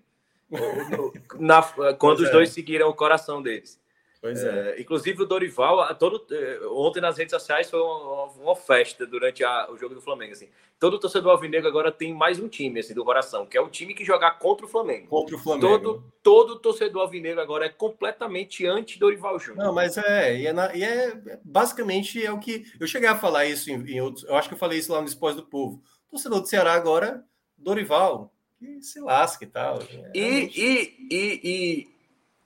Na, 1.39 1.62
quando 1.98 2.18
pois 2.18 2.22
os 2.22 2.30
é. 2.30 2.32
dois 2.32 2.50
seguiram 2.50 2.89
o 2.89 2.93
coração 2.93 3.41
deles. 3.41 3.80
Pois 4.26 4.43
é. 4.43 4.72
é. 4.72 4.82
Inclusive 4.82 5.22
o 5.22 5.26
Dorival, 5.26 5.93
todo, 5.96 6.26
é, 6.34 6.60
ontem 6.68 7.00
nas 7.00 7.16
redes 7.16 7.32
sociais 7.32 7.70
foi 7.70 7.80
uma, 7.80 8.26
uma 8.32 8.56
festa 8.56 9.06
durante 9.06 9.43
a, 9.43 9.70
o 9.70 9.78
jogo 9.78 9.93
do 9.93 10.02
Flamengo. 10.02 10.32
Assim. 10.32 10.50
Todo 10.80 11.00
torcedor 11.00 11.32
alvinegro 11.32 11.68
agora 11.68 11.91
tem 11.91 12.12
mais 12.12 12.39
um 12.39 12.48
time 12.48 12.80
assim, 12.80 12.96
do 12.96 13.06
coração, 13.06 13.46
que 13.46 13.56
é 13.56 13.62
o 13.62 13.70
time 13.70 13.93
que 13.93 14.04
jogar 14.04 14.39
contra 14.39 14.66
o 14.66 14.70
Flamengo. 14.70 15.08
Contra 15.08 15.36
o 15.36 15.39
Flamengo. 15.39 15.78
Todo, 15.78 16.14
todo 16.24 16.60
torcedor 16.60 17.04
alvinegro 17.04 17.39
agora 17.39 17.68
é 17.68 17.70
completamente 17.70 18.66
anti-Dorival 18.66 19.38
Júnior. 19.38 19.64
Não, 19.64 19.74
mas 19.74 19.96
é 19.96 20.36
e, 20.36 20.48
é, 20.48 20.54
na, 20.54 20.76
e 20.76 20.84
é, 20.84 21.39
basicamente 21.43 22.26
é 22.26 22.32
o 22.32 22.39
que. 22.39 22.66
Eu 22.80 22.88
cheguei 22.88 23.08
a 23.08 23.16
falar 23.16 23.46
isso 23.46 23.70
em, 23.70 23.76
em 23.91 24.02
outros. 24.02 24.24
Eu 24.24 24.36
acho 24.36 24.48
que 24.48 24.56
eu 24.56 24.60
falei 24.60 24.80
isso 24.80 24.91
lá 24.91 25.02
no 25.02 25.08
Esporte 25.08 25.36
do 25.36 25.46
Povo. 25.46 25.84
Torcedor 26.10 26.41
do 26.41 26.48
Ceará 26.48 26.74
agora, 26.74 27.24
Dorival, 27.56 28.34
que 28.58 28.82
se 28.82 28.99
lasque 28.99 29.45
e 29.45 29.47
tal. 29.47 29.80
É, 29.82 30.12
e, 30.14 30.51
e, 30.56 31.08
e, 31.12 31.41
e 31.43 31.95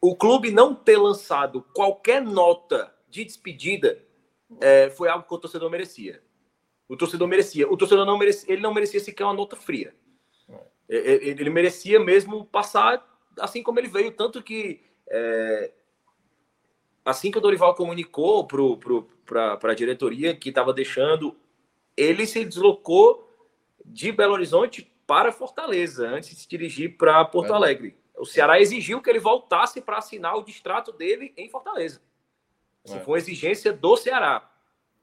o 0.01 0.16
clube 0.16 0.51
não 0.51 0.74
ter 0.74 0.97
lançado 0.97 1.62
qualquer 1.74 2.22
nota 2.22 2.93
de 3.10 3.24
despedida 3.24 4.01
é, 4.62 4.89
foi 4.89 5.10
algo 5.10 5.28
que 5.28 5.34
o 5.34 5.38
torcedor 5.38 5.70
merecia. 5.70 6.22
O 6.88 6.97
torcedor 6.97 7.28
merecia. 7.28 7.72
O 7.72 7.78
torcedor 7.78 8.05
não 8.05 8.18
merecia, 8.18 8.51
ele 8.51 8.62
não 8.62 8.74
merecia 8.74 8.99
sequer 8.99 9.24
uma 9.24 9.34
nota 9.34 9.55
fria. 9.55 9.95
É, 10.89 10.97
é, 10.97 11.28
ele 11.28 11.49
merecia 11.49 11.99
mesmo 11.99 12.45
passar 12.45 13.07
assim 13.39 13.64
como 13.64 13.80
ele 13.80 13.88
veio, 13.88 14.12
tanto 14.12 14.41
que 14.41 14.82
é, 15.07 15.72
assim 17.05 17.32
que 17.32 17.38
o 17.38 17.41
Dorival 17.41 17.76
comunicou 17.76 18.45
para 18.45 19.60
a 19.62 19.74
diretoria 19.74 20.36
que 20.36 20.49
estava 20.49 20.74
deixando, 20.74 21.36
ele 21.95 22.26
se 22.26 22.43
deslocou 22.43 23.28
de 23.86 24.12
Belo 24.12 24.34
Horizonte 24.34 24.91
para 25.10 25.32
Fortaleza 25.32 26.07
antes 26.07 26.30
de 26.30 26.36
se 26.36 26.47
dirigir 26.47 26.95
para 26.95 27.26
Porto 27.26 27.51
Alegre. 27.51 27.97
O 28.16 28.28
Ceará 28.28 28.62
exigiu 28.62 29.01
que 29.01 29.10
ele 29.10 29.18
voltasse 29.18 29.82
para 29.82 29.97
assinar 29.97 30.36
o 30.36 30.43
distrato 30.43 30.91
dele 30.91 31.34
em 31.36 31.49
Fortaleza. 31.49 31.99
Assim, 32.86 32.97
é. 32.97 32.99
Foi 32.99 33.14
uma 33.14 33.18
exigência 33.18 33.74
do 33.74 33.97
Ceará. 33.97 34.47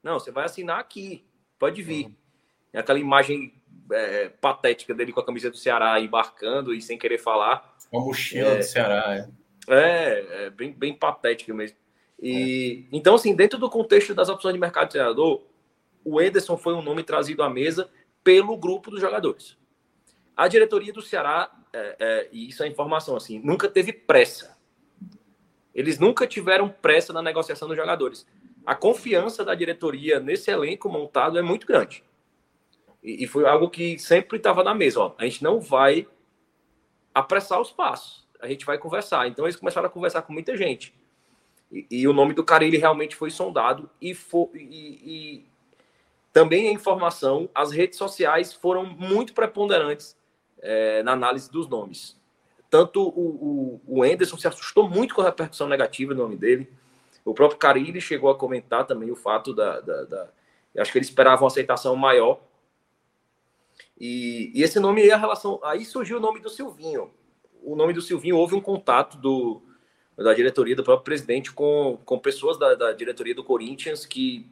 Não, 0.01 0.17
você 0.17 0.31
vai 0.31 0.45
assinar 0.45 0.79
aqui, 0.79 1.25
pode 1.59 1.81
vir. 1.81 2.05
Uhum. 2.05 2.15
Aquela 2.73 2.99
imagem 2.99 3.53
é, 3.91 4.29
patética 4.29 4.93
dele 4.93 5.11
com 5.11 5.19
a 5.19 5.25
camisa 5.25 5.51
do 5.51 5.57
Ceará 5.57 5.99
embarcando 5.99 6.73
e 6.73 6.81
sem 6.81 6.97
querer 6.97 7.17
falar. 7.17 7.75
Uma 7.91 8.05
mochila 8.05 8.51
é, 8.51 8.57
do 8.59 8.63
Ceará, 8.63 9.13
é. 9.13 9.29
É, 9.67 10.45
é 10.45 10.49
bem, 10.49 10.71
bem 10.71 10.93
patética 10.93 11.53
mesmo. 11.53 11.75
E, 12.17 12.85
é. 12.89 12.95
Então, 12.95 13.15
assim, 13.15 13.35
dentro 13.35 13.59
do 13.59 13.69
contexto 13.69 14.15
das 14.15 14.29
opções 14.29 14.53
de 14.53 14.59
mercado 14.59 14.85
de 14.85 14.91
treinador, 14.91 15.43
o 16.01 16.21
Ederson 16.21 16.55
foi 16.55 16.73
um 16.75 16.81
nome 16.81 17.03
trazido 17.03 17.43
à 17.43 17.49
mesa 17.49 17.89
pelo 18.23 18.55
grupo 18.55 18.89
dos 18.89 19.01
jogadores. 19.01 19.57
A 20.37 20.47
diretoria 20.47 20.93
do 20.93 21.01
Ceará, 21.01 21.51
é, 21.73 21.95
é, 21.99 22.29
e 22.31 22.49
isso 22.49 22.61
é 22.61 22.67
informação 22.67 23.15
assim, 23.15 23.39
nunca 23.39 23.67
teve 23.67 23.91
pressa. 23.91 24.55
Eles 25.73 25.97
nunca 25.97 26.27
tiveram 26.27 26.69
pressa 26.69 27.11
na 27.11 27.23
negociação 27.23 27.67
dos 27.67 27.75
jogadores. 27.75 28.27
A 28.63 28.75
confiança 28.75 29.43
da 29.43 29.55
diretoria 29.55 30.19
nesse 30.19 30.51
elenco 30.51 30.89
montado 30.89 31.39
é 31.39 31.41
muito 31.41 31.65
grande. 31.65 32.03
E, 33.01 33.23
e 33.23 33.27
foi 33.27 33.47
algo 33.47 33.67
que 33.67 33.97
sempre 33.97 34.37
estava 34.37 34.63
na 34.63 34.75
mesa. 34.75 34.99
Ó, 34.99 35.15
a 35.17 35.23
gente 35.23 35.43
não 35.43 35.59
vai 35.59 36.07
apressar 37.15 37.59
os 37.59 37.71
passos. 37.71 38.27
A 38.39 38.47
gente 38.47 38.63
vai 38.63 38.77
conversar. 38.77 39.27
Então 39.27 39.45
eles 39.45 39.55
começaram 39.55 39.87
a 39.87 39.91
conversar 39.91 40.21
com 40.21 40.33
muita 40.33 40.55
gente. 40.55 40.93
E, 41.71 41.87
e 41.89 42.07
o 42.07 42.13
nome 42.13 42.35
do 42.35 42.43
Carilli 42.43 42.77
realmente 42.77 43.15
foi 43.15 43.31
sondado 43.31 43.89
e, 43.99 44.13
foi, 44.13 44.49
e, 44.53 45.01
e 45.03 45.45
também 46.31 46.69
a 46.69 46.71
informação, 46.71 47.49
as 47.55 47.71
redes 47.71 47.97
sociais 47.97 48.53
foram 48.53 48.85
muito 48.85 49.33
preponderantes 49.33 50.15
é, 50.59 51.03
na 51.03 51.13
análise 51.13 51.51
dos 51.51 51.67
nomes. 51.67 52.17
Tanto 52.69 53.01
o, 53.01 53.81
o, 53.87 53.99
o 53.99 54.03
Anderson 54.03 54.37
se 54.37 54.47
assustou 54.47 54.89
muito 54.89 55.15
com 55.15 55.21
a 55.21 55.25
repercussão 55.25 55.67
negativa 55.67 56.13
do 56.13 56.21
nome 56.21 56.35
dele. 56.35 56.69
O 57.23 57.33
próprio 57.33 57.59
Carilli 57.59 58.01
chegou 58.01 58.29
a 58.29 58.35
comentar 58.35 58.85
também 58.85 59.11
o 59.11 59.15
fato 59.15 59.53
da, 59.53 59.79
da, 59.79 60.03
da 60.03 60.29
acho 60.77 60.91
que 60.91 60.97
ele 60.97 61.05
esperava 61.05 61.41
uma 61.43 61.47
aceitação 61.47 61.95
maior. 61.95 62.39
E, 63.99 64.51
e, 64.53 64.63
esse 64.63 64.79
nome 64.79 65.01
aí, 65.01 65.11
a 65.11 65.17
relação. 65.17 65.59
Aí 65.63 65.83
surgiu 65.85 66.17
o 66.17 66.21
nome 66.21 66.39
do 66.39 66.49
Silvinho. 66.49 67.11
O 67.63 67.75
nome 67.75 67.93
do 67.93 68.01
Silvinho, 68.01 68.37
houve 68.37 68.53
um 68.53 68.61
contato 68.61 69.17
do, 69.17 69.61
da 70.15 70.33
diretoria, 70.33 70.75
do 70.75 70.83
próprio 70.83 71.05
presidente, 71.05 71.51
com, 71.51 71.99
com 72.05 72.19
pessoas 72.19 72.57
da, 72.57 72.75
da 72.75 72.91
diretoria 72.93 73.33
do 73.33 73.43
Corinthians 73.43 74.05
que 74.05 74.49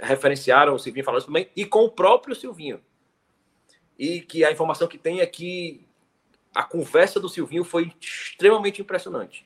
referenciaram 0.00 0.74
o 0.74 0.78
Silvinho 0.78 1.04
falando 1.04 1.20
isso 1.20 1.28
também, 1.28 1.48
e 1.56 1.64
com 1.64 1.84
o 1.84 1.90
próprio 1.90 2.34
Silvinho 2.34 2.80
e 3.98 4.20
que 4.20 4.44
a 4.44 4.52
informação 4.52 4.86
que 4.86 4.98
tem 4.98 5.20
é 5.20 5.26
que 5.26 5.86
a 6.54 6.62
conversa 6.62 7.20
do 7.20 7.28
Silvinho 7.28 7.64
foi 7.64 7.92
extremamente 8.00 8.80
impressionante. 8.80 9.44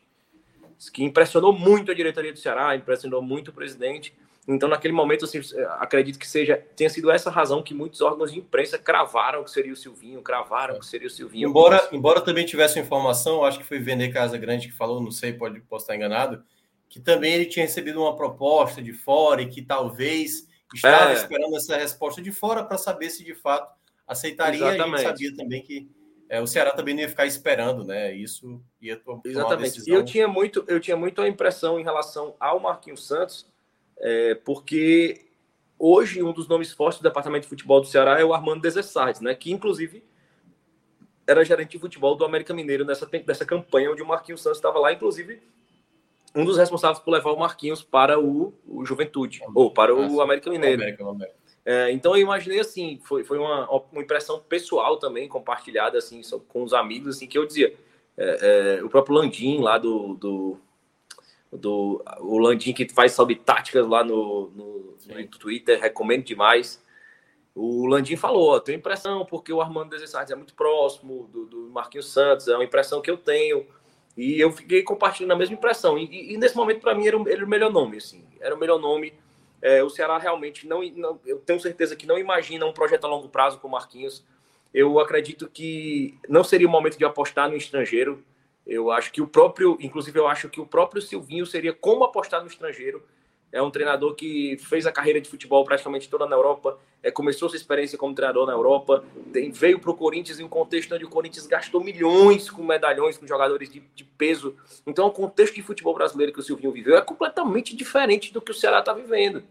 Que 0.92 1.02
impressionou 1.02 1.52
muito 1.52 1.90
a 1.90 1.94
diretoria 1.94 2.32
do 2.32 2.38
Ceará, 2.38 2.74
impressionou 2.74 3.20
muito 3.20 3.48
o 3.48 3.52
presidente. 3.52 4.14
Então, 4.48 4.68
naquele 4.68 4.94
momento, 4.94 5.24
assim, 5.24 5.40
acredito 5.78 6.18
que 6.18 6.26
seja 6.26 6.56
tenha 6.74 6.88
sido 6.88 7.10
essa 7.10 7.30
razão 7.30 7.62
que 7.62 7.74
muitos 7.74 8.00
órgãos 8.00 8.32
de 8.32 8.38
imprensa 8.38 8.78
cravaram 8.78 9.44
que 9.44 9.50
seria 9.50 9.72
o 9.72 9.76
Silvinho, 9.76 10.22
cravaram 10.22 10.78
que 10.78 10.86
seria 10.86 11.06
o 11.06 11.10
Silvinho. 11.10 11.48
Embora, 11.48 11.88
embora 11.92 12.20
também 12.20 12.46
tivesse 12.46 12.78
informação, 12.80 13.44
acho 13.44 13.58
que 13.58 13.64
foi 13.64 13.78
Vender 13.78 14.12
Casa 14.12 14.38
Grande 14.38 14.68
que 14.68 14.74
falou, 14.74 15.00
não 15.00 15.10
sei, 15.10 15.32
pode, 15.32 15.60
posso 15.60 15.84
estar 15.84 15.94
enganado, 15.94 16.42
que 16.88 16.98
também 16.98 17.34
ele 17.34 17.46
tinha 17.46 17.66
recebido 17.66 18.00
uma 18.00 18.16
proposta 18.16 18.80
de 18.80 18.92
fora 18.92 19.42
e 19.42 19.48
que 19.48 19.62
talvez 19.62 20.48
estava 20.74 21.10
é. 21.10 21.14
esperando 21.14 21.56
essa 21.56 21.76
resposta 21.76 22.22
de 22.22 22.32
fora 22.32 22.64
para 22.64 22.78
saber 22.78 23.10
se 23.10 23.22
de 23.22 23.34
fato 23.34 23.79
aceitaria, 24.10 24.58
Exatamente. 24.58 24.94
a 24.94 24.98
gente 24.98 25.08
sabia 25.08 25.36
também 25.36 25.62
que 25.62 25.88
é, 26.28 26.40
o 26.40 26.46
Ceará 26.46 26.70
também 26.72 26.94
não 26.94 27.02
ia 27.02 27.08
ficar 27.08 27.26
esperando, 27.26 27.84
né? 27.84 28.14
Isso 28.14 28.62
ia 28.80 28.96
tomar 28.96 29.20
Exatamente. 29.24 29.82
E 29.88 29.92
eu 29.92 30.04
tinha 30.04 30.28
muito, 30.28 30.64
eu 30.68 30.78
tinha 30.78 30.96
muito 30.96 31.20
a 31.20 31.28
impressão 31.28 31.78
em 31.78 31.82
relação 31.82 32.34
ao 32.38 32.60
Marquinhos 32.60 33.06
Santos, 33.06 33.46
é, 33.98 34.34
porque 34.36 35.26
hoje 35.78 36.22
um 36.22 36.32
dos 36.32 36.46
nomes 36.46 36.72
fortes 36.72 37.00
do 37.00 37.02
departamento 37.02 37.42
de 37.42 37.48
futebol 37.48 37.80
do 37.80 37.86
Ceará 37.86 38.20
é 38.20 38.24
o 38.24 38.32
Armando 38.32 38.62
Desessardes, 38.62 39.20
né? 39.20 39.34
Que 39.34 39.50
inclusive 39.50 40.04
era 41.26 41.44
gerente 41.44 41.72
de 41.72 41.78
futebol 41.78 42.16
do 42.16 42.24
América 42.24 42.52
Mineiro 42.52 42.84
nessa, 42.84 43.08
nessa 43.26 43.44
campanha 43.44 43.90
onde 43.90 44.02
o 44.02 44.06
Marquinhos 44.06 44.42
Santos 44.42 44.58
estava 44.58 44.78
lá, 44.78 44.92
inclusive 44.92 45.40
um 46.34 46.44
dos 46.44 46.56
responsáveis 46.56 47.00
por 47.00 47.10
levar 47.10 47.32
o 47.32 47.38
Marquinhos 47.38 47.82
para 47.82 48.20
o, 48.20 48.54
o 48.66 48.84
Juventude, 48.84 49.40
ou 49.54 49.72
para 49.72 49.94
o 49.94 50.20
América 50.20 50.48
Mineiro. 50.48 50.80
América, 50.80 51.04
América. 51.04 51.40
É, 51.64 51.90
então 51.92 52.16
eu 52.16 52.22
imaginei 52.22 52.60
assim, 52.60 52.98
foi, 53.04 53.22
foi 53.22 53.38
uma, 53.38 53.68
uma 53.70 54.02
impressão 54.02 54.40
pessoal 54.40 54.98
também, 54.98 55.28
compartilhada 55.28 55.98
assim 55.98 56.20
com 56.48 56.62
os 56.62 56.72
amigos, 56.72 57.16
assim, 57.16 57.26
que 57.26 57.36
eu 57.36 57.44
dizia, 57.44 57.76
é, 58.16 58.78
é, 58.78 58.84
o 58.84 58.88
próprio 58.88 59.16
Landim 59.16 59.60
lá 59.60 59.78
do, 59.78 60.14
do, 60.14 60.58
do, 61.52 62.04
o 62.20 62.38
Landim 62.38 62.72
que 62.72 62.88
faz 62.88 63.12
salve 63.12 63.36
táticas 63.36 63.86
lá 63.86 64.02
no, 64.02 64.50
no, 64.50 64.96
no, 65.06 65.26
Twitter, 65.28 65.80
recomendo 65.80 66.24
demais. 66.24 66.82
O 67.54 67.86
Landim 67.86 68.16
falou, 68.16 68.50
ó, 68.50 68.60
tenho 68.60 68.78
impressão, 68.78 69.26
porque 69.26 69.52
o 69.52 69.60
Armando 69.60 69.90
Desessartes 69.90 70.32
é 70.32 70.36
muito 70.36 70.54
próximo 70.54 71.28
do, 71.32 71.46
do 71.46 71.70
Marquinhos 71.70 72.12
Santos, 72.12 72.48
é 72.48 72.54
uma 72.54 72.64
impressão 72.64 73.02
que 73.02 73.10
eu 73.10 73.16
tenho. 73.16 73.66
E 74.16 74.40
eu 74.40 74.52
fiquei 74.52 74.82
compartilhando 74.82 75.32
a 75.32 75.36
mesma 75.36 75.54
impressão. 75.54 75.98
E, 75.98 76.04
e, 76.04 76.34
e 76.34 76.36
nesse 76.36 76.56
momento, 76.56 76.80
para 76.80 76.94
mim, 76.94 77.06
era 77.06 77.16
o, 77.16 77.28
era 77.28 77.44
o, 77.44 77.48
melhor 77.48 77.72
nome. 77.72 77.96
Assim. 77.96 78.24
Era 78.40 78.54
o 78.54 78.58
melhor 78.58 78.78
nome. 78.78 79.14
É, 79.62 79.82
o 79.82 79.90
Ceará 79.90 80.18
realmente 80.18 80.66
não, 80.66 80.82
não, 80.90 81.20
Eu 81.24 81.38
tenho 81.38 81.60
certeza 81.60 81.94
que 81.94 82.06
não 82.06 82.18
imagina 82.18 82.64
um 82.66 82.72
projeto 82.72 83.04
a 83.04 83.08
longo 83.08 83.28
prazo 83.28 83.58
com 83.58 83.68
o 83.68 83.70
Marquinhos. 83.70 84.24
Eu 84.72 84.98
acredito 84.98 85.48
que 85.48 86.18
não 86.28 86.44
seria 86.44 86.66
o 86.66 86.70
momento 86.70 86.96
de 86.96 87.04
apostar 87.04 87.48
no 87.48 87.56
estrangeiro. 87.56 88.24
Eu 88.66 88.90
acho 88.90 89.12
que 89.12 89.20
o 89.20 89.26
próprio. 89.26 89.76
Inclusive, 89.80 90.18
eu 90.18 90.26
acho 90.26 90.48
que 90.48 90.60
o 90.60 90.66
próprio 90.66 91.02
Silvinho 91.02 91.44
seria 91.44 91.72
como 91.72 92.04
apostar 92.04 92.40
no 92.40 92.46
estrangeiro 92.46 93.02
é 93.52 93.60
um 93.60 93.70
treinador 93.70 94.14
que 94.14 94.56
fez 94.58 94.86
a 94.86 94.92
carreira 94.92 95.20
de 95.20 95.28
futebol 95.28 95.64
praticamente 95.64 96.08
toda 96.08 96.26
na 96.26 96.36
Europa, 96.36 96.78
é, 97.02 97.10
começou 97.10 97.48
sua 97.48 97.56
experiência 97.56 97.98
como 97.98 98.14
treinador 98.14 98.46
na 98.46 98.52
Europa, 98.52 99.04
tem, 99.32 99.50
veio 99.50 99.78
para 99.78 99.90
o 99.90 99.94
Corinthians 99.94 100.38
em 100.38 100.44
um 100.44 100.48
contexto 100.48 100.94
onde 100.94 101.04
o 101.04 101.08
Corinthians 101.08 101.46
gastou 101.46 101.82
milhões 101.82 102.50
com 102.50 102.62
medalhões, 102.62 103.16
com 103.16 103.26
jogadores 103.26 103.70
de, 103.70 103.80
de, 103.94 104.04
peso. 104.04 104.56
Então, 104.86 105.06
o 105.06 105.10
contexto 105.10 105.54
de 105.54 105.62
futebol 105.62 105.94
brasileiro 105.94 106.32
que 106.32 106.40
o 106.40 106.42
Silvinho 106.42 106.72
viveu 106.72 106.96
é 106.96 107.00
completamente 107.00 107.74
diferente 107.74 108.32
do 108.32 108.40
que 108.40 108.50
o 108.50 108.54
Ceará 108.54 108.80
está 108.80 108.92
vivendo. 108.92 109.42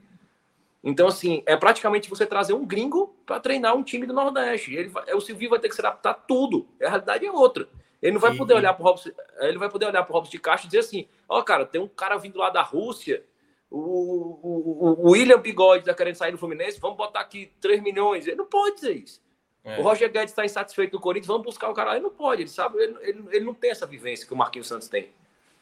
Então, 0.82 1.08
assim, 1.08 1.44
é 1.46 1.58
praticamente 1.58 2.10
você 2.10 2.26
trazer 2.26 2.54
um 2.54 2.66
gringo 2.66 3.14
para 3.26 3.40
treinar 3.40 3.76
um 3.76 3.84
time 3.84 4.06
do 4.06 4.14
Nordeste. 4.14 4.74
Ele 4.74 4.88
vai, 4.88 5.14
o 5.14 5.20
Silvinho 5.20 5.50
vai 5.50 5.60
ter 5.60 5.68
que 5.68 5.76
se 5.76 5.82
adaptar 5.82 6.12
a 6.12 6.14
tudo. 6.14 6.68
A 6.82 6.88
realidade 6.88 7.26
é 7.26 7.32
outra. 7.32 7.68
Ele 8.02 8.14
não 8.14 8.22
vai 8.22 8.34
poder 8.34 8.54
olhar 8.54 8.74
para 8.74 8.82
o 8.82 8.86
Robson, 8.86 9.10
ele 9.42 9.58
vai 9.58 9.70
poder 9.70 9.88
olhar 9.88 10.04
para 10.04 10.12
o 10.12 10.16
Robson 10.16 10.32
de 10.32 10.40
Castro 10.40 10.68
e 10.68 10.70
dizer 10.70 10.80
assim: 10.80 11.06
ó, 11.28 11.40
oh, 11.40 11.44
cara, 11.44 11.66
tem 11.66 11.82
um 11.82 11.88
cara 11.88 12.18
vindo 12.18 12.38
lá 12.38 12.50
da 12.50 12.62
Rússia 12.62 13.24
o, 13.72 14.40
o, 14.42 15.08
o 15.08 15.12
William 15.12 15.40
Bigode 15.40 15.82
está 15.82 15.94
querendo 15.94 16.16
sair 16.16 16.32
do 16.32 16.38
Fluminense, 16.38 16.80
vamos 16.80 16.98
botar 16.98 17.20
aqui 17.20 17.52
3 17.62 17.82
milhões. 17.82 18.26
Ele 18.26 18.36
não 18.36 18.46
pode 18.46 18.76
dizer 18.76 18.94
isso. 18.94 19.22
É. 19.64 19.80
O 19.80 19.84
Roger 19.84 20.12
Guedes 20.12 20.32
está 20.32 20.46
insatisfeito 20.46 20.94
do 20.94 21.02
Corinthians, 21.02 21.28
vamos 21.28 21.46
buscar 21.46 21.70
o 21.70 21.74
cara. 21.74 21.92
Ele 21.92 22.04
não 22.04 22.10
pode, 22.10 22.42
ele 22.42 22.50
sabe, 22.50 22.78
ele, 22.82 22.98
ele, 23.02 23.24
ele 23.32 23.46
não 23.46 23.54
tem 23.54 23.72
essa 23.72 23.86
vivência 23.86 24.26
que 24.26 24.34
o 24.34 24.38
Marquinhos 24.38 24.68
Santos 24.68 24.88
tem. 24.88 25.10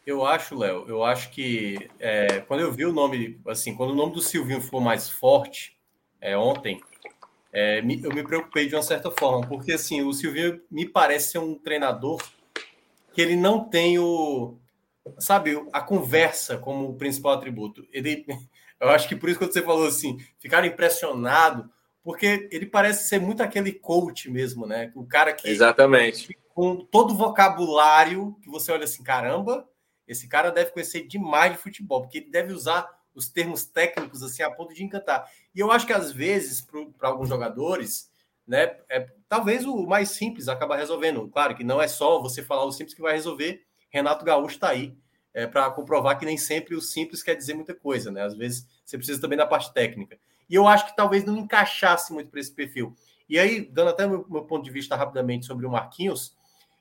Eu 0.06 0.26
acho, 0.26 0.58
Léo, 0.58 0.86
eu 0.88 1.04
acho 1.04 1.32
que 1.32 1.90
é, 2.00 2.40
quando 2.42 2.62
eu 2.62 2.72
vi 2.72 2.86
o 2.86 2.94
nome, 2.94 3.42
assim, 3.46 3.76
quando 3.76 3.92
o 3.92 3.96
nome 3.96 4.14
do 4.14 4.22
Silvinho 4.22 4.62
ficou 4.62 4.80
mais 4.80 5.10
forte 5.10 5.78
é, 6.22 6.38
ontem, 6.38 6.82
é, 7.52 7.82
me, 7.82 8.02
eu 8.02 8.14
me 8.14 8.24
preocupei 8.24 8.68
de 8.68 8.76
uma 8.76 8.82
certa 8.82 9.12
forma, 9.12 9.46
porque 9.46 9.74
assim, 9.74 10.02
o 10.02 10.14
Silvinho 10.14 10.62
me 10.72 10.88
parece 10.88 11.32
ser 11.32 11.40
um 11.40 11.56
treinador 11.56 12.22
que 13.14 13.22
ele 13.22 13.36
não 13.36 13.66
tem 13.66 14.00
o, 14.00 14.56
sabe, 15.20 15.62
a 15.72 15.82
conversa 15.82 16.58
como 16.58 16.90
o 16.90 16.96
principal 16.96 17.34
atributo. 17.34 17.88
Ele, 17.92 18.26
eu 18.80 18.90
acho 18.90 19.08
que 19.08 19.16
por 19.16 19.30
isso 19.30 19.40
que 19.40 19.46
você 19.46 19.62
falou 19.62 19.88
assim, 19.88 20.18
ficar 20.40 20.66
impressionado, 20.66 21.70
porque 22.04 22.48
ele 22.52 22.66
parece 22.66 23.10
ser 23.10 23.20
muito 23.20 23.42
aquele 23.44 23.72
coach 23.72 24.30
mesmo, 24.30 24.66
né? 24.66 24.92
O 24.96 25.06
cara 25.06 25.34
que 25.34 25.50
exatamente 25.50 26.36
com 26.58 26.76
todo 26.78 27.12
o 27.12 27.16
vocabulário 27.16 28.36
que 28.42 28.50
você 28.50 28.72
olha 28.72 28.86
assim, 28.86 29.04
caramba, 29.04 29.70
esse 30.08 30.28
cara 30.28 30.50
deve 30.50 30.72
conhecer 30.72 31.06
demais 31.06 31.52
de 31.52 31.60
futebol, 31.60 32.02
porque 32.02 32.18
ele 32.18 32.32
deve 32.32 32.52
usar 32.52 32.90
os 33.14 33.30
termos 33.30 33.64
técnicos 33.64 34.24
assim 34.24 34.42
a 34.42 34.50
ponto 34.50 34.74
de 34.74 34.84
encantar. 34.84 35.30
E 35.54 35.60
eu 35.60 35.72
acho 35.72 35.86
que 35.86 35.94
às 35.94 36.12
vezes 36.12 36.60
para 36.98 37.10
alguns 37.10 37.30
jogadores, 37.30 38.10
né, 38.48 38.76
é, 38.90 39.08
talvez 39.30 39.66
o 39.66 39.86
mais 39.86 40.10
simples 40.10 40.48
acaba 40.48 40.76
resolvendo. 40.76 41.28
Claro 41.30 41.54
que 41.54 41.64
não 41.64 41.80
é 41.80 41.88
só 41.88 42.20
você 42.20 42.42
falar 42.42 42.66
o 42.66 42.72
simples 42.72 42.96
que 42.96 43.04
vai 43.04 43.14
resolver 43.14 43.64
Renato 43.98 44.24
Gaúcho 44.24 44.56
está 44.56 44.70
aí 44.70 44.96
é, 45.34 45.46
para 45.48 45.70
comprovar 45.72 46.18
que 46.18 46.26
nem 46.26 46.38
sempre 46.38 46.76
o 46.76 46.82
simples 46.82 47.24
quer 47.24 47.36
dizer 47.36 47.54
muita 47.54 47.74
coisa, 47.74 48.12
né? 48.12 48.24
Às 48.24 48.36
vezes 48.36 48.68
você 48.86 48.98
precisa 48.98 49.20
também 49.20 49.38
da 49.38 49.46
parte 49.46 49.74
técnica. 49.74 50.18
E 50.50 50.56
eu 50.56 50.68
acho 50.68 50.86
que 50.86 50.96
talvez 50.96 51.24
não 51.24 51.36
encaixasse 51.38 52.14
muito 52.14 52.30
para 52.30 52.40
esse 52.40 52.52
perfil. 52.52 52.96
E 53.28 53.38
aí, 53.38 53.62
dando 53.62 53.90
até 53.90 54.08
meu, 54.08 54.26
meu 54.30 54.44
ponto 54.44 54.64
de 54.64 54.72
vista 54.72 54.96
rapidamente 54.96 55.46
sobre 55.46 55.66
o 55.66 55.72
Marquinhos, 55.72 56.36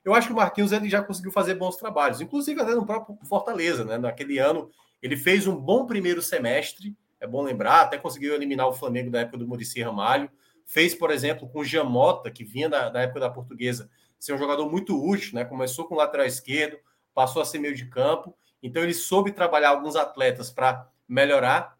eu 0.05 0.13
acho 0.13 0.27
que 0.27 0.33
o 0.33 0.37
Marquinhos 0.37 0.71
ele 0.71 0.89
já 0.89 1.03
conseguiu 1.03 1.31
fazer 1.31 1.55
bons 1.55 1.75
trabalhos, 1.75 2.21
inclusive 2.21 2.61
até 2.61 2.73
no 2.73 2.85
próprio 2.85 3.17
Fortaleza, 3.27 3.83
né? 3.83 3.97
Naquele 3.97 4.37
ano, 4.37 4.69
ele 5.01 5.17
fez 5.17 5.47
um 5.47 5.55
bom 5.55 5.85
primeiro 5.85 6.21
semestre, 6.21 6.95
é 7.19 7.27
bom 7.27 7.41
lembrar, 7.41 7.81
até 7.81 7.97
conseguiu 7.97 8.33
eliminar 8.33 8.67
o 8.67 8.73
Flamengo 8.73 9.11
da 9.11 9.21
época 9.21 9.39
do 9.39 9.47
Murici 9.47 9.81
Ramalho. 9.81 10.29
Fez, 10.65 10.95
por 10.95 11.11
exemplo, 11.11 11.49
com 11.49 11.59
o 11.59 11.65
Jamota, 11.65 12.29
que 12.31 12.43
vinha 12.43 12.69
da, 12.69 12.89
da 12.89 13.01
época 13.01 13.19
da 13.19 13.29
portuguesa, 13.29 13.89
ser 14.19 14.33
um 14.33 14.37
jogador 14.37 14.69
muito 14.69 14.97
útil, 14.97 15.35
né? 15.35 15.43
Começou 15.43 15.85
com 15.85 15.95
o 15.95 15.97
lateral 15.97 16.25
esquerdo, 16.25 16.77
passou 17.17 17.41
a 17.41 17.45
ser 17.45 17.57
meio 17.57 17.73
de 17.73 17.87
campo. 17.87 18.37
Então 18.61 18.83
ele 18.83 18.93
soube 18.93 19.31
trabalhar 19.31 19.69
alguns 19.69 19.95
atletas 19.95 20.51
para 20.51 20.87
melhorar. 21.09 21.75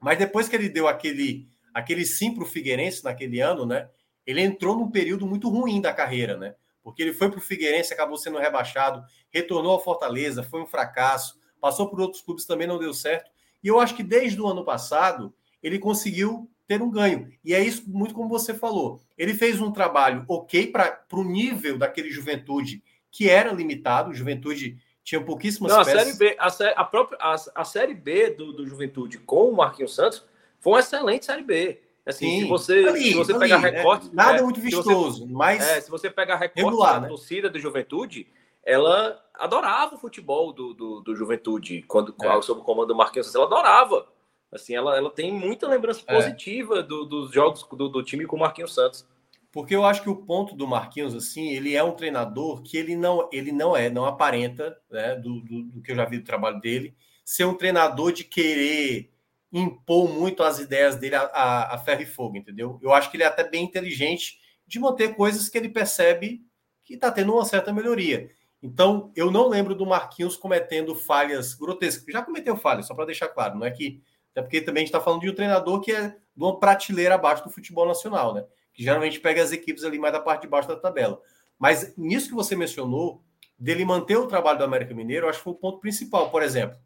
Mas 0.00 0.18
depois 0.18 0.48
que 0.48 0.56
ele 0.56 0.68
deu 0.68 0.88
aquele 0.88 1.46
aquele 1.72 2.04
sim 2.04 2.34
para 2.34 2.42
o 2.42 2.46
Figueirense 2.46 3.04
naquele 3.04 3.38
ano, 3.38 3.64
né? 3.64 3.88
Ele 4.26 4.40
entrou 4.40 4.76
num 4.76 4.90
período 4.90 5.24
muito 5.24 5.48
ruim 5.48 5.80
da 5.80 5.94
carreira, 5.94 6.36
né? 6.36 6.56
Porque 6.82 7.00
ele 7.00 7.14
foi 7.14 7.30
para 7.30 7.38
o 7.38 7.40
Figueirense, 7.40 7.94
acabou 7.94 8.16
sendo 8.16 8.38
rebaixado, 8.38 9.04
retornou 9.30 9.70
ao 9.70 9.84
Fortaleza, 9.84 10.42
foi 10.42 10.60
um 10.60 10.66
fracasso, 10.66 11.38
passou 11.60 11.88
por 11.88 12.00
outros 12.00 12.20
clubes 12.20 12.44
também 12.44 12.66
não 12.66 12.76
deu 12.76 12.92
certo. 12.92 13.30
E 13.62 13.68
eu 13.68 13.78
acho 13.78 13.94
que 13.94 14.02
desde 14.02 14.40
o 14.40 14.48
ano 14.48 14.64
passado 14.64 15.32
ele 15.62 15.78
conseguiu 15.78 16.50
ter 16.66 16.82
um 16.82 16.90
ganho. 16.90 17.30
E 17.44 17.54
é 17.54 17.62
isso 17.62 17.88
muito 17.88 18.14
como 18.14 18.28
você 18.28 18.52
falou. 18.52 19.00
Ele 19.16 19.32
fez 19.32 19.60
um 19.60 19.70
trabalho 19.70 20.24
ok 20.26 20.66
para 20.66 21.04
o 21.12 21.22
nível 21.22 21.78
daquele 21.78 22.10
juventude 22.10 22.82
que 23.12 23.28
era 23.28 23.52
limitado, 23.52 24.14
Juventude 24.14 24.78
tinha 25.04 25.20
pouquíssimas 25.20 25.70
Não, 25.70 25.84
peças. 25.84 25.94
A 25.94 26.04
Série 26.04 26.16
B, 26.16 26.36
a, 26.38 26.80
a 26.80 26.84
própria, 26.84 27.18
a, 27.20 27.36
a, 27.54 27.64
Série 27.64 27.94
B 27.94 28.30
do, 28.30 28.52
do 28.52 28.66
Juventude 28.66 29.18
com 29.18 29.50
o 29.50 29.56
Marquinhos 29.56 29.94
Santos 29.94 30.24
foi 30.58 30.72
uma 30.72 30.80
excelente 30.80 31.26
Série 31.26 31.42
B. 31.42 31.80
Assim, 32.04 32.26
Sim, 32.26 32.40
se 32.40 32.48
você, 32.48 32.88
ali, 32.88 33.04
se 33.04 33.14
você 33.14 33.32
ali, 33.32 33.40
pegar 33.40 33.58
recorte. 33.58 34.08
É, 34.08 34.14
nada 34.14 34.38
é, 34.38 34.42
muito 34.42 34.60
vistoso, 34.60 35.26
você, 35.26 35.32
mas. 35.32 35.62
É, 35.62 35.80
se 35.80 35.90
você 35.90 36.10
pegar 36.10 36.36
recorte 36.36 36.64
regular, 36.64 36.94
da 36.94 37.00
né? 37.02 37.08
torcida 37.08 37.48
do 37.48 37.60
Juventude, 37.60 38.26
ela 38.64 39.22
adorava 39.34 39.94
o 39.94 39.98
futebol 39.98 40.52
do, 40.52 40.72
do, 40.74 41.00
do 41.00 41.14
Juventude, 41.14 41.82
quando 41.82 42.14
é. 42.20 42.42
sob 42.42 42.60
o 42.60 42.64
comando 42.64 42.88
do 42.88 42.94
Marquinhos 42.96 43.26
Santos, 43.26 43.36
ela 43.36 43.46
adorava. 43.46 44.08
Assim, 44.50 44.74
ela, 44.74 44.96
ela 44.96 45.10
tem 45.10 45.32
muita 45.32 45.68
lembrança 45.68 46.02
é. 46.06 46.14
positiva 46.14 46.82
do, 46.82 47.04
dos 47.04 47.32
jogos 47.32 47.66
do, 47.72 47.88
do 47.88 48.02
time 48.02 48.26
com 48.26 48.36
o 48.36 48.40
Marquinhos 48.40 48.74
Santos. 48.74 49.06
Porque 49.52 49.76
eu 49.76 49.84
acho 49.84 50.02
que 50.02 50.08
o 50.08 50.16
ponto 50.16 50.56
do 50.56 50.66
Marquinhos, 50.66 51.14
assim, 51.14 51.50
ele 51.50 51.76
é 51.76 51.84
um 51.84 51.92
treinador 51.92 52.62
que 52.62 52.76
ele 52.76 52.96
não, 52.96 53.28
ele 53.30 53.52
não 53.52 53.76
é, 53.76 53.90
não 53.90 54.06
aparenta, 54.06 54.76
né, 54.90 55.14
do, 55.14 55.40
do, 55.42 55.62
do 55.64 55.82
que 55.82 55.92
eu 55.92 55.96
já 55.96 56.06
vi 56.06 56.18
do 56.18 56.24
trabalho 56.24 56.58
dele, 56.58 56.96
ser 57.22 57.44
um 57.44 57.54
treinador 57.54 58.12
de 58.12 58.24
querer 58.24 59.12
impor 59.52 60.08
muito 60.08 60.42
as 60.42 60.58
ideias 60.58 60.96
dele 60.96 61.16
a, 61.16 61.24
a, 61.24 61.74
a 61.74 61.78
ferro 61.78 62.00
e 62.00 62.06
fogo, 62.06 62.38
entendeu? 62.38 62.80
Eu 62.82 62.94
acho 62.94 63.10
que 63.10 63.16
ele 63.18 63.24
é 63.24 63.26
até 63.26 63.46
bem 63.46 63.62
inteligente 63.62 64.40
de 64.66 64.80
manter 64.80 65.14
coisas 65.14 65.50
que 65.50 65.58
ele 65.58 65.68
percebe 65.68 66.42
que 66.82 66.94
está 66.94 67.12
tendo 67.12 67.34
uma 67.34 67.44
certa 67.44 67.72
melhoria. 67.74 68.30
Então, 68.62 69.12
eu 69.14 69.30
não 69.30 69.48
lembro 69.48 69.74
do 69.74 69.84
Marquinhos 69.84 70.36
cometendo 70.36 70.94
falhas 70.94 71.52
grotescas. 71.52 72.06
Já 72.08 72.22
cometeu 72.22 72.56
falhas, 72.56 72.86
só 72.86 72.94
para 72.94 73.06
deixar 73.06 73.28
claro. 73.28 73.58
Não 73.58 73.66
é 73.66 73.70
que. 73.70 74.00
Até 74.30 74.40
porque 74.40 74.62
também 74.62 74.82
a 74.82 74.86
gente 74.86 74.94
está 74.94 75.00
falando 75.00 75.20
de 75.20 75.30
um 75.30 75.34
treinador 75.34 75.80
que 75.80 75.92
é 75.92 76.08
de 76.08 76.42
uma 76.42 76.58
prateleira 76.58 77.16
abaixo 77.16 77.44
do 77.44 77.50
futebol 77.50 77.86
nacional, 77.86 78.32
né? 78.32 78.44
Que 78.72 78.82
geralmente 78.82 79.20
pega 79.20 79.42
as 79.42 79.52
equipes 79.52 79.84
ali 79.84 79.98
mais 79.98 80.12
da 80.12 80.20
parte 80.20 80.42
de 80.42 80.48
baixo 80.48 80.68
da 80.68 80.76
tabela. 80.76 81.20
Mas 81.58 81.96
nisso 81.96 82.28
que 82.28 82.34
você 82.34 82.56
mencionou, 82.56 83.22
dele 83.58 83.84
manter 83.84 84.16
o 84.16 84.26
trabalho 84.26 84.58
do 84.58 84.64
América 84.64 84.94
Mineiro, 84.94 85.26
eu 85.26 85.30
acho 85.30 85.38
que 85.38 85.44
foi 85.44 85.52
o 85.52 85.56
ponto 85.56 85.78
principal. 85.78 86.30
Por 86.30 86.42
exemplo, 86.42 86.76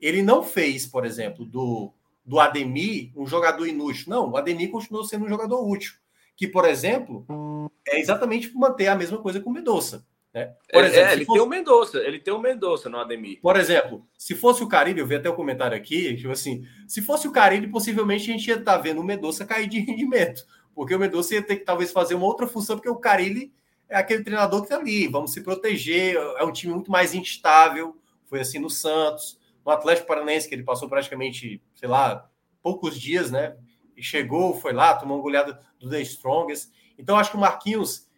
ele 0.00 0.22
não 0.22 0.42
fez, 0.42 0.86
por 0.86 1.04
exemplo, 1.04 1.44
do, 1.44 1.92
do 2.24 2.40
Ademir 2.40 3.12
um 3.16 3.26
jogador 3.26 3.66
inútil. 3.66 4.06
Não, 4.08 4.30
o 4.30 4.36
Ademir 4.36 4.70
continuou 4.70 5.04
sendo 5.04 5.24
um 5.24 5.28
jogador 5.28 5.64
útil. 5.64 5.92
Que, 6.36 6.48
por 6.48 6.64
exemplo, 6.64 7.24
é 7.86 8.00
exatamente 8.00 8.52
manter 8.56 8.88
a 8.88 8.96
mesma 8.96 9.18
coisa 9.18 9.40
com 9.40 9.50
o 9.50 9.52
Mendonça. 9.52 10.04
Né? 10.34 10.52
Por 10.72 10.82
é, 10.82 10.88
exemplo, 10.88 11.08
é, 11.08 11.12
ele 11.12 11.24
fosse... 11.24 11.38
tem 11.38 11.46
o 11.46 11.48
Mendonça, 11.48 11.98
ele 11.98 12.18
tem 12.18 12.34
o 12.34 12.40
Mendonça 12.40 12.88
no 12.88 12.98
Ademir. 12.98 13.38
Por 13.40 13.54
exemplo, 13.54 14.04
se 14.18 14.34
fosse 14.34 14.64
o 14.64 14.68
Caribe, 14.68 14.98
eu 14.98 15.06
vi 15.06 15.14
até 15.14 15.30
o 15.30 15.36
comentário 15.36 15.76
aqui, 15.76 16.16
tipo 16.16 16.32
assim, 16.32 16.66
se 16.88 17.00
fosse 17.00 17.28
o 17.28 17.32
Caribe, 17.32 17.68
possivelmente 17.68 18.28
a 18.28 18.32
gente 18.32 18.48
ia 18.48 18.56
estar 18.56 18.72
tá 18.72 18.78
vendo 18.78 19.00
o 19.00 19.04
Mendonça 19.04 19.46
cair 19.46 19.68
de 19.68 19.78
rendimento. 19.78 20.44
Porque 20.74 20.94
o 20.94 20.98
Mendonça 20.98 21.34
ia 21.34 21.42
ter 21.42 21.56
que 21.56 21.64
talvez 21.64 21.92
fazer 21.92 22.14
uma 22.14 22.26
outra 22.26 22.46
função, 22.46 22.76
porque 22.76 22.88
o 22.88 22.96
Carilli 22.96 23.52
é 23.88 23.96
aquele 23.96 24.24
treinador 24.24 24.60
que 24.60 24.66
está 24.66 24.76
ali, 24.76 25.06
vamos 25.06 25.32
se 25.32 25.42
proteger, 25.42 26.16
é 26.16 26.44
um 26.44 26.52
time 26.52 26.72
muito 26.72 26.90
mais 26.90 27.14
instável, 27.14 27.96
foi 28.24 28.40
assim 28.40 28.58
no 28.58 28.70
Santos, 28.70 29.38
no 29.64 29.70
Atlético 29.70 30.08
Paranaense, 30.08 30.48
que 30.48 30.54
ele 30.54 30.64
passou 30.64 30.88
praticamente, 30.88 31.62
sei 31.74 31.88
lá, 31.88 32.28
poucos 32.62 32.98
dias, 32.98 33.30
né? 33.30 33.56
E 33.96 34.02
chegou, 34.02 34.58
foi 34.58 34.72
lá, 34.72 34.94
tomou 34.94 35.16
uma 35.16 35.22
goleada 35.22 35.60
do 35.78 35.88
The 35.88 36.00
Strongest. 36.02 36.70
Então, 36.98 37.16
acho 37.16 37.30
que 37.30 37.36
o 37.36 37.40
Marquinhos, 37.40 38.08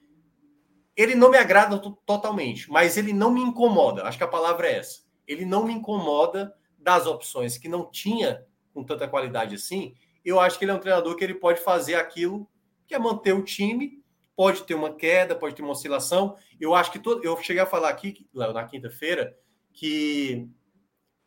ele 0.97 1.15
não 1.15 1.31
me 1.31 1.37
agrada 1.37 1.79
totalmente, 2.07 2.71
mas 2.71 2.97
ele 2.97 3.13
não 3.13 3.31
me 3.31 3.41
incomoda. 3.41 4.05
Acho 4.05 4.17
que 4.17 4.25
a 4.25 4.29
palavra 4.29 4.69
é 4.69 4.79
essa. 4.79 5.01
Ele 5.27 5.45
não 5.45 5.65
me 5.65 5.75
incomoda 5.75 6.55
das 6.79 7.07
opções 7.07 7.59
que 7.59 7.69
não 7.69 7.91
tinha 7.91 8.45
com 8.73 8.85
tanta 8.85 9.09
qualidade 9.09 9.55
assim 9.57 9.95
eu 10.27 10.41
acho 10.41 10.59
que 10.59 10.65
ele 10.65 10.73
é 10.73 10.75
um 10.75 10.81
treinador 10.81 11.15
que 11.15 11.23
ele 11.23 11.35
pode 11.35 11.61
fazer 11.61 11.95
aquilo 11.95 12.49
que 12.87 12.95
é 12.95 12.99
manter 12.99 13.33
o 13.33 13.43
time, 13.43 14.03
pode 14.35 14.63
ter 14.65 14.75
uma 14.75 14.93
queda, 14.93 15.35
pode 15.35 15.55
ter 15.55 15.63
uma 15.63 15.73
oscilação. 15.73 16.37
Eu 16.61 16.75
acho 16.75 16.93
que 16.93 16.99
todo, 16.99 17.25
eu 17.25 17.37
cheguei 17.39 17.63
a 17.63 17.67
falar 17.67 17.89
aqui 17.89 18.27
na 18.33 18.65
quinta-feira 18.65 19.37
que 19.73 20.49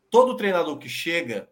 todo 0.10 0.38
treinador 0.38 0.78
que 0.78 0.88
chega, 0.88 1.50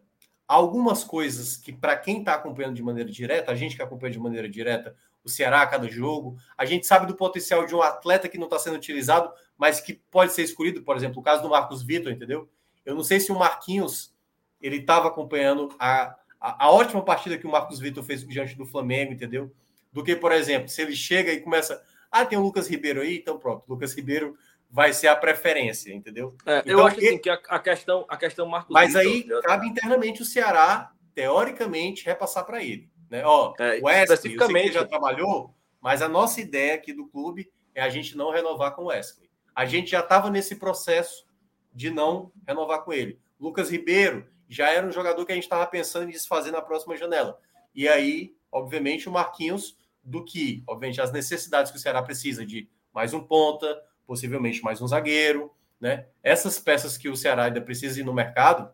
algumas 0.48 1.04
coisas 1.04 1.58
que 1.58 1.74
para 1.74 1.98
quem 1.98 2.20
está 2.20 2.36
acompanhando 2.36 2.76
de 2.76 2.84
maneira 2.84 3.10
direta, 3.10 3.52
a 3.52 3.56
gente 3.56 3.76
que 3.76 3.82
acompanha 3.82 4.14
de 4.14 4.20
maneira 4.20 4.50
direta 4.50 4.96
o 5.24 5.30
Ceará 5.30 5.62
a 5.62 5.68
cada 5.68 5.90
jogo. 5.90 6.38
A 6.58 6.66
gente 6.66 6.88
sabe 6.88 7.06
do 7.06 7.16
potencial 7.16 7.66
de 7.66 7.76
um 7.76 7.82
atleta 7.82 8.30
que 8.30 8.38
não 8.38 8.46
está 8.46 8.58
sendo 8.58 8.78
utilizado, 8.78 9.32
mas 9.58 9.82
que 9.82 9.94
pode 9.94 10.32
ser 10.32 10.44
escolhido, 10.44 10.84
por 10.84 10.96
exemplo, 10.96 11.20
o 11.20 11.24
caso 11.24 11.42
do 11.42 11.50
Marcos 11.50 11.84
Vitor, 11.84 12.12
entendeu? 12.12 12.50
Eu 12.86 12.96
não 12.96 13.04
sei 13.04 13.20
se 13.20 13.32
o 13.32 13.38
Marquinhos 13.38 14.16
ele 14.62 14.78
estava 14.78 15.10
acompanhando 15.10 15.70
a, 15.78 16.16
a, 16.40 16.66
a, 16.66 16.72
ótima 16.72 17.04
partida 17.04 17.38
que 17.38 17.48
o 17.48 17.52
Marcos 17.52 17.80
Vitor 17.80 18.04
fez 18.04 18.26
diante 18.26 18.56
do 18.56 18.66
Flamengo, 18.66 19.14
entendeu? 19.14 19.52
Do 19.92 20.04
que, 20.04 20.16
por 20.16 20.32
exemplo, 20.32 20.70
se 20.70 20.82
ele 20.82 20.96
chega 20.96 21.32
e 21.32 21.42
começa. 21.42 21.84
Ah, 22.12 22.26
tem 22.26 22.38
o 22.38 22.42
Lucas 22.42 22.68
Ribeiro 22.68 23.02
aí, 23.02 23.18
então 23.18 23.38
pronto, 23.38 23.64
Lucas 23.68 23.94
Ribeiro 23.94 24.38
vai 24.70 24.94
ser 24.94 25.08
a 25.08 25.16
preferência, 25.16 25.94
entendeu? 25.94 26.36
É, 26.46 26.60
então, 26.60 26.72
eu 26.72 26.86
acho 26.86 26.98
assim, 26.98 27.18
que 27.18 27.30
a, 27.30 27.40
a, 27.48 27.60
questão, 27.60 28.06
a 28.08 28.18
questão 28.18 28.46
Marcos 28.46 28.74
Mas 28.74 28.94
Vitor, 28.94 29.02
aí 29.02 29.26
eu... 29.28 29.42
cabe 29.42 29.68
internamente 29.68 30.22
o 30.22 30.26
Ceará, 30.26 30.92
teoricamente, 31.16 32.06
repassar 32.06 32.46
para 32.46 32.64
ele. 32.64 32.90
Né? 33.10 33.24
Ó, 33.26 33.54
é, 33.60 33.80
o 33.80 33.86
Wesley, 33.86 34.04
especificamente... 34.04 34.74
já 34.74 34.86
trabalhou, 34.86 35.56
mas 35.82 36.02
a 36.02 36.10
nossa 36.10 36.42
ideia 36.42 36.76
aqui 36.76 36.94
do 36.94 37.08
clube 37.08 37.50
é 37.74 37.82
a 37.82 37.90
gente 37.90 38.18
não 38.18 38.32
renovar 38.32 38.76
com 38.76 38.84
o 38.84 38.88
Wesley. 38.88 39.30
A 39.56 39.66
gente 39.66 39.92
já 39.92 40.02
estava 40.02 40.30
nesse 40.30 40.56
processo 40.56 41.26
de 41.74 41.90
não 41.90 42.32
renovar 42.48 42.84
com 42.84 42.92
ele. 42.92 43.20
Lucas 43.40 43.70
Ribeiro 43.70 44.28
já 44.48 44.70
era 44.70 44.86
um 44.86 44.92
jogador 44.92 45.26
que 45.26 45.32
a 45.32 45.36
gente 45.36 45.44
estava 45.44 45.66
pensando 45.68 46.08
em 46.08 46.12
desfazer 46.12 46.52
na 46.52 46.62
próxima 46.62 46.96
janela. 46.96 47.40
E 47.74 47.88
aí, 47.88 48.36
obviamente, 48.52 49.08
o 49.08 49.12
Marquinhos, 49.12 49.78
do 50.04 50.24
que, 50.24 50.64
obviamente, 50.68 51.02
as 51.02 51.12
necessidades 51.12 51.72
que 51.72 51.78
o 51.78 51.82
Ceará 51.82 52.02
precisa 52.02 52.46
de 52.46 52.70
mais 52.94 53.14
um 53.14 53.20
ponta, 53.20 53.82
possivelmente 54.06 54.64
mais 54.64 54.82
um 54.82 54.88
zagueiro, 54.88 55.52
né? 55.80 56.08
Essas 56.24 56.60
peças 56.60 56.98
que 56.98 57.10
o 57.10 57.16
Ceará 57.16 57.46
ainda 57.46 57.62
precisa 57.62 58.00
ir 58.00 58.04
no 58.04 58.14
mercado, 58.14 58.74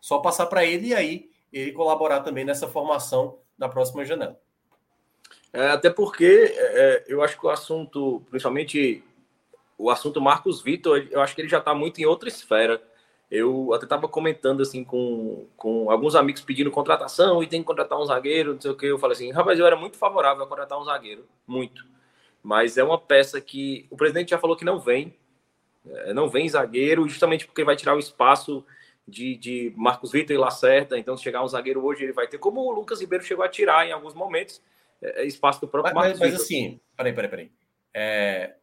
só 0.00 0.18
passar 0.18 0.46
para 0.46 0.64
ele 0.64 0.88
e 0.88 0.94
aí 0.94 1.30
ele 1.52 1.72
colaborar 1.72 2.20
também 2.20 2.44
nessa 2.44 2.68
formação 2.68 3.38
na 3.56 3.68
próxima 3.68 4.04
janela. 4.04 4.40
É, 5.52 5.68
até 5.68 5.90
porque 5.90 6.54
é, 6.56 7.04
eu 7.08 7.22
acho 7.22 7.38
que 7.38 7.46
o 7.46 7.50
assunto, 7.50 8.22
principalmente 8.30 9.02
o 9.76 9.90
assunto 9.90 10.20
Marcos 10.20 10.62
Vitor, 10.62 11.08
eu 11.10 11.20
acho 11.20 11.34
que 11.34 11.40
ele 11.40 11.48
já 11.48 11.58
está 11.58 11.74
muito 11.74 12.00
em 12.00 12.04
outra 12.04 12.28
esfera. 12.28 12.82
Eu 13.30 13.72
até 13.72 13.84
estava 13.84 14.08
comentando 14.08 14.60
assim 14.60 14.82
com, 14.82 15.46
com 15.56 15.88
alguns 15.88 16.16
amigos 16.16 16.42
pedindo 16.42 16.70
contratação 16.70 17.42
e 17.42 17.46
tem 17.46 17.60
que 17.60 17.66
contratar 17.66 17.98
um 17.98 18.04
zagueiro, 18.04 18.54
não 18.54 18.60
sei 18.60 18.70
o 18.72 18.76
que. 18.76 18.86
Eu 18.86 18.98
falei 18.98 19.14
assim, 19.14 19.30
rapaz, 19.30 19.58
eu 19.58 19.66
era 19.66 19.76
muito 19.76 19.96
favorável 19.96 20.42
a 20.42 20.48
contratar 20.48 20.80
um 20.80 20.84
zagueiro, 20.84 21.24
muito. 21.46 21.86
Mas 22.42 22.76
é 22.76 22.82
uma 22.82 22.98
peça 22.98 23.40
que 23.40 23.86
o 23.88 23.96
presidente 23.96 24.30
já 24.30 24.38
falou 24.38 24.56
que 24.56 24.64
não 24.64 24.80
vem, 24.80 25.14
é, 25.86 26.12
não 26.12 26.28
vem 26.28 26.48
zagueiro, 26.48 27.08
justamente 27.08 27.46
porque 27.46 27.62
vai 27.62 27.76
tirar 27.76 27.94
o 27.94 28.00
espaço 28.00 28.64
de, 29.06 29.36
de 29.36 29.72
Marcos 29.76 30.10
Vitor 30.10 30.34
e 30.34 30.38
Lacerda. 30.38 30.98
Então, 30.98 31.16
se 31.16 31.22
chegar 31.22 31.44
um 31.44 31.48
zagueiro 31.48 31.84
hoje, 31.84 32.02
ele 32.02 32.12
vai 32.12 32.26
ter, 32.26 32.38
como 32.38 32.60
o 32.60 32.72
Lucas 32.72 33.00
Ribeiro 33.00 33.24
chegou 33.24 33.44
a 33.44 33.48
tirar 33.48 33.86
em 33.86 33.92
alguns 33.92 34.14
momentos, 34.14 34.60
é 35.00 35.24
espaço 35.24 35.60
do 35.60 35.68
próprio 35.68 35.94
mas, 35.94 36.04
Marcos 36.04 36.20
mas, 36.20 36.32
mas 36.32 36.42
assim, 36.42 36.80
peraí, 36.96 37.12
peraí, 37.12 37.30
peraí. 37.30 37.52
É, 37.94 38.54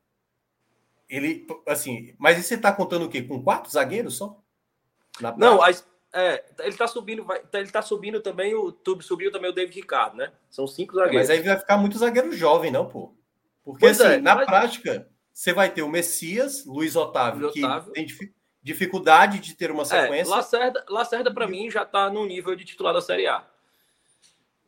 ele, 1.10 1.48
assim, 1.66 2.14
mas 2.18 2.38
você 2.38 2.56
está 2.56 2.72
contando 2.72 3.06
o 3.06 3.10
quê? 3.10 3.22
Com 3.22 3.42
quatro 3.42 3.72
zagueiros 3.72 4.18
só? 4.18 4.42
Não, 5.38 5.62
as, 5.62 5.86
é, 6.14 6.44
ele 6.60 6.70
está 6.70 6.88
subindo, 6.88 7.24
vai, 7.24 7.40
tá, 7.40 7.60
ele 7.60 7.70
tá 7.70 7.82
subindo 7.82 8.22
também 8.22 8.56
o 8.56 8.72
Tube 8.72 9.04
subiu 9.04 9.32
também 9.32 9.52
o 9.52 9.54
David 9.54 9.76
Ricardo, 9.76 10.18
né? 10.18 10.32
São 10.50 10.66
cinco 10.66 10.96
zagueiros. 10.96 11.28
mas 11.28 11.30
aí 11.30 11.42
vai 11.42 11.58
ficar 11.58 11.78
muito 11.78 11.98
zagueiro 11.98 12.32
jovem, 12.36 12.72
não, 12.72 12.88
pô? 12.88 13.14
Porque 13.64 13.82
pois 13.82 14.00
assim, 14.00 14.16
é, 14.16 14.18
na 14.18 14.36
mas... 14.36 14.46
prática, 14.46 15.08
você 15.34 15.54
vai 15.54 15.70
ter 15.70 15.84
o 15.84 15.90
Messias, 15.90 16.66
Luiz 16.66 16.96
Otávio, 16.96 17.42
Luiz 17.42 17.64
Otávio. 17.64 17.92
que 17.92 18.06
tem 18.06 18.34
dificuldade 18.64 19.40
de 19.40 19.54
ter 19.54 19.70
uma 19.70 19.84
é, 19.84 19.86
sequência. 19.86 20.32
É, 20.32 20.36
Lacerda, 20.36 20.86
Lacerda 20.90 21.34
para 21.34 21.48
mim 21.48 21.70
já 21.70 21.84
está 21.84 22.10
no 22.10 22.26
nível 22.26 22.56
de 22.56 22.66
titular 22.66 22.94
da 22.94 23.02
Série 23.02 23.28
A. 23.28 23.46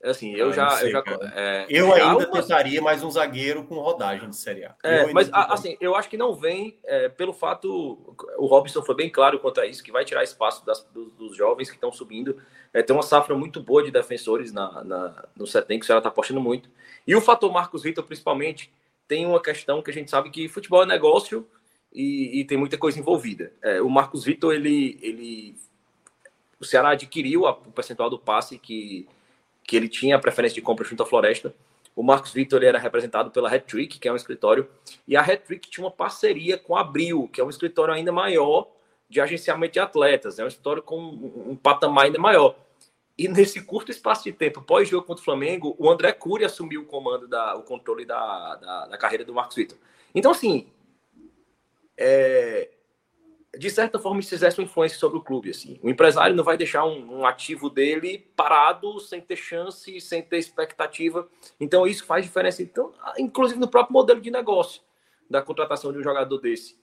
Assim, 0.01 0.33
eu 0.33 0.49
ah, 0.49 0.53
já. 0.53 0.69
Sei, 0.71 0.87
eu, 0.87 0.91
já 0.91 1.03
é, 1.35 1.65
eu 1.69 1.93
ainda 1.93 2.29
uma... 2.29 2.41
tentaria 2.41 2.81
mais 2.81 3.03
um 3.03 3.11
zagueiro 3.11 3.65
com 3.65 3.75
rodagem 3.75 4.29
de 4.29 4.35
Série 4.37 4.63
A. 4.63 4.73
É, 4.81 5.11
mas 5.11 5.29
assim, 5.33 5.75
eu 5.81 5.93
acho 5.93 6.09
que 6.09 6.15
não 6.15 6.33
vem 6.33 6.79
é, 6.85 7.09
pelo 7.09 7.33
fato. 7.33 8.15
O 8.37 8.45
Robson 8.45 8.81
foi 8.81 8.95
bem 8.95 9.09
claro 9.09 9.39
quanto 9.39 9.59
a 9.59 9.65
isso, 9.65 9.83
que 9.83 9.91
vai 9.91 10.05
tirar 10.05 10.23
espaço 10.23 10.65
das, 10.65 10.83
dos, 10.93 11.11
dos, 11.13 11.35
jovens 11.35 11.69
que 11.69 11.75
estão 11.75 11.91
subindo. 11.91 12.41
É, 12.73 12.81
tem 12.81 12.95
uma 12.95 13.03
safra 13.03 13.35
muito 13.35 13.61
boa 13.61 13.83
de 13.83 13.91
defensores 13.91 14.53
na, 14.53 14.83
na 14.85 15.25
no 15.35 15.45
Setem, 15.45 15.77
que 15.77 15.83
o 15.83 15.85
senhora 15.85 15.99
está 15.99 16.09
apostando 16.09 16.39
muito. 16.39 16.69
E 17.05 17.13
o 17.13 17.19
fator 17.19 17.51
Marcos 17.51 17.83
Vitor, 17.83 18.05
principalmente, 18.05 18.71
tem 19.05 19.25
uma 19.25 19.41
questão 19.41 19.81
que 19.81 19.91
a 19.91 19.93
gente 19.93 20.09
sabe 20.09 20.29
que 20.29 20.47
futebol 20.47 20.83
é 20.83 20.85
negócio 20.85 21.45
e, 21.91 22.39
e 22.39 22.45
tem 22.45 22.57
muita 22.57 22.77
coisa 22.77 22.97
envolvida. 22.97 23.51
É, 23.61 23.81
o 23.81 23.89
Marcos 23.89 24.23
Vitor, 24.23 24.53
ele, 24.53 24.97
ele. 25.01 25.55
O 26.57 26.63
Ceará 26.63 26.91
adquiriu 26.91 27.45
a, 27.45 27.51
o 27.51 27.71
percentual 27.71 28.09
do 28.09 28.17
passe 28.17 28.57
que 28.57 29.09
que 29.69 29.77
ele 29.77 29.87
tinha 29.87 30.15
a 30.15 30.19
preferência 30.19 30.55
de 30.55 30.63
compra 30.63 30.83
junto 30.83 31.03
à 31.03 31.05
Floresta. 31.05 31.53
O 31.95 32.01
Marcos 32.01 32.33
Vitor 32.33 32.63
era 32.63 32.79
representado 32.79 33.29
pela 33.29 33.53
Hattrick, 33.53 33.99
que 33.99 34.07
é 34.07 34.11
um 34.11 34.15
escritório, 34.15 34.67
e 35.07 35.15
a 35.15 35.21
Hattrick 35.21 35.69
tinha 35.69 35.85
uma 35.85 35.91
parceria 35.91 36.57
com 36.57 36.75
a 36.75 36.81
Abril, 36.81 37.29
que 37.31 37.39
é 37.39 37.43
um 37.43 37.51
escritório 37.51 37.93
ainda 37.93 38.11
maior 38.11 38.67
de 39.07 39.21
agenciamento 39.21 39.73
de 39.73 39.79
atletas, 39.79 40.39
é 40.39 40.43
um 40.43 40.47
escritório 40.47 40.81
com 40.81 40.97
um 40.97 41.55
patamar 41.55 42.05
ainda 42.05 42.17
maior. 42.17 42.55
E 43.15 43.27
nesse 43.27 43.61
curto 43.61 43.91
espaço 43.91 44.23
de 44.23 44.31
tempo, 44.31 44.59
pós-jogo 44.59 45.05
contra 45.05 45.21
o 45.21 45.25
Flamengo, 45.25 45.75
o 45.77 45.87
André 45.87 46.13
Cury 46.13 46.45
assumiu 46.45 46.81
o 46.81 46.85
comando, 46.85 47.27
da, 47.27 47.55
o 47.55 47.61
controle 47.61 48.05
da, 48.05 48.55
da, 48.55 48.87
da 48.87 48.97
carreira 48.97 49.23
do 49.23 49.35
Marcos 49.35 49.55
Vitor. 49.55 49.77
Então, 50.15 50.31
assim, 50.31 50.71
é, 51.95 52.71
de 53.59 53.69
certa 53.69 53.99
forma, 53.99 54.21
isso 54.21 54.33
exerce 54.33 54.57
uma 54.57 54.63
influência 54.63 54.97
sobre 54.97 55.17
o 55.17 55.21
clube. 55.21 55.49
Assim. 55.49 55.77
O 55.83 55.89
empresário 55.89 56.33
não 56.33 56.45
vai 56.45 56.55
deixar 56.55 56.85
um, 56.85 57.19
um, 57.19 57.25
ativo 57.25 57.69
dele 57.69 58.25
parado, 58.33 59.01
sem 59.01 59.19
ter 59.19 59.35
chance, 59.35 59.99
sem 59.99 60.21
ter 60.21 60.37
expectativa. 60.37 61.27
Então, 61.59 61.85
isso 61.85 62.05
faz 62.05 62.23
diferença, 62.23 62.63
então, 62.63 62.93
inclusive 63.17 63.59
no 63.59 63.67
próprio 63.67 63.91
modelo 63.91 64.21
de 64.21 64.31
negócio 64.31 64.81
da 65.29 65.41
contratação 65.41 65.91
de 65.91 65.99
um 65.99 66.03
jogador 66.03 66.37
desse. 66.37 66.79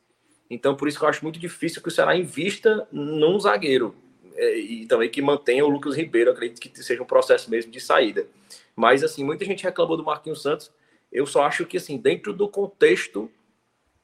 Então, 0.51 0.77
por 0.77 0.87
isso 0.87 0.99
que 0.99 1.05
eu 1.07 1.09
acho 1.09 1.25
muito 1.25 1.39
difícil 1.39 1.81
que 1.81 1.89
o 1.89 1.91
Ceará 1.91 2.15
invista 2.15 2.87
num 2.93 3.41
zagueiro. 3.41 3.97
É, 4.35 4.59
e 4.59 4.85
também 4.85 5.09
que 5.09 5.23
mantenha 5.23 5.65
o 5.65 5.71
Lucas 5.71 5.97
Ribeiro. 5.97 6.31
Acredito 6.31 6.61
que 6.61 6.85
seja 6.85 7.03
um 7.03 7.07
processo 7.07 7.51
mesmo 7.51 7.73
de 7.73 7.81
saída. 7.81 8.29
Mas, 8.77 9.03
assim, 9.03 9.25
muita 9.25 9.47
gente 9.47 9.65
reclamou 9.65 9.97
do 9.97 10.05
Marquinhos 10.05 10.43
Santos. 10.43 10.71
Eu 11.11 11.25
só 11.25 11.45
acho 11.45 11.65
que, 11.65 11.79
assim, 11.79 11.97
dentro 11.97 12.35
do 12.35 12.47
contexto, 12.47 13.31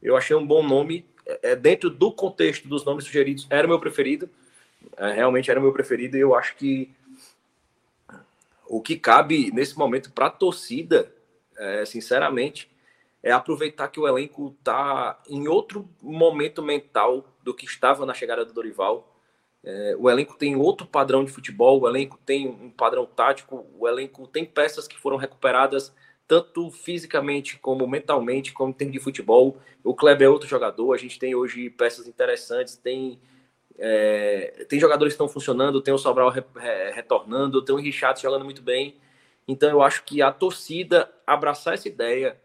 eu 0.01 0.17
achei 0.17 0.35
um 0.35 0.47
bom 0.47 0.67
nome 0.67 1.05
é, 1.27 1.57
dentro 1.57 1.91
do 1.91 2.13
contexto 2.13 2.69
dos 2.69 2.85
nomes 2.85 3.05
sugeridos, 3.05 3.47
era 3.51 3.67
o 3.67 3.71
meu 3.71 3.81
preferido. 3.81 4.29
É, 4.97 5.13
realmente 5.13 5.51
era 5.51 5.61
o 5.61 5.63
meu 5.63 5.73
preferido 5.73 6.17
e 6.17 6.21
eu 6.21 6.35
acho 6.35 6.57
que 6.57 6.91
o 8.67 8.81
que 8.81 8.97
cabe 8.97 9.51
nesse 9.53 9.77
momento 9.77 10.11
para 10.13 10.27
a 10.27 10.31
torcida, 10.31 11.13
é, 11.57 11.85
sinceramente, 11.85 12.71
é 13.23 13.31
aproveitar 13.31 13.89
que 13.89 14.01
o 14.01 14.09
elenco 14.09 14.55
está 14.59 15.21
em 15.29 15.47
outro 15.47 15.89
momento 16.01 16.63
mental 16.63 17.25
do 17.43 17.55
que 17.55 17.67
estava 17.67 18.05
na 18.05 18.15
chegada 18.15 18.45
do 18.45 18.53
Dorival. 18.53 19.15
É, 19.63 19.95
o 19.97 20.11
elenco 20.11 20.37
tem 20.37 20.57
outro 20.57 20.87
padrão 20.87 21.25
de 21.25 21.31
futebol, 21.31 21.81
o 21.81 21.89
elenco 21.89 22.19
tem 22.25 22.49
um 22.49 22.71
padrão 22.71 23.07
tático, 23.07 23.65
o 23.79 23.87
elenco 23.87 24.27
tem 24.27 24.45
peças 24.45 24.89
que 24.89 24.99
foram 24.99 25.17
recuperadas 25.17 25.95
tanto 26.33 26.71
fisicamente 26.71 27.59
como 27.59 27.87
mentalmente, 27.87 28.55
como 28.55 28.75
em 28.81 28.91
de 28.91 28.99
futebol. 28.99 29.59
O 29.85 29.95
Kleber 29.95 30.29
é 30.29 30.31
outro 30.31 30.49
jogador, 30.49 30.95
a 30.95 30.97
gente 30.97 31.19
tem 31.19 31.35
hoje 31.35 31.69
peças 31.69 32.09
interessantes, 32.09 32.75
tem, 32.75 33.21
é, 33.79 34.65
tem 34.67 34.81
jogadores 34.81 35.13
que 35.13 35.17
estão 35.17 35.29
funcionando, 35.29 35.83
tem 35.83 35.93
o 35.93 35.99
Sobral 35.99 36.31
re, 36.31 36.43
re, 36.57 36.91
retornando, 36.93 37.61
tem 37.63 37.75
o 37.75 37.79
Richard 37.79 38.19
jogando 38.19 38.47
muito 38.47 38.63
bem. 38.63 38.97
Então 39.47 39.69
eu 39.69 39.83
acho 39.83 40.05
que 40.05 40.23
a 40.23 40.33
torcida 40.33 41.13
abraçar 41.27 41.75
essa 41.75 41.87
ideia 41.87 42.41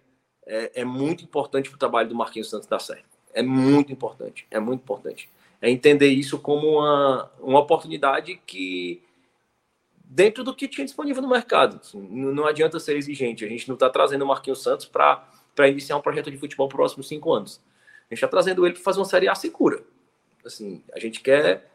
é, 0.45 0.81
é 0.81 0.84
muito 0.84 1.23
importante 1.23 1.69
para 1.69 1.77
o 1.77 1.80
trabalho 1.80 2.09
do 2.09 2.15
Marquinhos 2.15 2.49
Santos 2.49 2.68
dar 2.68 2.80
certo. 2.80 3.18
É 3.34 3.41
muito 3.41 3.93
importante, 3.93 4.45
é 4.51 4.59
muito 4.59 4.81
importante. 4.81 5.30
É 5.61 5.69
entender 5.72 6.09
isso 6.09 6.38
como 6.39 6.80
uma, 6.80 7.31
uma 7.39 7.59
oportunidade 7.59 8.38
que 8.45 9.01
dentro 10.10 10.44
do 10.44 10.56
que 10.56 10.68
tinha 10.68 10.86
disponível 10.86 11.22
no 11.22 11.30
mercado. 11.30 11.80
Assim, 11.82 12.00
não 12.00 12.46
adianta 12.46 12.80
ser 12.80 12.96
exigente. 12.96 13.44
A 13.44 13.50
gente 13.50 13.68
não 13.68 13.74
está 13.74 13.90
trazendo 13.90 14.24
o 14.24 14.28
Marquinhos 14.28 14.64
Santos 14.64 14.86
para 14.86 15.68
iniciar 15.68 15.98
um 15.98 16.02
projeto 16.02 16.32
de 16.32 16.38
futebol 16.38 16.68
para 16.68 16.76
os 16.76 16.78
próximos 16.78 17.08
cinco 17.08 17.34
anos. 17.34 17.62
A 18.10 18.14
gente 18.14 18.24
está 18.24 18.28
trazendo 18.28 18.66
ele 18.66 18.74
para 18.74 18.84
fazer 18.84 19.00
uma 19.00 19.06
Série 19.06 19.28
A 19.28 19.36
segura. 19.36 19.84
Assim, 20.46 20.82
a 20.94 21.00
gente 21.00 21.20
quer 21.20 21.70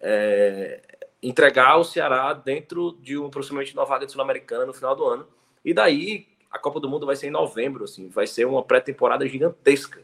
é, 0.00 0.80
entregar 1.22 1.76
o 1.76 1.84
Ceará 1.84 2.32
dentro 2.32 2.98
de 3.00 3.16
um 3.16 3.26
aproximadamente 3.26 3.72
uma 3.74 3.84
vaga 3.84 4.04
de 4.04 4.12
Sul-Americana 4.12 4.66
no 4.66 4.74
final 4.74 4.96
do 4.96 5.04
ano. 5.04 5.28
E 5.64 5.72
daí 5.72 6.26
a 6.50 6.58
Copa 6.58 6.80
do 6.80 6.88
Mundo 6.88 7.06
vai 7.06 7.14
ser 7.14 7.28
em 7.28 7.30
novembro, 7.30 7.84
assim, 7.84 8.08
vai 8.08 8.26
ser 8.26 8.44
uma 8.46 8.64
pré-temporada 8.64 9.26
gigantesca. 9.28 10.02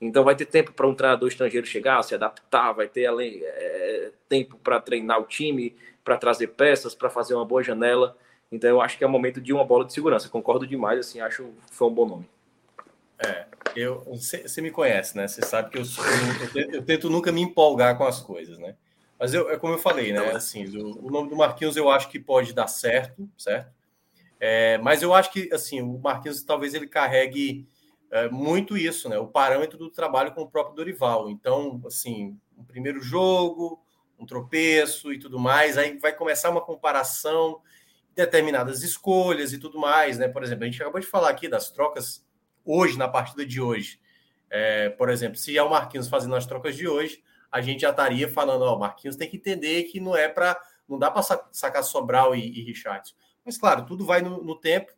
Então 0.00 0.22
vai 0.22 0.36
ter 0.36 0.46
tempo 0.46 0.72
para 0.72 0.86
um 0.86 0.94
treinador 0.94 1.28
estrangeiro 1.28 1.66
chegar, 1.66 2.02
se 2.02 2.14
adaptar, 2.14 2.72
vai 2.72 2.86
ter 2.86 3.06
além, 3.06 3.40
é, 3.42 4.12
tempo 4.28 4.56
para 4.58 4.80
treinar 4.80 5.20
o 5.20 5.24
time, 5.24 5.74
para 6.04 6.16
trazer 6.18 6.48
peças, 6.48 6.94
para 6.94 7.08
fazer 7.08 7.34
uma 7.34 7.44
boa 7.44 7.62
janela. 7.62 8.16
Então 8.52 8.68
eu 8.70 8.80
acho 8.80 8.98
que 8.98 9.02
é 9.02 9.06
o 9.06 9.10
momento 9.10 9.40
de 9.40 9.52
uma 9.52 9.64
bola 9.64 9.84
de 9.84 9.92
segurança. 9.92 10.28
Concordo 10.28 10.66
demais, 10.66 11.00
assim, 11.00 11.20
acho 11.20 11.44
que 11.44 11.74
foi 11.74 11.88
um 11.88 11.94
bom 11.94 12.06
nome. 12.06 12.28
É, 13.18 13.46
eu 13.74 14.00
você 14.04 14.60
me 14.60 14.70
conhece, 14.70 15.16
né? 15.16 15.26
Você 15.26 15.42
sabe 15.42 15.70
que 15.70 15.78
eu, 15.78 15.84
sou, 15.84 16.04
eu, 16.04 16.52
tento, 16.52 16.74
eu, 16.74 16.84
tento, 16.84 17.10
nunca 17.10 17.32
me 17.32 17.40
empolgar 17.40 17.96
com 17.96 18.04
as 18.04 18.20
coisas, 18.20 18.58
né? 18.58 18.76
Mas 19.18 19.32
eu, 19.32 19.50
é 19.50 19.56
como 19.56 19.74
eu 19.74 19.78
falei, 19.78 20.12
né? 20.12 20.32
Assim, 20.32 20.66
o, 20.76 21.06
o 21.06 21.10
nome 21.10 21.30
do 21.30 21.36
Marquinhos 21.36 21.76
eu 21.76 21.90
acho 21.90 22.08
que 22.08 22.18
pode 22.18 22.52
dar 22.52 22.66
certo, 22.66 23.28
certo? 23.38 23.72
É, 24.38 24.78
mas 24.78 25.02
eu 25.02 25.14
acho 25.14 25.32
que 25.32 25.48
assim 25.52 25.80
o 25.80 25.98
Marquinhos 25.98 26.42
talvez 26.42 26.74
ele 26.74 26.86
carregue 26.86 27.66
é, 28.10 28.28
muito 28.28 28.76
isso, 28.76 29.08
né? 29.08 29.18
O 29.18 29.26
parâmetro 29.26 29.78
do 29.78 29.90
trabalho 29.90 30.32
com 30.32 30.42
o 30.42 30.48
próprio 30.48 30.76
Dorival. 30.76 31.28
Então, 31.30 31.82
assim, 31.86 32.38
um 32.56 32.64
primeiro 32.64 33.00
jogo, 33.00 33.83
um 34.18 34.26
tropeço 34.26 35.12
e 35.12 35.18
tudo 35.18 35.38
mais, 35.38 35.76
aí 35.76 35.98
vai 35.98 36.12
começar 36.12 36.50
uma 36.50 36.60
comparação, 36.60 37.60
determinadas 38.14 38.82
escolhas 38.82 39.52
e 39.52 39.58
tudo 39.58 39.78
mais, 39.78 40.18
né? 40.18 40.28
Por 40.28 40.42
exemplo, 40.42 40.64
a 40.64 40.66
gente 40.66 40.80
acabou 40.80 41.00
de 41.00 41.06
falar 41.06 41.30
aqui 41.30 41.48
das 41.48 41.70
trocas 41.70 42.24
hoje, 42.64 42.96
na 42.96 43.08
partida 43.08 43.44
de 43.44 43.60
hoje. 43.60 44.00
É, 44.50 44.88
por 44.90 45.08
exemplo, 45.08 45.36
se 45.36 45.56
é 45.58 45.62
o 45.62 45.70
Marquinhos 45.70 46.08
fazendo 46.08 46.36
as 46.36 46.46
trocas 46.46 46.76
de 46.76 46.86
hoje, 46.86 47.22
a 47.50 47.60
gente 47.60 47.80
já 47.80 47.90
estaria 47.90 48.28
falando, 48.28 48.62
ó, 48.62 48.76
o 48.76 48.78
Marquinhos 48.78 49.16
tem 49.16 49.28
que 49.28 49.36
entender 49.36 49.84
que 49.84 50.00
não 50.00 50.16
é 50.16 50.28
para. 50.28 50.60
Não 50.88 50.98
dá 50.98 51.10
para 51.10 51.22
sacar 51.50 51.82
Sobral 51.82 52.36
e, 52.36 52.46
e 52.46 52.62
Richardson. 52.62 53.14
Mas, 53.44 53.56
claro, 53.56 53.86
tudo 53.86 54.04
vai 54.04 54.20
no, 54.20 54.44
no 54.44 54.58
tempo, 54.58 54.92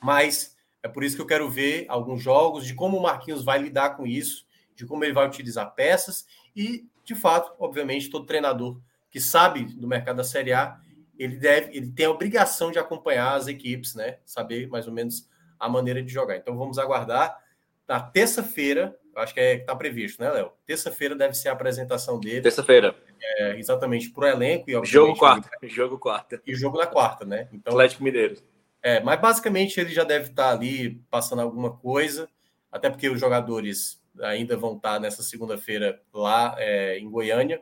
mas 0.00 0.56
é 0.82 0.88
por 0.88 1.04
isso 1.04 1.16
que 1.16 1.22
eu 1.22 1.26
quero 1.26 1.48
ver 1.48 1.86
alguns 1.88 2.20
jogos, 2.20 2.66
de 2.66 2.74
como 2.74 2.98
o 2.98 3.02
Marquinhos 3.02 3.44
vai 3.44 3.58
lidar 3.58 3.96
com 3.96 4.06
isso, 4.06 4.44
de 4.74 4.84
como 4.84 5.04
ele 5.04 5.12
vai 5.12 5.26
utilizar 5.26 5.74
peças 5.74 6.26
e, 6.54 6.86
de 7.04 7.14
fato, 7.14 7.54
obviamente, 7.58 8.10
todo 8.10 8.26
treinador 8.26 8.80
que 9.10 9.20
sabe 9.20 9.64
do 9.64 9.86
mercado 9.86 10.16
da 10.16 10.24
Série 10.24 10.52
A, 10.52 10.78
ele 11.18 11.36
deve, 11.36 11.76
ele 11.76 11.90
tem 11.92 12.06
a 12.06 12.10
obrigação 12.10 12.70
de 12.70 12.78
acompanhar 12.78 13.34
as 13.34 13.46
equipes, 13.46 13.94
né? 13.94 14.18
Saber 14.24 14.68
mais 14.68 14.86
ou 14.86 14.92
menos 14.92 15.28
a 15.58 15.68
maneira 15.68 16.02
de 16.02 16.12
jogar. 16.12 16.36
Então 16.36 16.56
vamos 16.56 16.78
aguardar. 16.78 17.38
Na 17.86 18.00
terça-feira, 18.00 18.98
acho 19.14 19.32
que 19.32 19.40
é 19.40 19.54
está 19.56 19.76
previsto, 19.76 20.22
né, 20.22 20.30
Léo? 20.30 20.52
Terça-feira 20.66 21.14
deve 21.14 21.34
ser 21.34 21.48
a 21.48 21.52
apresentação 21.52 22.18
dele. 22.18 22.40
Terça-feira. 22.40 22.96
É, 23.22 23.58
exatamente 23.58 24.10
para 24.10 24.24
o 24.24 24.28
elenco 24.28 24.68
e 24.68 24.84
jogo 24.84 25.16
quarta. 25.16 25.48
Jogo 25.62 25.98
quarta. 25.98 26.42
E 26.46 26.54
jogo 26.54 26.78
na 26.78 26.86
quarta, 26.86 27.24
né? 27.24 27.48
Então, 27.52 27.72
Atlético 27.72 28.02
Mineiro. 28.02 28.36
É, 28.82 29.00
mas 29.00 29.20
basicamente 29.20 29.80
ele 29.80 29.94
já 29.94 30.04
deve 30.04 30.30
estar 30.30 30.48
tá 30.48 30.50
ali 30.50 31.00
passando 31.10 31.40
alguma 31.40 31.74
coisa, 31.74 32.28
até 32.70 32.90
porque 32.90 33.08
os 33.08 33.18
jogadores 33.18 34.02
ainda 34.20 34.56
vão 34.56 34.76
estar 34.76 35.00
nessa 35.00 35.22
segunda-feira 35.22 36.00
lá 36.12 36.54
é, 36.58 36.98
em 36.98 37.10
Goiânia 37.10 37.60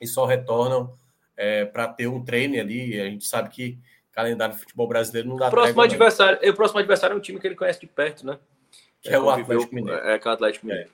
e 0.00 0.06
só 0.06 0.24
retornam 0.24 0.94
é, 1.36 1.64
para 1.64 1.88
ter 1.88 2.06
um 2.08 2.24
treino 2.24 2.58
ali. 2.58 3.00
A 3.00 3.04
gente 3.04 3.26
sabe 3.26 3.48
que 3.50 3.78
calendário 4.12 4.54
de 4.54 4.60
futebol 4.60 4.88
brasileiro 4.88 5.28
não 5.28 5.36
dá. 5.36 5.46
O 5.46 5.50
próximo 5.50 5.80
adversário, 5.80 6.50
o 6.50 6.54
próximo 6.54 6.80
adversário 6.80 7.14
é 7.14 7.16
um 7.16 7.20
time 7.20 7.38
que 7.38 7.46
ele 7.46 7.54
conhece 7.54 7.80
de 7.80 7.86
perto, 7.86 8.26
né? 8.26 8.38
Que 9.00 9.10
é, 9.10 9.12
é 9.12 9.18
o 9.18 9.30
Atlético 9.30 9.74
Mineiro. 9.74 10.00
É, 10.00 10.16
é 10.16 10.28
o 10.28 10.28
Atlético 10.28 10.66
Mineiro. 10.66 10.90
É. 10.90 10.92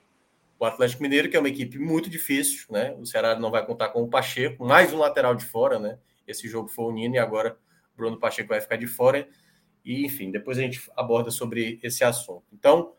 O 0.58 0.64
Atlético 0.64 1.02
Mineiro, 1.02 1.30
que 1.30 1.36
é 1.36 1.40
uma 1.40 1.48
equipe 1.48 1.78
muito 1.78 2.10
difícil, 2.10 2.66
né? 2.70 2.94
O 2.98 3.06
Ceará 3.06 3.34
não 3.34 3.50
vai 3.50 3.64
contar 3.64 3.88
com 3.88 4.02
o 4.02 4.08
Pacheco, 4.08 4.64
mais 4.64 4.92
um 4.92 4.98
lateral 4.98 5.34
de 5.34 5.44
fora, 5.44 5.78
né? 5.78 5.98
Esse 6.26 6.48
jogo 6.48 6.68
foi 6.68 6.84
o 6.84 6.92
Nino 6.92 7.14
e 7.14 7.18
agora 7.18 7.56
Bruno 7.96 8.18
Pacheco 8.18 8.50
vai 8.50 8.60
ficar 8.60 8.76
de 8.76 8.86
fora. 8.86 9.26
E, 9.84 10.04
enfim, 10.04 10.30
depois 10.30 10.58
a 10.58 10.62
gente 10.62 10.90
aborda 10.96 11.30
sobre 11.30 11.78
esse 11.82 12.04
assunto. 12.04 12.44
Então, 12.52 12.92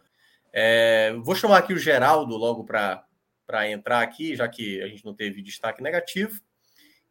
é, 0.58 1.12
vou 1.22 1.36
chamar 1.36 1.58
aqui 1.58 1.74
o 1.74 1.78
Geraldo 1.78 2.38
logo 2.38 2.64
para 2.64 3.70
entrar 3.70 4.00
aqui, 4.00 4.38
já 4.38 4.48
que 4.48 4.82
a 4.82 4.88
gente 4.88 5.04
não 5.04 5.14
teve 5.14 5.42
destaque 5.42 5.84
negativo. 5.84 6.40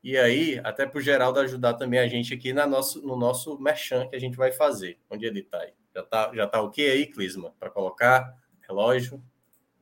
E 0.02 0.16
aí, 0.16 0.58
até 0.64 0.86
para 0.86 0.98
o 0.98 1.02
Geraldo 1.02 1.40
ajudar 1.40 1.74
também 1.74 2.00
a 2.00 2.08
gente 2.08 2.32
aqui 2.32 2.54
na 2.54 2.66
nosso, 2.66 3.06
no 3.06 3.16
nosso 3.16 3.60
merchan 3.60 4.08
que 4.08 4.16
a 4.16 4.18
gente 4.18 4.34
vai 4.34 4.50
fazer. 4.50 4.98
Onde 5.10 5.26
ele 5.26 5.40
está 5.40 5.58
aí? 5.58 5.74
Já 5.94 6.00
está 6.00 6.34
já 6.34 6.46
tá 6.46 6.62
ok 6.62 6.90
aí, 6.90 7.06
Clisma? 7.06 7.54
Para 7.60 7.68
colocar 7.68 8.34
relógio? 8.66 9.22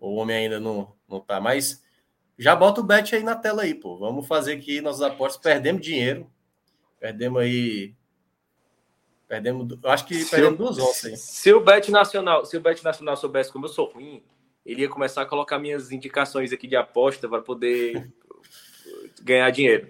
O 0.00 0.16
homem 0.16 0.36
ainda 0.36 0.58
não, 0.58 0.96
não 1.08 1.20
tá 1.20 1.40
mais. 1.40 1.84
Já 2.36 2.56
bota 2.56 2.80
o 2.80 2.84
bet 2.84 3.14
aí 3.14 3.22
na 3.22 3.36
tela 3.36 3.62
aí, 3.62 3.74
pô. 3.74 3.96
Vamos 3.96 4.26
fazer 4.26 4.54
aqui 4.54 4.80
nossas 4.80 5.02
apostas. 5.02 5.40
Perdemos 5.40 5.80
dinheiro. 5.80 6.28
Perdemos 6.98 7.40
aí. 7.40 7.94
Perdemos. 9.32 9.78
Acho 9.84 10.04
que 10.04 10.26
perdemos 10.26 10.58
duas 10.58 10.78
onças 10.78 11.04
aí. 11.06 11.16
Se 11.16 11.50
o 11.54 11.64
Bet 11.64 11.90
Nacional, 11.90 12.44
se 12.44 12.54
o 12.54 12.60
Bet 12.60 12.84
Nacional 12.84 13.16
soubesse 13.16 13.50
como 13.50 13.64
eu 13.64 13.70
sou 13.70 13.86
ruim, 13.86 14.22
ele 14.62 14.82
ia 14.82 14.90
começar 14.90 15.22
a 15.22 15.24
colocar 15.24 15.58
minhas 15.58 15.90
indicações 15.90 16.52
aqui 16.52 16.68
de 16.68 16.76
aposta 16.76 17.26
para 17.26 17.40
poder 17.40 18.12
ganhar 19.24 19.48
dinheiro. 19.48 19.88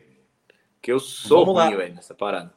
Que 0.80 0.92
eu 0.92 1.00
sou 1.00 1.44
vamos 1.44 1.60
ruim, 1.60 1.76
velho, 1.76 1.94
nessa 1.96 2.14
parada. 2.14 2.54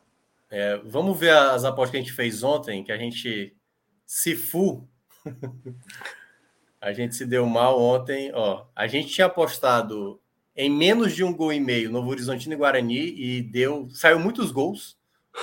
É, 0.47 0.77
vamos 0.85 1.19
ver 1.19 1.31
as 1.31 1.65
apostas 1.65 1.89
que 1.89 1.97
a 1.97 1.99
gente 2.01 2.13
fez 2.13 2.43
ontem, 2.43 2.83
que 2.83 2.91
a 2.91 2.97
gente 2.97 3.57
se 4.05 4.35
fu. 4.35 4.87
a 6.79 6.93
gente 6.93 7.15
se 7.15 7.25
deu 7.25 7.47
mal 7.47 7.81
ontem. 7.81 8.31
Ó, 8.31 8.63
a 8.75 8.85
gente 8.85 9.07
tinha 9.07 9.25
apostado 9.25 10.21
em 10.55 10.69
menos 10.69 11.15
de 11.15 11.23
um 11.23 11.33
gol 11.33 11.51
e 11.51 11.59
meio 11.59 11.89
no 11.89 12.07
Horizontino 12.07 12.53
e 12.53 12.57
Guarani 12.57 13.19
e 13.19 13.41
deu. 13.41 13.87
Saiu 13.89 14.19
muitos 14.19 14.51
gols. 14.51 14.95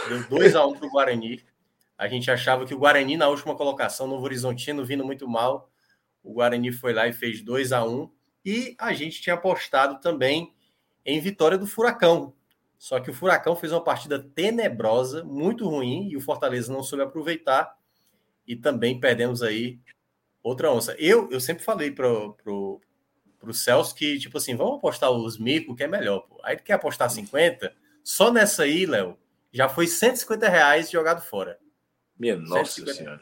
Deu 0.08 0.28
2 0.28 0.54
a 0.54 0.66
1 0.66 0.70
um 0.70 0.74
para 0.74 0.86
o 0.86 0.90
Guarani. 0.90 1.44
A 1.96 2.08
gente 2.08 2.30
achava 2.30 2.66
que 2.66 2.74
o 2.74 2.78
Guarani, 2.78 3.16
na 3.16 3.28
última 3.28 3.54
colocação, 3.54 4.06
no 4.06 4.20
Horizontino, 4.20 4.84
vindo 4.84 5.04
muito 5.04 5.28
mal. 5.28 5.70
O 6.22 6.32
Guarani 6.32 6.72
foi 6.72 6.92
lá 6.92 7.06
e 7.06 7.12
fez 7.12 7.42
2 7.42 7.72
a 7.72 7.84
1 7.84 7.88
um. 7.88 8.10
E 8.44 8.74
a 8.78 8.92
gente 8.92 9.20
tinha 9.20 9.34
apostado 9.34 10.00
também 10.00 10.52
em 11.04 11.20
vitória 11.20 11.56
do 11.56 11.66
Furacão. 11.66 12.34
Só 12.78 12.98
que 12.98 13.10
o 13.10 13.14
Furacão 13.14 13.54
fez 13.54 13.72
uma 13.72 13.84
partida 13.84 14.18
tenebrosa, 14.18 15.22
muito 15.22 15.68
ruim, 15.68 16.08
e 16.10 16.16
o 16.16 16.20
Fortaleza 16.20 16.72
não 16.72 16.82
soube 16.82 17.04
aproveitar. 17.04 17.76
E 18.46 18.56
também 18.56 18.98
perdemos 18.98 19.40
aí 19.42 19.78
outra 20.42 20.72
onça. 20.72 20.96
Eu, 20.98 21.30
eu 21.30 21.40
sempre 21.40 21.62
falei 21.62 21.92
pro, 21.92 22.34
pro, 22.42 22.80
pro 23.38 23.54
Celso 23.54 23.94
que, 23.94 24.18
tipo 24.18 24.38
assim, 24.38 24.56
vamos 24.56 24.78
apostar 24.78 25.10
os 25.10 25.38
micos, 25.38 25.76
que 25.76 25.84
é 25.84 25.86
melhor. 25.86 26.20
Pô. 26.22 26.40
Aí 26.42 26.56
quer 26.56 26.72
apostar 26.72 27.08
50, 27.08 27.72
só 28.02 28.32
nessa 28.32 28.64
aí, 28.64 28.84
Léo, 28.84 29.16
já 29.52 29.68
foi 29.68 29.86
150 29.86 30.48
reais 30.48 30.90
jogado 30.90 31.20
fora. 31.20 31.58
Minha 32.18 32.36
nossa 32.36 32.92
senhora. 32.92 33.20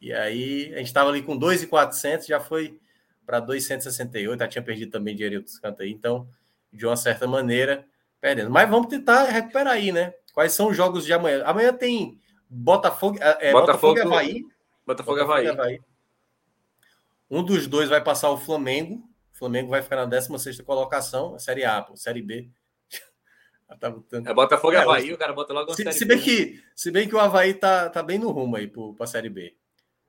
E 0.00 0.12
aí, 0.12 0.72
a 0.74 0.78
gente 0.78 0.88
estava 0.88 1.08
ali 1.08 1.22
com 1.22 1.36
2,400, 1.36 2.26
já 2.26 2.38
foi 2.38 2.78
para 3.24 3.40
268, 3.40 4.38
já 4.38 4.48
tinha 4.48 4.62
perdido 4.62 4.92
também 4.92 5.14
dinheiro 5.14 5.42
dos 5.42 5.58
cantos 5.58 5.80
aí. 5.80 5.90
Então, 5.90 6.28
de 6.72 6.84
uma 6.86 6.96
certa 6.96 7.26
maneira, 7.26 7.86
perdendo. 8.20 8.50
Mas 8.50 8.68
vamos 8.68 8.88
tentar 8.88 9.24
recuperar 9.24 9.72
aí, 9.72 9.90
né? 9.90 10.14
Quais 10.32 10.52
são 10.52 10.68
os 10.68 10.76
jogos 10.76 11.04
de 11.04 11.12
amanhã? 11.12 11.42
Amanhã 11.44 11.72
tem 11.72 12.18
Botafogo, 12.48 13.18
é, 13.20 13.52
Botafogo, 13.52 13.94
Botafogo 13.94 13.98
e 13.98 14.00
Havaí. 14.02 14.42
Botafogo, 14.42 14.50
Botafogo 14.86 15.20
Havaí. 15.20 15.48
Havaí. 15.48 15.80
Um 17.30 17.42
dos 17.42 17.66
dois 17.66 17.88
vai 17.88 18.02
passar 18.02 18.30
o 18.30 18.36
Flamengo. 18.36 18.96
O 19.32 19.38
Flamengo 19.38 19.70
vai 19.70 19.82
ficar 19.82 19.96
na 19.96 20.04
16 20.04 20.60
colocação, 20.60 21.38
Série 21.38 21.64
A, 21.64 21.82
pô, 21.82 21.96
Série 21.96 22.22
B. 22.22 22.48
tá 23.80 23.90
botando... 23.90 24.26
É 24.26 24.34
Botafogo 24.34 24.72
e 24.72 24.76
é, 24.76 24.80
Havaí, 24.80 25.12
o 25.12 25.18
cara 25.18 25.32
bota 25.32 25.52
logo 25.52 25.74
se, 25.74 25.92
se 25.92 26.04
bem 26.04 26.20
que 26.20 26.62
Se 26.74 26.90
bem 26.90 27.08
que 27.08 27.14
o 27.14 27.20
Havaí 27.20 27.54
tá, 27.54 27.88
tá 27.88 28.02
bem 28.02 28.18
no 28.18 28.30
rumo 28.30 28.56
aí 28.56 28.66
para 28.66 29.04
a 29.04 29.06
Série 29.06 29.28
B. 29.28 29.54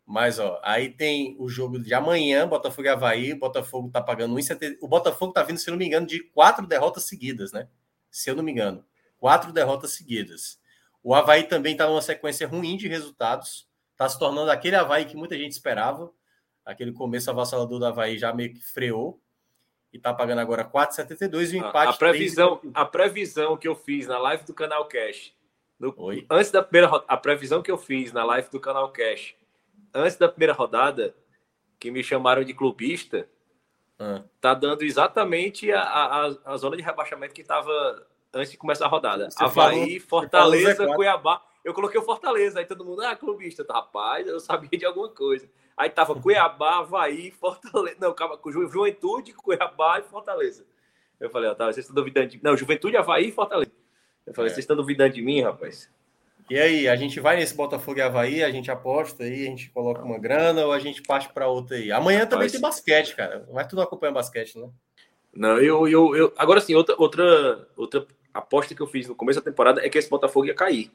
Mas, 0.06 0.38
ó, 0.38 0.60
aí 0.64 0.90
tem 0.90 1.36
o 1.40 1.50
jogo 1.50 1.80
de 1.80 1.94
amanhã, 1.94 2.48
Botafogo 2.48 2.88
e 2.88 2.90
Havaí. 2.90 3.34
Botafogo 3.34 3.90
tá 3.90 4.02
pagando 4.02 4.36
1,70. 4.36 4.78
O 4.82 4.88
Botafogo 4.88 5.34
tá 5.34 5.42
vindo, 5.42 5.58
se 5.58 5.70
não 5.72 5.78
me 5.78 5.86
engano, 5.86 6.06
de 6.06 6.20
quatro 6.20 6.68
derrotas 6.68 7.06
seguidas, 7.06 7.52
né? 7.52 7.68
se 8.16 8.30
eu 8.30 8.36
não 8.36 8.44
me 8.44 8.52
engano. 8.52 8.86
Quatro 9.18 9.52
derrotas 9.52 9.92
seguidas. 9.92 10.58
O 11.04 11.14
Havaí 11.14 11.44
também 11.44 11.74
está 11.74 11.86
numa 11.86 12.02
sequência 12.02 12.48
ruim 12.48 12.78
de 12.78 12.88
resultados. 12.88 13.68
Está 13.92 14.08
se 14.08 14.18
tornando 14.18 14.50
aquele 14.50 14.78
Havaí 14.78 15.04
que 15.04 15.18
muita 15.18 15.38
gente 15.38 15.52
esperava. 15.52 16.10
Aquele 16.64 16.94
começo 16.94 17.30
avassalador 17.30 17.78
do 17.78 17.86
Havaí 17.86 18.18
já 18.18 18.34
meio 18.34 18.54
que 18.54 18.62
freou. 18.62 19.22
E 19.96 19.98
está 19.98 20.14
pagando 20.14 20.40
agora 20.40 20.66
4,72 20.66 21.54
e 21.54 21.56
o 21.56 21.60
empate. 21.60 21.94
A 21.94 21.94
previsão, 21.94 22.58
3... 22.58 22.74
a 22.76 22.86
previsão 22.86 23.56
que 23.56 23.66
eu 23.66 23.76
fiz 23.78 24.06
na 24.06 24.20
live 24.20 24.44
do 24.44 24.54
canal 24.54 24.86
Cash. 24.90 25.34
No, 25.80 25.96
antes 26.30 26.52
da 26.52 26.62
primeira 26.62 27.04
a 27.08 27.16
previsão 27.16 27.62
que 27.62 27.72
eu 27.72 27.78
fiz 27.78 28.12
na 28.12 28.26
live 28.26 28.50
do 28.50 28.60
canal 28.60 28.92
Cash, 28.92 29.36
antes 29.94 30.18
da 30.18 30.28
primeira 30.28 30.52
rodada, 30.52 31.16
que 31.80 31.90
me 31.92 32.04
chamaram 32.04 32.44
de 32.44 32.54
clubista, 32.54 33.26
ah. 33.98 34.22
Tá 34.42 34.54
dando 34.54 34.84
exatamente 34.84 35.72
a, 35.72 35.82
a, 35.82 36.26
a 36.44 36.58
zona 36.58 36.76
de 36.76 36.84
rebaixamento 36.84 37.34
que 37.34 37.40
estava 37.40 38.06
antes 38.34 38.52
de 38.52 38.58
começar 38.58 38.88
a 38.88 38.90
rodada. 38.90 39.32
Você 39.32 39.42
Havaí, 39.42 40.02
falou, 40.02 40.22
Fortaleza, 40.22 40.94
Cuiabá. 40.94 41.42
Eu 41.64 41.74
coloquei 41.74 42.02
o 42.02 42.04
Fortaleza, 42.04 42.60
aí 42.60 42.66
todo 42.66 42.84
mundo, 42.84 43.02
ah, 43.02 43.16
clubista, 43.16 43.64
tá, 43.64 43.76
rapaz, 43.76 44.28
eu 44.28 44.42
sabia 44.42 44.78
de 44.78 44.86
alguma 44.86 45.08
coisa. 45.08 45.50
Aí 45.78 45.90
tava 45.90 46.16
Cuiabá, 46.16 46.80
Havaí, 46.80 47.32
Fortaleza. 47.32 47.98
Não, 48.00 48.14
calma, 48.14 48.40
Juventude, 48.46 49.34
Cuiabá 49.34 50.00
e 50.00 50.04
Fortaleza. 50.04 50.66
Eu 51.20 51.30
falei, 51.30 51.50
ó, 51.50 51.56
tá, 51.56 51.66
vocês 51.66 51.86
estão 51.86 51.96
duvidando 51.96 52.28
de 52.28 52.40
Não, 52.44 52.56
Juventude, 52.56 52.98
Havaí 52.98 53.30
e 53.30 53.32
Fortaleza. 53.32 53.72
Eu 54.26 54.34
falei, 54.34 54.52
é. 54.52 54.54
vocês 54.54 54.64
estão 54.64 54.76
duvidando 54.76 55.14
de 55.14 55.22
mim, 55.22 55.42
rapaz? 55.42 55.90
E 56.50 56.60
aí, 56.60 56.88
a 56.88 56.96
gente 56.96 57.20
vai 57.20 57.36
nesse 57.38 57.56
Botafogo 57.56 57.98
e 57.98 58.02
Havaí, 58.02 58.44
a 58.44 58.52
gente 58.52 58.70
aposta 58.70 59.24
aí, 59.24 59.48
a 59.48 59.50
gente 59.50 59.70
coloca 59.72 60.04
uma 60.04 60.20
grana 60.20 60.66
ou 60.66 60.72
a 60.72 60.80
gente 60.80 61.02
parte 61.02 61.30
para 61.30 61.48
outra 61.48 61.76
aí? 61.76 61.92
Amanhã 61.92 62.20
Rapaz, 62.20 62.30
também 62.30 62.50
tem 62.50 62.62
basquete, 62.62 63.16
cara. 63.16 63.48
Mas 63.52 63.68
tu 63.68 63.76
não 63.76 63.84
acompanha 63.84 64.14
basquete, 64.14 64.60
né? 64.60 64.70
Não, 65.34 65.58
eu, 65.60 65.88
eu, 65.88 66.16
eu. 66.16 66.34
Agora 66.38 66.62
sim, 66.62 66.76
outra, 66.76 66.96
outra, 66.98 67.68
outra 67.76 68.06
aposta 68.34 68.76
que 68.76 68.82
eu 68.82 68.88
fiz 68.88 69.08
no 69.08 69.16
começo 69.16 69.40
da 69.40 69.50
temporada 69.50 69.86
é 69.86 69.90
que 69.90 69.98
esse 69.98 70.10
Botafogo 70.10 70.46
ia 70.46 70.54
cair. 70.54 70.92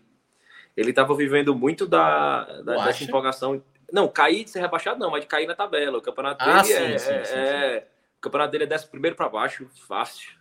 Ele 0.76 0.90
estava 0.90 1.14
vivendo 1.14 1.54
muito 1.54 1.86
da, 1.86 2.44
da 2.62 2.86
dessa 2.86 3.02
empolgação. 3.02 3.62
Não, 3.92 4.08
cair 4.08 4.44
de 4.44 4.50
ser 4.50 4.60
rebaixado, 4.60 4.98
não, 4.98 5.10
mas 5.10 5.22
de 5.22 5.26
cair 5.26 5.46
na 5.46 5.54
tabela. 5.54 5.98
O 5.98 6.02
campeonato 6.02 6.42
ah, 6.42 6.62
dele 6.62 6.64
sim, 6.64 6.74
é, 6.74 6.98
sim, 6.98 7.24
sim, 7.24 7.34
é, 7.34 7.86
O 8.18 8.20
campeonato 8.20 8.52
dele 8.52 8.64
é 8.64 8.74
11 8.74 8.86
primeiro 8.88 9.16
para 9.16 9.28
baixo, 9.28 9.68
fácil. 9.86 10.40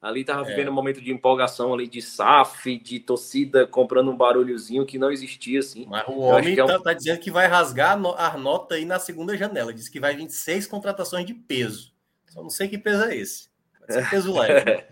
Ali 0.00 0.24
tava 0.24 0.42
é. 0.42 0.44
vivendo 0.44 0.68
um 0.68 0.74
momento 0.74 1.00
de 1.00 1.10
empolgação 1.10 1.72
ali, 1.72 1.88
de 1.88 2.00
SAF, 2.02 2.78
de 2.78 3.00
torcida 3.00 3.66
comprando 3.66 4.10
um 4.10 4.16
barulhozinho 4.16 4.86
que 4.86 4.98
não 4.98 5.10
existia, 5.10 5.58
assim. 5.58 5.86
Mas 5.88 6.06
o 6.06 6.18
homem 6.18 6.54
tá, 6.54 6.62
é 6.62 6.64
um... 6.64 6.82
tá, 6.82 6.92
dizendo 6.92 7.18
que 7.18 7.30
vai 7.30 7.46
rasgar 7.46 7.98
a 8.16 8.36
nota 8.36 8.74
aí 8.74 8.84
na 8.84 8.98
segunda 8.98 9.36
janela. 9.36 9.72
Diz 9.72 9.88
que 9.88 9.98
vai 9.98 10.14
vir 10.14 10.28
seis 10.30 10.66
contratações 10.66 11.26
de 11.26 11.34
peso. 11.34 11.92
Só 12.28 12.42
não 12.42 12.50
sei 12.50 12.68
que 12.68 12.78
peso 12.78 13.04
é 13.04 13.16
esse. 13.16 13.48
Vai 13.80 14.00
ser 14.00 14.10
peso 14.10 14.38
leve. 14.38 14.64
Né? 14.70 14.84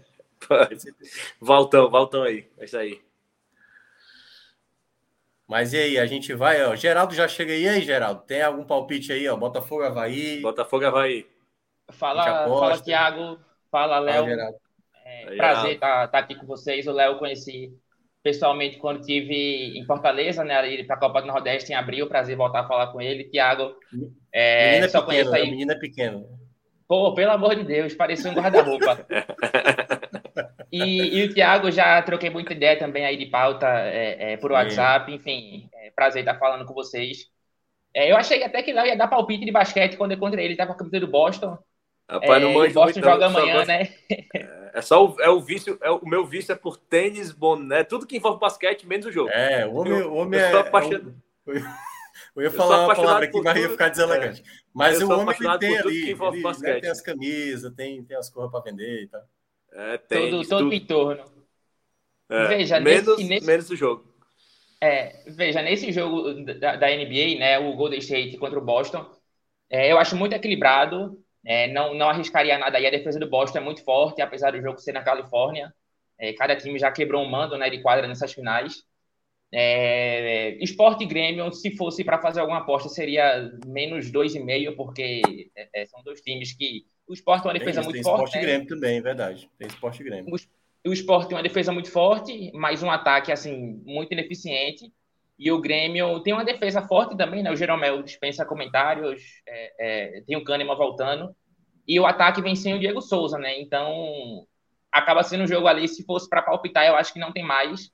Valtão, 1.41 1.91
Valtão 1.91 2.23
aí. 2.23 2.49
É 2.59 2.65
isso 2.65 2.77
aí. 2.77 3.01
Mas 5.49 5.73
e 5.73 5.77
aí, 5.77 5.99
a 5.99 6.07
gente 6.07 6.33
vai, 6.35 6.65
ó. 6.65 6.75
Geraldo 6.75 7.15
já 7.15 7.29
chega 7.29 7.53
aí, 7.53 7.65
e 7.65 7.69
aí, 7.69 7.81
Geraldo? 7.83 8.23
Tem 8.23 8.43
algum 8.43 8.65
palpite 8.65 9.13
aí, 9.13 9.29
ó? 9.29 9.37
Botafogo, 9.37 9.85
Havaí. 9.85 10.41
Botafogo, 10.41 10.87
Havaí. 10.87 11.27
Fala, 11.93 12.25
fala 12.49 12.81
Thiago. 12.81 13.39
Fala, 13.71 13.99
Léo. 13.99 14.27
É, 15.05 15.37
prazer 15.37 15.75
estar 15.75 16.07
tá, 16.07 16.09
tá 16.09 16.19
aqui 16.19 16.35
com 16.35 16.47
vocês. 16.47 16.87
O 16.87 16.93
Léo 16.93 17.19
conheci 17.19 17.71
pessoalmente 18.23 18.79
quando 18.79 19.05
tive 19.05 19.79
em 19.79 19.85
Fortaleza, 19.85 20.43
né? 20.43 20.67
Ele 20.73 20.85
para 20.85 20.97
a 20.97 20.99
Copa 20.99 21.21
do 21.21 21.29
Nordeste 21.29 21.73
em 21.73 21.75
abril. 21.75 22.09
Prazer 22.09 22.37
voltar 22.37 22.61
a 22.61 22.67
falar 22.67 22.87
com 22.87 23.01
ele. 23.03 23.25
Tiago, 23.25 23.75
é, 24.33 24.71
menina 24.71 24.89
só 24.89 25.03
pequeno, 25.03 25.31
conheço 25.31 25.35
aí. 25.35 25.51
Menina 25.51 25.75
é 25.75 25.79
pequeno. 25.79 26.27
Pô, 26.89 27.13
pelo 27.15 27.33
amor 27.33 27.55
de 27.55 27.65
Deus, 27.65 27.95
parecia 27.95 28.31
um 28.31 28.35
guarda-roupa. 28.35 29.07
e, 30.83 31.19
e, 31.19 31.25
o 31.25 31.35
Thiago 31.35 31.71
já 31.71 32.01
troquei 32.03 32.31
muita 32.31 32.53
ideia 32.53 32.79
também 32.79 33.05
aí 33.05 33.17
de 33.17 33.27
pauta 33.27 33.67
é, 33.69 34.33
é, 34.33 34.37
por 34.37 34.53
WhatsApp. 34.53 35.13
Enfim, 35.13 35.69
é, 35.75 35.91
prazer 35.91 36.23
estar 36.23 36.39
falando 36.39 36.65
com 36.65 36.75
vocês. 36.75 37.31
É, 37.95 38.11
eu 38.11 38.17
achei 38.17 38.43
até 38.43 38.63
que 38.63 38.73
Léo 38.73 38.87
ia 38.87 38.97
dar 38.97 39.09
palpite 39.09 39.45
de 39.45 39.53
basquete 39.53 39.97
quando 39.97 40.13
eu 40.13 40.17
encontrei 40.17 40.45
ele. 40.45 40.55
Estava 40.55 40.71
com 40.71 40.75
a 40.75 40.79
camisa 40.79 41.01
do 41.01 41.07
Boston. 41.07 41.57
Rapaz, 42.11 42.43
não 42.43 42.51
é, 42.51 42.55
manjo 42.55 42.75
Boston 42.75 43.01
muito, 43.01 43.05
joga 43.05 43.27
amanhã, 43.27 43.55
gosto... 43.55 43.69
né? 43.69 43.89
É 44.75 44.83
só 44.83 45.07
o, 45.07 45.21
é 45.21 45.31
o 45.31 45.41
vício, 45.41 45.79
é 45.81 45.91
o, 45.91 45.99
o 45.99 46.09
meu 46.09 46.27
vício 46.27 46.53
é 46.53 46.57
por 46.57 46.77
tênis, 46.77 47.31
boné, 47.31 47.85
tudo 47.85 48.07
que 48.07 48.17
envolve 48.17 48.41
basquete, 48.41 48.87
menos 48.87 49.07
o 49.07 49.13
jogo. 49.13 49.31
É, 49.31 49.65
o 49.65 49.75
homem, 49.75 49.93
eu, 49.93 50.13
o 50.13 50.17
homem 50.17 50.41
eu 50.41 50.47
é. 50.47 50.61
Apaixonado. 50.67 51.15
Eu, 51.47 51.55
eu 52.35 52.43
ia 52.43 52.51
falar 52.51 52.79
eu 52.79 52.85
uma 52.85 52.95
palavra 52.97 53.25
aqui, 53.25 53.41
mas 53.41 53.57
ia 53.57 53.71
ficar 53.71 53.89
deselegante. 53.89 54.41
É. 54.41 54.45
Mas 54.75 55.01
o 55.01 55.11
homem 55.11 55.37
ele 55.39 55.59
tem 55.59 55.79
ali, 55.79 56.11
ele, 56.11 56.43
né, 56.61 56.81
tem 56.81 56.91
as 56.91 57.01
camisas, 57.01 57.73
tem, 57.75 58.03
tem 58.03 58.17
as 58.17 58.29
cores 58.29 58.51
para 58.51 58.61
vender 58.61 59.05
e 59.05 59.07
tal. 59.07 59.23
É, 59.75 59.99
tem. 59.99 60.31
Todo, 60.31 60.49
todo 60.49 60.69
o 60.69 60.75
entorno. 60.75 61.25
É, 62.29 62.47
veja, 62.47 62.81
menos, 62.81 63.07
nesse, 63.19 63.29
nesse, 63.29 63.47
menos 63.47 63.71
o 63.71 63.77
jogo. 63.77 64.15
É, 64.81 65.23
veja, 65.27 65.63
nesse 65.63 65.91
jogo 65.93 66.33
da, 66.45 66.77
da, 66.77 66.89
NBA, 66.89 67.39
né, 67.39 67.59
o 67.59 67.75
Golden 67.75 67.99
State 67.99 68.37
contra 68.37 68.59
o 68.59 68.65
Boston, 68.65 69.07
é, 69.71 69.91
eu 69.91 69.99
acho 69.99 70.17
muito 70.17 70.35
equilibrado. 70.35 71.19
É, 71.47 71.69
não, 71.69 71.95
não 71.95 72.09
arriscaria 72.09 72.57
nada 72.57 72.79
aí. 72.79 72.87
A 72.87 72.91
defesa 72.91 73.19
do 73.19 73.29
Boston 73.29 73.59
é 73.59 73.61
muito 73.61 73.85
forte, 73.85 74.23
apesar 74.23 74.53
do 74.53 74.63
jogo 74.63 74.79
ser 74.79 74.93
na 74.93 75.03
Califórnia. 75.03 75.75
É, 76.19 76.33
cada 76.33 76.57
time 76.57 76.79
já 76.79 76.91
quebrou 76.91 77.23
um 77.23 77.29
mando 77.29 77.59
né, 77.59 77.69
de 77.69 77.83
quadra 77.83 78.07
nessas 78.07 78.33
finais. 78.33 78.85
É, 79.53 80.57
esporte 80.63 81.05
Grêmio, 81.05 81.53
se 81.53 81.77
fosse 81.77 82.03
para 82.03 82.21
fazer 82.21 82.41
alguma 82.41 82.59
aposta, 82.59 82.89
seria 82.89 83.53
menos 83.65 84.11
2,5, 84.11 84.75
porque 84.75 85.23
é, 85.55 85.83
é, 85.83 85.87
são 85.87 86.03
dois 86.03 86.21
times 86.21 86.53
que. 86.53 86.85
O 87.07 87.13
esporte 87.13 87.45
é 87.45 87.49
uma 87.49 87.59
defesa 87.59 87.81
tem, 87.81 87.85
muito 87.85 87.95
tem 87.95 88.03
forte. 88.03 88.17
Tem 88.17 88.25
esporte 88.25 88.37
né? 88.37 88.43
Grêmio 88.43 88.69
também, 88.69 89.03
verdade. 89.03 89.51
Tem 89.59 89.69
esporte 89.69 90.03
Grêmio. 90.03 90.35
O, 90.35 90.89
o 90.89 90.93
esporte 90.93 91.29
tem 91.29 91.37
uma 91.37 91.43
defesa 91.43 91.73
muito 91.73 91.91
forte, 91.91 92.51
mas 92.55 92.83
um 92.83 92.91
ataque 92.91 93.31
assim 93.31 93.83
muito 93.85 94.13
ineficiente. 94.13 94.93
E 95.39 95.51
o 95.51 95.61
Grêmio 95.61 96.21
tem 96.21 96.33
uma 96.33 96.45
defesa 96.45 96.83
forte 96.83 97.17
também, 97.17 97.43
né? 97.43 97.51
O 97.51 97.57
Jeromel 97.57 98.03
dispensa 98.03 98.47
comentários, 98.47 99.21
é, 99.47 99.75
é, 99.79 100.21
tem 100.23 100.37
o 100.37 100.45
Kahneman 100.45 100.77
voltando. 100.77 101.35
E 101.87 101.99
o 101.99 102.07
ataque 102.07 102.41
vem 102.41 102.55
sem 102.55 102.75
o 102.75 102.79
Diego 102.79 103.01
Souza, 103.03 103.37
né? 103.39 103.61
Então, 103.61 104.47
acaba 104.91 105.23
sendo 105.23 105.45
um 105.45 105.47
jogo 105.47 105.67
ali, 105.67 105.89
se 105.89 106.05
fosse 106.05 106.29
para 106.29 106.41
palpitar, 106.41 106.87
eu 106.87 106.95
acho 106.95 107.13
que 107.13 107.19
não 107.19 107.33
tem 107.33 107.43
mais 107.43 107.91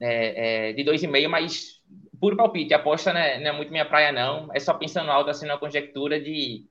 é, 0.00 0.70
é, 0.70 0.72
de 0.72 0.82
2,5, 0.82 1.28
mas 1.28 1.82
puro 2.18 2.36
palpite. 2.36 2.74
Aposta 2.74 3.12
né, 3.12 3.38
não 3.38 3.50
é 3.50 3.52
muito 3.52 3.70
minha 3.70 3.84
praia, 3.84 4.10
não. 4.10 4.48
É 4.54 4.58
só 4.58 4.74
pensando 4.74 5.10
alto, 5.10 5.30
assim, 5.30 5.46
na 5.46 5.58
conjectura 5.58 6.18
de, 6.18 6.64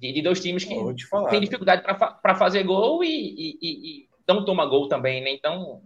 de, 0.00 0.12
de 0.12 0.22
dois 0.22 0.40
times 0.40 0.64
que 0.64 0.74
têm 1.30 1.40
dificuldade 1.40 1.82
para 1.82 2.34
fazer 2.34 2.62
gol 2.62 3.02
e, 3.02 3.08
e, 3.08 3.58
e, 3.60 4.00
e 4.02 4.08
não 4.28 4.44
toma 4.44 4.66
gol 4.66 4.88
também, 4.88 5.22
né? 5.22 5.30
Então, 5.30 5.80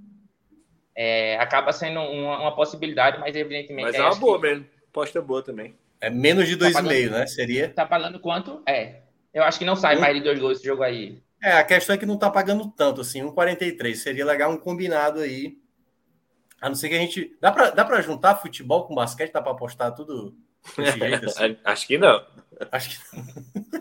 é, 0.95 1.39
acaba 1.39 1.73
sendo 1.73 2.01
uma, 2.01 2.41
uma, 2.41 2.55
possibilidade, 2.55 3.19
mas 3.19 3.35
evidentemente. 3.37 3.87
Mas 3.87 3.95
é 3.95 4.03
uma 4.03 4.15
boa 4.15 4.41
que... 4.41 4.47
mesmo. 4.47 4.67
Aposta 4.89 5.23
boa 5.23 5.43
também. 5.43 5.75
É 6.01 6.11
menos 6.11 6.49
de 6.49 6.57
2,5, 6.57 6.73
tá 6.73 7.19
né? 7.19 7.27
Seria. 7.27 7.69
Tá 7.69 7.87
pagando 7.87 8.19
quanto? 8.19 8.63
É. 8.67 9.03
Eu 9.33 9.45
acho 9.45 9.59
que 9.59 9.65
não 9.65 9.77
sai 9.77 9.97
um... 9.97 10.01
mais 10.01 10.15
de 10.15 10.23
dois 10.23 10.39
gols 10.39 10.59
esse 10.59 10.67
jogo 10.67 10.83
aí. 10.83 11.23
É, 11.43 11.53
a 11.53 11.65
questão 11.65 11.95
é 11.95 11.99
que 11.99 12.07
não 12.07 12.19
tá 12.19 12.29
pagando 12.29 12.71
tanto, 12.71 13.01
assim, 13.01 13.23
1,43. 13.23 13.95
Seria 13.95 14.27
legal 14.27 14.51
um 14.51 14.57
combinado 14.57 15.21
aí. 15.21 15.57
A 16.61 16.69
não 16.69 16.75
ser 16.75 16.89
que 16.89 16.95
a 16.97 16.99
gente. 16.99 17.37
Dá 17.41 17.51
pra, 17.53 17.71
dá 17.71 17.85
pra 17.85 18.03
juntar 18.03 18.35
futebol 18.37 18.87
com 18.87 18.95
basquete? 18.95 19.33
Dá 19.33 19.41
pra 19.41 19.53
apostar 19.53 19.95
tudo 19.95 20.37
desse 20.77 20.99
jeito? 20.99 21.27
Assim? 21.27 21.57
acho 21.65 21.87
que 21.87 21.99
não. 21.99 22.27
Acho 22.71 22.91
que. 22.91 23.81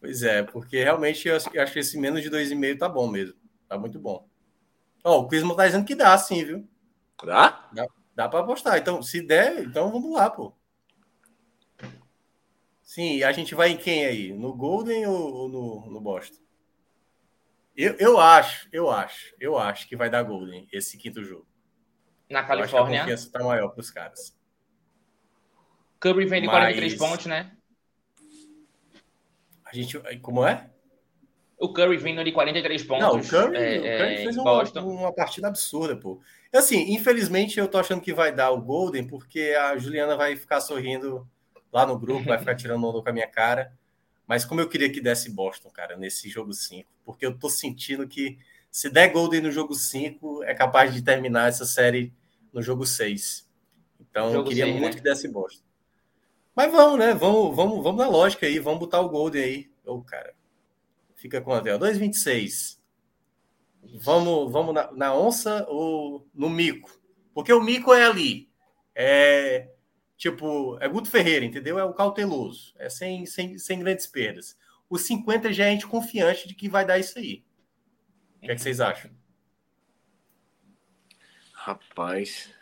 Pois 0.00 0.22
é, 0.22 0.42
porque 0.42 0.82
realmente 0.82 1.28
eu 1.28 1.36
acho, 1.36 1.50
eu 1.52 1.62
acho 1.62 1.72
que 1.72 1.78
esse 1.78 1.98
menos 1.98 2.22
de 2.22 2.30
2,5 2.30 2.78
tá 2.78 2.88
bom 2.88 3.08
mesmo. 3.08 3.34
Tá 3.68 3.78
muito 3.78 3.98
bom. 3.98 4.28
Ó, 5.02 5.20
o 5.20 5.28
Clisman 5.28 5.54
tá 5.56 5.66
dizendo 5.66 5.84
que 5.84 5.94
dá, 5.94 6.16
sim, 6.16 6.44
viu? 6.44 6.68
Dá? 7.24 7.68
Dá, 7.72 7.86
dá 8.14 8.28
para 8.28 8.40
apostar. 8.40 8.78
Então, 8.78 9.02
se 9.02 9.20
der, 9.20 9.64
então 9.64 9.90
vamos 9.90 10.12
lá, 10.12 10.30
pô. 10.30 10.54
Sim, 12.82 13.22
a 13.22 13.32
gente 13.32 13.54
vai 13.54 13.70
em 13.70 13.76
quem 13.76 14.06
aí? 14.06 14.32
No 14.32 14.54
Golden 14.54 15.06
ou, 15.06 15.34
ou 15.34 15.48
no, 15.48 15.90
no 15.90 16.00
Boston? 16.00 16.44
Eu, 17.76 17.94
eu 17.98 18.20
acho, 18.20 18.68
eu 18.72 18.88
acho, 18.88 19.34
eu 19.40 19.58
acho 19.58 19.88
que 19.88 19.96
vai 19.96 20.08
dar 20.08 20.22
Golden 20.22 20.68
esse 20.72 20.96
quinto 20.96 21.24
jogo. 21.24 21.46
Na 22.30 22.44
Califórnia. 22.44 23.00
a 23.00 23.02
confiança 23.02 23.32
tá 23.32 23.42
maior 23.42 23.68
para 23.70 23.80
os 23.80 23.90
caras. 23.90 24.38
Curry 25.98 26.26
vem 26.26 26.42
de 26.42 26.46
Mas... 26.46 26.56
43 26.56 26.94
pontos, 26.94 27.26
né? 27.26 27.56
A 29.74 29.82
gente, 29.82 29.98
como 30.20 30.46
é? 30.46 30.70
O 31.58 31.72
Curry 31.72 31.96
vindo 31.96 32.22
de 32.22 32.30
43 32.30 32.82
pontos. 32.84 33.02
Não, 33.02 33.16
o 33.16 33.28
Curry, 33.28 33.56
é, 33.56 33.78
o 33.78 33.82
Curry 33.82 34.14
é, 34.14 34.22
fez 34.22 34.36
uma, 34.36 34.82
uma, 34.82 35.12
partida 35.12 35.48
absurda, 35.48 35.96
pô. 35.96 36.20
Assim, 36.52 36.92
infelizmente 36.92 37.58
eu 37.58 37.66
tô 37.66 37.78
achando 37.78 38.00
que 38.00 38.12
vai 38.12 38.32
dar 38.32 38.50
o 38.50 38.60
Golden, 38.60 39.06
porque 39.06 39.54
a 39.58 39.76
Juliana 39.76 40.16
vai 40.16 40.36
ficar 40.36 40.60
sorrindo 40.60 41.26
lá 41.72 41.84
no 41.84 41.98
grupo, 41.98 42.26
vai 42.26 42.38
ficar 42.38 42.54
tirando 42.54 42.86
onda 42.86 43.02
com 43.02 43.08
a 43.08 43.12
minha 43.12 43.26
cara. 43.26 43.72
Mas 44.26 44.44
como 44.44 44.60
eu 44.60 44.68
queria 44.68 44.90
que 44.90 45.00
desse 45.00 45.30
Boston, 45.30 45.70
cara, 45.70 45.96
nesse 45.96 46.28
jogo 46.28 46.52
5, 46.52 46.88
porque 47.04 47.26
eu 47.26 47.36
tô 47.36 47.50
sentindo 47.50 48.06
que 48.06 48.38
se 48.70 48.88
der 48.88 49.08
Golden 49.08 49.40
no 49.40 49.50
jogo 49.50 49.74
5, 49.74 50.44
é 50.44 50.54
capaz 50.54 50.94
de 50.94 51.02
terminar 51.02 51.48
essa 51.48 51.64
série 51.64 52.12
no 52.52 52.62
jogo 52.62 52.86
6. 52.86 53.48
Então 54.00 54.32
jogo 54.32 54.44
eu 54.44 54.48
queria 54.48 54.64
seis, 54.64 54.76
muito 54.76 54.94
né? 54.94 54.96
que 54.96 55.02
desse 55.02 55.28
Boston. 55.28 55.64
Mas 56.54 56.70
vamos, 56.70 56.98
né? 56.98 57.14
Vamos, 57.14 57.54
vamos, 57.54 57.82
vamos 57.82 58.04
na 58.04 58.08
lógica 58.08 58.46
aí, 58.46 58.58
vamos 58.58 58.80
botar 58.80 59.00
o 59.00 59.08
Golden 59.08 59.42
aí. 59.42 59.70
Ô, 59.84 59.94
oh, 59.94 60.02
cara, 60.02 60.34
Fica 61.24 61.40
quanto? 61.40 61.66
É 61.68 61.78
2,26. 61.78 62.78
Vamos, 63.94 64.52
vamos 64.52 64.74
na, 64.74 64.92
na, 64.92 65.14
onça 65.14 65.64
ou 65.70 66.28
no 66.34 66.50
mico? 66.50 67.00
Porque 67.32 67.50
o 67.50 67.62
mico 67.62 67.94
é 67.94 68.04
ali. 68.04 68.50
É 68.94 69.70
tipo, 70.18 70.76
é 70.82 70.86
Guto 70.86 71.08
Ferreira, 71.08 71.46
entendeu? 71.46 71.78
É 71.78 71.84
o 71.84 71.94
cauteloso. 71.94 72.74
É 72.78 72.90
sem, 72.90 73.24
sem, 73.24 73.56
sem 73.56 73.78
grandes 73.78 74.06
perdas. 74.06 74.54
O 74.86 74.98
50 74.98 75.50
já 75.50 75.64
é 75.64 75.68
a 75.68 75.70
gente 75.70 75.86
confiante 75.86 76.46
de 76.46 76.54
que 76.54 76.68
vai 76.68 76.84
dar 76.84 76.98
isso 76.98 77.18
aí. 77.18 77.42
O 78.36 78.40
que, 78.40 78.50
é 78.50 78.54
que 78.54 78.60
vocês 78.60 78.78
acham? 78.78 79.10
Rapaz. 81.54 82.53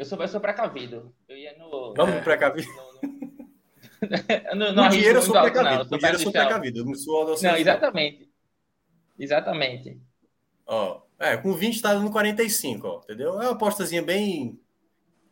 Eu 0.00 0.06
sou, 0.06 0.18
eu 0.18 0.28
sou 0.28 0.40
precavido. 0.40 1.14
Eu 1.28 1.36
ia 1.36 1.54
no. 1.58 1.92
Vamos 1.92 2.14
é, 2.14 2.20
precavido? 2.22 2.66
No, 2.72 4.56
no, 4.56 4.64
não, 4.72 4.72
não 4.72 4.88
dinheiro 4.88 5.18
eu 5.18 5.22
sou 5.22 5.38
precavido. 5.38 5.90
Não, 5.90 5.98
dinheiro 5.98 6.16
eu 6.16 6.20
sou 6.20 6.32
precavido. 6.32 6.84
não 6.86 6.94
sou 6.94 7.26
Não, 7.42 7.56
exatamente. 7.56 8.32
Exatamente. 9.18 10.00
Ó, 10.66 11.02
é, 11.18 11.36
com 11.36 11.52
20 11.52 11.82
tá 11.82 11.92
dando 11.92 12.10
45, 12.10 12.86
ó, 12.88 13.00
entendeu? 13.04 13.34
É 13.42 13.44
uma 13.44 13.50
apostazinha 13.50 14.02
bem 14.02 14.58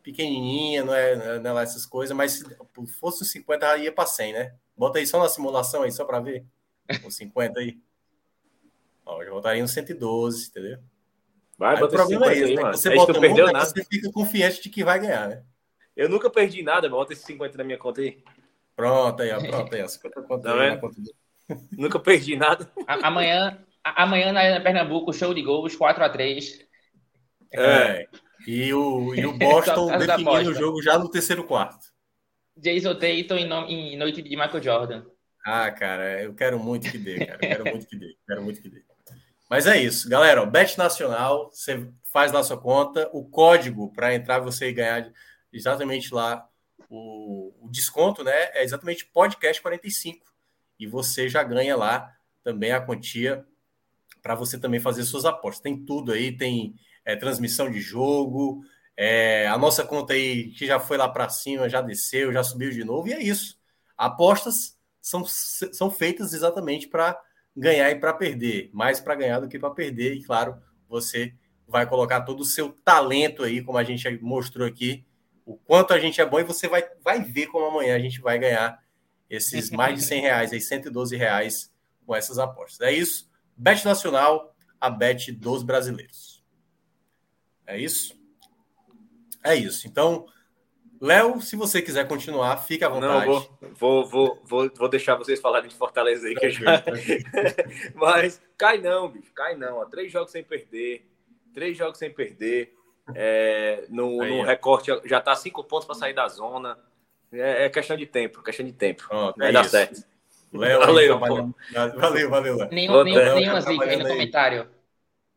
pequenininha, 0.03 0.85
não 0.85 0.93
é, 0.93 1.39
não 1.39 1.57
é 1.57 1.63
essas 1.63 1.87
coisas, 1.87 2.15
mas 2.15 2.33
se 2.33 2.45
fosse 2.99 3.25
50, 3.25 3.77
ia 3.77 3.91
para 3.91 4.05
100, 4.05 4.33
né? 4.33 4.55
Bota 4.77 4.99
aí 4.99 5.07
só 5.07 5.17
na 5.17 5.29
simulação 5.29 5.81
aí, 5.81 5.91
só 5.91 6.05
para 6.05 6.19
ver. 6.19 6.45
os 7.03 7.15
50 7.15 7.59
aí. 7.59 7.79
Ó, 9.03 9.23
já 9.23 9.31
voltaria 9.31 9.63
no 9.63 9.67
112, 9.67 10.49
entendeu? 10.49 10.79
Vai, 11.59 11.75
aí, 11.75 11.83
o 11.83 11.89
problema 11.89 12.31
é 12.31 12.37
esse, 12.37 12.55
né? 12.55 12.71
Você 12.71 12.95
bota 12.95 13.19
perdeu 13.19 13.45
nada. 13.47 13.65
você 13.65 13.83
fica 13.83 14.09
confiante 14.13 14.63
de 14.63 14.69
que 14.69 14.81
vai 14.81 14.97
ganhar, 14.97 15.27
né? 15.27 15.43
Eu 15.93 16.07
nunca 16.07 16.29
perdi 16.29 16.63
nada, 16.63 16.87
bota 16.87 17.11
esse 17.11 17.25
50 17.25 17.57
na 17.57 17.65
minha 17.65 17.77
conta 17.77 17.99
aí. 17.99 18.23
Pronto 18.77 19.21
aí, 19.21 19.31
ó, 19.31 19.41
pronto 19.41 19.75
aí. 19.75 19.85
50 19.85 20.21
conta 20.21 20.43
tá 20.43 20.61
aí 20.61 20.79
Nunca 21.77 21.99
perdi 21.99 22.37
nada. 22.37 22.71
amanhã, 22.87 23.59
amanhã 23.83 24.31
na 24.31 24.61
Pernambuco, 24.61 25.11
show 25.11 25.33
de 25.33 25.41
gols, 25.41 25.77
4x3. 25.77 26.65
É. 27.51 27.61
é. 27.61 28.07
E 28.47 28.73
o, 28.73 29.13
e 29.13 29.25
o 29.25 29.33
Boston 29.37 29.97
definindo 29.97 30.51
o 30.51 30.55
jogo 30.55 30.81
já 30.81 30.97
no 30.97 31.11
terceiro 31.11 31.43
quarto. 31.43 31.87
Jason 32.55 32.93
Tatum 32.93 33.35
em, 33.35 33.95
em 33.95 33.97
noite 33.97 34.21
de 34.21 34.29
Michael 34.29 34.63
Jordan. 34.63 35.05
Ah, 35.45 35.69
cara, 35.71 36.23
eu 36.23 36.33
quero 36.33 36.57
muito 36.57 36.89
que 36.89 36.97
dê, 36.97 37.25
cara. 37.25 37.39
Eu 37.41 37.49
quero 37.49 37.65
muito 37.65 37.85
que 37.85 37.97
dê. 37.97 38.15
Quero 38.25 38.43
muito 38.43 38.61
que 38.61 38.69
dê. 38.69 38.81
Mas 39.49 39.65
é 39.65 39.81
isso, 39.81 40.07
galera. 40.07 40.45
Bet 40.45 40.77
Nacional, 40.77 41.49
você 41.51 41.91
faz 42.11 42.31
lá 42.31 42.43
sua 42.43 42.59
conta. 42.59 43.09
O 43.11 43.25
código 43.25 43.91
para 43.91 44.13
entrar 44.13 44.39
você 44.39 44.69
e 44.69 44.73
ganhar 44.73 45.11
exatamente 45.51 46.13
lá 46.13 46.47
o, 46.87 47.51
o, 47.59 47.69
desconto, 47.69 48.23
né? 48.23 48.31
É 48.53 48.63
exatamente 48.63 49.05
podcast 49.05 49.61
45. 49.61 50.25
E 50.79 50.85
você 50.85 51.27
já 51.27 51.41
ganha 51.41 51.75
lá 51.75 52.15
também 52.43 52.71
a 52.71 52.79
quantia 52.79 53.43
para 54.21 54.35
você 54.35 54.59
também 54.59 54.79
fazer 54.79 55.03
suas 55.03 55.25
apostas. 55.25 55.61
Tem 55.61 55.83
tudo 55.83 56.11
aí, 56.11 56.31
tem 56.35 56.75
é, 57.03 57.15
transmissão 57.15 57.71
de 57.71 57.81
jogo, 57.81 58.63
é, 58.95 59.47
a 59.47 59.57
nossa 59.57 59.83
conta 59.83 60.13
aí 60.13 60.51
que 60.51 60.65
já 60.67 60.79
foi 60.79 60.97
lá 60.97 61.07
para 61.07 61.29
cima, 61.29 61.69
já 61.69 61.81
desceu, 61.81 62.33
já 62.33 62.43
subiu 62.43 62.69
de 62.69 62.83
novo, 62.83 63.07
e 63.07 63.13
é 63.13 63.23
isso. 63.23 63.57
Apostas 63.97 64.77
são, 65.01 65.23
são 65.25 65.89
feitas 65.89 66.33
exatamente 66.33 66.87
para 66.87 67.19
ganhar 67.59 67.91
e 67.91 67.95
para 67.95 68.13
perder, 68.13 68.69
mais 68.73 68.99
para 68.99 69.15
ganhar 69.15 69.39
do 69.39 69.47
que 69.47 69.59
para 69.59 69.69
perder, 69.69 70.15
e 70.15 70.23
claro, 70.23 70.57
você 70.87 71.33
vai 71.67 71.85
colocar 71.85 72.21
todo 72.21 72.39
o 72.39 72.45
seu 72.45 72.71
talento 72.83 73.43
aí, 73.43 73.61
como 73.61 73.77
a 73.77 73.83
gente 73.83 74.09
mostrou 74.21 74.67
aqui, 74.67 75.05
o 75.45 75.55
quanto 75.55 75.93
a 75.93 75.99
gente 75.99 76.19
é 76.19 76.25
bom, 76.25 76.39
e 76.39 76.43
você 76.43 76.67
vai, 76.67 76.83
vai 77.03 77.21
ver 77.21 77.47
como 77.47 77.65
amanhã 77.65 77.95
a 77.95 77.99
gente 77.99 78.21
vai 78.21 78.39
ganhar 78.39 78.81
esses 79.29 79.69
mais 79.69 79.95
de 79.95 80.03
100 80.03 80.21
reais, 80.21 80.53
aí 80.53 80.61
112 80.61 81.15
reais 81.15 81.71
com 82.05 82.15
essas 82.15 82.39
apostas. 82.39 82.87
É 82.87 82.91
isso. 82.91 83.29
Bet 83.55 83.85
Nacional, 83.85 84.55
a 84.79 84.89
bet 84.89 85.31
dos 85.31 85.61
brasileiros. 85.61 86.43
É 87.67 87.77
isso? 87.77 88.19
É 89.43 89.55
isso. 89.55 89.87
Então, 89.87 90.25
Léo, 91.01 91.39
se 91.41 91.55
você 91.55 91.81
quiser 91.81 92.07
continuar, 92.07 92.57
fica 92.57 92.87
à 92.87 92.89
vontade. 92.89 93.25
Não, 93.25 93.47
vou, 93.77 94.05
vou, 94.05 94.41
vou, 94.43 94.71
vou, 94.75 94.89
deixar 94.89 95.15
vocês 95.15 95.39
falarem 95.39 95.69
de 95.69 95.75
Fortaleza 95.75 96.27
aí, 96.27 96.35
que 96.35 96.49
já... 96.49 96.83
Mas 97.95 98.41
cai 98.57 98.79
não, 98.79 99.07
bicho, 99.07 99.31
cai 99.33 99.55
não. 99.55 99.77
Ó. 99.77 99.85
Três 99.85 100.11
jogos 100.11 100.31
sem 100.31 100.43
perder, 100.43 101.07
três 101.53 101.77
jogos 101.77 101.97
sem 101.97 102.11
perder. 102.11 102.73
É, 103.15 103.85
no, 103.89 104.21
aí, 104.21 104.29
no 104.29 104.43
recorte 104.43 104.91
já 105.05 105.19
tá 105.21 105.35
cinco 105.35 105.63
pontos 105.63 105.85
para 105.85 105.95
sair 105.95 106.13
da 106.13 106.27
zona. 106.27 106.77
É, 107.31 107.65
é, 107.65 107.69
questão 107.69 107.95
de 107.95 108.05
tempo, 108.05 108.43
questão 108.43 108.65
de 108.65 108.73
tempo. 108.73 109.07
Vai 109.37 109.49
é 109.49 109.51
dar 109.53 109.63
certo. 109.63 110.03
Léo, 110.51 110.79
valeu, 110.79 111.19
valeu, 111.19 112.29
valeu, 112.29 112.57
Léo. 112.57 112.69
Nenhum, 112.71 113.03
nenhum, 113.03 113.35
nenhuma 113.35 113.61
zica 113.61 113.85
aí 113.85 113.97
no 113.97 114.07
comentário. 114.07 114.67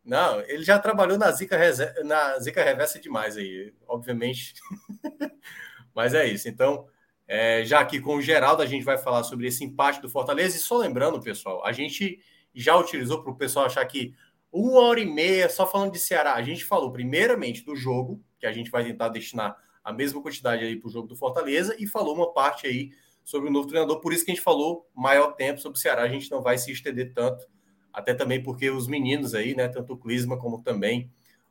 Não, 0.05 0.41
ele 0.41 0.65
já 0.65 0.79
trabalhou 0.79 1.17
na 1.17 1.31
Zica, 1.31 1.57
na 2.05 2.39
Zica 2.41 2.63
Reversa 2.63 2.99
demais 2.99 3.37
aí, 3.37 3.73
obviamente. 3.87 4.55
Mas 5.95 6.13
é 6.13 6.27
isso. 6.27 6.49
Então, 6.49 6.87
é, 7.29 7.65
já 7.65 7.81
aqui 7.81 8.01
com 8.01 8.17
o 8.17 8.23
Geraldo, 8.23 8.63
a 8.63 8.67
gente 8.67 8.85
vai 8.85 8.99
falar 8.99 9.23
sobre 9.23 9.47
esse 9.47 9.63
empate 9.65 10.01
do 10.01 10.09
Fortaleza. 10.09 10.57
E 10.57 10.61
só 10.61 10.77
lembrando, 10.77 11.21
pessoal, 11.21 11.65
a 11.65 11.71
gente 11.71 12.21
já 12.55 12.77
utilizou 12.77 13.23
para 13.23 13.33
o 13.33 13.37
pessoal 13.37 13.67
achar 13.67 13.85
que 13.85 14.15
uma 14.51 14.81
hora 14.81 15.01
e 15.01 15.07
meia 15.07 15.49
só 15.49 15.67
falando 15.67 15.93
de 15.93 15.99
Ceará. 15.99 16.35
A 16.35 16.43
gente 16.43 16.65
falou 16.65 16.93
primeiramente 16.93 17.65
do 17.65 17.77
jogo, 17.77 18.21
que 18.39 18.47
a 18.47 18.53
gente 18.53 18.71
vai 18.71 18.85
tentar 18.85 19.09
destinar 19.09 19.57
a 19.85 19.93
mesma 19.93 20.21
quantidade 20.21 20.65
aí 20.65 20.77
para 20.77 20.89
o 20.89 20.93
jogo 20.93 21.09
do 21.09 21.17
Fortaleza, 21.17 21.77
e 21.79 21.87
falou 21.87 22.15
uma 22.15 22.33
parte 22.33 22.67
aí 22.67 22.91
sobre 23.25 23.49
o 23.49 23.53
novo 23.53 23.69
treinador. 23.69 24.01
Por 24.01 24.13
isso 24.13 24.25
que 24.25 24.31
a 24.31 24.35
gente 24.35 24.45
falou 24.45 24.89
maior 24.95 25.33
tempo 25.33 25.61
sobre 25.61 25.79
o 25.79 25.81
Ceará. 25.81 26.03
A 26.03 26.09
gente 26.09 26.31
não 26.31 26.43
vai 26.43 26.59
se 26.59 26.73
estender 26.73 27.13
tanto 27.15 27.47
até 27.93 28.15
também 28.15 28.43
porque 28.43 28.71
os 28.71 28.87
meninos 28.87 29.35
aí, 29.35 29.55
né, 29.55 29.69
tanto 29.69 29.93
o 29.93 29.97
Clisma 29.97 30.39
como 30.39 30.63
também 30.63 31.11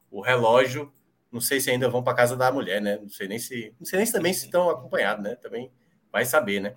o 0.10 0.22
relógio, 0.22 0.92
não 1.32 1.40
sei 1.40 1.62
se 1.62 1.70
ainda 1.70 1.90
vão 1.90 2.04
para 2.04 2.14
casa 2.14 2.36
da 2.36 2.52
mulher, 2.52 2.82
né? 2.82 2.98
Não 2.98 3.10
sei 3.10 3.28
nem 3.28 3.40
se, 3.40 3.74
não 3.80 3.86
sei 3.86 3.98
nem 3.98 4.06
se 4.06 4.12
também 4.12 4.34
se 4.34 4.46
estão 4.46 4.70
acompanhados, 4.70 5.24
né? 5.24 5.36
Também 5.36 5.72
vai 6.12 6.26
saber, 6.26 6.60
né? 6.60 6.76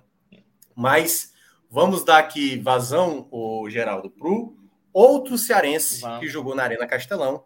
Mas 0.73 1.33
vamos 1.69 2.05
dar 2.05 2.19
aqui 2.19 2.57
vazão, 2.59 3.27
o 3.31 3.69
Geraldo, 3.69 4.09
pro 4.09 4.55
outro 4.93 5.37
cearense 5.37 5.99
vamos. 5.99 6.19
que 6.19 6.27
jogou 6.29 6.55
na 6.55 6.63
Arena 6.63 6.87
Castelão, 6.87 7.43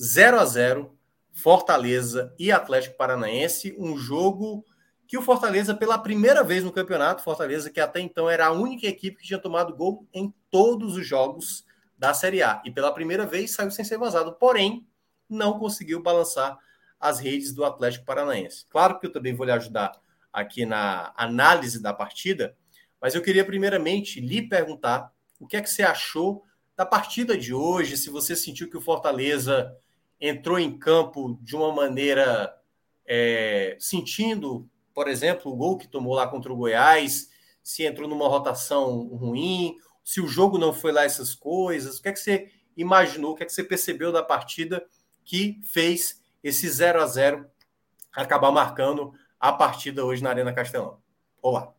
0 0.00 0.38
a 0.38 0.44
0 0.44 0.96
Fortaleza 1.32 2.32
e 2.38 2.52
Atlético 2.52 2.96
Paranaense, 2.96 3.74
um 3.76 3.96
jogo 3.96 4.64
que 5.14 5.18
o 5.18 5.22
Fortaleza, 5.22 5.72
pela 5.72 5.96
primeira 5.96 6.42
vez 6.42 6.64
no 6.64 6.72
campeonato, 6.72 7.22
Fortaleza, 7.22 7.70
que 7.70 7.78
até 7.78 8.00
então 8.00 8.28
era 8.28 8.46
a 8.46 8.50
única 8.50 8.88
equipe 8.88 9.18
que 9.18 9.28
tinha 9.28 9.38
tomado 9.38 9.72
gol 9.72 10.08
em 10.12 10.34
todos 10.50 10.96
os 10.96 11.06
jogos 11.06 11.64
da 11.96 12.12
Série 12.12 12.42
A. 12.42 12.60
E 12.64 12.70
pela 12.72 12.92
primeira 12.92 13.24
vez 13.24 13.52
saiu 13.52 13.70
sem 13.70 13.84
ser 13.84 13.96
vazado, 13.96 14.32
porém, 14.32 14.84
não 15.30 15.56
conseguiu 15.56 16.02
balançar 16.02 16.58
as 16.98 17.20
redes 17.20 17.52
do 17.52 17.64
Atlético 17.64 18.04
Paranaense. 18.04 18.66
Claro 18.68 18.98
que 18.98 19.06
eu 19.06 19.12
também 19.12 19.32
vou 19.32 19.46
lhe 19.46 19.52
ajudar 19.52 19.92
aqui 20.32 20.66
na 20.66 21.12
análise 21.16 21.80
da 21.80 21.94
partida, 21.94 22.56
mas 23.00 23.14
eu 23.14 23.22
queria 23.22 23.44
primeiramente 23.44 24.20
lhe 24.20 24.42
perguntar 24.42 25.12
o 25.38 25.46
que 25.46 25.56
é 25.56 25.62
que 25.62 25.70
você 25.70 25.84
achou 25.84 26.42
da 26.76 26.84
partida 26.84 27.38
de 27.38 27.54
hoje, 27.54 27.96
se 27.96 28.10
você 28.10 28.34
sentiu 28.34 28.68
que 28.68 28.76
o 28.76 28.80
Fortaleza 28.80 29.76
entrou 30.20 30.58
em 30.58 30.76
campo 30.76 31.38
de 31.40 31.54
uma 31.54 31.72
maneira 31.72 32.52
é, 33.06 33.76
sentindo 33.78 34.68
por 34.94 35.08
exemplo, 35.08 35.52
o 35.52 35.56
gol 35.56 35.76
que 35.76 35.88
tomou 35.88 36.14
lá 36.14 36.26
contra 36.26 36.52
o 36.52 36.56
Goiás, 36.56 37.28
se 37.62 37.84
entrou 37.84 38.08
numa 38.08 38.28
rotação 38.28 39.08
ruim, 39.08 39.76
se 40.04 40.20
o 40.20 40.28
jogo 40.28 40.56
não 40.56 40.72
foi 40.72 40.92
lá 40.92 41.04
essas 41.04 41.34
coisas, 41.34 41.98
o 41.98 42.02
que 42.02 42.08
é 42.08 42.12
que 42.12 42.20
você 42.20 42.50
imaginou, 42.76 43.32
o 43.32 43.34
que 43.34 43.42
é 43.42 43.46
que 43.46 43.52
você 43.52 43.64
percebeu 43.64 44.12
da 44.12 44.22
partida 44.22 44.86
que 45.24 45.60
fez 45.64 46.22
esse 46.42 46.68
0 46.68 47.02
a 47.02 47.06
0 47.06 47.46
acabar 48.12 48.52
marcando 48.52 49.12
a 49.40 49.52
partida 49.52 50.04
hoje 50.04 50.22
na 50.22 50.30
Arena 50.30 50.52
Castelão? 50.52 51.02
Olá. 51.42 51.74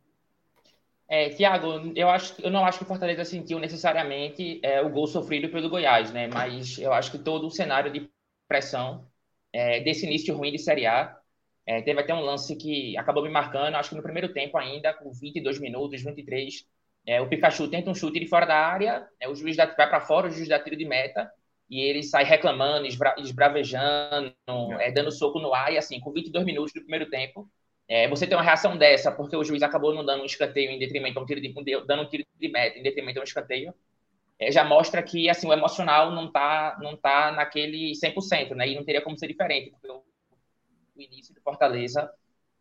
É, 1.08 1.30
Tiago, 1.30 1.94
eu 1.96 2.10
acho, 2.10 2.42
eu 2.42 2.50
não 2.50 2.66
acho 2.66 2.80
que 2.80 2.84
o 2.84 2.88
Fortaleza 2.88 3.24
sentiu 3.24 3.60
necessariamente 3.60 4.60
é, 4.64 4.82
o 4.82 4.90
gol 4.90 5.06
sofrido 5.06 5.50
pelo 5.50 5.70
Goiás, 5.70 6.12
né? 6.12 6.28
Mas 6.28 6.80
eu 6.80 6.92
acho 6.92 7.12
que 7.12 7.20
todo 7.20 7.46
o 7.46 7.52
cenário 7.52 7.94
de 7.94 8.10
pressão 8.48 9.08
é, 9.54 9.82
desse 9.82 10.06
início 10.06 10.36
ruim 10.36 10.52
de 10.52 10.58
Série 10.58 10.88
A 10.88 11.16
é, 11.66 11.82
teve 11.82 12.00
até 12.00 12.14
um 12.14 12.22
lance 12.22 12.56
que 12.56 12.96
acabou 12.98 13.24
me 13.24 13.30
marcando, 13.30 13.76
acho 13.76 13.90
que 13.90 13.96
no 13.96 14.04
primeiro 14.04 14.32
tempo 14.32 14.58
ainda, 14.58 14.94
com 14.94 15.12
22 15.12 15.60
minutos, 15.60 16.04
23. 16.04 16.66
É, 17.08 17.22
o 17.22 17.28
Pikachu 17.28 17.68
tenta 17.68 17.90
um 17.90 17.96
chute 17.96 18.20
de 18.20 18.28
fora 18.28 18.46
da 18.46 18.56
área, 18.56 19.08
é, 19.20 19.28
o 19.28 19.36
juiz 19.36 19.56
dá, 19.56 19.66
vai 19.66 19.88
para 19.88 20.02
fora, 20.02 20.28
o 20.28 20.30
juiz 20.30 20.48
dá 20.48 20.60
tiro 20.60 20.76
de 20.76 20.86
meta, 20.86 21.30
e 21.70 21.82
ele 21.82 22.04
sai 22.04 22.24
reclamando, 22.24 22.86
esbra, 22.86 23.16
esbravejando, 23.18 24.34
é, 24.80 24.92
dando 24.92 25.12
soco 25.12 25.40
no 25.40 25.54
ar, 25.54 25.74
e 25.74 25.78
assim, 25.78 26.00
com 26.00 26.12
22 26.12 26.46
minutos 26.46 26.74
do 26.74 26.82
primeiro 26.82 27.10
tempo, 27.10 27.50
é, 27.88 28.08
você 28.08 28.26
tem 28.26 28.38
uma 28.38 28.44
reação 28.44 28.78
dessa, 28.78 29.12
porque 29.12 29.36
o 29.36 29.44
juiz 29.44 29.62
acabou 29.62 29.94
não 29.94 30.06
dando 30.06 30.24
um 30.24 30.26
escanteio 30.26 30.72
em 30.72 30.80
detrimento 30.80 31.20
a 31.20 31.22
um 31.22 31.26
tiro 31.26 31.42
de, 31.42 31.54
dando 31.86 32.04
um 32.04 32.10
tiro 32.10 32.26
de 32.40 32.48
meta 32.50 32.80
em 32.80 32.84
detrimento 32.84 33.20
a 33.20 33.22
um 33.22 33.26
escanteio, 33.26 33.74
é, 34.40 34.52
já 34.52 34.64
mostra 34.64 35.02
que 35.02 35.30
assim 35.30 35.48
o 35.48 35.54
emocional 35.54 36.12
não 36.12 36.28
está 36.28 36.78
não 36.82 36.98
tá 36.98 37.32
naquele 37.32 37.94
100%, 37.94 38.54
né? 38.56 38.68
E 38.68 38.76
não 38.76 38.84
teria 38.84 39.02
como 39.02 39.18
ser 39.18 39.28
diferente, 39.28 39.72
porque 39.72 39.90
o 39.90 40.04
o 40.96 41.02
início 41.02 41.34
do 41.34 41.42
Fortaleza 41.42 42.12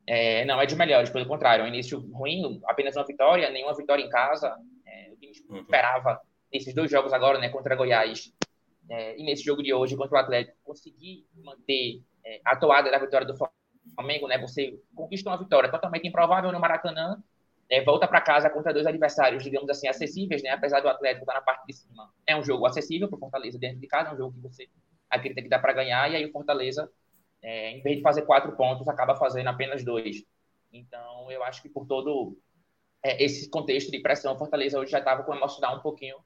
é, 0.06 0.44
não 0.44 0.60
é 0.60 0.66
de 0.66 0.76
melhores, 0.76 1.10
pelo 1.10 1.26
contrário, 1.26 1.62
é 1.62 1.64
um 1.64 1.68
início 1.68 1.98
ruim, 2.12 2.60
apenas 2.66 2.96
uma 2.96 3.06
vitória, 3.06 3.50
nenhuma 3.50 3.74
vitória 3.74 4.02
em 4.02 4.08
casa. 4.08 4.54
É, 4.86 5.10
o 5.12 5.16
time 5.16 5.32
uhum. 5.48 5.60
esperava 5.60 6.20
nesses 6.52 6.74
dois 6.74 6.90
jogos 6.90 7.12
agora, 7.12 7.38
né, 7.38 7.48
contra 7.48 7.74
Goiás 7.74 8.32
é, 8.88 9.18
e 9.18 9.24
nesse 9.24 9.42
jogo 9.42 9.62
de 9.62 9.72
hoje 9.72 9.96
contra 9.96 10.16
o 10.16 10.20
Atlético, 10.20 10.56
conseguir 10.62 11.26
manter 11.34 12.02
é, 12.24 12.40
a 12.44 12.56
toada 12.56 12.90
da 12.90 12.98
vitória 12.98 13.26
do 13.26 13.34
Flamengo, 13.94 14.28
né? 14.28 14.38
Você 14.38 14.78
conquista 14.94 15.30
uma 15.30 15.38
vitória 15.38 15.70
totalmente 15.70 16.06
improvável 16.06 16.52
no 16.52 16.60
Maracanã, 16.60 17.22
é, 17.68 17.82
volta 17.82 18.06
para 18.06 18.20
casa 18.20 18.50
contra 18.50 18.72
dois 18.72 18.86
adversários, 18.86 19.42
digamos 19.42 19.68
assim, 19.70 19.88
acessíveis, 19.88 20.42
né? 20.42 20.50
Apesar 20.50 20.80
do 20.80 20.88
Atlético 20.88 21.22
estar 21.22 21.34
na 21.34 21.40
parte 21.40 21.66
de 21.66 21.72
cima. 21.72 22.10
É 22.26 22.36
um 22.36 22.42
jogo 22.42 22.66
acessível 22.66 23.08
para 23.08 23.16
o 23.16 23.20
Fortaleza 23.20 23.58
dentro 23.58 23.80
de 23.80 23.86
casa, 23.86 24.10
é 24.10 24.12
um 24.12 24.16
jogo 24.16 24.34
que 24.34 24.40
você 24.40 24.68
acredita 25.08 25.42
que 25.42 25.48
dá 25.48 25.58
para 25.58 25.72
ganhar, 25.72 26.10
e 26.10 26.16
aí 26.16 26.26
o 26.26 26.32
Fortaleza 26.32 26.90
é, 27.44 27.72
em 27.72 27.82
vez 27.82 27.98
de 27.98 28.02
fazer 28.02 28.22
quatro 28.22 28.56
pontos, 28.56 28.88
acaba 28.88 29.14
fazendo 29.14 29.48
apenas 29.48 29.84
dois. 29.84 30.24
Então, 30.72 31.30
eu 31.30 31.44
acho 31.44 31.60
que 31.60 31.68
por 31.68 31.86
todo 31.86 32.36
é, 33.04 33.22
esse 33.22 33.50
contexto 33.50 33.90
de 33.92 34.00
pressão, 34.00 34.36
Fortaleza 34.36 34.78
hoje 34.78 34.90
já 34.90 34.98
estava 34.98 35.22
com 35.22 35.32
o 35.32 35.34
emocional 35.34 35.76
um 35.76 35.80
pouquinho 35.80 36.16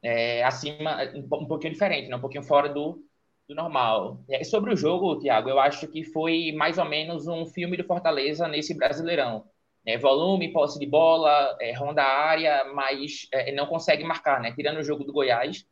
é, 0.00 0.44
acima, 0.44 1.02
um 1.14 1.46
pouquinho 1.46 1.72
diferente, 1.72 2.08
né? 2.08 2.14
um 2.14 2.20
pouquinho 2.20 2.44
fora 2.44 2.68
do, 2.68 3.02
do 3.48 3.54
normal. 3.54 4.20
É, 4.30 4.44
sobre 4.44 4.72
o 4.72 4.76
jogo, 4.76 5.18
Thiago, 5.18 5.48
eu 5.48 5.58
acho 5.58 5.88
que 5.88 6.04
foi 6.04 6.52
mais 6.52 6.78
ou 6.78 6.84
menos 6.84 7.26
um 7.26 7.44
filme 7.44 7.76
do 7.76 7.84
Fortaleza 7.84 8.46
nesse 8.46 8.74
Brasileirão. 8.74 9.44
É, 9.84 9.98
volume, 9.98 10.52
posse 10.52 10.78
de 10.78 10.86
bola, 10.86 11.56
é, 11.60 11.72
ronda 11.74 12.02
área, 12.02 12.64
mas 12.72 13.28
não 13.54 13.66
consegue 13.66 14.04
marcar, 14.04 14.40
né? 14.40 14.52
Tirando 14.52 14.78
o 14.78 14.84
jogo 14.84 15.04
do 15.04 15.12
Goiás, 15.12 15.66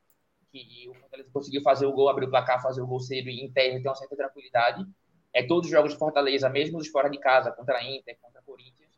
que 0.53 0.89
o 0.89 0.95
Fortaleza 0.95 1.31
conseguiu 1.33 1.62
fazer 1.62 1.87
o 1.87 1.93
gol, 1.93 2.09
abrir 2.09 2.27
o 2.27 2.31
placar, 2.31 2.62
fazer 2.62 2.83
o 2.83 2.87
gol 2.87 3.01
cedo 3.01 3.29
e 3.29 3.41
em 3.41 3.51
tese 3.51 3.83
ter 3.83 3.89
uma 3.89 3.95
certa 3.95 4.15
tranquilidade. 4.15 4.87
É, 5.33 5.43
todos 5.43 5.66
os 5.66 5.73
jogos 5.73 5.93
de 5.93 5.99
Fortaleza, 5.99 6.49
mesmo 6.51 6.79
os 6.79 6.89
fora 6.89 7.09
de 7.09 7.19
casa, 7.19 7.51
contra 7.51 7.79
a 7.79 7.85
Inter, 7.85 8.19
contra 8.20 8.41
a 8.41 8.43
Corinthians, 8.43 8.93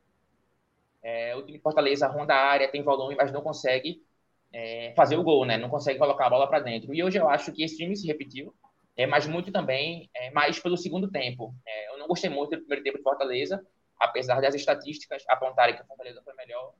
é, 1.03 1.37
o 1.37 1.43
time 1.43 1.59
de 1.59 1.63
Fortaleza 1.63 2.09
ronda 2.09 2.35
a 2.35 2.45
área, 2.45 2.69
tem 2.69 2.83
volume, 2.83 3.15
mas 3.15 3.31
não 3.31 3.43
consegue 3.43 4.03
é, 4.53 4.93
fazer 4.97 5.17
o 5.17 5.23
gol, 5.23 5.45
né? 5.45 5.57
Não 5.57 5.69
consegue 5.69 5.99
colocar 5.99 6.27
a 6.27 6.31
bola 6.31 6.49
para 6.49 6.61
dentro. 6.61 6.95
E 6.95 7.05
hoje 7.05 7.19
eu 7.19 7.29
acho 7.29 7.53
que 7.53 7.63
esse 7.63 7.77
time 7.77 7.95
se 7.95 8.07
repetiu, 8.07 8.55
é, 8.97 9.07
mas 9.07 9.27
muito 9.27 9.53
também, 9.53 10.09
é, 10.15 10.31
mais 10.31 10.59
pelo 10.59 10.77
segundo 10.77 11.11
tempo. 11.11 11.55
É, 11.67 11.93
eu 11.93 11.99
não 11.99 12.09
gostei 12.09 12.31
muito 12.31 12.51
do 12.51 12.59
primeiro 12.59 12.83
tempo 12.83 12.99
de 12.99 13.03
Fortaleza, 13.03 13.65
apesar 14.01 14.41
das 14.41 14.55
estatísticas 14.55 15.23
apontarem 15.29 15.77
que 15.77 15.83
a 15.83 15.85
Fortaleza 15.85 16.23
foi 16.23 16.35
melhor. 16.35 16.75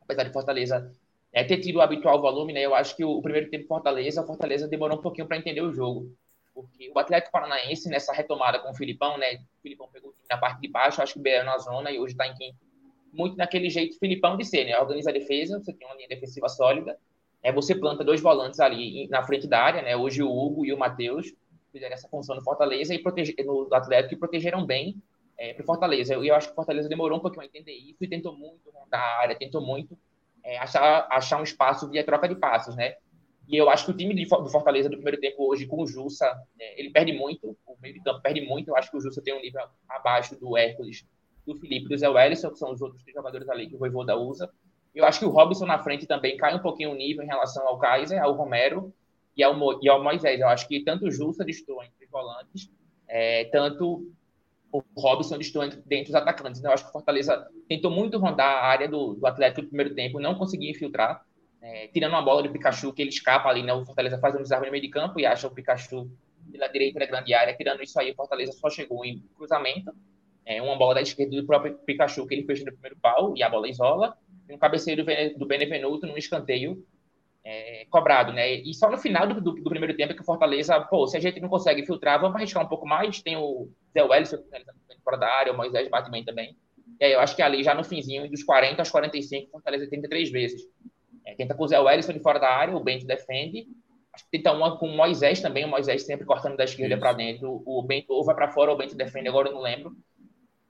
apesar 0.00 0.24
de 0.24 0.32
Fortaleza 0.32 0.92
é, 1.32 1.42
ter 1.42 1.58
tido 1.58 1.76
o 1.76 1.80
habitual 1.80 2.20
volume, 2.20 2.52
né? 2.52 2.60
Eu 2.60 2.74
acho 2.74 2.94
que 2.94 3.04
o, 3.04 3.10
o 3.10 3.22
primeiro 3.22 3.48
tempo 3.48 3.66
Fortaleza, 3.66 4.22
Fortaleza 4.22 4.68
demorou 4.68 4.98
um 4.98 5.02
pouquinho 5.02 5.26
para 5.26 5.38
entender 5.38 5.62
o 5.62 5.72
jogo. 5.72 6.14
Porque 6.54 6.92
o 6.94 6.98
Atlético 6.98 7.32
Paranaense, 7.32 7.88
nessa 7.88 8.12
retomada 8.12 8.58
com 8.58 8.70
o 8.70 8.74
Filipão, 8.74 9.16
né? 9.16 9.36
O 9.36 9.62
Filipão 9.62 9.88
pegou 9.90 10.10
o 10.10 10.12
time 10.12 10.26
na 10.30 10.36
parte 10.36 10.60
de 10.60 10.68
baixo, 10.68 11.00
acho 11.00 11.14
que 11.14 11.20
o 11.20 11.22
BR 11.22 11.44
na 11.44 11.56
zona 11.58 11.90
e 11.90 11.98
hoje 11.98 12.12
está 12.12 12.26
em 12.26 12.34
quinto. 12.34 12.58
Muito 13.12 13.36
naquele 13.36 13.70
jeito 13.70 13.98
Filipão 13.98 14.36
de 14.36 14.44
ser, 14.44 14.64
né? 14.64 14.78
Organiza 14.78 15.08
a 15.08 15.12
defesa, 15.12 15.58
você 15.58 15.72
tem 15.72 15.86
uma 15.86 15.96
linha 15.96 16.08
defensiva 16.08 16.48
sólida, 16.48 16.98
é, 17.42 17.50
você 17.50 17.74
planta 17.74 18.04
dois 18.04 18.20
volantes 18.20 18.60
ali 18.60 19.08
na 19.08 19.22
frente 19.22 19.46
da 19.46 19.62
área, 19.62 19.80
né? 19.80 19.96
Hoje 19.96 20.22
o 20.22 20.30
Hugo 20.30 20.66
e 20.66 20.72
o 20.72 20.78
Matheus 20.78 21.32
fizeram 21.72 21.94
essa 21.94 22.08
função 22.08 22.36
no 22.36 22.42
Fortaleza 22.42 22.94
e 22.94 22.98
protege, 22.98 23.34
no 23.44 23.66
Atlético 23.72 24.14
e 24.14 24.18
protegeram 24.18 24.66
bem 24.66 25.02
é, 25.38 25.54
para 25.54 25.62
o 25.62 25.66
Fortaleza. 25.66 26.14
E 26.14 26.28
eu 26.28 26.34
acho 26.34 26.48
que 26.48 26.52
o 26.52 26.56
Fortaleza 26.56 26.88
demorou 26.88 27.18
um 27.18 27.22
pouquinho 27.22 27.42
a 27.42 27.46
entender 27.46 27.72
isso 27.72 28.04
e 28.04 28.08
tentou 28.08 28.36
muito 28.36 28.70
rondar 28.70 29.00
a 29.00 29.20
área, 29.20 29.34
tentou 29.34 29.62
muito 29.62 29.98
é, 30.44 30.58
achar, 30.58 31.06
achar 31.10 31.40
um 31.40 31.44
espaço 31.44 31.88
via 31.88 32.04
troca 32.04 32.28
de 32.28 32.34
passos, 32.34 32.76
né? 32.76 32.96
E 33.48 33.56
eu 33.56 33.68
acho 33.68 33.84
que 33.84 33.90
o 33.90 33.96
time 33.96 34.14
do 34.14 34.48
Fortaleza 34.48 34.88
do 34.88 34.96
primeiro 34.96 35.20
tempo 35.20 35.48
hoje, 35.50 35.66
com 35.66 35.82
o 35.82 35.86
Jussa, 35.86 36.26
é, 36.58 36.80
ele 36.80 36.90
perde 36.90 37.12
muito, 37.12 37.56
o 37.66 37.76
meio 37.80 37.94
de 37.94 38.00
campo 38.00 38.20
perde 38.20 38.40
muito. 38.40 38.68
Eu 38.68 38.76
acho 38.76 38.90
que 38.90 38.96
o 38.96 39.00
Jussa 39.00 39.20
tem 39.20 39.34
um 39.34 39.40
nível 39.40 39.62
abaixo 39.88 40.38
do 40.38 40.56
Hércules, 40.56 41.04
do 41.46 41.54
Felipe, 41.56 41.88
do 41.88 41.98
Zé 41.98 42.08
Wellison, 42.08 42.50
que 42.50 42.58
são 42.58 42.72
os 42.72 42.80
outros 42.80 43.02
jogadores 43.12 43.48
ali 43.48 43.68
que 43.68 43.74
o 43.74 43.78
Voivoda 43.78 44.16
usa. 44.16 44.50
Eu 44.94 45.04
acho 45.04 45.18
que 45.18 45.24
o 45.24 45.30
Robson 45.30 45.66
na 45.66 45.78
frente 45.78 46.06
também 46.06 46.36
cai 46.36 46.54
um 46.54 46.60
pouquinho 46.60 46.92
o 46.92 46.94
nível 46.94 47.24
em 47.24 47.26
relação 47.26 47.66
ao 47.66 47.78
Kaiser, 47.78 48.22
ao 48.22 48.32
Romero 48.32 48.92
e 49.36 49.42
ao, 49.42 49.56
Mo, 49.56 49.78
e 49.82 49.88
ao 49.88 50.02
Moisés. 50.02 50.40
Eu 50.40 50.48
acho 50.48 50.68
que 50.68 50.84
tanto 50.84 51.06
o 51.06 51.10
Jussa 51.10 51.44
destoa 51.44 51.84
entre 51.84 52.04
os 52.04 52.10
volantes, 52.10 52.70
é, 53.08 53.46
tanto 53.46 54.06
o 54.72 54.82
Robson 54.96 55.36
destoa 55.36 55.68
dentro 55.68 56.12
dos 56.12 56.14
atacantes. 56.14 56.58
Então, 56.58 56.70
eu 56.70 56.74
acho 56.74 56.84
que 56.84 56.88
o 56.88 56.92
Fortaleza 56.92 57.46
tentou 57.68 57.90
muito 57.90 58.18
rondar 58.18 58.48
a 58.48 58.66
área 58.66 58.88
do, 58.88 59.14
do 59.14 59.26
Atlético 59.26 59.62
no 59.62 59.68
primeiro 59.68 59.94
tempo, 59.94 60.18
não 60.18 60.34
conseguia 60.34 60.70
infiltrar, 60.70 61.22
é, 61.60 61.88
tirando 61.88 62.12
uma 62.12 62.22
bola 62.22 62.42
do 62.42 62.50
Pikachu, 62.50 62.92
que 62.92 63.02
ele 63.02 63.10
escapa 63.10 63.48
ali, 63.48 63.62
né? 63.62 63.72
O 63.72 63.84
Fortaleza 63.84 64.18
faz 64.18 64.34
um 64.34 64.42
desarme 64.42 64.66
no 64.66 64.72
meio 64.72 64.82
de 64.82 64.90
campo 64.90 65.20
e 65.20 65.26
acha 65.26 65.46
o 65.46 65.50
Pikachu 65.50 66.10
pela 66.50 66.66
direita 66.68 66.98
da 66.98 67.06
grande 67.06 67.34
área. 67.34 67.54
Tirando 67.54 67.82
isso 67.82 68.00
aí, 68.00 68.10
o 68.10 68.14
Fortaleza 68.14 68.52
só 68.52 68.68
chegou 68.68 69.04
em 69.04 69.22
cruzamento. 69.36 69.92
É, 70.44 70.60
uma 70.60 70.76
bola 70.76 70.94
da 70.94 71.02
esquerda 71.02 71.36
do 71.36 71.46
próprio 71.46 71.78
Pikachu, 71.86 72.26
que 72.26 72.34
ele 72.34 72.44
fez 72.44 72.64
no 72.64 72.72
primeiro 72.72 72.96
pau, 73.00 73.34
e 73.36 73.42
a 73.42 73.48
bola 73.48 73.68
isola 73.68 74.16
um 74.52 74.58
cabeceio 74.58 74.96
do 75.36 75.46
Benevenuto 75.46 76.06
num 76.06 76.16
escanteio 76.16 76.84
é, 77.44 77.86
cobrado, 77.90 78.32
né? 78.32 78.52
E 78.54 78.72
só 78.74 78.90
no 78.90 78.96
final 78.96 79.26
do, 79.26 79.40
do, 79.40 79.52
do, 79.52 79.70
primeiro 79.70 79.96
tempo 79.96 80.12
é 80.12 80.14
que 80.14 80.22
o 80.22 80.24
Fortaleza, 80.24 80.80
pô, 80.80 81.06
se 81.06 81.16
a 81.16 81.20
gente 81.20 81.40
não 81.40 81.48
consegue 81.48 81.84
filtrar, 81.84 82.20
vamos 82.20 82.36
arriscar 82.36 82.64
um 82.64 82.68
pouco 82.68 82.86
mais. 82.86 83.20
Tem 83.20 83.36
o 83.36 83.68
Zé 83.92 84.02
Wellison 84.02 84.38
fora 85.04 85.16
da 85.16 85.28
área, 85.28 85.52
o 85.52 85.56
Moisés 85.56 85.88
bate 85.88 86.10
bem 86.10 86.24
também. 86.24 86.56
E 87.00 87.04
aí 87.04 87.12
eu 87.12 87.20
acho 87.20 87.34
que 87.34 87.42
ali 87.42 87.62
já 87.64 87.74
no 87.74 87.82
finzinho, 87.82 88.30
dos 88.30 88.44
40 88.44 88.80
aos 88.80 88.90
45, 88.90 89.48
o 89.48 89.50
Fortaleza 89.50 89.88
tenta 89.90 90.08
três 90.08 90.30
vezes. 90.30 90.62
É, 91.26 91.34
tenta 91.34 91.54
com 91.54 91.64
o 91.64 91.68
Zé 91.68 91.78
Wellison 91.78 92.12
de 92.12 92.20
fora 92.20 92.38
da 92.38 92.48
área, 92.48 92.76
o 92.76 92.82
Bento 92.82 93.06
defende. 93.06 93.66
Acho 94.12 94.24
que 94.24 94.38
tenta 94.38 94.52
uma 94.52 94.78
com 94.78 94.86
o 94.86 94.96
Moisés 94.96 95.40
também, 95.40 95.64
o 95.64 95.68
Moisés 95.68 96.04
sempre 96.04 96.26
cortando 96.26 96.56
da 96.56 96.64
esquerda 96.64 96.96
para 96.98 97.12
dentro. 97.12 97.62
O 97.66 97.82
Bento 97.82 98.12
ou 98.12 98.24
vai 98.24 98.34
para 98.34 98.52
fora 98.52 98.70
ou 98.70 98.76
o 98.76 98.78
Bento 98.78 98.94
defende, 98.94 99.28
agora 99.28 99.48
eu 99.48 99.54
não 99.54 99.62
lembro. 99.62 99.96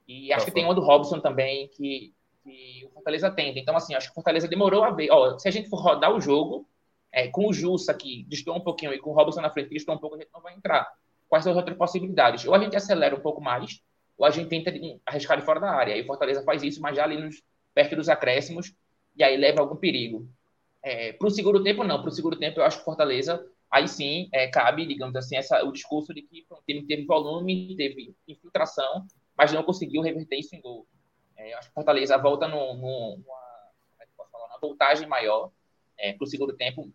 E 0.07 0.33
acho 0.33 0.45
pra 0.45 0.45
que 0.45 0.51
fora. 0.51 0.53
tem 0.53 0.63
uma 0.63 0.73
do 0.73 0.81
Robson 0.81 1.19
também, 1.19 1.67
que 1.67 2.13
que 2.43 2.85
o 2.85 2.89
Fortaleza 2.89 3.31
tenta. 3.31 3.59
Então, 3.59 3.75
assim, 3.75 3.95
acho 3.95 4.07
que 4.07 4.11
o 4.11 4.15
Fortaleza 4.15 4.47
demorou 4.47 4.83
a 4.83 4.91
ver. 4.91 5.09
Ó, 5.11 5.37
se 5.37 5.47
a 5.47 5.51
gente 5.51 5.69
for 5.69 5.77
rodar 5.77 6.13
o 6.13 6.21
jogo, 6.21 6.67
é, 7.11 7.27
com 7.27 7.47
o 7.47 7.53
Jussa 7.53 7.93
que 7.93 8.23
distou 8.23 8.55
um 8.55 8.61
pouquinho 8.61 8.93
e 8.93 8.99
com 8.99 9.11
o 9.11 9.13
Robson 9.13 9.41
na 9.41 9.49
frente 9.49 9.69
que 9.69 9.75
distou 9.75 9.95
um 9.95 9.99
pouco, 9.99 10.15
a 10.15 10.19
gente 10.19 10.31
não 10.33 10.41
vai 10.41 10.53
entrar. 10.55 10.91
Quais 11.29 11.43
são 11.43 11.51
as 11.51 11.57
outras 11.57 11.77
possibilidades? 11.77 12.45
Ou 12.45 12.53
a 12.53 12.59
gente 12.59 12.75
acelera 12.75 13.15
um 13.15 13.19
pouco 13.19 13.41
mais, 13.41 13.81
ou 14.17 14.25
a 14.25 14.29
gente 14.29 14.49
tenta 14.49 14.71
arriscar 15.05 15.39
de 15.39 15.45
fora 15.45 15.59
da 15.59 15.71
área. 15.71 15.93
Aí 15.93 16.01
o 16.01 16.05
Fortaleza 16.05 16.43
faz 16.43 16.63
isso, 16.63 16.81
mas 16.81 16.95
já 16.95 17.03
ali 17.03 17.17
nos, 17.17 17.41
perto 17.73 17.95
dos 17.95 18.09
acréscimos, 18.09 18.73
e 19.15 19.23
aí 19.23 19.37
leva 19.37 19.61
algum 19.61 19.75
perigo. 19.75 20.27
É, 20.81 21.13
para 21.13 21.27
o 21.27 21.31
segundo 21.31 21.63
tempo, 21.63 21.83
não. 21.83 22.01
Para 22.01 22.09
o 22.09 22.11
segundo 22.11 22.37
tempo, 22.37 22.59
eu 22.59 22.65
acho 22.65 22.79
que 22.79 22.85
Fortaleza, 22.85 23.43
aí 23.71 23.87
sim, 23.87 24.27
é, 24.33 24.47
cabe, 24.47 24.85
digamos 24.85 25.15
assim, 25.15 25.35
essa, 25.35 25.63
o 25.63 25.71
discurso 25.71 26.13
de 26.13 26.21
que 26.21 26.45
o 26.49 26.61
time 26.67 26.85
teve 26.85 27.05
volume, 27.05 27.75
teve 27.75 28.15
infiltração, 28.27 29.05
mas 29.37 29.53
não 29.53 29.63
conseguiu 29.63 30.01
reverter 30.01 30.37
isso 30.37 30.55
em 30.55 30.61
gol. 30.61 30.85
É, 31.37 31.53
eu 31.53 31.57
acho 31.57 31.69
que 31.69 31.73
Fortaleza 31.73 32.17
volta 32.17 32.47
no, 32.47 32.73
no, 32.75 33.23
é 33.99 34.05
falar, 34.15 34.47
uma 34.47 34.59
voltagem 34.59 35.07
maior 35.07 35.51
é, 35.97 36.13
para 36.13 36.23
o 36.23 36.27
segundo 36.27 36.53
tempo. 36.53 36.91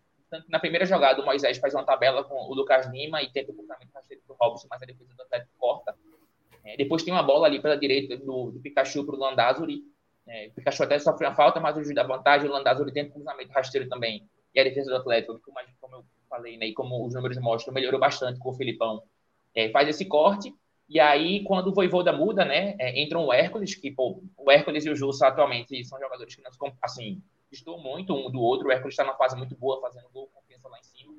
Na 0.47 0.59
primeira 0.59 0.85
jogada, 0.85 1.21
o 1.21 1.25
Moisés 1.25 1.57
faz 1.57 1.73
uma 1.73 1.83
tabela 1.83 2.23
com 2.23 2.35
o 2.35 2.53
Lucas 2.53 2.87
Lima 2.91 3.21
e 3.21 3.31
tenta 3.31 3.51
o 3.51 3.55
cruzamento 3.55 3.91
rasteiro 3.93 4.21
do 4.27 4.35
Robson, 4.39 4.67
mas 4.69 4.81
a 4.81 4.85
defesa 4.85 5.13
do 5.15 5.21
Atlético 5.23 5.51
corta. 5.57 5.95
É, 6.63 6.77
depois 6.77 7.03
tem 7.03 7.11
uma 7.13 7.23
bola 7.23 7.47
ali 7.47 7.59
pela 7.61 7.75
direita 7.75 8.15
do, 8.17 8.51
do 8.51 8.59
Pikachu 8.59 9.03
para 9.05 9.15
o 9.15 9.19
Landázuri. 9.19 9.81
É, 10.27 10.47
o 10.47 10.51
Pikachu 10.51 10.83
até 10.83 10.99
sofreu 10.99 11.29
a 11.29 11.33
falta, 11.33 11.59
mas 11.59 11.75
o 11.75 11.83
juiz 11.83 11.95
da 11.95 12.03
vantagem, 12.03 12.47
o 12.47 12.51
Landázuri 12.51 12.91
tenta 12.91 13.09
o 13.09 13.13
cruzamento 13.13 13.51
rasteiro 13.51 13.89
também. 13.89 14.29
E 14.53 14.59
a 14.59 14.63
defesa 14.63 14.91
do 14.91 14.97
Atlético, 14.97 15.39
como, 15.41 15.57
como 15.81 15.95
eu 15.95 16.05
falei, 16.29 16.57
né, 16.57 16.67
e 16.67 16.73
como 16.73 17.05
os 17.05 17.15
números 17.15 17.37
mostram, 17.39 17.73
melhorou 17.73 17.99
bastante 17.99 18.39
com 18.39 18.49
o 18.49 18.53
Filipão. 18.53 19.01
É, 19.55 19.69
faz 19.69 19.89
esse 19.89 20.05
corte 20.05 20.53
e 20.89 20.99
aí, 20.99 21.43
quando 21.43 21.67
o 21.67 21.73
Voivoda 21.73 22.11
muda, 22.11 22.43
né, 22.43 22.75
é, 22.79 22.99
entram 22.99 23.23
o 23.25 23.31
Hércules, 23.31 23.75
que, 23.75 23.91
pô, 23.91 24.23
o 24.35 24.51
Hércules 24.51 24.83
e 24.85 24.89
o 24.89 24.95
Jussa 24.95 25.27
atualmente 25.27 25.83
são 25.85 25.99
jogadores 25.99 26.35
que, 26.35 26.41
não, 26.41 26.49
assim, 26.81 27.21
estou 27.51 27.79
muito 27.79 28.11
um 28.13 28.31
do 28.31 28.41
outro. 28.41 28.67
O 28.67 28.71
Hércules 28.71 28.93
está 28.93 29.03
numa 29.03 29.15
fase 29.15 29.37
muito 29.37 29.55
boa, 29.55 29.79
fazendo 29.79 30.09
gol, 30.09 30.27
confiança 30.33 30.67
lá 30.67 30.79
em 30.79 30.83
cima. 30.83 31.13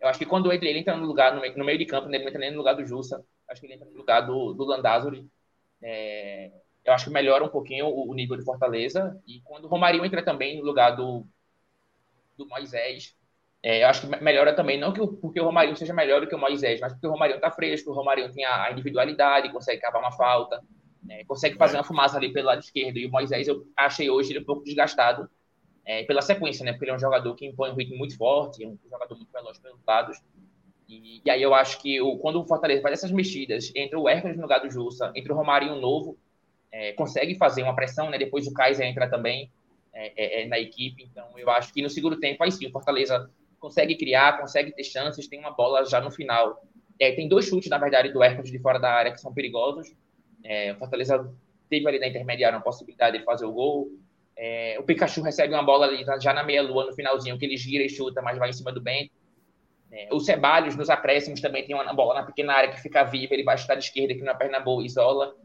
Eu 0.00 0.08
acho 0.08 0.20
que 0.20 0.26
quando 0.26 0.52
ele, 0.52 0.68
ele 0.68 0.78
entra 0.78 0.96
no 0.96 1.04
lugar, 1.04 1.34
no 1.34 1.40
meio, 1.40 1.58
no 1.58 1.64
meio 1.64 1.78
de 1.78 1.86
campo, 1.86 2.08
né, 2.08 2.16
ele 2.16 2.24
não 2.24 2.28
entra 2.28 2.40
nem 2.40 2.52
no 2.52 2.58
lugar 2.58 2.74
do 2.74 2.84
Jussa, 2.84 3.24
acho 3.48 3.60
que 3.60 3.66
ele 3.66 3.74
entra 3.74 3.88
no 3.88 3.96
lugar 3.96 4.20
do, 4.20 4.52
do. 4.52 4.72
É, 5.82 6.52
eu 6.84 6.92
acho 6.92 7.06
que 7.06 7.10
melhora 7.10 7.44
um 7.44 7.48
pouquinho 7.48 7.86
o, 7.86 8.08
o, 8.08 8.14
nível 8.14 8.36
de 8.36 8.44
Fortaleza. 8.44 9.20
E 9.26 9.40
quando 9.40 9.64
o 9.64 9.68
Romarinho 9.68 10.04
entra 10.04 10.24
também 10.24 10.58
no 10.58 10.64
lugar 10.64 10.94
do, 10.94 11.26
do 12.36 12.46
Moisés, 12.46 13.16
é, 13.62 13.84
eu 13.84 13.88
acho 13.88 14.00
que 14.08 14.22
melhora 14.22 14.54
também, 14.54 14.78
não 14.78 14.92
que 14.92 15.00
o, 15.00 15.06
porque 15.06 15.40
o 15.40 15.44
Romarinho 15.44 15.76
seja 15.76 15.94
melhor 15.94 16.20
do 16.20 16.26
que 16.26 16.34
o 16.34 16.38
Moisés, 16.38 16.80
mas 16.80 16.92
porque 16.92 17.06
o 17.06 17.10
Romarinho 17.10 17.36
está 17.36 17.50
fresco, 17.50 17.90
o 17.90 17.94
Romarinho 17.94 18.32
tem 18.32 18.44
a, 18.44 18.72
individualidade, 18.72 19.52
consegue 19.52 19.80
cavar 19.80 20.02
uma 20.02 20.10
falta, 20.10 20.60
né, 21.02 21.22
consegue 21.24 21.56
fazer 21.56 21.76
uma 21.76 21.84
fumaça 21.84 22.16
ali 22.16 22.32
pelo 22.32 22.46
lado 22.46 22.60
esquerdo. 22.60 22.96
E 22.96 23.06
o 23.06 23.10
Moisés, 23.10 23.46
eu 23.46 23.64
achei 23.76 24.10
hoje 24.10 24.32
ele 24.32 24.40
um 24.40 24.44
pouco 24.44 24.64
desgastado 24.64 25.30
é, 25.84 26.02
pela 26.04 26.22
sequência, 26.22 26.64
né? 26.64 26.72
Porque 26.72 26.84
ele 26.84 26.92
é 26.92 26.94
um 26.94 26.98
jogador 26.98 27.34
que 27.36 27.46
impõe 27.46 27.70
um 27.70 27.74
ritmo 27.74 27.96
muito 27.96 28.16
forte, 28.16 28.66
um 28.66 28.76
jogador 28.90 29.14
muito 29.16 29.32
veloz 29.32 29.58
pelos 29.58 29.80
lados. 29.86 30.18
E, 30.88 31.22
e 31.24 31.30
aí 31.30 31.42
eu 31.42 31.54
acho 31.54 31.80
que 31.80 32.00
o, 32.00 32.18
quando 32.18 32.40
o 32.40 32.44
Fortaleza 32.44 32.82
faz 32.82 32.94
essas 32.94 33.12
mexidas, 33.12 33.72
entre 33.74 33.96
o 33.96 34.08
Hércules 34.08 34.36
no 34.36 34.42
lugar 34.42 34.60
do 34.60 34.70
Jussa, 34.70 35.12
entre 35.14 35.32
o 35.32 35.36
Romarinho 35.36 35.76
novo, 35.76 36.16
é, 36.70 36.92
consegue 36.92 37.36
fazer 37.36 37.62
uma 37.62 37.74
pressão, 37.74 38.10
né? 38.10 38.18
Depois 38.18 38.46
o 38.46 38.52
Kaiser 38.52 38.86
entra 38.86 39.08
também 39.08 39.50
é, 39.92 40.40
é, 40.40 40.42
é 40.42 40.46
na 40.48 40.58
equipe. 40.58 41.04
Então 41.04 41.26
eu 41.36 41.50
acho 41.50 41.72
que 41.72 41.82
no 41.82 41.90
segundo 41.90 42.18
tempo, 42.18 42.42
aí 42.42 42.50
sim, 42.50 42.66
o 42.66 42.72
Fortaleza 42.72 43.30
consegue 43.62 43.96
criar, 43.96 44.40
consegue 44.40 44.72
ter 44.72 44.82
chances, 44.82 45.28
tem 45.28 45.38
uma 45.38 45.52
bola 45.52 45.84
já 45.84 46.00
no 46.00 46.10
final. 46.10 46.60
É, 46.98 47.12
tem 47.12 47.28
dois 47.28 47.46
chutes, 47.46 47.70
na 47.70 47.78
verdade, 47.78 48.12
do 48.12 48.20
Hércules 48.20 48.50
de 48.50 48.58
fora 48.58 48.78
da 48.80 48.92
área 48.92 49.12
que 49.12 49.20
são 49.20 49.32
perigosos. 49.32 49.94
É, 50.44 50.72
o 50.72 50.76
Fortaleza 50.76 51.32
teve 51.70 51.86
ali 51.86 52.00
na 52.00 52.08
intermediária 52.08 52.58
uma 52.58 52.64
possibilidade 52.64 53.18
de 53.18 53.24
fazer 53.24 53.46
o 53.46 53.52
gol. 53.52 53.88
É, 54.36 54.76
o 54.80 54.82
Pikachu 54.82 55.22
recebe 55.22 55.54
uma 55.54 55.62
bola 55.62 55.86
ali 55.86 56.04
já 56.20 56.34
na 56.34 56.42
meia-lua, 56.42 56.86
no 56.86 56.92
finalzinho, 56.92 57.38
que 57.38 57.44
ele 57.44 57.56
gira 57.56 57.84
e 57.84 57.88
chuta, 57.88 58.20
mas 58.20 58.36
vai 58.36 58.50
em 58.50 58.52
cima 58.52 58.72
do 58.72 58.80
Bento. 58.80 59.12
É, 59.92 60.08
o 60.10 60.18
Ceballos, 60.18 60.74
nos 60.74 60.90
acréscimos, 60.90 61.40
também 61.40 61.64
tem 61.64 61.76
uma 61.76 61.92
bola 61.92 62.14
na 62.14 62.22
pequena 62.24 62.54
área 62.54 62.70
que 62.72 62.80
fica 62.80 63.04
viva, 63.04 63.32
ele 63.32 63.44
vai 63.44 63.56
chutar 63.56 63.76
de 63.76 63.84
esquerda, 63.84 64.14
que 64.14 64.22
na 64.22 64.34
perna 64.34 64.58
boa, 64.58 64.84
isola. 64.84 65.36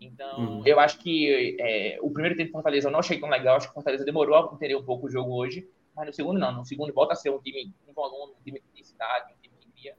Então, 0.00 0.38
uhum. 0.38 0.62
eu 0.64 0.80
acho 0.80 0.98
que 0.98 1.56
é, 1.60 1.98
o 2.00 2.10
primeiro 2.10 2.36
tempo 2.36 2.48
do 2.48 2.52
Fortaleza 2.52 2.88
eu 2.88 2.92
não 2.92 3.00
achei 3.00 3.20
tão 3.20 3.28
legal, 3.28 3.56
acho 3.56 3.66
que 3.66 3.72
o 3.72 3.74
Fortaleza 3.74 4.04
demorou 4.04 4.34
a 4.34 4.54
entender 4.54 4.76
um 4.76 4.84
pouco 4.84 5.08
o 5.08 5.10
jogo 5.10 5.34
hoje 5.34 5.68
mas 5.96 6.06
no 6.06 6.12
segundo 6.12 6.38
não. 6.38 6.52
No 6.52 6.64
segundo 6.64 6.92
volta 6.92 7.14
a 7.14 7.16
ser 7.16 7.30
um 7.30 7.40
time 7.40 7.72
com 7.84 7.92
volume, 7.94 8.34
um 8.38 8.42
time 8.44 8.60
de 8.60 8.66
intensidade, 8.68 9.32
um 9.32 9.40
time 9.40 9.54
que 9.58 9.70
cria. 9.70 9.96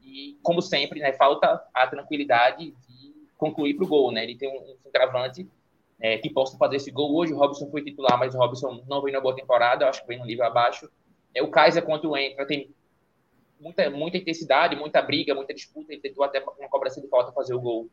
E, 0.00 0.38
como 0.42 0.62
sempre, 0.62 1.00
né, 1.00 1.12
falta 1.12 1.62
a 1.74 1.86
tranquilidade 1.88 2.70
de 2.70 3.14
concluir 3.36 3.74
para 3.74 3.84
o 3.84 3.88
gol. 3.88 4.12
Né? 4.12 4.22
Ele 4.22 4.36
tem 4.36 4.48
um, 4.48 4.60
um 4.60 4.90
é, 6.00 6.18
que 6.18 6.30
possa 6.30 6.56
fazer 6.56 6.76
esse 6.76 6.90
gol. 6.90 7.14
Hoje 7.14 7.32
o 7.32 7.36
Robson 7.36 7.68
foi 7.70 7.82
titular, 7.82 8.18
mas 8.18 8.34
o 8.34 8.38
Robson 8.38 8.84
não 8.88 9.02
vem 9.02 9.12
na 9.12 9.20
boa 9.20 9.34
temporada, 9.34 9.88
acho 9.88 10.02
que 10.02 10.08
vem 10.08 10.18
no 10.18 10.24
nível 10.24 10.44
abaixo. 10.44 10.88
É, 11.34 11.42
o 11.42 11.50
Kaiser, 11.50 11.84
quando 11.84 12.16
entra, 12.16 12.46
tem 12.46 12.70
muita, 13.60 13.88
muita 13.90 14.18
intensidade, 14.18 14.76
muita 14.76 15.02
briga, 15.02 15.34
muita 15.34 15.54
disputa. 15.54 15.92
Ele 15.92 16.00
tentou 16.00 16.24
até 16.24 16.40
uma 16.58 16.68
cobrança 16.68 17.00
de 17.00 17.08
falta 17.08 17.32
fazer 17.32 17.54
o 17.54 17.60
gol, 17.60 17.88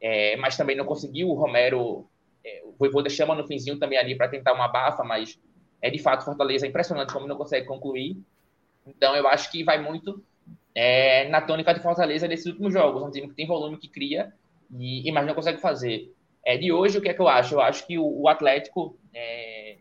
é, 0.00 0.36
mas 0.36 0.56
também 0.56 0.76
não 0.76 0.84
conseguiu. 0.84 1.28
O 1.28 1.34
Romero, 1.34 2.08
é, 2.44 2.62
o 2.64 2.72
Voivoda 2.72 3.08
chama 3.08 3.34
no 3.34 3.46
finzinho 3.46 3.78
também 3.78 3.98
ali 3.98 4.14
para 4.16 4.28
tentar 4.28 4.52
uma 4.52 4.68
bafa, 4.68 5.04
mas 5.04 5.38
é 5.82 5.90
de 5.90 5.98
fato 5.98 6.24
Fortaleza 6.24 6.66
é 6.66 6.68
impressionante 6.68 7.12
como 7.12 7.26
não 7.26 7.36
consegue 7.36 7.66
concluir. 7.66 8.16
Então 8.86 9.14
eu 9.16 9.26
acho 9.28 9.50
que 9.50 9.64
vai 9.64 9.80
muito 9.80 10.22
é, 10.74 11.28
na 11.28 11.40
tônica 11.40 11.72
de 11.72 11.80
Fortaleza 11.80 12.28
nesses 12.28 12.46
últimos 12.46 12.72
jogos, 12.72 13.02
um 13.02 13.10
time 13.10 13.28
que 13.28 13.34
tem 13.34 13.46
volume 13.46 13.76
que 13.76 13.88
cria 13.88 14.32
e, 14.70 15.08
e 15.08 15.12
mas 15.12 15.26
não 15.26 15.34
consegue 15.34 15.60
fazer. 15.60 16.12
É, 16.44 16.56
de 16.56 16.72
hoje 16.72 16.98
o 16.98 17.02
que 17.02 17.08
é 17.08 17.14
que 17.14 17.20
eu 17.20 17.28
acho? 17.28 17.54
Eu 17.54 17.60
acho 17.60 17.86
que 17.86 17.98
o, 17.98 18.22
o 18.22 18.28
Atlético 18.28 18.96
é, 19.12 19.76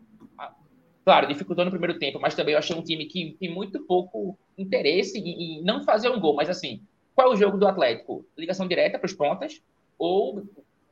claro, 1.09 1.27
dificultou 1.27 1.65
no 1.65 1.71
primeiro 1.71 1.97
tempo, 1.97 2.19
mas 2.19 2.35
também 2.35 2.53
eu 2.53 2.59
achei 2.59 2.76
um 2.76 2.84
time 2.84 3.05
que 3.05 3.35
tem 3.39 3.51
muito 3.51 3.80
pouco 3.81 4.38
interesse 4.57 5.17
em, 5.17 5.59
em 5.59 5.63
não 5.63 5.84
fazer 5.84 6.09
um 6.09 6.19
gol. 6.19 6.35
Mas 6.35 6.49
assim, 6.49 6.81
qual 7.15 7.31
é 7.31 7.34
o 7.34 7.35
jogo 7.35 7.57
do 7.57 7.67
Atlético? 7.67 8.26
Ligação 8.38 8.67
direta 8.67 8.99
para 8.99 9.07
os 9.07 9.13
pontas 9.13 9.61
ou 9.97 10.43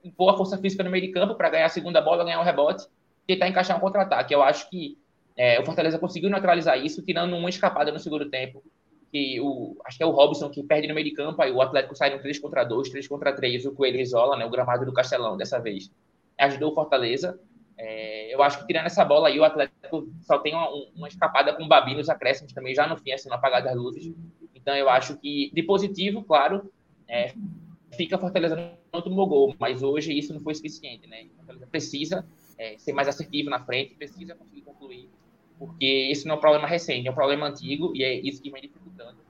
impor 0.03 0.33
a 0.33 0.37
força 0.37 0.57
física 0.57 0.83
no 0.83 0.89
meio 0.89 1.05
de 1.05 1.11
campo 1.11 1.35
para 1.35 1.49
ganhar 1.49 1.65
a 1.65 1.69
segunda 1.69 2.01
bola, 2.01 2.23
ganhar 2.23 2.39
o 2.39 2.41
um 2.41 2.45
rebote 2.45 2.87
tentar 3.27 3.49
encaixar 3.49 3.77
um 3.77 3.81
contra-ataque. 3.81 4.33
Eu 4.33 4.41
acho 4.41 4.69
que 4.69 4.97
é, 5.35 5.59
o 5.59 5.65
Fortaleza 5.65 5.99
conseguiu 5.99 6.29
neutralizar 6.29 6.83
isso, 6.83 7.03
tirando 7.03 7.35
uma 7.35 7.49
escapada 7.49 7.91
no 7.91 7.99
segundo 7.99 8.29
tempo. 8.29 8.63
Que 9.11 9.39
o, 9.39 9.77
acho 9.85 9.97
que 9.97 10.03
é 10.03 10.05
o 10.05 10.11
Robson 10.11 10.49
que 10.49 10.63
perde 10.63 10.87
no 10.87 10.95
meio 10.95 11.05
de 11.05 11.13
campo, 11.13 11.41
aí 11.41 11.51
o 11.51 11.61
Atlético 11.61 11.95
sai 11.95 12.13
no 12.13 12.21
3 12.21 12.39
contra 12.39 12.63
2, 12.63 12.89
3 12.89 13.07
contra 13.07 13.33
3, 13.33 13.65
o 13.65 13.73
Coelho 13.73 13.99
isola, 13.99 14.35
né, 14.37 14.45
o 14.45 14.49
gramado 14.49 14.85
do 14.85 14.93
Castelão 14.93 15.37
dessa 15.37 15.59
vez. 15.59 15.91
Ajudou 16.37 16.71
o 16.71 16.75
Fortaleza. 16.75 17.39
É, 17.77 18.33
eu 18.33 18.41
acho 18.41 18.59
que 18.59 18.67
tirando 18.67 18.87
essa 18.87 19.05
bola 19.05 19.27
aí, 19.27 19.39
o 19.39 19.43
Atlético 19.43 20.09
só 20.21 20.39
tem 20.39 20.53
uma, 20.53 20.67
uma 20.95 21.07
escapada 21.07 21.53
com 21.53 21.63
o 21.63 21.67
Babi 21.67 21.95
nos 21.95 22.09
acréscimos 22.09 22.51
também, 22.51 22.73
já 22.73 22.87
no 22.87 22.97
fim, 22.97 23.11
assim, 23.11 23.29
no 23.29 23.35
apagar 23.35 23.63
das 23.63 23.75
luzes. 23.75 24.11
Então 24.55 24.75
eu 24.75 24.89
acho 24.89 25.17
que, 25.17 25.51
de 25.53 25.61
positivo, 25.63 26.23
claro, 26.23 26.71
é, 27.07 27.33
fica 27.95 28.17
Fortaleza 28.17 28.55
não 28.91 29.01
tomou 29.01 29.27
gol, 29.27 29.55
mas 29.59 29.83
hoje 29.83 30.17
isso 30.17 30.33
não 30.33 30.41
foi 30.41 30.55
suficiente, 30.55 31.07
né? 31.07 31.27
Fortaleza 31.37 31.67
precisa 31.67 32.25
é, 32.57 32.77
ser 32.77 32.93
mais 32.93 33.07
assertivo 33.07 33.49
na 33.49 33.63
frente, 33.63 33.95
precisa 33.95 34.35
conseguir 34.35 34.61
concluir, 34.61 35.09
porque 35.59 36.09
esse 36.11 36.27
não 36.27 36.35
é 36.35 36.37
um 36.37 36.41
problema 36.41 36.67
recente, 36.67 37.07
é 37.07 37.11
um 37.11 37.15
problema 37.15 37.47
antigo 37.47 37.91
e 37.95 38.03
é 38.03 38.13
isso 38.13 38.41
que 38.41 38.49
vem 38.49 38.61
dificultando 38.61 39.27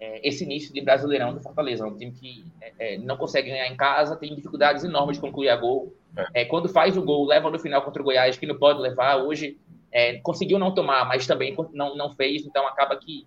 é, 0.00 0.26
esse 0.26 0.44
início 0.44 0.72
de 0.72 0.80
Brasileirão 0.80 1.34
do 1.34 1.40
Fortaleza. 1.40 1.84
É 1.84 1.86
um 1.86 1.96
time 1.96 2.10
que 2.10 2.44
é, 2.62 2.94
é, 2.94 2.98
não 2.98 3.18
consegue 3.18 3.50
ganhar 3.50 3.68
em 3.68 3.76
casa, 3.76 4.16
tem 4.16 4.34
dificuldades 4.34 4.82
enormes 4.82 5.18
de 5.18 5.20
concluir 5.20 5.50
a 5.50 5.56
gol. 5.56 5.94
É. 6.34 6.44
quando 6.44 6.68
faz 6.68 6.96
o 6.96 7.02
gol, 7.02 7.26
leva 7.26 7.50
no 7.50 7.58
final 7.58 7.82
contra 7.82 8.00
o 8.02 8.04
Goiás, 8.04 8.36
que 8.36 8.46
não 8.46 8.58
pode 8.58 8.80
levar. 8.80 9.18
Hoje 9.18 9.58
conseguiu 10.22 10.58
não 10.58 10.72
tomar, 10.72 11.06
mas 11.06 11.26
também 11.26 11.54
não, 11.72 11.96
não 11.96 12.12
fez, 12.14 12.44
então 12.46 12.66
acaba 12.66 12.96
que 12.96 13.26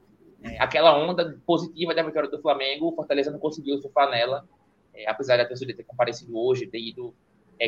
aquela 0.57 0.97
onda 0.97 1.37
positiva 1.45 1.93
da 1.93 2.01
vitória 2.03 2.29
do 2.29 2.41
Flamengo, 2.41 2.87
o 2.87 2.95
Fortaleza 2.95 3.29
não 3.31 3.39
conseguiu 3.39 3.77
surfar 3.77 4.09
nela, 4.09 4.47
apesar 5.05 5.37
da 5.37 5.45
torcida 5.45 5.73
ter 5.73 5.83
comparecido 5.83 6.37
hoje, 6.37 6.67
ter 6.67 6.79
ido 6.79 7.13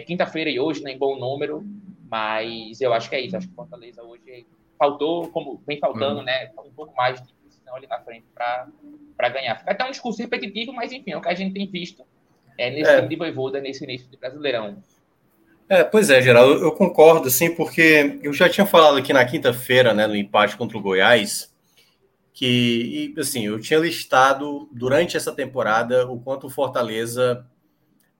quinta-feira 0.05 0.49
e 0.49 0.59
hoje, 0.59 0.83
né, 0.83 0.91
em 0.91 0.97
bom 0.97 1.17
número, 1.17 1.65
mas 2.09 2.79
eu 2.81 2.93
acho 2.93 3.09
que 3.09 3.15
é 3.15 3.21
isso. 3.21 3.35
Acho 3.35 3.47
que 3.47 3.53
o 3.53 3.55
Fortaleza 3.55 4.03
hoje 4.03 4.45
faltou, 4.77 5.27
como 5.29 5.61
vem 5.65 5.79
faltando, 5.79 6.19
uhum. 6.19 6.25
né, 6.25 6.51
um 6.65 6.71
pouco 6.71 6.95
mais 6.95 7.21
de 7.21 7.33
posição 7.33 7.75
ali 7.75 7.87
na 7.87 7.99
frente 7.99 8.25
para 8.35 9.29
ganhar. 9.29 9.55
Fica 9.57 9.71
até 9.71 9.85
um 9.85 9.91
discurso 9.91 10.21
repetitivo, 10.21 10.73
mas 10.73 10.91
enfim, 10.91 11.11
é 11.11 11.17
o 11.17 11.21
que 11.21 11.29
a 11.29 11.33
gente 11.33 11.53
tem 11.53 11.67
visto 11.67 12.03
é, 12.57 12.69
nesse 12.69 12.89
é. 12.89 12.95
time 12.97 13.07
de 13.07 13.15
Voivoda, 13.15 13.59
nesse 13.59 13.83
início 13.83 14.09
de 14.09 14.17
Brasileirão. 14.17 14.77
É, 15.67 15.83
pois 15.83 16.09
é, 16.09 16.21
Geraldo, 16.21 16.63
eu 16.63 16.71
concordo, 16.73 17.29
sim, 17.29 17.55
porque 17.55 18.19
eu 18.21 18.31
já 18.31 18.47
tinha 18.47 18.67
falado 18.67 18.97
aqui 18.97 19.11
na 19.11 19.25
quinta-feira, 19.25 19.93
né, 19.93 20.05
no 20.05 20.15
empate 20.15 20.55
contra 20.55 20.77
o 20.77 20.81
Goiás, 20.81 21.51
que, 22.31 23.15
assim, 23.17 23.47
eu 23.47 23.59
tinha 23.59 23.79
listado 23.79 24.69
durante 24.71 25.17
essa 25.17 25.31
temporada 25.31 26.05
o 26.07 26.19
quanto 26.19 26.47
o 26.47 26.49
Fortaleza 26.49 27.45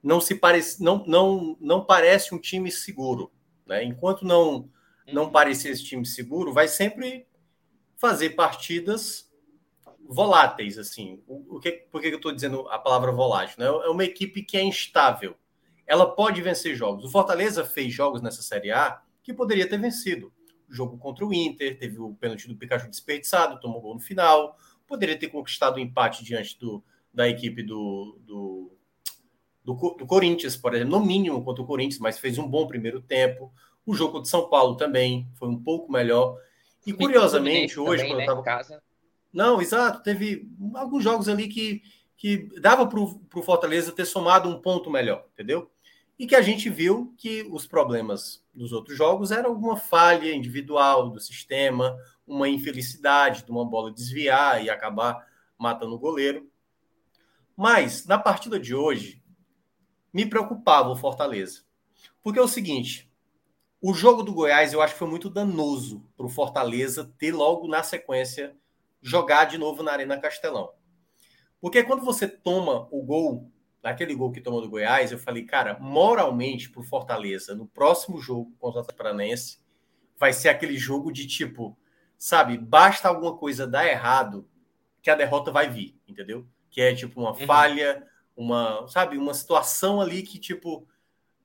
não 0.06 0.20
se 0.20 0.36
parece, 0.36 0.80
não, 0.80 1.04
não, 1.04 1.56
não 1.60 1.84
parece 1.84 2.32
um 2.32 2.38
time 2.38 2.70
seguro, 2.70 3.32
né? 3.66 3.82
Enquanto 3.82 4.24
não 4.24 4.70
não 5.12 5.24
uhum. 5.24 5.30
parecer 5.32 5.70
esse 5.70 5.84
time 5.84 6.06
seguro, 6.06 6.52
vai 6.52 6.68
sempre 6.68 7.26
fazer 7.96 8.30
partidas 8.30 9.28
voláteis, 10.08 10.78
assim. 10.78 11.22
O, 11.26 11.56
o 11.56 11.60
que, 11.60 11.72
por 11.90 12.00
que 12.00 12.08
eu 12.08 12.16
estou 12.16 12.32
dizendo 12.32 12.68
a 12.68 12.78
palavra 12.78 13.10
volátil? 13.10 13.56
Né? 13.58 13.66
É 13.66 13.88
uma 13.88 14.04
equipe 14.04 14.42
que 14.42 14.56
é 14.56 14.62
instável. 14.62 15.36
Ela 15.84 16.06
pode 16.12 16.40
vencer 16.40 16.76
jogos. 16.76 17.04
O 17.04 17.10
Fortaleza 17.10 17.64
fez 17.64 17.92
jogos 17.92 18.22
nessa 18.22 18.42
Série 18.42 18.70
A 18.70 19.00
que 19.22 19.32
poderia 19.32 19.68
ter 19.68 19.78
vencido. 19.78 20.32
O 20.68 20.74
jogo 20.74 20.98
contra 20.98 21.24
o 21.24 21.34
Inter, 21.34 21.78
teve 21.78 21.98
o 21.98 22.14
pênalti 22.14 22.48
do 22.48 22.56
Pikachu 22.56 22.88
desperdiçado, 22.88 23.60
tomou 23.60 23.80
gol 23.80 23.94
no 23.94 24.00
final. 24.00 24.56
Poderia 24.86 25.18
ter 25.18 25.28
conquistado 25.28 25.76
o 25.76 25.78
um 25.78 25.82
empate 25.82 26.24
diante 26.24 26.58
do, 26.58 26.82
da 27.12 27.28
equipe 27.28 27.62
do, 27.62 28.18
do, 28.24 28.75
do, 29.66 29.74
do 29.74 30.06
Corinthians, 30.06 30.56
por 30.56 30.72
exemplo, 30.72 30.96
no 30.96 31.04
mínimo 31.04 31.42
contra 31.42 31.60
o 31.60 31.66
Corinthians, 31.66 31.98
mas 31.98 32.20
fez 32.20 32.38
um 32.38 32.46
bom 32.46 32.68
primeiro 32.68 33.02
tempo. 33.02 33.52
O 33.84 33.94
jogo 33.94 34.20
de 34.20 34.28
São 34.28 34.48
Paulo 34.48 34.76
também 34.76 35.28
foi 35.34 35.48
um 35.48 35.60
pouco 35.60 35.90
melhor. 35.90 36.38
E 36.86 36.92
curiosamente, 36.92 37.78
hoje, 37.80 38.04
também, 38.04 38.24
quando 38.26 38.36
né, 38.36 38.40
eu 38.40 38.44
tava... 38.44 38.82
Não, 39.32 39.60
exato. 39.60 40.04
Teve 40.04 40.48
alguns 40.74 41.02
jogos 41.02 41.28
ali 41.28 41.48
que, 41.48 41.82
que 42.16 42.48
dava 42.60 42.86
para 42.86 43.00
o 43.00 43.42
Fortaleza 43.42 43.90
ter 43.90 44.04
somado 44.04 44.48
um 44.48 44.60
ponto 44.60 44.88
melhor, 44.88 45.26
entendeu? 45.34 45.68
E 46.16 46.28
que 46.28 46.36
a 46.36 46.42
gente 46.42 46.70
viu 46.70 47.12
que 47.18 47.42
os 47.50 47.66
problemas 47.66 48.44
dos 48.54 48.72
outros 48.72 48.96
jogos 48.96 49.32
eram 49.32 49.50
alguma 49.50 49.76
falha 49.76 50.32
individual 50.32 51.10
do 51.10 51.18
sistema, 51.18 51.98
uma 52.24 52.48
infelicidade 52.48 53.44
de 53.44 53.50
uma 53.50 53.64
bola 53.64 53.92
desviar 53.92 54.64
e 54.64 54.70
acabar 54.70 55.26
matando 55.58 55.96
o 55.96 55.98
goleiro. 55.98 56.48
Mas 57.56 58.06
na 58.06 58.16
partida 58.18 58.60
de 58.60 58.74
hoje, 58.74 59.20
me 60.16 60.24
preocupava 60.24 60.88
o 60.88 60.96
Fortaleza. 60.96 61.60
Porque 62.22 62.38
é 62.38 62.42
o 62.42 62.48
seguinte: 62.48 63.12
o 63.82 63.92
jogo 63.92 64.22
do 64.22 64.32
Goiás 64.32 64.72
eu 64.72 64.80
acho 64.80 64.94
que 64.94 64.98
foi 64.98 65.08
muito 65.08 65.28
danoso 65.28 66.08
para 66.16 66.24
o 66.24 66.30
Fortaleza 66.30 67.12
ter 67.18 67.32
logo 67.32 67.68
na 67.68 67.82
sequência 67.82 68.56
jogar 69.02 69.44
de 69.44 69.58
novo 69.58 69.82
na 69.82 69.92
Arena 69.92 70.18
Castelão. 70.18 70.72
Porque 71.60 71.82
quando 71.82 72.02
você 72.02 72.26
toma 72.26 72.88
o 72.90 73.02
gol, 73.02 73.52
naquele 73.82 74.14
gol 74.14 74.32
que 74.32 74.40
tomou 74.40 74.62
do 74.62 74.70
Goiás, 74.70 75.12
eu 75.12 75.18
falei, 75.18 75.44
cara, 75.44 75.78
moralmente 75.78 76.70
pro 76.70 76.82
Fortaleza, 76.82 77.54
no 77.54 77.66
próximo 77.66 78.18
jogo 78.18 78.56
contra 78.58 78.80
o 78.80 78.82
Atlético 78.82 79.62
vai 80.18 80.32
ser 80.32 80.48
aquele 80.48 80.78
jogo 80.78 81.12
de 81.12 81.26
tipo, 81.26 81.78
sabe, 82.16 82.56
basta 82.56 83.06
alguma 83.06 83.36
coisa 83.36 83.66
dar 83.66 83.86
errado 83.86 84.48
que 85.02 85.10
a 85.10 85.14
derrota 85.14 85.52
vai 85.52 85.68
vir, 85.68 85.94
entendeu? 86.08 86.46
Que 86.70 86.80
é 86.80 86.94
tipo 86.94 87.20
uma 87.20 87.32
uhum. 87.32 87.46
falha, 87.46 88.02
uma, 88.36 88.86
sabe, 88.88 89.16
uma 89.16 89.34
situação 89.34 90.00
ali 90.00 90.22
que 90.22 90.38
tipo 90.38 90.86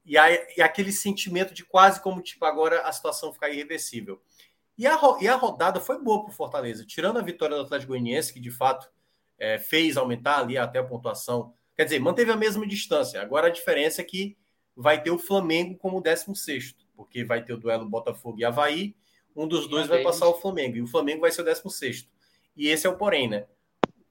e, 0.05 0.18
aí, 0.18 0.39
e 0.57 0.61
aquele 0.61 0.91
sentimento 0.91 1.53
de 1.53 1.63
quase 1.63 2.01
como 2.01 2.22
tipo 2.22 2.43
agora 2.45 2.81
a 2.81 2.91
situação 2.91 3.34
ficar 3.34 3.49
irreversível. 3.49 4.22
E 4.77 4.88
a, 4.88 4.99
e 5.19 5.27
a 5.27 5.35
rodada 5.35 5.80
foi 5.80 6.01
boa 6.01 6.23
para 6.23 6.31
o 6.31 6.35
Fortaleza, 6.35 6.85
tirando 6.85 7.19
a 7.19 7.22
vitória 7.22 7.55
do 7.55 7.63
Atlético 7.63 7.91
Goianiense, 7.91 8.34
que 8.34 8.39
de 8.39 8.49
fato 8.49 8.89
é, 9.38 9.59
fez 9.59 9.95
aumentar 9.97 10.39
ali 10.39 10.57
até 10.57 10.80
a 10.80 10.84
pontuação. 10.84 11.53
Quer 11.76 11.85
dizer, 11.85 11.99
manteve 11.99 12.31
a 12.31 12.35
mesma 12.35 12.65
distância. 12.65 13.22
Agora 13.22 13.47
a 13.47 13.51
diferença 13.51 14.01
é 14.01 14.03
que 14.03 14.38
vai 14.76 15.01
ter 15.01 15.11
o 15.11 15.19
Flamengo 15.19 15.77
como 15.77 16.01
16, 16.01 16.76
porque 16.95 17.23
vai 17.23 17.43
ter 17.43 17.53
o 17.53 17.57
duelo 17.57 17.88
Botafogo 17.88 18.39
e 18.39 18.45
Havaí. 18.45 18.95
Um 19.35 19.47
dos 19.47 19.68
dois 19.68 19.88
vai 19.88 20.03
passar 20.03 20.27
o 20.27 20.34
Flamengo, 20.34 20.77
e 20.77 20.81
o 20.81 20.88
Flamengo 20.88 21.22
vai 21.22 21.31
ser 21.31 21.41
o 21.41 21.45
16. 21.45 22.09
E 22.55 22.68
esse 22.68 22.85
é 22.85 22.89
o 22.89 22.97
porém, 22.97 23.30
né? 23.30 23.45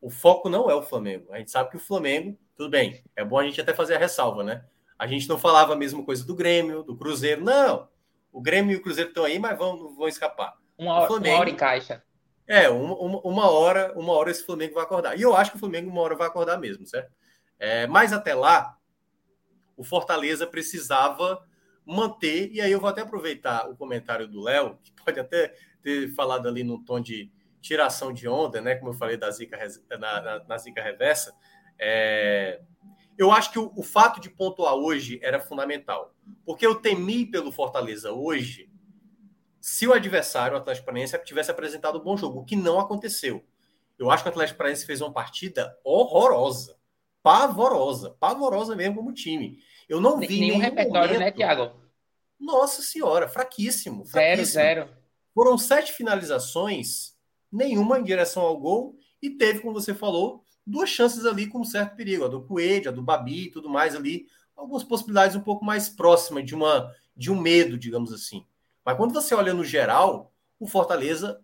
O 0.01 0.09
foco 0.09 0.49
não 0.49 0.71
é 0.71 0.75
o 0.75 0.83
Flamengo. 0.83 1.31
A 1.31 1.39
gente 1.39 1.51
sabe 1.51 1.71
que 1.71 1.77
o 1.77 1.81
Flamengo, 1.81 2.39
tudo 2.61 2.73
bem, 2.73 3.03
é 3.17 3.25
bom 3.25 3.39
a 3.39 3.45
gente 3.45 3.59
até 3.59 3.73
fazer 3.73 3.95
a 3.95 3.99
ressalva, 3.99 4.45
né? 4.45 4.63
A 4.99 5.07
gente 5.07 5.27
não 5.27 5.39
falava 5.39 5.73
a 5.73 5.77
mesma 5.77 6.05
coisa 6.05 6.27
do 6.27 6.35
Grêmio, 6.35 6.83
do 6.83 6.95
Cruzeiro. 6.95 7.43
Não, 7.43 7.89
o 8.31 8.39
Grêmio 8.39 8.75
e 8.75 8.77
o 8.77 8.83
Cruzeiro 8.83 9.09
estão 9.09 9.25
aí, 9.25 9.39
mas 9.39 9.57
vão, 9.57 9.95
vão 9.95 10.07
escapar. 10.07 10.53
Uma 10.77 10.93
hora, 10.93 11.07
Flamengo, 11.07 11.35
uma 11.37 11.41
hora 11.41 11.49
em 11.49 11.57
caixa. 11.57 12.05
É, 12.47 12.69
uma, 12.69 12.95
uma, 13.23 13.51
hora, 13.51 13.99
uma 13.99 14.13
hora 14.13 14.31
esse 14.31 14.45
Flamengo 14.45 14.75
vai 14.75 14.85
acordar. 14.85 15.19
E 15.19 15.23
eu 15.23 15.35
acho 15.35 15.53
que 15.53 15.57
o 15.57 15.61
Flamengo 15.61 15.89
uma 15.89 16.03
hora 16.03 16.15
vai 16.15 16.27
acordar 16.27 16.59
mesmo, 16.59 16.87
certo? 16.87 17.11
É, 17.59 17.87
mas 17.87 18.13
até 18.13 18.35
lá, 18.35 18.77
o 19.75 19.83
Fortaleza 19.83 20.47
precisava 20.47 21.43
manter, 21.87 22.51
e 22.53 22.61
aí 22.61 22.71
eu 22.71 22.79
vou 22.79 22.91
até 22.91 23.01
aproveitar 23.01 23.71
o 23.71 23.75
comentário 23.75 24.29
do 24.29 24.43
Léo, 24.43 24.79
que 24.83 24.93
pode 25.03 25.19
até 25.19 25.55
ter 25.83 26.15
falado 26.15 26.47
ali 26.47 26.63
no 26.63 26.85
tom 26.85 27.01
de 27.01 27.33
tiração 27.63 28.13
de 28.13 28.29
onda, 28.29 28.61
né? 28.61 28.75
Como 28.75 28.91
eu 28.91 28.99
falei 28.99 29.17
da 29.17 29.31
zica, 29.31 29.59
na, 29.99 30.21
na, 30.21 30.45
na 30.45 30.59
zica 30.59 30.83
reversa. 30.83 31.35
É, 31.81 32.61
eu 33.17 33.33
acho 33.33 33.51
que 33.51 33.59
o, 33.59 33.73
o, 33.75 33.83
fato 33.83 34.21
de 34.21 34.29
pontuar 34.29 34.75
hoje 34.75 35.19
era 35.23 35.41
fundamental. 35.41 36.15
Porque 36.45 36.67
eu 36.67 36.75
temi 36.75 37.25
pelo 37.25 37.51
Fortaleza 37.51 38.13
hoje 38.13 38.71
se 39.61 39.87
o 39.87 39.93
adversário, 39.93 40.57
o 40.57 40.61
Atlético 40.61 40.87
Paranaense, 40.87 41.19
tivesse 41.25 41.51
apresentado 41.51 41.99
um 41.99 42.03
bom 42.03 42.17
jogo, 42.17 42.41
o 42.41 42.45
que 42.45 42.57
não 42.57 42.81
aconteceu. 42.81 43.45
Eu 43.99 44.11
acho 44.11 44.23
que 44.23 44.29
o 44.29 44.33
Atlético 44.33 44.57
Paranaense 44.57 44.87
fez 44.87 45.01
uma 45.01 45.13
partida 45.13 45.77
horrorosa, 45.85 46.77
pavorosa, 47.23 48.17
pavorosa 48.19 48.75
mesmo 48.75 48.97
como 48.97 49.13
time. 49.13 49.59
Eu 49.89 50.01
não 50.01 50.19
vi 50.19 50.41
nenhum 50.41 50.59
repertório, 50.59 51.13
né, 51.13 51.19
momento... 51.19 51.21
né, 51.21 51.31
Thiago? 51.33 51.81
Nossa 52.39 52.81
senhora, 52.81 53.29
fraquíssimo, 53.29 54.07
fraquíssimo. 54.07 54.47
Zero, 54.47 54.85
zero. 54.87 54.97
Foram 55.35 55.59
sete 55.59 55.93
finalizações, 55.93 57.15
nenhuma 57.53 57.99
em 57.99 58.05
direção 58.05 58.43
ao 58.43 58.59
gol, 58.59 58.97
e 59.21 59.29
teve, 59.29 59.61
como 59.61 59.75
você 59.75 59.93
falou, 59.93 60.43
duas 60.71 60.89
chances 60.89 61.27
ali 61.27 61.47
com 61.47 61.61
um 61.61 61.65
certo 61.65 61.97
perigo, 61.97 62.25
a 62.25 62.29
do 62.29 62.43
Coelho, 62.43 62.91
a 62.91 62.93
do 62.93 63.03
Babi 63.03 63.47
e 63.47 63.51
tudo 63.51 63.69
mais 63.69 63.95
ali, 63.95 64.27
algumas 64.57 64.85
possibilidades 64.85 65.37
um 65.37 65.41
pouco 65.41 65.65
mais 65.65 65.89
próximas 65.89 66.45
de 66.45 66.55
uma 66.55 66.95
de 67.17 67.31
um 67.31 67.39
medo, 67.39 67.77
digamos 67.77 68.13
assim. 68.13 68.47
Mas 68.85 68.97
quando 68.97 69.13
você 69.13 69.35
olha 69.35 69.53
no 69.53 69.65
geral, 69.65 70.33
o 70.59 70.67
Fortaleza 70.67 71.41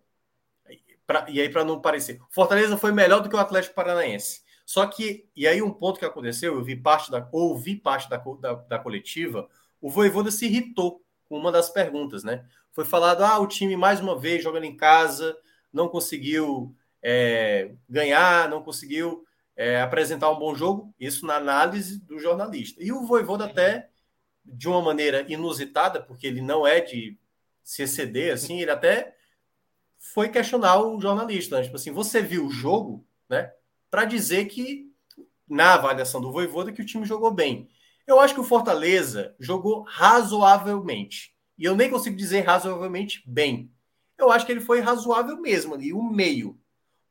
pra, 1.07 1.27
e 1.29 1.41
aí 1.41 1.49
para 1.49 1.65
não 1.65 1.81
parecer, 1.81 2.21
o 2.23 2.33
Fortaleza 2.35 2.77
foi 2.77 2.93
melhor 2.93 3.21
do 3.21 3.29
que 3.29 3.37
o 3.37 3.39
Atlético 3.39 3.75
Paranaense. 3.75 4.43
Só 4.65 4.87
que 4.87 5.29
e 5.37 5.47
aí 5.47 5.61
um 5.61 5.71
ponto 5.71 5.99
que 5.99 6.05
aconteceu, 6.05 6.55
eu 6.55 6.65
vi 6.65 6.77
parte 6.77 7.11
da 7.11 7.29
ouvi 7.33 7.77
parte 7.77 8.09
da, 8.09 8.17
da, 8.17 8.55
da 8.55 8.79
coletiva, 8.79 9.49
o 9.81 9.91
Voivoda 9.91 10.31
se 10.31 10.47
irritou 10.47 11.03
com 11.29 11.39
uma 11.39 11.53
das 11.53 11.69
perguntas, 11.69 12.25
né? 12.25 12.45
Foi 12.73 12.85
falado, 12.85 13.23
ah, 13.23 13.39
o 13.39 13.47
time 13.47 13.77
mais 13.77 14.01
uma 14.01 14.19
vez 14.19 14.43
jogando 14.43 14.65
em 14.65 14.77
casa, 14.77 15.37
não 15.73 15.89
conseguiu 15.89 16.75
é, 17.09 17.71
ganhar, 17.89 18.51
não 18.51 18.65
conseguiu 18.65 19.25
é, 19.55 19.81
apresentar 19.81 20.29
um 20.29 20.41
bom 20.41 20.57
jogo, 20.57 20.93
isso 20.99 21.25
na 21.25 21.37
análise 21.37 22.01
do 22.01 22.19
jornalista. 22.19 22.83
E 22.83 22.91
o 22.91 23.07
Voivoda 23.07 23.45
até 23.45 23.89
de 24.45 24.67
uma 24.67 24.83
maneira 24.83 25.25
inusitada, 25.33 26.03
porque 26.03 26.27
ele 26.27 26.41
não 26.41 26.67
é 26.67 26.81
de 26.81 27.17
se 27.63 27.85
exceder, 27.85 28.35
assim, 28.35 28.61
ele 28.61 28.73
até 28.73 29.15
foi 29.99 30.29
questionar 30.31 30.83
o 30.83 31.01
jornalista, 31.01 31.57
né? 31.57 31.63
tipo 31.63 31.77
assim, 31.77 31.93
você 31.93 32.21
viu 32.21 32.47
o 32.47 32.51
jogo, 32.51 33.07
né, 33.29 33.53
para 33.89 34.05
dizer 34.05 34.47
que 34.47 34.93
na 35.49 35.75
avaliação 35.75 36.21
do 36.21 36.33
Voivoda 36.33 36.73
que 36.73 36.83
o 36.83 36.87
time 36.87 37.07
jogou 37.07 37.31
bem. 37.31 37.69
Eu 38.05 38.19
acho 38.19 38.35
que 38.35 38.41
o 38.41 38.45
Fortaleza 38.45 39.37
jogou 39.39 39.83
razoavelmente. 39.83 41.37
E 41.57 41.65
eu 41.65 41.77
nem 41.77 41.89
consigo 41.89 42.17
dizer 42.17 42.41
razoavelmente 42.41 43.23
bem. 43.25 43.71
Eu 44.19 44.33
acho 44.33 44.45
que 44.45 44.51
ele 44.51 44.61
foi 44.61 44.81
razoável 44.81 45.41
mesmo 45.41 45.73
ali, 45.75 45.93
o 45.93 46.03
meio. 46.03 46.59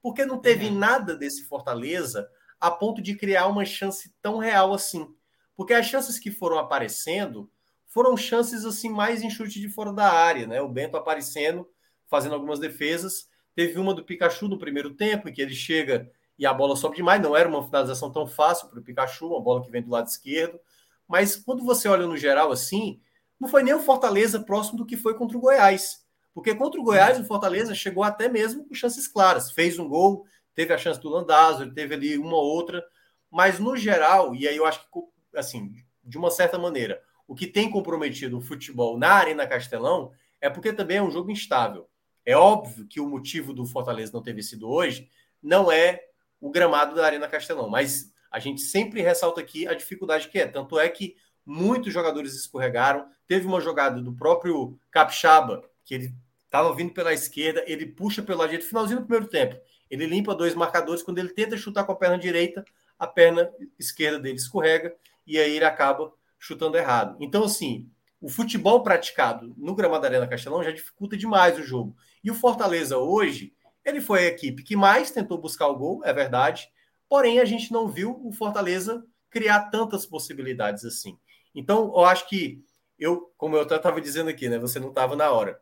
Porque 0.05 0.23
não 0.23 0.37
teve 0.37 0.67
uhum. 0.67 0.77
nada 0.77 1.15
desse 1.15 1.45
Fortaleza 1.45 2.29
a 2.61 2.69
ponto 2.69 3.01
de 3.01 3.15
criar 3.15 3.47
uma 3.47 3.65
chance 3.65 4.13
tão 4.21 4.37
real 4.37 4.71
assim. 4.71 5.11
Porque 5.55 5.73
as 5.73 5.87
chances 5.87 6.19
que 6.19 6.29
foram 6.29 6.59
aparecendo 6.59 7.49
foram 7.87 8.15
chances 8.15 8.65
assim 8.65 8.87
mais 8.87 9.23
em 9.23 9.31
chute 9.31 9.59
de 9.59 9.67
fora 9.67 9.91
da 9.91 10.07
área, 10.07 10.45
né? 10.45 10.61
O 10.61 10.69
Bento 10.69 10.95
aparecendo, 10.95 11.67
fazendo 12.05 12.35
algumas 12.35 12.59
defesas. 12.59 13.27
Teve 13.55 13.79
uma 13.79 13.95
do 13.95 14.05
Pikachu 14.05 14.47
no 14.47 14.59
primeiro 14.59 14.93
tempo, 14.93 15.27
em 15.27 15.33
que 15.33 15.41
ele 15.41 15.55
chega 15.55 16.07
e 16.37 16.45
a 16.45 16.53
bola 16.53 16.75
sobe 16.75 16.97
demais. 16.97 17.19
Não 17.19 17.35
era 17.35 17.49
uma 17.49 17.65
finalização 17.65 18.11
tão 18.11 18.27
fácil 18.27 18.67
para 18.69 18.79
o 18.79 18.83
Pikachu, 18.83 19.29
uma 19.29 19.41
bola 19.41 19.63
que 19.63 19.71
vem 19.71 19.81
do 19.81 19.89
lado 19.89 20.05
esquerdo. 20.05 20.59
Mas 21.07 21.35
quando 21.35 21.63
você 21.63 21.87
olha 21.87 22.05
no 22.05 22.15
geral 22.15 22.51
assim, 22.51 23.01
não 23.39 23.49
foi 23.49 23.63
nem 23.63 23.73
o 23.73 23.81
Fortaleza 23.81 24.39
próximo 24.39 24.77
do 24.77 24.85
que 24.85 24.97
foi 24.97 25.15
contra 25.15 25.35
o 25.35 25.41
Goiás. 25.41 26.04
Porque 26.35 26.53
contra 26.53 26.81
o 26.81 26.83
Goiás, 26.83 27.17
o 27.17 27.23
Fortaleza 27.23 27.73
chegou 27.73 28.03
até 28.03 28.27
mesmo 28.27 28.65
com 28.65 28.73
chances 28.75 29.07
claras. 29.07 29.51
Fez 29.51 29.79
um 29.79 29.87
gol, 29.87 30.25
teve 30.53 30.73
a 30.73 30.77
chance 30.77 30.99
do 30.99 31.07
Landázuri, 31.07 31.73
teve 31.73 31.95
ali 31.95 32.17
uma 32.17 32.35
outra. 32.35 32.85
Mas 33.31 33.57
no 33.57 33.77
geral, 33.77 34.35
e 34.35 34.45
aí 34.45 34.57
eu 34.57 34.65
acho 34.65 34.81
que, 34.81 34.87
assim, 35.33 35.73
de 36.03 36.17
uma 36.17 36.29
certa 36.29 36.59
maneira, 36.59 37.01
o 37.25 37.33
que 37.33 37.47
tem 37.47 37.71
comprometido 37.71 38.37
o 38.37 38.41
futebol 38.41 38.97
na 38.97 39.13
Arena 39.13 39.47
Castelão 39.47 40.11
é 40.41 40.49
porque 40.49 40.73
também 40.73 40.97
é 40.97 41.01
um 41.01 41.09
jogo 41.09 41.31
instável. 41.31 41.87
É 42.25 42.35
óbvio 42.35 42.85
que 42.85 42.99
o 42.99 43.07
motivo 43.07 43.53
do 43.53 43.65
Fortaleza 43.65 44.11
não 44.13 44.21
ter 44.21 44.33
vencido 44.33 44.69
hoje 44.69 45.09
não 45.41 45.71
é 45.71 46.01
o 46.41 46.51
gramado 46.51 46.95
da 46.95 47.05
Arena 47.05 47.29
Castelão, 47.29 47.69
mas 47.69 48.11
a 48.29 48.39
gente 48.39 48.59
sempre 48.59 49.01
ressalta 49.01 49.39
aqui 49.39 49.65
a 49.69 49.73
dificuldade 49.73 50.27
que 50.27 50.37
é. 50.37 50.45
Tanto 50.45 50.77
é 50.77 50.89
que 50.89 51.15
muitos 51.45 51.93
jogadores 51.93 52.33
escorregaram. 52.35 53.07
Teve 53.25 53.47
uma 53.47 53.61
jogada 53.61 54.01
do 54.01 54.11
próprio 54.13 54.77
Capixaba, 54.91 55.63
que 55.85 55.93
ele 55.93 56.13
estava 56.55 56.73
vindo 56.73 56.93
pela 56.93 57.13
esquerda, 57.13 57.63
ele 57.67 57.85
puxa 57.85 58.21
pelo 58.21 58.39
lado 58.39 58.49
direito, 58.49 58.67
finalzinho 58.67 58.99
do 58.99 59.05
primeiro 59.05 59.27
tempo. 59.27 59.59
Ele 59.89 60.05
limpa 60.05 60.33
dois 60.33 60.55
marcadores. 60.55 61.03
Quando 61.03 61.19
ele 61.19 61.29
tenta 61.29 61.57
chutar 61.57 61.83
com 61.83 61.91
a 61.91 61.95
perna 61.95 62.17
direita, 62.17 62.63
a 62.97 63.05
perna 63.05 63.51
esquerda 63.77 64.19
dele 64.19 64.37
escorrega 64.37 64.95
e 65.27 65.37
aí 65.37 65.55
ele 65.55 65.65
acaba 65.65 66.13
chutando 66.39 66.77
errado. 66.77 67.17
Então, 67.19 67.43
assim, 67.43 67.89
o 68.21 68.29
futebol 68.29 68.81
praticado 68.83 69.53
no 69.57 69.75
gramado 69.75 70.05
Arena 70.05 70.27
Castelão 70.27 70.63
já 70.63 70.71
dificulta 70.71 71.17
demais 71.17 71.59
o 71.59 71.63
jogo. 71.63 71.95
E 72.23 72.31
o 72.31 72.35
Fortaleza 72.35 72.97
hoje, 72.97 73.53
ele 73.83 73.99
foi 73.99 74.19
a 74.19 74.27
equipe 74.27 74.63
que 74.63 74.75
mais 74.75 75.11
tentou 75.11 75.37
buscar 75.37 75.67
o 75.67 75.77
gol, 75.77 76.01
é 76.03 76.13
verdade, 76.13 76.69
porém 77.09 77.39
a 77.39 77.45
gente 77.45 77.71
não 77.71 77.87
viu 77.87 78.19
o 78.23 78.31
Fortaleza 78.31 79.03
criar 79.29 79.69
tantas 79.69 80.05
possibilidades 80.05 80.85
assim. 80.85 81.17
Então, 81.53 81.91
eu 81.95 82.05
acho 82.05 82.27
que 82.29 82.63
eu, 82.97 83.33
como 83.37 83.57
eu 83.57 83.63
estava 83.63 83.99
dizendo 83.99 84.29
aqui, 84.29 84.47
né, 84.47 84.57
você 84.57 84.79
não 84.79 84.89
estava 84.89 85.15
na 85.15 85.29
hora. 85.31 85.59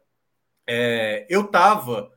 É, 0.67 1.25
eu 1.29 1.41
estava 1.41 2.11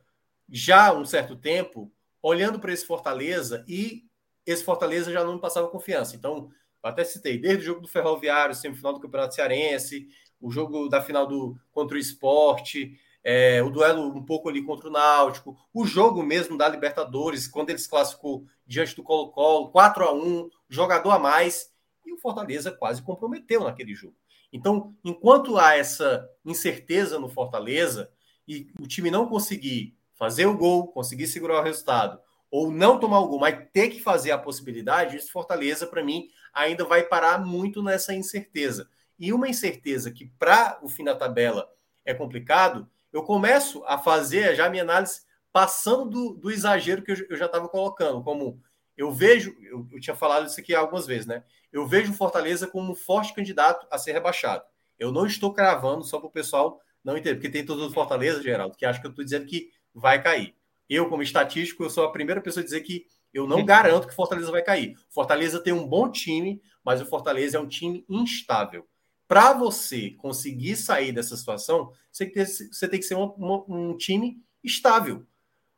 já 0.49 0.93
um 0.93 1.05
certo 1.05 1.35
tempo 1.35 1.91
olhando 2.21 2.59
para 2.59 2.71
esse 2.71 2.85
Fortaleza 2.85 3.63
e 3.67 4.05
esse 4.45 4.63
Fortaleza 4.63 5.11
já 5.11 5.23
não 5.23 5.35
me 5.35 5.41
passava 5.41 5.67
confiança. 5.67 6.15
Então, 6.15 6.49
até 6.81 7.03
citei, 7.03 7.37
desde 7.37 7.63
o 7.63 7.65
jogo 7.65 7.81
do 7.81 7.87
Ferroviário, 7.87 8.55
semifinal 8.55 8.93
do 8.93 8.99
Campeonato 8.99 9.35
Cearense, 9.35 10.07
o 10.39 10.49
jogo 10.49 10.87
da 10.87 11.01
final 11.01 11.27
do 11.27 11.59
contra 11.71 11.97
o 11.97 11.99
esporte, 11.99 12.97
é, 13.23 13.61
o 13.61 13.69
duelo 13.69 14.07
um 14.15 14.23
pouco 14.23 14.47
ali 14.47 14.63
contra 14.63 14.87
o 14.87 14.91
Náutico, 14.91 15.57
o 15.73 15.85
jogo 15.85 16.23
mesmo 16.23 16.57
da 16.57 16.69
Libertadores, 16.69 17.47
quando 17.47 17.71
eles 17.71 17.85
classificou 17.85 18.45
diante 18.65 18.95
do 18.95 19.03
Colo-Colo, 19.03 19.69
4 19.69 20.03
a 20.05 20.13
1 20.13 20.49
jogador 20.69 21.11
a 21.11 21.19
mais, 21.19 21.73
e 22.05 22.13
o 22.13 22.17
Fortaleza 22.17 22.71
quase 22.71 23.01
comprometeu 23.01 23.63
naquele 23.63 23.93
jogo. 23.93 24.15
Então, 24.51 24.95
enquanto 25.03 25.57
há 25.57 25.75
essa 25.75 26.25
incerteza 26.45 27.19
no 27.19 27.27
Fortaleza 27.27 28.09
e 28.47 28.71
o 28.79 28.87
time 28.87 29.11
não 29.11 29.27
conseguir 29.27 29.97
fazer 30.15 30.45
o 30.45 30.57
gol, 30.57 30.87
conseguir 30.87 31.27
segurar 31.27 31.59
o 31.59 31.63
resultado, 31.63 32.19
ou 32.49 32.71
não 32.71 32.99
tomar 32.99 33.19
o 33.19 33.27
gol, 33.27 33.39
mas 33.39 33.67
ter 33.73 33.89
que 33.89 34.01
fazer 34.01 34.31
a 34.31 34.37
possibilidade, 34.37 35.17
esse 35.17 35.29
Fortaleza, 35.29 35.85
para 35.85 36.03
mim, 36.03 36.29
ainda 36.53 36.85
vai 36.85 37.03
parar 37.03 37.39
muito 37.45 37.83
nessa 37.83 38.13
incerteza. 38.13 38.89
E 39.19 39.33
uma 39.33 39.49
incerteza 39.49 40.11
que, 40.11 40.31
para 40.39 40.79
o 40.81 40.87
fim 40.87 41.03
da 41.03 41.15
tabela, 41.15 41.69
é 42.05 42.13
complicado, 42.13 42.89
eu 43.11 43.23
começo 43.23 43.83
a 43.85 43.97
fazer 43.97 44.55
já 44.55 44.65
a 44.65 44.69
minha 44.69 44.83
análise 44.83 45.21
passando 45.51 46.09
do, 46.09 46.33
do 46.35 46.51
exagero 46.51 47.01
que 47.01 47.11
eu, 47.11 47.15
eu 47.29 47.37
já 47.37 47.47
estava 47.47 47.67
colocando, 47.67 48.23
como 48.23 48.61
eu 48.95 49.11
vejo, 49.11 49.55
eu, 49.61 49.87
eu, 49.91 49.99
tinha 49.99 50.15
falado 50.15 50.47
isso 50.47 50.59
aqui 50.59 50.73
algumas 50.73 51.05
vezes, 51.05 51.27
né? 51.27 51.43
Eu 51.71 51.87
vejo 51.87 52.11
o 52.11 52.15
Fortaleza 52.15 52.67
como 52.67 52.91
um 52.91 52.95
forte 52.95 53.33
candidato 53.33 53.85
a 53.91 53.97
ser 53.97 54.13
rebaixado. 54.13 54.63
Eu 54.97 55.11
não 55.11 55.25
estou 55.25 55.53
cravando 55.53 56.03
só 56.03 56.19
para 56.19 56.27
o 56.27 56.31
pessoal 56.31 56.79
não 57.03 57.17
entender, 57.17 57.35
porque 57.35 57.49
tem 57.49 57.65
todo 57.65 57.85
o 57.87 57.91
Fortaleza, 57.91 58.41
Geraldo, 58.41 58.77
que 58.77 58.85
acha 58.85 58.99
que 58.99 59.07
eu 59.07 59.11
estou 59.11 59.23
dizendo 59.23 59.45
que 59.45 59.69
vai 59.93 60.21
cair. 60.21 60.55
Eu, 60.89 61.09
como 61.09 61.23
estatístico, 61.23 61.83
eu 61.83 61.89
sou 61.89 62.05
a 62.05 62.11
primeira 62.11 62.41
pessoa 62.41 62.61
a 62.61 62.65
dizer 62.65 62.81
que 62.81 63.05
eu 63.33 63.47
não 63.47 63.63
garanto 63.65 64.07
que 64.07 64.13
o 64.13 64.15
Fortaleza 64.15 64.51
vai 64.51 64.61
cair. 64.61 64.97
Fortaleza 65.09 65.59
tem 65.59 65.73
um 65.73 65.87
bom 65.87 66.09
time, 66.09 66.61
mas 66.83 67.01
o 67.01 67.05
Fortaleza 67.05 67.57
é 67.57 67.59
um 67.59 67.67
time 67.67 68.05
instável. 68.09 68.87
Para 69.27 69.53
você 69.53 70.11
conseguir 70.11 70.75
sair 70.77 71.11
dessa 71.11 71.35
situação, 71.35 71.91
você 72.11 72.25
tem 72.25 72.33
que, 72.33 72.39
ter, 72.39 72.67
você 72.71 72.87
tem 72.87 72.99
que 72.99 73.05
ser 73.05 73.15
um, 73.15 73.33
um, 73.37 73.89
um 73.89 73.97
time 73.97 74.41
estável. 74.63 75.25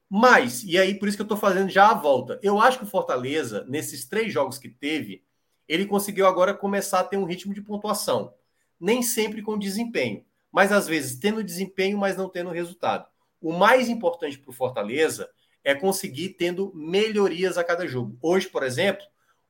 Mas, 0.08 0.64
e 0.64 0.78
aí 0.78 0.96
por 0.96 1.08
isso 1.08 1.18
que 1.18 1.22
eu 1.22 1.26
estou 1.26 1.38
fazendo 1.38 1.70
já 1.70 1.90
a 1.90 1.94
volta. 1.94 2.40
Eu 2.41 2.60
acho 2.60 2.78
que 2.78 2.84
o 2.84 2.88
Fortaleza, 2.88 3.66
nesses 3.68 4.08
três 4.08 4.32
jogos 4.32 4.58
que 4.58 4.70
teve, 4.70 5.24
ele 5.68 5.86
conseguiu 5.86 6.26
agora 6.26 6.54
começar 6.54 7.00
a 7.00 7.04
ter 7.04 7.18
um 7.18 7.26
ritmo 7.26 7.54
de 7.54 7.62
pontuação. 7.62 8.34
Nem 8.80 9.04
sempre 9.04 9.41
com 9.41 9.58
desempenho, 9.58 10.24
mas 10.52 10.72
às 10.72 10.88
vezes 10.88 11.20
tendo 11.20 11.44
desempenho, 11.44 11.98
mas 11.98 12.18
não 12.18 12.30
tendo 12.30 12.50
resultado. 12.50 13.08
O 13.42 13.54
mais 13.54 13.90
importante 13.90 14.38
para 14.38 14.50
o 14.50 14.54
Fortaleza 14.54 15.30
é 15.64 15.76
conseguir 15.76 16.30
tendo 16.30 16.72
melhorias 16.74 17.58
a 17.58 17.64
cada 17.64 17.88
jogo. 17.88 18.18
Hoje, 18.22 18.48
por 18.48 18.64
exemplo, 18.64 19.06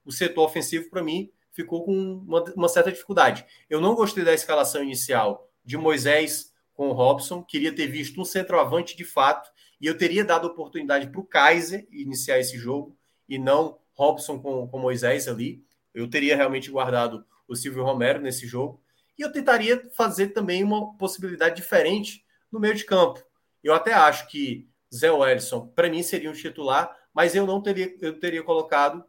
o 0.05 0.11
setor 0.11 0.45
ofensivo, 0.45 0.89
para 0.89 1.03
mim, 1.03 1.31
ficou 1.51 1.83
com 1.83 1.93
uma, 1.93 2.43
uma, 2.55 2.69
certa 2.69 2.91
dificuldade. 2.91 3.45
Eu 3.69 3.81
não 3.81 3.95
gostei 3.95 4.23
da 4.23 4.33
escalação 4.33 4.83
inicial 4.83 5.49
de 5.63 5.77
Moisés 5.77 6.53
com 6.73 6.89
o 6.89 6.93
Robson, 6.93 7.43
queria 7.43 7.75
ter 7.75 7.87
visto 7.87 8.19
um 8.19 8.25
centroavante 8.25 8.95
de 8.95 9.03
fato, 9.03 9.51
e 9.81 9.85
eu 9.85 9.97
teria 9.97 10.23
dado 10.23 10.47
oportunidade 10.47 11.07
para 11.09 11.19
o 11.19 11.25
Kaiser 11.25 11.87
iniciar 11.91 12.39
esse 12.39 12.57
jogo, 12.57 12.95
e 13.27 13.37
não 13.37 13.77
Robson 13.93 14.39
com, 14.39 14.67
com 14.67 14.79
Moisés 14.79 15.27
ali. 15.27 15.63
Eu 15.93 16.09
teria 16.09 16.35
realmente 16.35 16.71
guardado 16.71 17.25
o 17.47 17.55
Silvio 17.55 17.83
Romero 17.83 18.21
nesse 18.21 18.47
jogo. 18.47 18.81
E 19.19 19.21
eu 19.21 19.29
tentaria 19.33 19.85
fazer 19.91 20.27
também 20.27 20.63
uma 20.63 20.95
possibilidade 20.95 21.57
diferente 21.57 22.23
no 22.49 22.57
meio 22.57 22.73
de 22.73 22.85
campo. 22.85 23.21
Eu 23.61 23.73
até 23.73 23.91
acho 23.91 24.29
que 24.29 24.69
Zé 24.95 25.11
Wellison, 25.11 25.67
para 25.67 25.89
mim, 25.89 26.01
seria 26.01 26.31
um 26.31 26.33
titular, 26.33 26.97
mas 27.13 27.35
eu 27.35 27.45
não 27.45 27.61
teria, 27.61 27.93
eu 27.99 28.17
teria 28.17 28.41
colocado, 28.41 29.03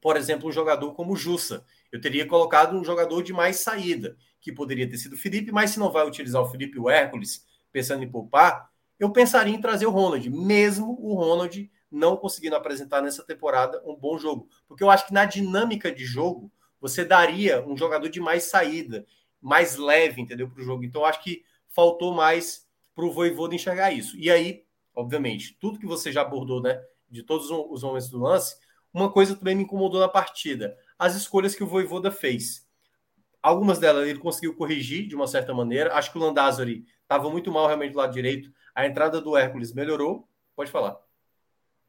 por 0.00 0.16
exemplo, 0.16 0.48
um 0.48 0.52
jogador 0.52 0.92
como 0.94 1.14
Jussa. 1.14 1.64
Eu 1.92 2.00
teria 2.00 2.26
colocado 2.26 2.76
um 2.76 2.84
jogador 2.84 3.22
de 3.22 3.32
mais 3.32 3.60
saída, 3.60 4.16
que 4.40 4.52
poderia 4.52 4.90
ter 4.90 4.98
sido 4.98 5.12
o 5.12 5.16
Felipe, 5.16 5.52
mas 5.52 5.70
se 5.70 5.78
não 5.78 5.92
vai 5.92 6.04
utilizar 6.04 6.42
o 6.42 6.50
Felipe 6.50 6.76
o 6.76 6.90
Hércules, 6.90 7.46
pensando 7.70 8.02
em 8.02 8.10
poupar, 8.10 8.68
eu 8.98 9.12
pensaria 9.12 9.54
em 9.54 9.60
trazer 9.60 9.86
o 9.86 9.90
Ronald, 9.90 10.28
mesmo 10.28 10.98
o 11.00 11.14
Ronald 11.14 11.70
não 11.88 12.16
conseguindo 12.16 12.56
apresentar 12.56 13.00
nessa 13.00 13.22
temporada 13.22 13.80
um 13.86 13.94
bom 13.94 14.18
jogo. 14.18 14.48
Porque 14.66 14.82
eu 14.82 14.90
acho 14.90 15.06
que 15.06 15.14
na 15.14 15.24
dinâmica 15.24 15.92
de 15.92 16.04
jogo, 16.04 16.50
você 16.80 17.04
daria 17.04 17.64
um 17.64 17.76
jogador 17.76 18.08
de 18.08 18.20
mais 18.20 18.44
saída, 18.44 19.06
mais 19.40 19.76
leve, 19.76 20.20
entendeu, 20.20 20.48
para 20.48 20.60
o 20.60 20.64
jogo. 20.64 20.84
Então, 20.84 21.04
acho 21.04 21.22
que 21.22 21.44
faltou 21.68 22.14
mais 22.14 22.66
para 22.94 23.04
o 23.04 23.12
Voivoda 23.12 23.54
enxergar 23.54 23.92
isso. 23.92 24.16
E 24.16 24.30
aí, 24.30 24.64
obviamente, 24.94 25.56
tudo 25.60 25.78
que 25.78 25.86
você 25.86 26.10
já 26.10 26.22
abordou, 26.22 26.62
né, 26.62 26.80
de 27.08 27.22
todos 27.22 27.50
os 27.50 27.82
momentos 27.82 28.08
do 28.08 28.18
lance, 28.18 28.56
uma 28.92 29.12
coisa 29.12 29.36
também 29.36 29.54
me 29.54 29.64
incomodou 29.64 30.00
na 30.00 30.08
partida, 30.08 30.76
as 30.98 31.14
escolhas 31.14 31.54
que 31.54 31.62
o 31.62 31.66
Voivoda 31.66 32.10
fez. 32.10 32.66
Algumas 33.42 33.78
delas 33.78 34.08
ele 34.08 34.18
conseguiu 34.18 34.56
corrigir 34.56 35.06
de 35.06 35.14
uma 35.14 35.26
certa 35.26 35.54
maneira. 35.54 35.94
Acho 35.94 36.10
que 36.10 36.18
o 36.18 36.20
Landázuri 36.20 36.84
estava 37.02 37.30
muito 37.30 37.52
mal 37.52 37.66
realmente 37.66 37.92
do 37.92 37.98
lado 37.98 38.12
direito. 38.12 38.50
A 38.74 38.86
entrada 38.86 39.20
do 39.20 39.36
Hércules 39.36 39.72
melhorou. 39.72 40.28
Pode 40.56 40.70
falar. 40.70 40.96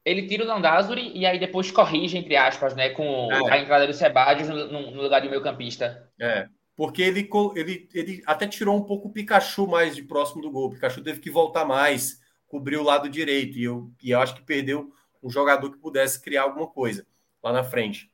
Ele 0.06 0.28
tira 0.28 0.44
o 0.44 0.48
Landázuri 0.48 1.12
e 1.18 1.26
aí 1.26 1.40
depois 1.40 1.72
corrige, 1.72 2.18
entre 2.18 2.36
aspas, 2.36 2.76
né? 2.76 2.90
Com 2.90 3.32
é. 3.32 3.54
a 3.54 3.58
entrada 3.60 3.88
do 3.88 3.94
Sebadios 3.94 4.48
no, 4.48 4.68
no, 4.68 5.02
lugar 5.02 5.22
do 5.22 5.30
meio 5.30 5.42
campista. 5.42 6.12
É, 6.20 6.48
porque 6.78 7.02
ele, 7.02 7.28
ele, 7.56 7.90
ele 7.92 8.24
até 8.24 8.48
tirou 8.48 8.78
um 8.78 8.84
pouco 8.84 9.08
o 9.08 9.12
Pikachu 9.12 9.66
mais 9.66 9.96
de 9.96 10.04
próximo 10.04 10.44
do 10.44 10.52
gol. 10.52 10.68
O 10.68 10.70
Pikachu 10.70 11.02
teve 11.02 11.20
que 11.20 11.32
voltar 11.32 11.66
mais, 11.66 12.22
cobrir 12.46 12.78
o 12.78 12.84
lado 12.84 13.10
direito. 13.10 13.58
E 13.58 13.64
eu, 13.64 13.92
e 14.02 14.12
eu 14.12 14.22
acho 14.22 14.36
que 14.36 14.44
perdeu 14.44 14.94
um 15.22 15.28
jogador 15.28 15.72
que 15.72 15.80
pudesse 15.80 16.22
criar 16.22 16.44
alguma 16.44 16.68
coisa 16.68 17.06
lá 17.44 17.52
na 17.52 17.64
frente. 17.64 18.12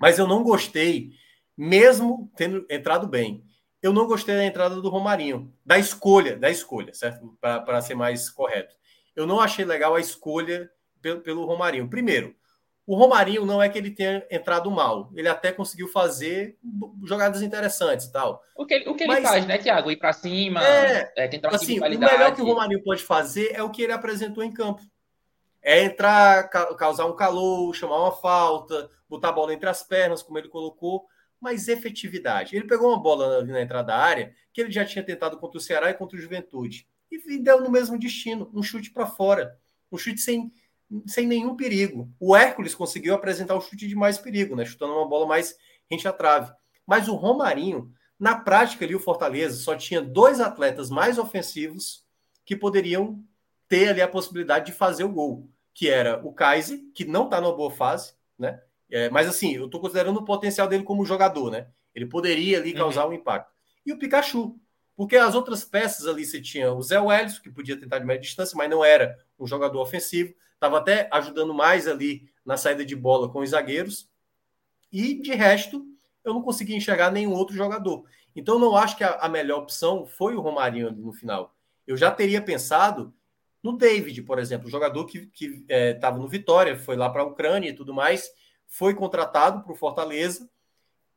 Mas 0.00 0.18
eu 0.18 0.26
não 0.26 0.42
gostei, 0.42 1.12
mesmo 1.56 2.28
tendo 2.36 2.66
entrado 2.68 3.06
bem. 3.06 3.44
eu 3.80 3.92
não 3.92 4.08
gostei 4.08 4.34
da 4.34 4.44
entrada 4.44 4.80
do 4.80 4.88
Romarinho, 4.88 5.54
da 5.64 5.78
escolha, 5.78 6.36
da 6.36 6.50
escolha, 6.50 6.92
certo? 6.92 7.38
Para 7.40 7.80
ser 7.82 7.94
mais 7.94 8.28
correto. 8.28 8.74
Eu 9.14 9.28
não 9.28 9.38
achei 9.38 9.64
legal 9.64 9.94
a 9.94 10.00
escolha 10.00 10.68
pelo, 11.00 11.20
pelo 11.20 11.44
Romarinho. 11.44 11.88
Primeiro, 11.88 12.34
o 12.92 12.94
Romarinho 12.94 13.46
não 13.46 13.62
é 13.62 13.70
que 13.70 13.78
ele 13.78 13.90
tenha 13.90 14.22
entrado 14.30 14.70
mal, 14.70 15.10
ele 15.14 15.26
até 15.26 15.50
conseguiu 15.50 15.88
fazer 15.88 16.58
jogadas 17.04 17.40
interessantes 17.40 18.04
e 18.04 18.12
tal. 18.12 18.42
O 18.54 18.66
que, 18.66 18.86
o 18.86 18.94
que 18.94 19.06
Mas, 19.06 19.16
ele 19.16 19.26
faz, 19.26 19.46
né, 19.46 19.56
Thiago? 19.56 19.90
Ir 19.90 19.96
para 19.96 20.12
cima, 20.12 20.62
é, 20.62 21.10
é, 21.16 21.26
tentar 21.26 21.48
assim, 21.48 21.80
O 21.80 21.88
melhor 21.88 22.34
que 22.34 22.42
o 22.42 22.44
Romarinho 22.44 22.82
pode 22.82 23.02
fazer 23.02 23.52
é 23.54 23.62
o 23.62 23.70
que 23.70 23.80
ele 23.80 23.92
apresentou 23.92 24.44
em 24.44 24.52
campo. 24.52 24.82
É 25.62 25.82
entrar, 25.82 26.50
causar 26.50 27.06
um 27.06 27.16
calor, 27.16 27.74
chamar 27.74 27.98
uma 27.98 28.12
falta, 28.12 28.90
botar 29.08 29.30
a 29.30 29.32
bola 29.32 29.54
entre 29.54 29.70
as 29.70 29.82
pernas, 29.82 30.22
como 30.22 30.38
ele 30.38 30.48
colocou 30.48 31.06
mas 31.40 31.66
efetividade. 31.66 32.54
Ele 32.54 32.68
pegou 32.68 32.88
uma 32.88 33.02
bola 33.02 33.38
ali 33.38 33.50
na 33.50 33.60
entrada 33.60 33.88
da 33.88 33.96
área 33.96 34.32
que 34.52 34.60
ele 34.60 34.70
já 34.70 34.84
tinha 34.84 35.02
tentado 35.02 35.36
contra 35.38 35.58
o 35.58 35.60
Ceará 35.60 35.90
e 35.90 35.94
contra 35.94 36.16
o 36.16 36.20
Juventude. 36.20 36.86
E 37.10 37.38
deu 37.38 37.60
no 37.60 37.68
mesmo 37.68 37.98
destino, 37.98 38.48
um 38.54 38.62
chute 38.62 38.92
para 38.92 39.06
fora. 39.06 39.58
Um 39.90 39.98
chute 39.98 40.20
sem, 40.20 40.52
sem 41.06 41.26
nenhum 41.26 41.56
perigo. 41.56 42.10
O 42.18 42.36
Hércules 42.36 42.74
conseguiu 42.74 43.14
apresentar 43.14 43.54
o 43.54 43.58
um 43.58 43.60
chute 43.60 43.86
de 43.86 43.94
mais 43.94 44.18
perigo, 44.18 44.56
né? 44.56 44.64
Chutando 44.64 44.92
uma 44.92 45.08
bola 45.08 45.26
mais 45.26 45.56
rente 45.90 46.06
à 46.06 46.12
trave. 46.12 46.52
Mas 46.86 47.08
o 47.08 47.14
Romarinho, 47.14 47.92
na 48.18 48.36
prática 48.36 48.84
ali, 48.84 48.94
o 48.94 49.00
Fortaleza 49.00 49.56
só 49.62 49.74
tinha 49.74 50.02
dois 50.02 50.40
atletas 50.40 50.90
mais 50.90 51.18
ofensivos 51.18 52.04
que 52.44 52.56
poderiam 52.56 53.22
ter 53.68 53.88
ali 53.88 54.02
a 54.02 54.08
possibilidade 54.08 54.66
de 54.66 54.72
fazer 54.72 55.04
o 55.04 55.12
gol. 55.12 55.48
Que 55.74 55.88
era 55.88 56.20
o 56.24 56.32
Kaiser, 56.32 56.80
que 56.94 57.04
não 57.04 57.24
está 57.24 57.40
numa 57.40 57.56
boa 57.56 57.70
fase, 57.70 58.14
né? 58.38 58.60
É, 58.90 59.08
mas 59.08 59.26
assim, 59.26 59.54
eu 59.54 59.64
estou 59.64 59.80
considerando 59.80 60.18
o 60.18 60.24
potencial 60.24 60.68
dele 60.68 60.84
como 60.84 61.04
jogador, 61.06 61.50
né? 61.50 61.68
Ele 61.94 62.04
poderia 62.04 62.58
ali 62.58 62.74
causar 62.74 63.06
uhum. 63.06 63.12
um 63.12 63.14
impacto. 63.14 63.50
E 63.86 63.92
o 63.92 63.98
Pikachu, 63.98 64.58
porque 64.94 65.16
as 65.16 65.34
outras 65.34 65.64
peças 65.64 66.06
ali 66.06 66.24
você 66.24 66.40
tinha 66.40 66.72
o 66.72 66.82
Zé 66.82 67.00
Welles, 67.00 67.38
que 67.38 67.50
podia 67.50 67.78
tentar 67.78 67.98
de 67.98 68.04
média 68.04 68.20
distância, 68.20 68.56
mas 68.56 68.68
não 68.68 68.84
era 68.84 69.16
um 69.38 69.46
jogador 69.46 69.80
ofensivo, 69.80 70.34
estava 70.62 70.78
até 70.78 71.08
ajudando 71.10 71.52
mais 71.52 71.88
ali 71.88 72.30
na 72.46 72.56
saída 72.56 72.84
de 72.84 72.94
bola 72.94 73.28
com 73.28 73.40
os 73.40 73.50
zagueiros. 73.50 74.08
E 74.92 75.20
de 75.20 75.34
resto, 75.34 75.84
eu 76.24 76.32
não 76.32 76.40
consegui 76.40 76.76
enxergar 76.76 77.10
nenhum 77.10 77.32
outro 77.32 77.56
jogador. 77.56 78.04
Então, 78.34 78.60
não 78.60 78.76
acho 78.76 78.96
que 78.96 79.02
a, 79.02 79.14
a 79.16 79.28
melhor 79.28 79.62
opção 79.62 80.06
foi 80.06 80.36
o 80.36 80.40
Romarinho 80.40 80.86
ali 80.86 81.00
no 81.00 81.12
final. 81.12 81.54
Eu 81.84 81.96
já 81.96 82.12
teria 82.12 82.40
pensado 82.40 83.12
no 83.60 83.76
David, 83.76 84.22
por 84.22 84.38
exemplo, 84.38 84.70
jogador 84.70 85.04
que 85.06 85.30
estava 85.68 86.16
é, 86.16 86.20
no 86.20 86.28
Vitória, 86.28 86.78
foi 86.78 86.96
lá 86.96 87.10
para 87.10 87.22
a 87.22 87.26
Ucrânia 87.26 87.68
e 87.68 87.74
tudo 87.74 87.92
mais, 87.92 88.30
foi 88.66 88.94
contratado 88.94 89.62
para 89.62 89.72
o 89.72 89.76
Fortaleza. 89.76 90.48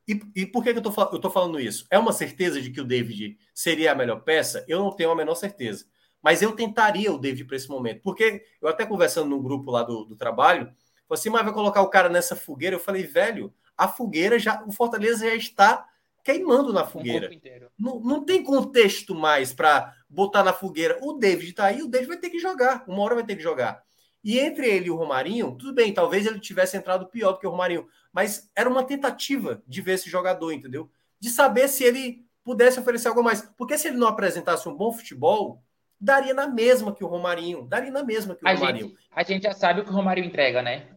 E, 0.08 0.20
e, 0.36 0.46
por 0.46 0.64
que, 0.64 0.72
que 0.74 0.80
eu 0.80 1.16
estou 1.16 1.32
falando 1.32 1.60
isso? 1.60 1.86
É 1.90 1.98
uma 1.98 2.14
certeza 2.14 2.62
de 2.62 2.72
que 2.72 2.82
o 2.82 2.86
David 2.86 3.38
seria 3.54 3.92
a 3.92 3.96
melhor 3.96 4.22
peça? 4.22 4.64
Eu 4.68 4.80
não 4.80 4.92
tenho 4.92 5.12
a 5.12 5.16
menor 5.16 5.36
certeza. 5.36 5.86
Mas 6.26 6.42
eu 6.42 6.54
tentaria 6.54 7.14
o 7.14 7.20
David 7.20 7.46
para 7.46 7.56
esse 7.56 7.70
momento. 7.70 8.02
Porque 8.02 8.44
eu 8.60 8.68
até 8.68 8.84
conversando 8.84 9.30
num 9.30 9.44
grupo 9.44 9.70
lá 9.70 9.84
do, 9.84 10.06
do 10.06 10.16
trabalho, 10.16 10.66
falei 11.08 11.20
assim, 11.20 11.30
mas 11.30 11.44
vai 11.44 11.54
colocar 11.54 11.84
o 11.84 11.88
cara 11.88 12.10
nessa 12.10 12.36
fogueira? 12.36 12.76
Eu 12.76 12.80
falei, 12.80 13.04
velho, 13.04 13.54
a 13.78 13.88
fogueira 13.88 14.40
já. 14.40 14.64
O 14.66 14.72
Fortaleza 14.72 15.30
já 15.30 15.36
está 15.36 15.88
queimando 16.24 16.74
na 16.74 16.84
fogueira. 16.84 17.30
Não, 17.78 18.00
não 18.00 18.26
tem 18.26 18.44
contexto 18.44 19.14
mais 19.14 19.54
para 19.54 19.94
botar 20.10 20.44
na 20.44 20.52
fogueira. 20.52 20.98
O 21.00 21.14
David 21.14 21.52
está 21.52 21.66
aí, 21.66 21.84
o 21.84 21.88
David 21.88 22.08
vai 22.08 22.18
ter 22.18 22.32
que 22.32 22.40
jogar. 22.40 22.84
Uma 22.88 23.04
hora 23.04 23.14
vai 23.14 23.24
ter 23.24 23.36
que 23.36 23.44
jogar. 23.44 23.84
E 24.24 24.40
entre 24.40 24.68
ele 24.68 24.88
e 24.88 24.90
o 24.90 24.96
Romarinho, 24.96 25.56
tudo 25.56 25.76
bem, 25.76 25.94
talvez 25.94 26.26
ele 26.26 26.40
tivesse 26.40 26.76
entrado 26.76 27.06
pior 27.06 27.34
do 27.34 27.40
que 27.40 27.46
o 27.46 27.52
Romarinho, 27.52 27.88
mas 28.12 28.50
era 28.56 28.68
uma 28.68 28.84
tentativa 28.84 29.62
de 29.68 29.80
ver 29.80 29.94
esse 29.94 30.10
jogador, 30.10 30.52
entendeu? 30.52 30.90
De 31.20 31.30
saber 31.30 31.68
se 31.68 31.84
ele 31.84 32.26
pudesse 32.44 32.80
oferecer 32.80 33.10
algo 33.10 33.24
mais. 33.24 33.48
Porque 33.56 33.78
se 33.78 33.90
ele 33.90 33.98
não 33.98 34.08
apresentasse 34.08 34.68
um 34.68 34.74
bom 34.74 34.92
futebol, 34.92 35.62
daria 36.06 36.34
na 36.34 36.48
mesma 36.48 36.94
que 36.94 37.04
o 37.04 37.08
Romarinho, 37.08 37.68
daria 37.68 37.92
na 37.92 38.04
mesma 38.04 38.36
que 38.36 38.46
o 38.46 38.48
a 38.48 38.54
Romarinho. 38.54 38.88
Gente, 38.88 39.00
a 39.12 39.24
gente 39.24 39.44
já 39.44 39.54
sabe 39.54 39.82
o 39.82 39.84
que 39.84 39.90
o 39.90 39.94
Romarinho 39.94 40.28
entrega, 40.28 40.62
né? 40.62 40.88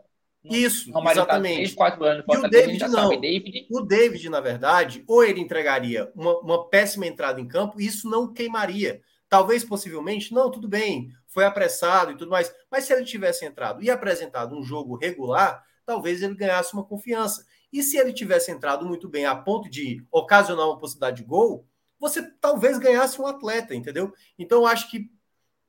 Isso, 0.45 0.93
tá 0.93 1.01
exatamente. 1.11 1.75
Tá 1.75 1.97
3, 1.97 1.99
4 1.99 2.05
anos, 2.05 2.25
e 2.29 2.37
o 2.37 2.49
David 2.49 2.89
não. 2.89 3.21
David... 3.21 3.67
O 3.71 3.81
David, 3.81 4.29
na 4.29 4.41
verdade, 4.41 5.03
ou 5.07 5.25
ele 5.25 5.41
entregaria 5.41 6.11
uma, 6.15 6.39
uma 6.39 6.69
péssima 6.69 7.07
entrada 7.07 7.41
em 7.41 7.49
campo, 7.49 7.81
e 7.81 7.87
isso 7.87 8.09
não 8.09 8.33
queimaria. 8.33 9.01
Talvez, 9.29 9.65
possivelmente, 9.65 10.33
não, 10.33 10.51
tudo 10.51 10.69
bem, 10.69 11.11
foi 11.27 11.45
apressado 11.45 12.13
e 12.13 12.17
tudo 12.17 12.31
mais. 12.31 12.55
Mas 12.71 12.85
se 12.85 12.93
ele 12.93 13.05
tivesse 13.05 13.45
entrado 13.45 13.83
e 13.83 13.91
apresentado 13.91 14.57
um 14.57 14.63
jogo 14.63 14.97
regular, 14.97 15.63
talvez 15.85 16.23
ele 16.23 16.35
ganhasse 16.35 16.73
uma 16.73 16.85
confiança. 16.85 17.45
E 17.73 17.83
se 17.83 17.99
ele 17.99 18.13
tivesse 18.13 18.51
entrado 18.51 18.87
muito 18.87 19.09
bem 19.09 19.27
a 19.27 19.35
ponto 19.35 19.69
de 19.69 20.03
ocasionar 20.11 20.67
uma 20.67 20.79
possibilidade 20.79 21.19
de 21.19 21.29
gol, 21.29 21.67
você 21.99 22.23
talvez 22.41 22.79
ganhasse 22.79 23.21
um 23.21 23.27
atleta, 23.27 23.75
entendeu? 23.75 24.13
Então, 24.39 24.59
eu 24.59 24.67
acho 24.67 24.91
que 24.91 25.11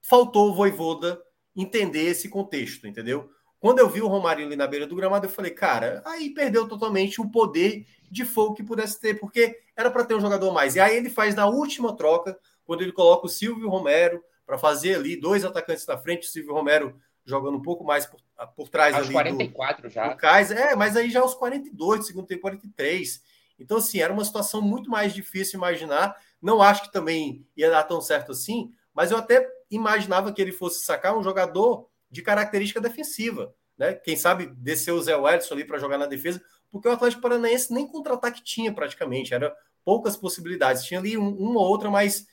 faltou 0.01 0.49
o 0.49 0.53
Voivoda 0.53 1.21
entender 1.55 2.03
esse 2.05 2.29
contexto, 2.29 2.87
entendeu? 2.87 3.29
Quando 3.59 3.79
eu 3.79 3.89
vi 3.89 4.01
o 4.01 4.07
Romário 4.07 4.45
ali 4.45 4.55
na 4.55 4.67
beira 4.67 4.87
do 4.87 4.95
gramado, 4.95 5.25
eu 5.25 5.29
falei, 5.29 5.51
cara, 5.51 6.01
aí 6.05 6.29
perdeu 6.29 6.67
totalmente 6.67 7.19
o 7.19 7.29
poder 7.29 7.85
de 8.09 8.23
fogo 8.23 8.55
que 8.55 8.63
pudesse 8.63 8.99
ter, 8.99 9.19
porque 9.19 9.59
era 9.75 9.91
para 9.91 10.05
ter 10.05 10.15
um 10.15 10.21
jogador 10.21 10.51
mais. 10.53 10.75
E 10.75 10.79
aí 10.79 10.95
ele 10.95 11.09
faz 11.09 11.35
na 11.35 11.45
última 11.45 11.95
troca, 11.95 12.39
quando 12.63 12.81
ele 12.81 12.93
coloca 12.93 13.25
o 13.25 13.29
Silvio 13.29 13.69
Romero 13.69 14.23
para 14.45 14.57
fazer 14.57 14.95
ali 14.95 15.19
dois 15.19 15.43
atacantes 15.43 15.85
na 15.85 15.97
frente, 15.97 16.27
o 16.27 16.31
Silvio 16.31 16.53
Romero 16.53 16.95
jogando 17.25 17.57
um 17.57 17.61
pouco 17.61 17.83
mais 17.83 18.05
por, 18.05 18.19
por 18.55 18.69
trás 18.69 18.95
aos 18.95 19.05
ali 19.05 19.13
44 19.13 19.83
do, 19.83 19.93
já. 19.93 20.07
do 20.07 20.17
Kaiser. 20.17 20.57
É, 20.57 20.75
mas 20.75 20.95
aí 20.95 21.09
já 21.09 21.19
aos 21.19 21.35
42, 21.35 22.07
segundo 22.07 22.25
tempo 22.25 22.41
43. 22.41 23.21
Então, 23.59 23.77
assim, 23.77 23.99
era 23.99 24.13
uma 24.13 24.23
situação 24.23 24.61
muito 24.61 24.89
mais 24.89 25.13
difícil 25.13 25.57
imaginar. 25.57 26.15
Não 26.41 26.61
acho 26.61 26.83
que 26.83 26.91
também 26.91 27.45
ia 27.55 27.69
dar 27.69 27.83
tão 27.83 27.99
certo 28.01 28.31
assim, 28.31 28.71
mas 28.93 29.11
eu 29.11 29.17
até 29.17 29.47
imaginava 29.69 30.31
que 30.31 30.41
ele 30.41 30.51
fosse 30.51 30.83
sacar 30.83 31.17
um 31.17 31.23
jogador 31.23 31.87
de 32.09 32.21
característica 32.21 32.81
defensiva. 32.81 33.53
Né? 33.77 33.93
Quem 33.93 34.15
sabe 34.15 34.47
descer 34.47 34.91
o 34.91 35.01
Zé 35.01 35.15
Wellison 35.15 35.53
ali 35.53 35.63
para 35.63 35.77
jogar 35.77 35.97
na 35.97 36.05
defesa, 36.05 36.41
porque 36.71 36.87
o 36.87 36.91
Atlético 36.91 37.21
Paranaense 37.21 37.73
nem 37.73 37.87
contra-ataque 37.87 38.43
tinha 38.43 38.73
praticamente, 38.73 39.33
era 39.33 39.55
poucas 39.83 40.15
possibilidades. 40.15 40.83
Tinha 40.83 40.99
ali 40.99 41.17
um, 41.17 41.29
uma 41.29 41.59
ou 41.59 41.67
outra, 41.67 41.89
mas 41.89 42.25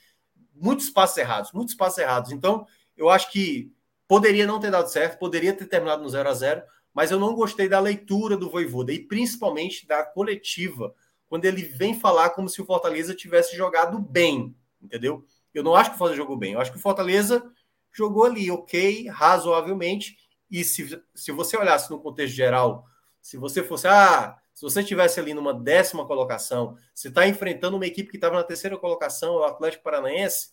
muitos 0.55 0.91
passos 0.91 1.17
errados, 1.17 1.53
muitos 1.53 1.75
passos 1.75 1.99
errados. 1.99 2.33
Então, 2.33 2.67
eu 2.97 3.09
acho 3.09 3.31
que 3.31 3.73
poderia 4.09 4.47
não 4.47 4.61
ter 4.61 4.71
dado 4.71 4.89
certo, 4.89 5.19
poderia 5.19 5.53
ter 5.53 5.67
terminado 5.67 6.03
no 6.03 6.09
0 6.09 6.29
a 6.29 6.35
0 6.35 6.63
mas 6.97 7.11
eu 7.11 7.21
não 7.21 7.35
gostei 7.35 7.69
da 7.69 7.79
leitura 7.79 8.39
do 8.39 8.49
Voivoda 8.49 8.91
e 8.91 8.99
principalmente 8.99 9.87
da 9.87 10.03
coletiva, 10.03 10.95
quando 11.29 11.45
ele 11.45 11.63
vem 11.63 11.99
falar 11.99 12.31
como 12.31 12.49
se 12.49 12.61
o 12.61 12.65
Fortaleza 12.65 13.15
tivesse 13.15 13.57
jogado 13.57 13.99
bem, 13.99 14.55
entendeu? 14.81 15.25
Eu 15.53 15.63
não 15.63 15.75
acho 15.75 15.91
que 15.91 15.97
o 15.97 15.99
Fortaleza 15.99 16.23
jogou 16.23 16.37
bem, 16.37 16.53
eu 16.53 16.61
acho 16.61 16.71
que 16.71 16.79
o 16.79 16.81
Fortaleza 16.81 17.51
jogou 17.93 18.25
ali, 18.25 18.51
ok, 18.51 19.09
razoavelmente, 19.09 20.17
e 20.51 20.63
se, 20.63 21.03
se 21.15 21.33
você 21.33 21.57
olhasse 21.57 21.91
no 21.91 22.01
contexto 22.01 22.35
geral, 22.35 22.85
se 23.21 23.37
você 23.37 23.63
fosse, 23.63 23.89
ah, 23.89 24.39
se 24.55 24.63
você 24.63 24.81
estivesse 24.81 25.19
ali 25.19 25.35
numa 25.35 25.53
décima 25.53 26.07
colocação, 26.07 26.77
você 26.95 27.09
está 27.09 27.27
enfrentando 27.27 27.77
uma 27.77 27.87
equipe 27.87 28.11
que 28.11 28.17
estava 28.17 28.37
na 28.37 28.45
terceira 28.45 28.77
colocação, 28.79 29.35
o 29.37 29.45
Atlético 29.45 29.83
Paranaense, 29.83 30.51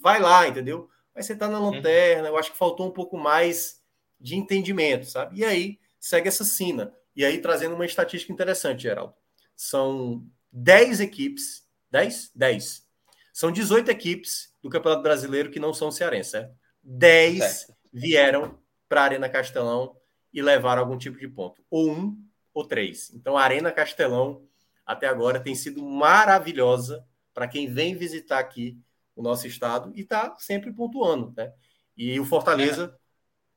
vai 0.00 0.20
lá, 0.20 0.48
entendeu? 0.48 0.88
Mas 1.14 1.26
você 1.26 1.32
está 1.32 1.48
na 1.48 1.60
uhum. 1.60 1.70
lanterna, 1.70 2.28
eu 2.28 2.36
acho 2.36 2.52
que 2.52 2.58
faltou 2.58 2.86
um 2.86 2.92
pouco 2.92 3.16
mais 3.16 3.82
de 4.20 4.36
entendimento, 4.36 5.06
sabe? 5.06 5.38
E 5.38 5.44
aí 5.44 5.78
segue 5.98 6.28
essa 6.28 6.44
sina. 6.44 6.94
E 7.14 7.24
aí 7.24 7.40
trazendo 7.40 7.74
uma 7.74 7.86
estatística 7.86 8.32
interessante, 8.32 8.82
Geraldo. 8.82 9.14
São 9.58 10.24
10 10.52 11.00
equipes, 11.00 11.66
10? 11.90 12.30
10. 12.32 12.86
São 13.32 13.50
18 13.50 13.90
equipes 13.90 14.54
do 14.62 14.70
Campeonato 14.70 15.02
Brasileiro 15.02 15.50
que 15.50 15.58
não 15.58 15.74
são 15.74 15.90
cearenses, 15.90 16.30
certo? 16.30 16.56
10 16.80 17.38
certo. 17.38 17.74
vieram 17.92 18.62
para 18.88 19.00
a 19.00 19.04
Arena 19.04 19.28
Castelão 19.28 19.96
e 20.32 20.40
levaram 20.40 20.82
algum 20.82 20.96
tipo 20.96 21.18
de 21.18 21.26
ponto. 21.26 21.60
Ou 21.68 21.90
um 21.90 22.24
ou 22.54 22.64
três. 22.64 23.12
Então, 23.12 23.36
a 23.36 23.42
Arena 23.42 23.72
Castelão, 23.72 24.46
até 24.86 25.08
agora, 25.08 25.40
tem 25.40 25.56
sido 25.56 25.82
maravilhosa 25.82 27.04
para 27.34 27.48
quem 27.48 27.66
vem 27.66 27.96
visitar 27.96 28.38
aqui 28.38 28.78
o 29.16 29.22
nosso 29.22 29.48
estado 29.48 29.92
e 29.96 30.02
está 30.02 30.36
sempre 30.38 30.72
pontuando. 30.72 31.34
Né? 31.36 31.52
E 31.96 32.20
o 32.20 32.24
Fortaleza, 32.24 32.94
é. 32.94 32.98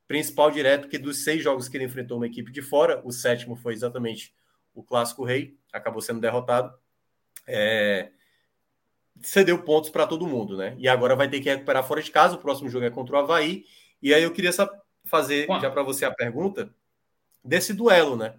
principal 0.08 0.50
direto, 0.50 0.88
que 0.88 0.98
dos 0.98 1.24
seis 1.24 1.44
jogos 1.44 1.70
que 1.70 1.78
ele 1.78 1.86
enfrentou 1.86 2.18
uma 2.18 2.26
equipe 2.26 2.52
de 2.52 2.64
fora, 2.64 3.00
o 3.06 3.12
sétimo 3.12 3.56
foi 3.56 3.74
exatamente 3.74 4.34
o 4.74 4.84
Clássico 4.84 5.24
Rei, 5.24 5.56
acabou 5.72 6.02
sendo 6.02 6.20
derrotado. 6.20 6.74
É, 7.48 8.12
cedeu 9.22 9.64
pontos 9.64 9.90
para 9.90 10.08
todo 10.08 10.28
mundo, 10.28 10.58
né? 10.58 10.76
E 10.78 10.88
agora 10.88 11.16
vai 11.16 11.30
ter 11.30 11.40
que 11.40 11.50
recuperar 11.50 11.84
fora 11.84 12.02
de 12.02 12.12
casa. 12.12 12.36
O 12.36 12.42
próximo 12.42 12.70
jogo 12.70 12.86
é 12.86 12.90
contra 12.90 13.16
o 13.16 13.20
Havaí. 13.20 13.66
E 14.02 14.14
aí 14.14 14.24
eu 14.24 14.32
queria 14.32 14.52
fazer 15.06 15.48
já 15.62 15.70
para 15.70 15.84
você 15.84 16.06
a 16.06 16.12
pergunta 16.12 16.74
desse 17.44 17.74
duelo, 17.74 18.16
né? 18.16 18.36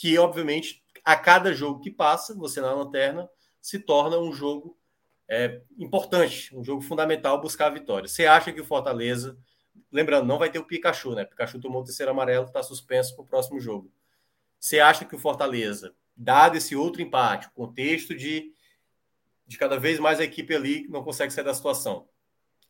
que 0.00 0.18
obviamente 0.18 0.82
a 1.04 1.14
cada 1.14 1.52
jogo 1.52 1.78
que 1.78 1.90
passa, 1.90 2.34
você 2.34 2.58
na 2.58 2.72
lanterna, 2.72 3.28
se 3.60 3.78
torna 3.78 4.18
um 4.18 4.32
jogo 4.32 4.74
é, 5.28 5.60
importante, 5.78 6.56
um 6.56 6.64
jogo 6.64 6.80
fundamental 6.80 7.38
buscar 7.38 7.66
a 7.66 7.74
vitória. 7.74 8.08
Você 8.08 8.24
acha 8.24 8.50
que 8.50 8.62
o 8.62 8.64
Fortaleza, 8.64 9.36
lembrando, 9.92 10.26
não 10.26 10.38
vai 10.38 10.50
ter 10.50 10.58
o 10.58 10.64
Pikachu, 10.64 11.14
né? 11.14 11.26
Pikachu 11.26 11.60
tomou 11.60 11.82
o 11.82 11.84
terceiro 11.84 12.12
amarelo, 12.12 12.46
está 12.46 12.62
suspenso 12.62 13.14
para 13.14 13.24
o 13.24 13.26
próximo 13.26 13.60
jogo. 13.60 13.92
Você 14.58 14.80
acha 14.80 15.04
que 15.04 15.14
o 15.14 15.18
Fortaleza, 15.18 15.94
dado 16.20 16.56
esse 16.56 16.76
outro 16.76 17.00
empate, 17.00 17.48
o 17.48 17.52
contexto 17.52 18.14
de 18.14 18.52
de 19.46 19.58
cada 19.58 19.76
vez 19.80 19.98
mais 19.98 20.20
a 20.20 20.24
equipe 20.24 20.54
ali 20.54 20.86
não 20.88 21.02
consegue 21.02 21.32
sair 21.32 21.42
da 21.42 21.52
situação. 21.52 22.06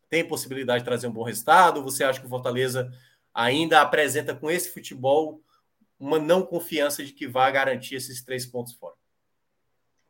Tem 0.08 0.26
possibilidade 0.26 0.78
de 0.78 0.86
trazer 0.86 1.08
um 1.08 1.12
bom 1.12 1.22
resultado? 1.22 1.82
Você 1.82 2.02
acha 2.02 2.18
que 2.18 2.24
o 2.24 2.28
Fortaleza 2.30 2.90
ainda 3.34 3.82
apresenta 3.82 4.34
com 4.34 4.50
esse 4.50 4.72
futebol 4.72 5.42
uma 5.98 6.18
não 6.18 6.40
confiança 6.40 7.04
de 7.04 7.12
que 7.12 7.28
vai 7.28 7.52
garantir 7.52 7.96
esses 7.96 8.24
três 8.24 8.46
pontos 8.46 8.72
fora? 8.72 8.94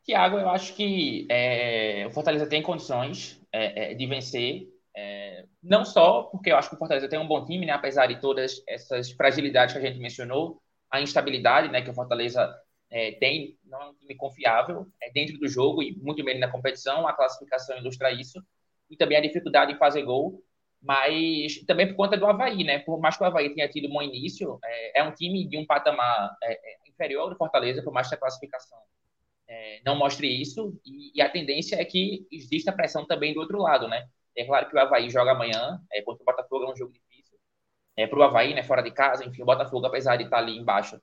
Tiago, 0.05 0.39
eu 0.39 0.49
acho 0.49 0.73
que 0.73 1.27
é, 1.29 2.05
o 2.07 2.11
Fortaleza 2.11 2.47
tem 2.47 2.61
condições 2.61 3.41
é, 3.51 3.91
é, 3.91 3.93
de 3.93 4.07
vencer, 4.07 4.69
é, 4.95 5.45
não 5.61 5.83
só 5.83 6.23
porque 6.23 6.53
eu 6.53 6.55
acho 6.55 6.69
que 6.69 6.75
o 6.75 6.79
Fortaleza 6.79 7.09
tem 7.09 7.19
um 7.19 7.27
bom 7.27 7.43
time, 7.45 7.65
né, 7.65 7.73
apesar 7.73 8.07
de 8.07 8.21
todas 8.21 8.63
essas 8.65 9.11
fragilidades 9.11 9.73
que 9.73 9.79
a 9.79 9.85
gente 9.85 9.99
mencionou, 9.99 10.61
a 10.89 11.01
instabilidade 11.01 11.69
né, 11.69 11.81
que 11.81 11.89
o 11.89 11.93
Fortaleza 11.93 12.49
é, 12.91 13.13
tem, 13.13 13.57
não 13.63 13.81
é 13.81 13.89
um 13.89 13.93
time 13.93 14.15
confiável 14.15 14.85
é, 15.01 15.09
dentro 15.11 15.37
do 15.39 15.47
jogo 15.47 15.81
e 15.81 15.95
muito 15.95 16.23
menos 16.23 16.41
na 16.41 16.51
competição, 16.51 17.07
a 17.07 17.13
classificação 17.13 17.77
ilustra 17.77 18.11
isso, 18.11 18.43
e 18.89 18.97
também 18.97 19.17
a 19.17 19.21
dificuldade 19.21 19.71
em 19.71 19.77
fazer 19.77 20.03
gol, 20.03 20.43
mas 20.81 21.63
também 21.65 21.87
por 21.87 21.95
conta 21.95 22.17
do 22.17 22.25
Havaí, 22.25 22.63
né? 22.63 22.79
Por 22.79 22.99
mais 22.99 23.15
que 23.15 23.23
o 23.23 23.25
Havaí 23.25 23.53
tenha 23.53 23.69
tido 23.69 23.87
um 23.87 23.93
bom 23.93 24.01
início, 24.01 24.59
é, 24.63 24.99
é 24.99 25.03
um 25.03 25.13
time 25.13 25.47
de 25.47 25.57
um 25.57 25.65
patamar 25.65 26.35
é, 26.43 26.53
é, 26.53 26.77
inferior 26.89 27.29
do 27.29 27.37
Fortaleza, 27.37 27.81
por 27.81 27.93
mais 27.93 28.09
que 28.09 28.15
a 28.15 28.17
classificação 28.17 28.77
é, 29.47 29.79
não 29.85 29.95
mostre 29.95 30.27
isso, 30.27 30.77
e, 30.85 31.11
e, 31.15 31.21
a 31.21 31.29
tendência 31.29 31.75
é 31.75 31.85
que 31.85 32.27
exista 32.31 32.73
pressão 32.73 33.05
também 33.05 33.33
do 33.33 33.39
outro 33.39 33.59
lado, 33.59 33.87
né? 33.87 34.05
É 34.35 34.43
claro 34.43 34.67
que 34.69 34.75
o 34.75 34.79
Havaí 34.79 35.09
joga 35.09 35.31
amanhã, 35.31 35.79
é, 35.93 36.01
contra 36.01 36.23
o 36.23 36.25
Botafogo 36.25 36.65
é 36.65 36.71
um 36.71 36.75
jogo 36.75 36.91
difícil, 36.91 37.37
é, 37.95 38.07
para 38.07 38.19
o 38.19 38.23
Havaí, 38.23 38.53
né, 38.53 38.63
fora 38.63 38.81
de 38.81 38.91
casa, 38.91 39.25
enfim, 39.25 39.43
o 39.43 39.45
Botafogo, 39.45 39.85
apesar 39.85 40.17
de 40.17 40.23
estar 40.23 40.37
ali 40.37 40.57
embaixo, 40.57 40.99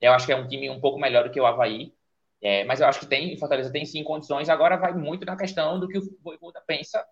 eu 0.00 0.12
acho 0.12 0.26
que 0.26 0.32
é 0.32 0.36
um 0.36 0.46
time 0.48 0.70
um 0.70 0.80
pouco 0.80 0.98
melhor 0.98 1.24
do 1.24 1.30
que 1.30 1.40
o 1.40 1.46
Havaí, 1.46 1.92
é, 2.40 2.64
mas 2.64 2.80
eu 2.80 2.86
acho 2.86 3.00
que 3.00 3.06
tem, 3.06 3.36
Fortaleza 3.36 3.72
tem 3.72 3.84
sim 3.84 4.04
condições, 4.04 4.48
agora 4.48 4.76
vai 4.76 4.92
muito 4.92 5.24
na 5.26 5.36
questão 5.36 5.78
do 5.80 5.88
que 5.88 5.98
o 5.98 6.02
Voivoda 6.22 6.62
pensa 6.66 7.04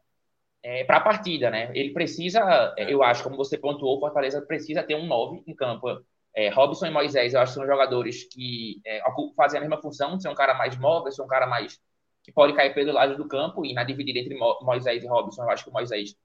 é, 0.63 0.85
para 0.85 0.99
a 0.99 1.01
partida, 1.01 1.51
né? 1.51 1.71
Ele 1.75 1.93
precisa, 1.93 2.75
é, 2.77 2.93
eu 2.93 3.03
acho, 3.03 3.23
como 3.23 3.37
você 3.37 3.59
pontuou, 3.59 3.97
o 3.97 4.01
Fortaleza 4.01 4.41
precisa 4.43 4.83
ter 4.83 4.95
um 4.95 5.07
9 5.07 5.43
em 5.47 5.55
campo. 5.55 5.89
É, 6.35 6.49
Robson 6.51 6.87
e 6.87 6.91
Moisés, 6.91 7.35
eu 7.35 7.41
acho 7.41 7.53
que 7.53 7.59
são 7.59 7.67
jogadores 7.67 8.25
que 8.25 8.81
é, 8.85 9.01
fazem 9.37 9.59
a 9.59 9.61
mesma 9.61 9.81
função, 9.81 10.19
ser 10.21 10.29
um 10.29 10.35
cara 10.35 10.55
mais 10.55 10.77
móvel, 10.77 11.11
ser 11.11 11.23
um 11.23 11.27
cara 11.27 11.47
mais 11.47 11.81
que 12.23 12.33
pode 12.33 12.55
cair 12.55 12.75
pelo 12.75 12.93
lado 12.93 13.17
do 13.17 13.29
campo 13.29 13.65
e 13.65 13.73
na 13.73 13.85
dividida 13.85 14.19
entre 14.19 14.37
Moisés 14.61 15.03
e 15.03 15.07
Robson, 15.07 15.45
eu 15.45 15.51
acho 15.51 15.65
que 15.65 15.71
o 15.71 15.73
Moisés 15.73 16.17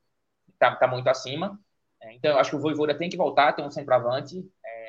está 0.54 0.76
tá 0.76 0.88
muito 0.88 1.08
acima. 1.08 1.60
É, 2.02 2.14
então, 2.16 2.32
eu 2.32 2.40
acho 2.40 2.50
que 2.50 2.56
o 2.56 2.60
Voivoda 2.60 2.96
tem 2.96 3.10
que 3.10 3.18
voltar 3.18 3.50
a 3.50 3.54
ter 3.54 3.62
um 3.62 3.70
centroavante, 3.70 4.44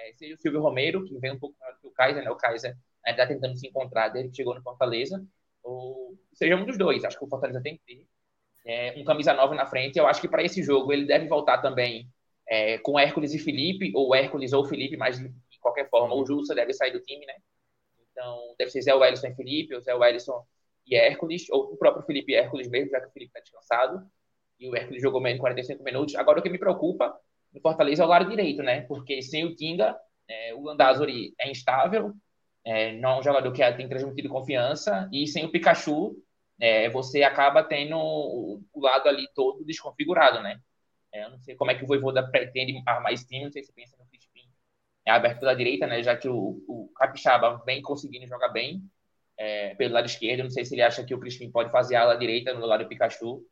é, 0.08 0.12
seja 0.14 0.34
o 0.34 0.38
Silvio 0.38 0.60
Romero, 0.60 1.04
que 1.04 1.16
vem 1.18 1.32
um 1.32 1.38
pouco 1.38 1.56
melhor 1.60 1.78
que 1.80 1.86
o 1.86 1.90
Kaiser, 1.90 2.24
né? 2.24 2.30
O 2.30 2.36
Kaiser 2.36 2.76
está 3.06 3.26
tentando 3.26 3.56
se 3.56 3.66
encontrar 3.66 4.08
desde 4.08 4.30
que 4.30 4.36
chegou 4.36 4.54
no 4.54 4.62
Fortaleza, 4.62 5.24
ou 5.62 6.18
seja 6.32 6.56
um 6.56 6.64
dos 6.64 6.78
dois. 6.78 7.04
Acho 7.04 7.18
que 7.18 7.24
o 7.24 7.28
Fortaleza 7.28 7.62
tem 7.62 7.76
que 7.76 7.82
ter 7.84 8.06
é, 8.64 8.94
um 8.96 9.04
camisa 9.04 9.32
nova 9.34 9.54
na 9.54 9.66
frente. 9.66 9.98
Eu 9.98 10.06
acho 10.06 10.20
que 10.20 10.28
para 10.28 10.42
esse 10.42 10.62
jogo 10.62 10.92
ele 10.92 11.06
deve 11.06 11.26
voltar 11.28 11.58
também 11.58 12.08
é, 12.48 12.78
com 12.78 12.98
Hércules 12.98 13.34
e 13.34 13.38
Felipe, 13.38 13.92
ou 13.94 14.14
Hércules 14.14 14.52
ou 14.52 14.64
Felipe, 14.64 14.96
mas 14.96 15.18
de 15.18 15.58
qualquer 15.60 15.88
forma, 15.88 16.14
o 16.14 16.24
Jussa 16.26 16.54
deve 16.54 16.72
sair 16.72 16.92
do 16.92 17.00
time, 17.00 17.24
né? 17.26 17.34
Então, 18.10 18.54
deve 18.58 18.70
ser 18.70 18.82
Zé 18.82 18.94
Wellison 18.94 19.28
e 19.28 19.34
Felipe, 19.34 19.74
ou 19.74 19.80
Zé 19.80 19.94
Wellison 19.94 20.44
e 20.86 20.94
Hércules, 20.94 21.48
ou 21.50 21.72
o 21.72 21.76
próprio 21.76 22.04
Felipe 22.04 22.32
e 22.32 22.34
Hércules 22.34 22.68
mesmo, 22.68 22.90
já 22.90 23.00
que 23.00 23.06
o 23.06 23.10
Felipe 23.12 23.30
está 23.30 23.40
descansado, 23.40 24.04
e 24.58 24.68
o 24.68 24.76
Hércules 24.76 25.00
jogou 25.00 25.20
menos 25.20 25.36
de 25.36 25.40
45 25.40 25.82
minutos. 25.82 26.14
Agora, 26.16 26.40
o 26.40 26.42
que 26.42 26.50
me 26.50 26.58
preocupa 26.58 27.18
no 27.52 27.60
Fortaleza 27.60 28.02
é 28.02 28.06
o 28.06 28.08
lado 28.08 28.28
direito, 28.28 28.62
né? 28.62 28.82
Porque 28.82 29.22
sem 29.22 29.44
o 29.44 29.54
Tinga, 29.54 29.96
é, 30.28 30.54
o 30.54 30.62
Landázuri 30.62 31.34
é 31.38 31.50
instável, 31.50 32.12
é, 32.64 32.92
não 32.92 33.10
é 33.10 33.18
um 33.18 33.22
jogador 33.22 33.52
que 33.52 33.72
tem 33.72 33.88
transmitido 33.88 34.28
confiança, 34.28 35.08
e 35.12 35.26
sem 35.26 35.44
o 35.44 35.50
Pikachu, 35.50 36.16
é, 36.60 36.88
você 36.90 37.22
acaba 37.22 37.62
tendo 37.64 37.96
o, 37.96 38.62
o, 38.72 38.80
lado 38.80 39.08
ali 39.08 39.26
todo 39.34 39.64
desconfigurado, 39.64 40.40
né? 40.42 40.60
É, 41.12 41.24
eu 41.24 41.30
não 41.30 41.38
sei 41.40 41.54
como 41.56 41.70
é 41.70 41.74
que 41.74 41.84
o 41.84 41.86
Voivoda 41.86 42.26
pretende 42.26 42.80
armar 42.86 43.12
esse 43.12 43.26
time, 43.26 43.44
não 43.44 43.52
sei 43.52 43.62
se 43.62 43.72
pensa 43.72 43.96
no 43.98 44.06
Crispim 44.06 44.42
é 45.04 45.10
aberto 45.10 45.40
pela 45.40 45.54
direita, 45.54 45.86
né? 45.86 46.02
Já 46.02 46.16
que 46.16 46.28
o, 46.28 46.62
o 46.68 46.90
Capixaba 46.96 47.62
vem 47.64 47.82
conseguindo 47.82 48.26
jogar 48.26 48.48
bem 48.48 48.82
é, 49.36 49.74
pelo 49.74 49.94
lado 49.94 50.06
esquerdo, 50.06 50.44
não 50.44 50.50
sei 50.50 50.64
se 50.64 50.74
ele 50.74 50.82
acha 50.82 51.04
que 51.04 51.14
o 51.14 51.18
Crispim 51.18 51.50
pode 51.50 51.70
fazer 51.70 51.96
a 51.96 52.02
ala 52.02 52.16
direita 52.16 52.54
no 52.54 52.66
lado 52.66 52.84
do 52.84 52.88
Pikachu, 52.88 53.44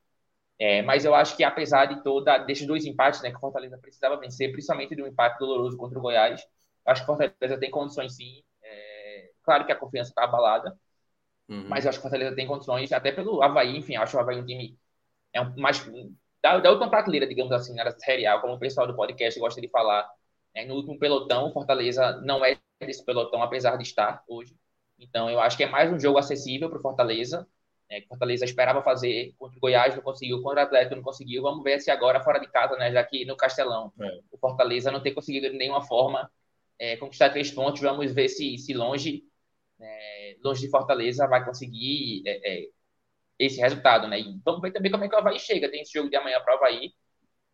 é, 0.60 0.82
mas 0.82 1.04
eu 1.04 1.14
acho 1.14 1.36
que 1.36 1.44
apesar 1.44 1.86
de 1.86 2.02
toda 2.04 2.38
desses 2.38 2.66
dois 2.66 2.84
empates, 2.86 3.22
né, 3.22 3.30
que 3.30 3.36
o 3.36 3.40
Fortaleza 3.40 3.78
precisava 3.78 4.16
vencer, 4.18 4.52
principalmente 4.52 4.94
de 4.94 5.02
um 5.02 5.08
empate 5.08 5.38
doloroso 5.40 5.76
contra 5.76 5.98
o 5.98 6.02
Goiás, 6.02 6.46
acho 6.86 7.04
que 7.04 7.10
o 7.10 7.16
Fortaleza 7.16 7.58
tem 7.58 7.70
condições 7.70 8.14
sim. 8.14 8.42
É, 8.62 9.30
claro 9.42 9.66
que 9.66 9.72
a 9.72 9.76
confiança 9.76 10.10
está 10.10 10.24
abalada, 10.24 10.78
Uhum. 11.50 11.66
Mas 11.68 11.84
eu 11.84 11.88
acho 11.90 11.98
que 11.98 12.06
o 12.06 12.08
Fortaleza 12.08 12.36
tem 12.36 12.46
condições, 12.46 12.92
até 12.92 13.10
pelo 13.10 13.42
Havaí, 13.42 13.76
enfim, 13.76 13.96
acho 13.96 14.16
o 14.16 14.20
Havaí 14.20 14.38
um 14.38 14.46
time 14.46 14.78
é 15.32 15.40
um, 15.40 15.52
mais 15.56 15.84
da, 16.40 16.58
da 16.58 16.70
última 16.70 16.88
prateleira, 16.88 17.26
digamos 17.26 17.52
assim, 17.52 17.74
na 17.74 17.90
Série 17.90 18.26
A, 18.26 18.38
como 18.38 18.54
o 18.54 18.58
pessoal 18.58 18.86
do 18.86 18.94
podcast 18.94 19.38
gosta 19.38 19.60
de 19.60 19.68
falar. 19.68 20.08
É, 20.54 20.64
no 20.64 20.74
último 20.74 20.98
pelotão, 20.98 21.48
o 21.48 21.52
Fortaleza 21.52 22.20
não 22.22 22.44
é 22.44 22.58
desse 22.80 23.04
pelotão, 23.04 23.42
apesar 23.42 23.76
de 23.76 23.82
estar 23.82 24.22
hoje. 24.28 24.56
Então, 24.98 25.28
eu 25.28 25.40
acho 25.40 25.56
que 25.56 25.64
é 25.64 25.68
mais 25.68 25.92
um 25.92 25.98
jogo 25.98 26.18
acessível 26.18 26.68
para 26.68 26.78
o 26.78 26.82
Fortaleza. 26.82 27.46
É, 27.90 28.02
Fortaleza 28.02 28.44
esperava 28.44 28.82
fazer 28.82 29.34
contra 29.36 29.58
o 29.58 29.60
Goiás, 29.60 29.96
não 29.96 30.02
conseguiu, 30.02 30.40
contra 30.42 30.60
o 30.60 30.64
Atlético 30.64 30.94
não 30.94 31.02
conseguiu. 31.02 31.42
Vamos 31.42 31.64
ver 31.64 31.80
se 31.80 31.90
agora 31.90 32.22
fora 32.22 32.38
de 32.38 32.46
casa, 32.46 32.76
né, 32.76 32.92
já 32.92 33.02
que 33.02 33.24
no 33.24 33.36
Castelão 33.36 33.92
é. 34.00 34.20
o 34.30 34.38
Fortaleza 34.38 34.92
não 34.92 35.02
tem 35.02 35.12
conseguido 35.12 35.50
de 35.50 35.56
nenhuma 35.58 35.82
forma 35.82 36.30
é, 36.78 36.96
conquistar 36.96 37.30
três 37.30 37.50
pontos. 37.50 37.82
Vamos 37.82 38.12
ver 38.12 38.28
se, 38.28 38.56
se 38.58 38.72
longe 38.72 39.24
é, 39.80 40.36
longe 40.44 40.60
de 40.62 40.70
Fortaleza, 40.70 41.26
vai 41.26 41.44
conseguir 41.44 42.22
é, 42.26 42.62
é, 42.62 42.68
esse 43.38 43.60
resultado, 43.60 44.06
né? 44.06 44.20
E 44.20 44.40
vamos 44.44 44.60
ver 44.60 44.72
também 44.72 44.90
como 44.90 45.04
é 45.04 45.08
que 45.08 45.14
o 45.14 45.18
Havaí 45.18 45.40
chega. 45.40 45.70
Tem 45.70 45.80
esse 45.82 45.92
jogo 45.92 46.08
de 46.08 46.16
amanhã 46.16 46.40
para 46.40 46.54
o 46.54 46.56
Havaí. 46.58 46.92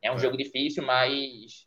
É 0.03 0.11
um 0.11 0.17
é. 0.17 0.19
jogo 0.19 0.37
difícil, 0.37 0.83
mas 0.85 1.67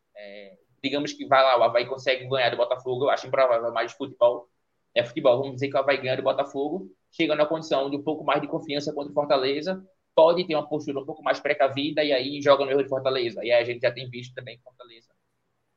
digamos 0.84 1.14
que 1.14 1.26
vai 1.26 1.42
lá, 1.44 1.58
o 1.58 1.64
Havaí 1.64 1.86
consegue 1.86 2.28
ganhar 2.28 2.50
do 2.50 2.58
Botafogo. 2.58 3.06
Eu 3.06 3.10
acho 3.10 3.28
improvável, 3.28 3.72
mas 3.72 3.94
futebol 3.94 4.50
é 4.94 5.04
futebol. 5.04 5.40
Vamos 5.40 5.56
dizer 5.56 5.70
que 5.70 5.76
o 5.76 5.80
Havaí 5.80 5.98
ganha 5.98 6.18
do 6.18 6.24
Botafogo, 6.24 6.90
chega 7.12 7.36
na 7.36 7.46
condição 7.46 7.90
de 7.90 7.98
um 7.98 8.04
pouco 8.04 8.24
mais 8.24 8.42
de 8.42 8.48
confiança 8.48 8.94
contra 8.94 9.12
o 9.12 9.14
Fortaleza, 9.14 9.84
pode 10.16 10.46
ter 10.46 10.56
uma 10.56 10.68
postura 10.68 11.00
um 11.00 11.06
pouco 11.06 11.24
mais 11.24 11.40
precavida 11.40 12.04
e 12.04 12.12
aí 12.12 12.42
joga 12.42 12.66
no 12.66 12.72
erro 12.72 12.84
de 12.84 12.90
Fortaleza. 12.90 13.44
E 13.44 13.52
aí 13.52 13.62
a 13.62 13.66
gente 13.66 13.82
já 13.82 13.92
tem 13.92 14.10
visto 14.10 14.34
também 14.34 14.60
Fortaleza 14.60 15.10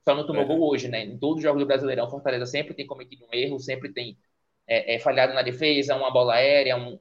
só 0.04 0.14
não 0.14 0.26
tomou 0.26 0.42
é. 0.42 0.46
gol 0.46 0.68
hoje, 0.68 0.88
né? 0.88 1.04
Em 1.04 1.18
todos 1.18 1.36
os 1.36 1.42
jogos 1.42 1.60
do 1.62 1.66
Brasileirão, 1.66 2.10
Fortaleza 2.10 2.46
sempre 2.46 2.74
tem 2.74 2.86
cometido 2.86 3.24
um 3.24 3.28
erro, 3.32 3.59
sempre 3.59 3.92
tem 3.92 4.18
é, 4.66 4.94
é, 4.94 4.98
falhado 4.98 5.32
na 5.32 5.42
defesa, 5.42 5.96
uma 5.96 6.10
bola 6.10 6.34
aérea, 6.34 6.76
um, 6.76 6.94
um 6.94 7.00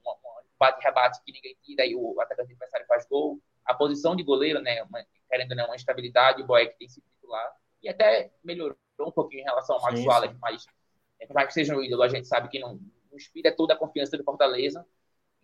bate-rebate 0.58 1.20
que 1.24 1.32
ninguém 1.32 1.56
tira 1.62 1.84
e 1.84 1.94
o 1.96 2.20
atacante 2.20 2.52
adversário 2.52 2.86
faz 2.86 3.06
gol. 3.06 3.40
A 3.64 3.74
posição 3.74 4.14
de 4.14 4.22
goleiro, 4.22 4.60
né, 4.60 4.82
uma, 4.84 5.04
querendo 5.28 5.54
né, 5.54 5.64
uma 5.64 5.76
estabilidade, 5.76 6.42
o 6.42 6.46
Boeck 6.46 6.76
tem 6.78 6.88
sido 6.88 7.04
titular 7.14 7.52
e 7.82 7.88
até 7.88 8.30
melhorou 8.44 8.76
um 9.00 9.10
pouquinho 9.10 9.40
em 9.40 9.44
relação 9.44 9.76
ao 9.76 9.82
Marcos 9.82 10.04
Wallace, 10.04 10.36
mas 10.40 10.64
é, 11.20 11.26
por 11.26 11.34
mais 11.34 11.48
que 11.48 11.54
seja 11.54 11.76
um 11.76 11.82
ídolo, 11.82 12.02
a 12.02 12.08
gente 12.08 12.28
sabe 12.28 12.48
que 12.48 12.60
não, 12.60 12.74
não 12.74 13.01
inspira 13.16 13.54
toda 13.54 13.74
a 13.74 13.76
confiança 13.76 14.16
do 14.16 14.24
Fortaleza. 14.24 14.84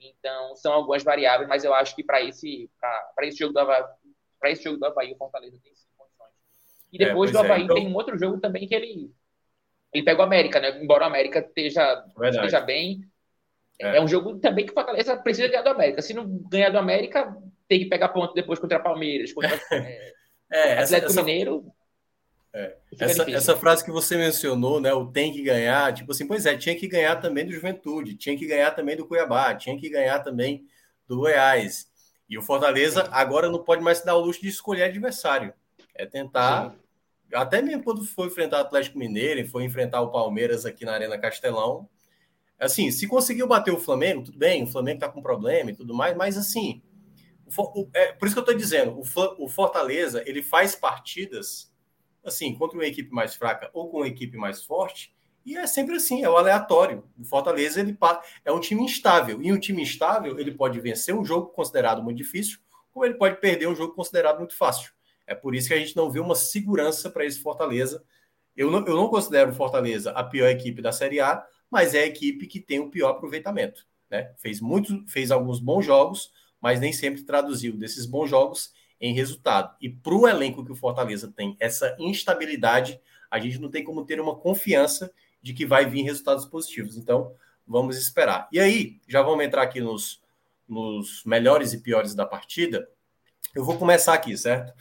Então, 0.01 0.55
são 0.57 0.73
algumas 0.73 1.03
variáveis, 1.03 1.49
mas 1.49 1.65
eu 1.65 1.75
acho 1.75 1.95
que 1.97 2.05
para 2.05 2.23
esse, 2.23 2.71
esse 3.23 3.39
jogo 3.39 3.53
do 3.53 3.61
Havaí, 3.61 3.85
para 4.39 4.51
esse 4.51 4.63
jogo 4.63 4.79
do 4.79 4.87
Havaí, 4.87 5.13
o 5.13 5.17
Fortaleza 5.17 5.59
tem 5.63 5.75
sim 5.75 5.89
condições. 5.97 6.33
E 6.93 7.03
é, 7.03 7.07
depois 7.07 7.31
é, 7.31 7.33
do 7.33 7.39
Havaí 7.41 7.63
é, 7.63 7.65
então... 7.65 7.77
tem 7.77 7.89
um 7.89 7.95
outro 7.95 8.17
jogo 8.17 8.39
também 8.41 8.67
que 8.67 8.75
ele 8.75 9.13
ele 9.93 10.05
pega 10.05 10.21
o 10.21 10.25
América, 10.25 10.61
né? 10.61 10.83
Embora 10.83 11.05
o 11.05 11.07
América 11.07 11.41
esteja, 11.41 12.05
esteja 12.25 12.61
bem. 12.61 13.01
É. 13.81 13.97
é. 13.97 14.01
um 14.01 14.09
jogo 14.09 14.39
também 14.39 14.67
que 14.67 14.73
o 14.73 14.75
Fortaleza 14.75 15.17
precisa 15.17 15.49
ganhar 15.49 15.63
do 15.63 15.71
América. 15.71 16.03
Se 16.03 16.13
não 16.13 16.27
ganhar 16.27 16.71
do 16.71 16.79
América, 16.79 17.35
tem 17.67 17.81
que 17.81 17.87
pegar 17.87 18.09
ponto 18.09 18.35
depois 18.35 18.59
contra 18.59 18.81
Palmeiras, 18.81 19.33
contra 19.33 19.51
é, 19.73 20.13
é, 20.53 20.73
Atlético 20.83 21.11
essa, 21.11 21.23
Mineiro. 21.23 21.65
É. 22.53 22.77
Essa, 22.99 23.31
essa, 23.31 23.57
frase 23.57 23.85
que 23.85 23.91
você 23.91 24.17
mencionou, 24.17 24.81
né? 24.81 24.93
O 24.93 25.07
tem 25.07 25.33
que 25.33 25.43
ganhar, 25.43 25.93
tipo 25.93 26.11
assim, 26.13 26.27
pois 26.27 26.47
é, 26.47 26.57
tinha 26.57 26.75
que 26.75 26.89
ganhar 26.89 27.17
também 27.17 27.45
do 27.45 27.53
Juventude, 27.53 28.17
tinha 28.17 28.37
que 28.37 28.47
ganhar 28.47 28.71
também 28.71 28.97
do 28.97 29.07
Cuiabá, 29.07 29.55
tinha 29.55 29.79
que 29.79 29.89
ganhar 29.89 30.21
também 30.21 30.67
do 31.07 31.19
Goiás. 31.19 31.89
E 32.29 32.39
o 32.39 32.43
Fortaleza 32.43 33.09
agora 33.13 33.51
não 33.51 33.63
pode 33.63 33.83
mais 33.83 33.99
se 33.99 34.07
dar 34.07 34.17
o 34.17 34.21
luxo 34.21 34.41
de 34.41 34.49
escolher 34.49 34.85
adversário. 34.85 35.53
É 35.95 36.07
tentar 36.07 36.71
Sim 36.71 36.89
até 37.33 37.61
mesmo 37.61 37.83
quando 37.83 38.05
foi 38.05 38.27
enfrentar 38.27 38.59
o 38.59 38.61
Atlético 38.63 38.99
Mineiro 38.99 39.41
e 39.41 39.47
foi 39.47 39.65
enfrentar 39.65 40.01
o 40.01 40.11
Palmeiras 40.11 40.65
aqui 40.65 40.85
na 40.85 40.93
Arena 40.93 41.19
Castelão, 41.19 41.89
assim, 42.59 42.91
se 42.91 43.07
conseguiu 43.07 43.47
bater 43.47 43.73
o 43.73 43.79
Flamengo, 43.79 44.25
tudo 44.25 44.39
bem, 44.39 44.65
o 44.65 44.67
Flamengo 44.67 45.01
tá 45.01 45.09
com 45.09 45.23
problema 45.23 45.71
e 45.71 45.77
tudo 45.77 45.95
mais, 45.95 46.17
mas 46.17 46.37
assim, 46.37 46.83
o, 47.57 47.89
é, 47.95 48.13
por 48.13 48.27
isso 48.27 48.35
que 48.35 48.41
eu 48.41 48.45
tô 48.45 48.53
dizendo, 48.53 48.99
o, 48.99 49.45
o, 49.45 49.49
Fortaleza, 49.49 50.23
ele 50.27 50.43
faz 50.43 50.75
partidas, 50.75 51.73
assim, 52.25 52.55
contra 52.55 52.77
uma 52.77 52.87
equipe 52.87 53.11
mais 53.11 53.35
fraca 53.35 53.71
ou 53.73 53.89
com 53.89 53.99
uma 53.99 54.09
equipe 54.09 54.37
mais 54.37 54.63
forte, 54.65 55.15
e 55.45 55.57
é 55.57 55.67
sempre 55.67 55.97
assim, 55.97 56.23
é 56.23 56.29
o 56.29 56.37
aleatório. 56.37 57.05
O 57.19 57.25
Fortaleza, 57.25 57.81
ele 57.81 57.97
é 58.45 58.53
um 58.53 58.61
time 58.61 58.83
instável, 58.83 59.41
e 59.41 59.53
um 59.53 59.59
time 59.59 59.83
instável, 59.83 60.39
ele 60.39 60.53
pode 60.53 60.79
vencer 60.81 61.15
um 61.15 61.25
jogo 61.25 61.49
considerado 61.49 62.03
muito 62.03 62.19
difícil, 62.19 62.59
ou 62.95 63.05
ele 63.05 63.15
pode 63.15 63.41
perder 63.41 63.67
um 63.69 63.75
jogo 63.75 63.95
considerado 63.95 64.39
muito 64.39 64.55
fácil. 64.55 64.93
É 65.27 65.35
por 65.35 65.55
isso 65.55 65.69
que 65.69 65.75
a 65.75 65.79
gente 65.79 65.97
não 65.97 66.11
vê 66.11 66.21
uma 66.21 66.35
segurança 66.35 67.09
para 67.11 67.25
esse 67.25 67.39
Fortaleza. 67.39 68.05
Eu 68.57 68.71
não, 68.71 68.85
eu 68.87 68.97
não 68.97 69.09
considero 69.09 69.51
o 69.51 69.55
Fortaleza 69.55 70.11
a 70.13 70.25
pior 70.25 70.49
equipe 70.49 70.83
da 70.83 70.93
Série 70.93 71.21
A, 71.21 71.47
mas 71.71 71.95
é 71.95 72.01
a 72.01 72.07
equipe 72.07 72.47
que 72.47 72.61
tem 72.61 72.81
o 72.81 72.91
pior 72.91 73.11
aproveitamento. 73.11 73.87
né? 74.11 74.35
Fez 74.39 74.61
muito, 74.61 75.05
fez 75.07 75.31
alguns 75.31 75.61
bons 75.61 75.85
jogos, 75.85 76.33
mas 76.61 76.81
nem 76.81 76.93
sempre 76.93 77.23
traduziu 77.23 77.77
desses 77.77 78.05
bons 78.05 78.29
jogos 78.29 78.73
em 79.01 79.15
resultado. 79.15 79.77
E 79.81 79.89
para 79.89 80.15
o 80.15 80.27
elenco 80.27 80.65
que 80.65 80.73
o 80.73 80.77
Fortaleza 80.77 81.33
tem 81.35 81.57
essa 81.61 81.97
instabilidade, 81.99 83.01
a 83.31 83.39
gente 83.39 83.59
não 83.59 83.71
tem 83.71 83.85
como 83.85 84.05
ter 84.05 84.21
uma 84.21 84.37
confiança 84.37 85.13
de 85.41 85.53
que 85.53 85.65
vai 85.65 85.87
vir 85.87 86.03
resultados 86.03 86.47
positivos. 86.47 86.97
Então, 86.97 87.33
vamos 87.67 87.97
esperar. 87.97 88.49
E 88.53 88.59
aí, 88.59 89.01
já 89.07 89.23
vamos 89.23 89.45
entrar 89.45 89.63
aqui 89.63 89.81
nos, 89.81 90.21
nos 90.67 91.23
melhores 91.25 91.73
e 91.73 91.81
piores 91.81 92.15
da 92.15 92.27
partida. 92.27 92.89
Eu 93.55 93.65
vou 93.65 93.79
começar 93.79 94.15
aqui, 94.15 94.37
certo? 94.37 94.73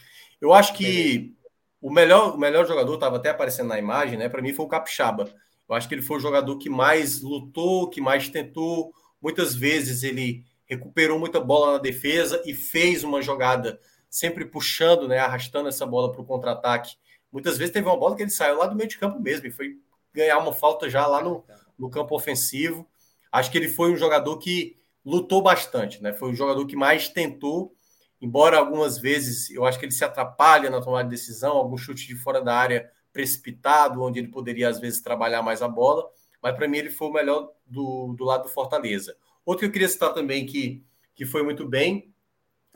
Eu 0.41 0.53
acho 0.53 0.73
que 0.73 1.35
o 1.81 1.91
melhor, 1.91 2.35
o 2.35 2.37
melhor 2.37 2.65
jogador, 2.65 2.95
estava 2.95 3.17
até 3.17 3.29
aparecendo 3.29 3.67
na 3.67 3.77
imagem, 3.77 4.17
né? 4.17 4.29
Para 4.29 4.41
mim 4.41 4.53
foi 4.53 4.65
o 4.65 4.69
Capixaba. 4.69 5.31
Eu 5.69 5.75
acho 5.75 5.87
que 5.87 5.95
ele 5.95 6.01
foi 6.01 6.17
o 6.17 6.21
jogador 6.21 6.57
que 6.57 6.69
mais 6.69 7.21
lutou, 7.21 7.89
que 7.89 8.01
mais 8.01 8.29
tentou. 8.29 8.93
Muitas 9.21 9.53
vezes 9.53 10.03
ele 10.03 10.43
recuperou 10.65 11.19
muita 11.19 11.39
bola 11.39 11.73
na 11.73 11.77
defesa 11.77 12.41
e 12.45 12.53
fez 12.53 13.03
uma 13.03 13.21
jogada 13.21 13.79
sempre 14.09 14.45
puxando, 14.45 15.07
né, 15.07 15.19
arrastando 15.19 15.69
essa 15.69 15.85
bola 15.85 16.11
para 16.11 16.21
o 16.21 16.25
contra-ataque. 16.25 16.95
Muitas 17.31 17.57
vezes 17.57 17.73
teve 17.73 17.87
uma 17.87 17.97
bola 17.97 18.15
que 18.15 18.23
ele 18.23 18.31
saiu 18.31 18.57
lá 18.57 18.67
do 18.67 18.75
meio 18.75 18.89
de 18.89 18.97
campo 18.97 19.19
mesmo 19.19 19.47
e 19.47 19.51
foi 19.51 19.77
ganhar 20.13 20.37
uma 20.37 20.53
falta 20.53 20.89
já 20.89 21.05
lá 21.05 21.21
no, 21.21 21.43
no 21.77 21.89
campo 21.89 22.15
ofensivo. 22.15 22.87
Acho 23.31 23.51
que 23.51 23.57
ele 23.57 23.69
foi 23.69 23.91
um 23.91 23.97
jogador 23.97 24.37
que 24.37 24.77
lutou 25.05 25.41
bastante, 25.41 26.01
né? 26.01 26.13
Foi 26.13 26.31
o 26.31 26.35
jogador 26.35 26.65
que 26.65 26.75
mais 26.75 27.09
tentou, 27.09 27.73
embora 28.21 28.57
algumas 28.57 28.97
vezes 28.97 29.49
eu 29.51 29.65
acho 29.65 29.79
que 29.79 29.85
ele 29.85 29.91
se 29.91 30.03
atrapalha 30.03 30.69
na 30.69 30.81
tomada 30.81 31.05
de 31.05 31.15
decisão, 31.15 31.53
algum 31.53 31.77
chute 31.77 32.07
de 32.07 32.15
fora 32.15 32.41
da 32.41 32.55
área 32.55 32.89
precipitado, 33.13 34.01
onde 34.01 34.19
ele 34.19 34.27
poderia 34.27 34.69
às 34.69 34.79
vezes 34.79 35.01
trabalhar 35.01 35.41
mais 35.41 35.61
a 35.61 35.67
bola, 35.67 36.09
mas 36.41 36.55
para 36.55 36.67
mim 36.67 36.77
ele 36.77 36.89
foi 36.89 37.07
o 37.07 37.13
melhor 37.13 37.51
do, 37.65 38.13
do 38.13 38.23
lado 38.23 38.43
do 38.43 38.49
Fortaleza. 38.49 39.15
Outro 39.45 39.61
que 39.61 39.65
eu 39.67 39.71
queria 39.71 39.89
citar 39.89 40.13
também 40.13 40.45
que, 40.45 40.83
que 41.15 41.25
foi 41.25 41.41
muito 41.41 41.65
bem, 41.65 42.13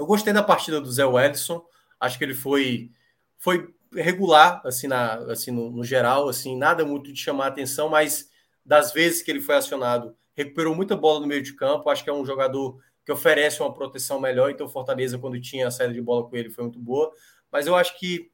eu 0.01 0.05
gostei 0.07 0.33
da 0.33 0.41
partida 0.41 0.81
do 0.81 0.91
Zé 0.91 1.05
Wellison, 1.05 1.63
acho 1.99 2.17
que 2.17 2.23
ele 2.23 2.33
foi, 2.33 2.89
foi 3.37 3.71
regular, 3.93 4.59
assim, 4.65 4.87
na, 4.87 5.13
assim 5.31 5.51
no, 5.51 5.69
no, 5.69 5.83
geral, 5.83 6.27
assim, 6.27 6.57
nada 6.57 6.83
muito 6.83 7.13
de 7.13 7.19
chamar 7.19 7.45
a 7.45 7.47
atenção, 7.49 7.87
mas 7.87 8.27
das 8.65 8.91
vezes 8.91 9.21
que 9.21 9.29
ele 9.29 9.39
foi 9.39 9.55
acionado, 9.55 10.15
recuperou 10.33 10.73
muita 10.73 10.95
bola 10.95 11.19
no 11.19 11.27
meio 11.27 11.43
de 11.43 11.53
campo, 11.53 11.87
acho 11.87 12.03
que 12.03 12.09
é 12.09 12.13
um 12.13 12.25
jogador 12.25 12.79
que 13.05 13.11
oferece 13.11 13.61
uma 13.61 13.71
proteção 13.71 14.19
melhor, 14.19 14.49
então 14.49 14.67
Fortaleza, 14.67 15.19
quando 15.19 15.39
tinha 15.39 15.67
a 15.67 15.71
saída 15.71 15.93
de 15.93 16.01
bola 16.01 16.27
com 16.27 16.35
ele, 16.35 16.49
foi 16.49 16.63
muito 16.63 16.79
boa, 16.79 17.11
mas 17.51 17.67
eu 17.67 17.75
acho 17.75 17.99
que 17.99 18.31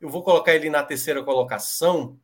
eu 0.00 0.08
vou 0.08 0.22
colocar 0.22 0.54
ele 0.54 0.70
na 0.70 0.82
terceira 0.82 1.22
colocação, 1.22 2.18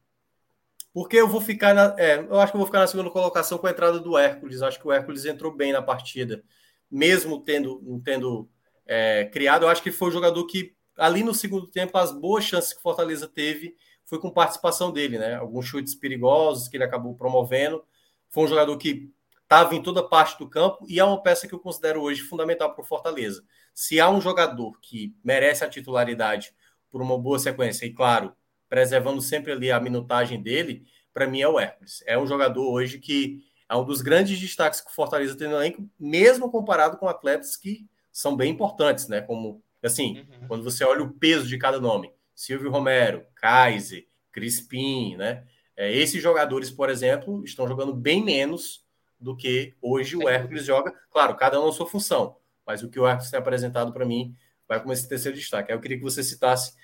porque 0.91 1.17
eu 1.17 1.29
vou 1.29 1.43
ficar 1.43 1.75
na. 1.75 1.95
É, 1.99 2.21
eu 2.21 2.41
acho 2.41 2.51
que 2.51 2.57
eu 2.57 2.61
vou 2.61 2.67
ficar 2.67 2.79
na 2.79 2.87
segunda 2.87 3.11
colocação 3.11 3.59
com 3.59 3.67
a 3.67 3.71
entrada 3.71 4.01
do 4.01 4.17
Hércules. 4.17 4.63
Acho 4.63 4.81
que 4.81 4.89
o 4.89 4.93
Hércules 4.93 5.27
entrou 5.27 5.55
bem 5.55 5.71
na 5.71 5.83
partida, 5.83 6.43
mesmo 6.91 7.39
tendo, 7.43 8.01
tendo 8.03 8.49
é, 8.87 9.25
criado. 9.27 9.65
Eu 9.65 9.69
acho 9.69 9.83
que 9.83 9.91
foi 9.91 10.09
o 10.09 10.13
jogador 10.13 10.47
que 10.47 10.77
ali 10.97 11.23
no 11.23 11.35
segundo 11.35 11.67
tempo, 11.67 11.99
as 11.99 12.13
boas 12.13 12.45
chances 12.45 12.73
que 12.73 12.83
Fortaleza 12.83 13.29
teve 13.29 13.77
foi 14.05 14.19
com 14.19 14.31
participação 14.31 14.93
dele, 14.93 15.19
né? 15.19 15.35
Alguns 15.35 15.67
chutes 15.67 15.95
perigosos 15.95 16.69
que 16.69 16.77
ele 16.77 16.85
acabou 16.85 17.15
promovendo. 17.15 17.85
Foi 18.31 18.45
um 18.45 18.49
jogador 18.49 18.77
que 18.79 19.11
estava 19.43 19.75
em 19.75 19.83
toda 19.83 20.03
parte 20.03 20.39
do 20.39 20.49
campo 20.49 20.85
e 20.89 20.99
é 20.99 21.05
uma 21.05 21.23
peça 21.23 21.47
que 21.47 21.55
eu 21.55 21.59
considero 21.59 22.03
hoje 22.03 22.23
fundamental 22.23 22.73
para 22.73 22.83
o 22.83 22.87
Fortaleza. 22.87 23.45
Se 23.75 24.01
há 24.01 24.09
um 24.09 24.21
jogador 24.21 24.79
que 24.81 25.15
merece 25.23 25.65
a 25.65 25.69
titularidade 25.69 26.55
por 26.91 27.03
uma 27.03 27.19
boa 27.19 27.39
sequência, 27.39 27.85
e 27.85 27.93
claro, 27.93 28.33
preservando 28.69 29.21
sempre 29.21 29.53
ali 29.53 29.71
a 29.71 29.81
minutagem 29.81 30.41
dele, 30.41 30.87
para 31.13 31.27
mim 31.27 31.43
é 31.43 31.49
o 31.49 31.59
Hércules. 31.59 32.03
É 32.07 32.19
um 32.19 32.27
jogador 32.27 32.71
hoje 32.71 32.99
que 32.99 33.45
é 33.69 33.75
um 33.77 33.85
dos 33.85 34.01
grandes 34.01 34.39
destaques 34.39 34.81
que 34.81 34.91
o 34.91 34.95
Fortaleza 34.95 35.37
tem 35.37 35.49
no 35.49 35.57
elenco, 35.57 35.89
mesmo 35.99 36.51
comparado 36.51 36.97
com 36.97 37.09
atletas 37.09 37.57
que 37.57 37.87
são 38.19 38.37
bem 38.37 38.53
importantes, 38.53 39.09
né? 39.09 39.21
Como 39.21 39.63
Assim, 39.87 40.19
uhum. 40.19 40.49
quando 40.49 40.65
você 40.65 40.85
olha 40.85 41.03
o 41.03 41.13
peso 41.13 41.47
de 41.47 41.57
cada 41.59 41.81
nome, 41.81 42.13
Silvio 42.35 42.71
Romero, 42.71 43.25
Kaiser, 43.35 44.07
Crispim, 44.33 45.17
né? 45.17 45.45
É, 45.77 45.95
esses 45.95 46.23
jogadores, 46.23 46.71
por 46.71 46.91
exemplo, 46.91 47.45
estão 47.45 47.69
jogando 47.69 47.95
bem 47.95 48.25
menos 48.25 48.85
do 49.21 49.37
que 49.37 49.75
hoje 49.81 50.17
o 50.17 50.29
Hércules 50.29 50.65
joga. 50.65 50.93
Claro, 51.11 51.37
cada 51.37 51.61
um 51.61 51.67
na 51.67 51.73
sua 51.73 51.87
função, 51.87 52.37
mas 52.67 52.83
o 52.83 52.89
que 52.89 52.99
o 52.99 53.07
Hércules 53.07 53.31
tem 53.31 53.39
apresentado 53.39 53.93
para 53.93 54.05
mim 54.05 54.35
vai 54.67 54.83
com 54.83 54.93
esse 54.93 55.09
terceiro 55.09 55.37
destaque. 55.37 55.73
Eu 55.73 55.81
queria 55.81 55.99
que 55.99 56.03
você 56.03 56.23
citasse 56.23 56.75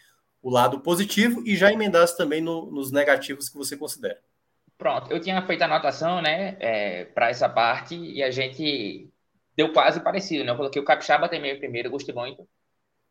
o 0.41 0.51
lado 0.51 0.81
positivo 0.81 1.43
e 1.47 1.57
já 1.57 1.73
emendasse 1.73 2.17
também 2.17 2.41
no, 2.41 2.71
nos 2.71 2.93
negativos 2.93 3.49
que 3.49 3.57
você 3.57 3.77
considera. 3.77 4.21
Pronto, 4.77 5.11
eu 5.11 5.21
tinha 5.21 5.41
feito 5.47 5.63
a 5.63 5.67
anotação, 5.67 6.21
né, 6.21 6.57
é, 6.59 7.05
para 7.05 7.31
essa 7.31 7.49
parte 7.49 7.95
e 7.95 8.23
a 8.23 8.31
gente 8.31 9.12
deu 9.57 9.73
quase 9.73 10.03
parecido, 10.03 10.45
né? 10.45 10.53
Eu 10.53 10.57
coloquei 10.57 10.81
o 10.81 10.85
Capixaba 10.85 11.29
também 11.29 11.59
primeiro, 11.59 11.91
gostei 11.91 12.15
muito 12.15 12.47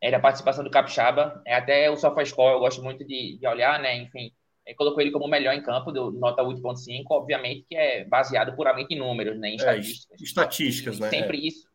é, 0.01 0.09
da 0.09 0.19
participação 0.19 0.63
do 0.63 0.71
Capixaba. 0.71 1.41
É, 1.45 1.53
até 1.53 1.89
o 1.89 1.95
SofaScore 1.95 2.53
eu 2.53 2.59
gosto 2.59 2.81
muito 2.81 3.05
de, 3.05 3.37
de 3.37 3.47
olhar, 3.47 3.79
né? 3.79 3.95
Enfim, 3.97 4.33
é, 4.65 4.73
colocou 4.73 4.99
ele 4.99 5.11
como 5.11 5.25
o 5.25 5.29
melhor 5.29 5.53
em 5.53 5.61
campo, 5.61 5.91
do 5.91 6.11
nota 6.11 6.41
8.5, 6.43 7.05
obviamente 7.11 7.65
que 7.69 7.75
é 7.75 8.03
baseado 8.03 8.55
puramente 8.55 8.93
em 8.93 8.97
números, 8.97 9.39
né? 9.39 9.49
Em 9.49 9.55
estatísticas. 9.55 10.19
É, 10.19 10.23
estatísticas, 10.23 10.99
né? 10.99 11.09
Sempre 11.09 11.37
é. 11.37 11.47
isso. 11.47 11.69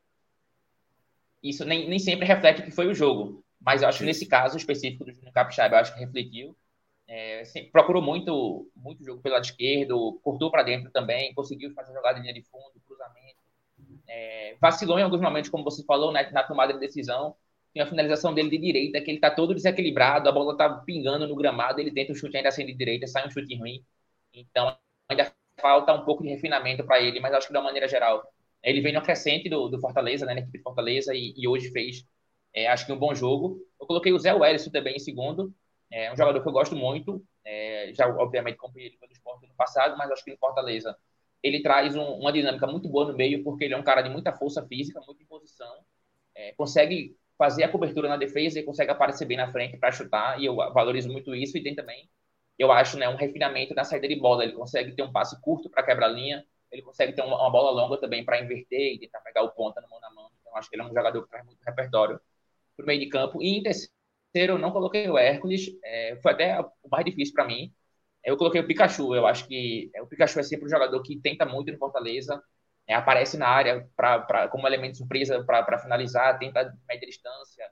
Isso 1.43 1.65
nem, 1.65 1.89
nem 1.89 1.99
sempre 2.01 2.27
reflete 2.27 2.61
o 2.61 2.65
que 2.65 2.73
foi 2.73 2.89
o 2.89 2.95
jogo. 2.95 3.45
Mas 3.61 3.83
eu 3.83 3.89
acho 3.89 4.01
que 4.01 4.05
nesse 4.05 4.27
caso 4.27 4.57
específico 4.57 5.05
do 5.05 5.13
Júnior 5.13 5.33
Capixaba, 5.33 5.77
eu 5.77 5.81
acho 5.81 5.95
que 5.95 6.01
refletiu. 6.01 6.57
É, 7.09 7.43
procurou 7.71 8.03
muito, 8.03 8.69
muito 8.75 9.05
jogo 9.05 9.23
pelo 9.23 9.35
lado 9.35 9.45
esquerdo, 9.45 10.19
cortou 10.25 10.51
para 10.51 10.65
dentro 10.65 10.91
também, 10.91 11.33
conseguiu 11.35 11.73
fazer 11.73 11.93
jogada 11.93 12.17
de 12.17 12.23
linha 12.23 12.35
de 12.35 12.43
fundo, 12.43 12.83
cruzamento. 12.85 13.46
É, 14.09 14.57
vacilou 14.61 14.99
em 14.99 15.03
alguns 15.03 15.21
momentos, 15.21 15.51
como 15.51 15.65
você 15.65 15.85
falou, 15.85 16.13
né, 16.13 16.31
na 16.31 16.43
tomada 16.43 16.73
de 16.73 16.81
decisão 16.81 17.37
tem 17.77 17.83
a 17.83 17.87
finalização 17.87 18.33
dele 18.33 18.49
de 18.49 18.57
direita, 18.59 19.03
que 19.03 19.11
ele 19.11 19.21
tá 19.21 19.31
todo 19.31 19.55
desequilibrado, 19.55 20.29
a 20.29 20.33
bola 20.33 20.57
tá 20.57 20.67
pingando 20.81 21.29
no 21.29 21.37
gramado, 21.37 21.79
ele 21.79 21.93
tenta 21.93 22.11
um 22.13 22.15
chute 22.15 22.35
ainda 22.35 22.49
assim 22.49 22.65
de 22.65 22.73
direita, 22.73 23.07
sai 23.07 23.27
um 23.27 23.31
chute 23.31 23.55
ruim. 23.55 23.85
Então, 24.33 24.75
ainda 25.11 25.31
falta 25.61 25.93
um 25.93 26.03
pouco 26.05 26.23
de 26.23 26.31
refinamento 26.31 26.85
para 26.85 27.01
ele, 27.03 27.21
mas 27.21 27.35
acho 27.35 27.47
que 27.49 27.53
de 27.53 27.59
uma 27.59 27.65
maneira 27.65 27.87
geral, 27.87 28.27
ele 28.63 28.81
vem 28.81 28.95
no 28.95 29.03
crescente 29.03 29.51
do, 29.51 29.69
do 29.69 29.79
Fortaleza, 29.79 30.25
né, 30.25 30.33
na 30.35 30.41
equipe 30.41 30.57
de 30.57 30.63
Fortaleza, 30.63 31.15
e, 31.15 31.35
e 31.37 31.47
hoje 31.47 31.71
fez, 31.71 32.03
é, 32.55 32.67
acho 32.69 32.87
que 32.87 32.93
um 32.93 32.99
bom 32.99 33.15
jogo. 33.15 33.59
Eu 33.79 33.87
coloquei 33.87 34.13
o 34.13 34.19
Zé 34.19 34.33
Wellison 34.33 34.71
também 34.71 34.97
em 34.97 34.99
segundo, 34.99 35.55
é 35.91 36.11
um 36.11 36.17
jogador 36.17 36.41
que 36.43 36.49
eu 36.49 36.53
gosto 36.53 36.75
muito, 36.75 37.23
é, 37.45 37.93
já 37.95 38.09
obviamente 38.09 38.57
comprei 38.57 38.87
ele 38.87 38.97
pelo 38.97 39.13
esporte 39.13 39.47
no 39.47 39.55
passado, 39.55 39.99
mas 39.99 40.11
acho 40.11 40.25
que 40.25 40.31
no 40.31 40.39
Fortaleza 40.39 40.97
ele 41.43 41.63
traz 41.63 41.97
um, 41.97 42.03
uma 42.03 42.33
dinâmica 42.33 42.67
muito 42.67 42.89
boa 42.89 43.11
no 43.11 43.17
meio, 43.17 43.43
porque 43.45 43.65
ele 43.65 43.75
é 43.75 43.77
um 43.77 43.83
cara 43.83 44.03
de 44.03 44.09
muita 44.11 44.33
força 44.33 44.67
física, 44.67 45.01
muita 45.07 45.23
imposição, 45.23 45.85
é, 46.35 46.53
consegue 46.53 47.17
fazer 47.39 47.65
a 47.65 47.69
cobertura 47.69 48.09
na 48.09 48.17
defesa 48.17 48.59
e 48.59 48.63
consegue 48.63 48.91
aparecer 48.91 49.27
bem 49.27 49.37
na 49.37 49.51
frente 49.53 49.77
para 49.77 49.93
chutar, 49.93 50.41
e 50.41 50.47
eu 50.47 50.57
valorizo 50.57 51.11
muito 51.11 51.35
isso. 51.35 51.57
E 51.59 51.63
tem 51.63 51.75
também, 51.75 52.09
eu 52.59 52.73
acho, 52.73 52.97
né, 52.99 53.09
um 53.09 53.17
refinamento 53.17 53.75
na 53.75 53.85
saída 53.85 54.09
de 54.09 54.17
bola. 54.17 54.45
Ele 54.45 54.53
consegue 54.53 54.93
ter 54.95 55.03
um 55.03 55.13
passe 55.13 55.41
curto 55.41 55.69
para 55.71 55.83
quebrar 55.83 56.09
linha, 56.09 56.45
ele 56.71 56.83
consegue 56.83 57.13
ter 57.13 57.23
uma, 57.23 57.37
uma 57.37 57.51
bola 57.51 57.71
longa 57.71 57.99
também 58.01 58.25
para 58.25 58.41
inverter 58.41 58.95
e 58.95 58.99
tentar 58.99 59.21
pegar 59.21 59.43
o 59.43 59.51
ponta 59.51 59.81
no 59.81 59.89
mão 59.89 60.01
na 60.01 60.11
mão. 60.11 60.31
Então, 60.41 60.57
acho 60.57 60.69
que 60.69 60.77
ele 60.77 60.83
é 60.83 60.87
um 60.87 60.95
jogador 60.95 61.23
que 61.23 61.29
traz 61.31 61.45
muito 61.45 61.63
repertório 61.63 62.21
para 62.77 62.85
o 62.85 62.87
meio 62.87 63.01
de 63.01 63.09
campo. 63.09 63.43
E 63.43 63.59
em 63.59 63.63
terceiro, 63.63 63.91
eu 64.35 64.59
não 64.59 64.73
coloquei 64.73 65.09
o 65.09 65.19
Hércules, 65.19 65.69
é, 65.85 66.17
foi 66.23 66.33
até 66.33 66.61
o 66.61 66.89
mais 66.91 67.05
difícil 67.05 67.35
para 67.35 67.47
mim. 67.47 67.73
Eu 68.27 68.37
coloquei 68.37 68.61
o 68.61 68.67
Pikachu. 68.67 69.15
Eu 69.15 69.27
acho 69.27 69.47
que 69.47 69.91
é, 69.95 70.03
o 70.03 70.07
Pikachu 70.07 70.41
é 70.41 70.43
sempre 70.43 70.67
um 70.67 70.69
jogador 70.69 71.01
que 71.03 71.19
tenta 71.21 71.47
muito 71.47 71.73
no 71.73 71.79
Fortaleza 71.79 72.43
é, 72.87 72.95
aparece 72.95 73.37
na 73.37 73.49
área 73.49 73.89
pra, 73.97 74.21
pra, 74.21 74.49
como 74.49 74.67
elemento 74.67 74.99
surpresa 74.99 75.43
para 75.45 75.79
finalizar, 75.79 76.39
tenta 76.39 76.77
média 76.89 77.07
distância, 77.07 77.69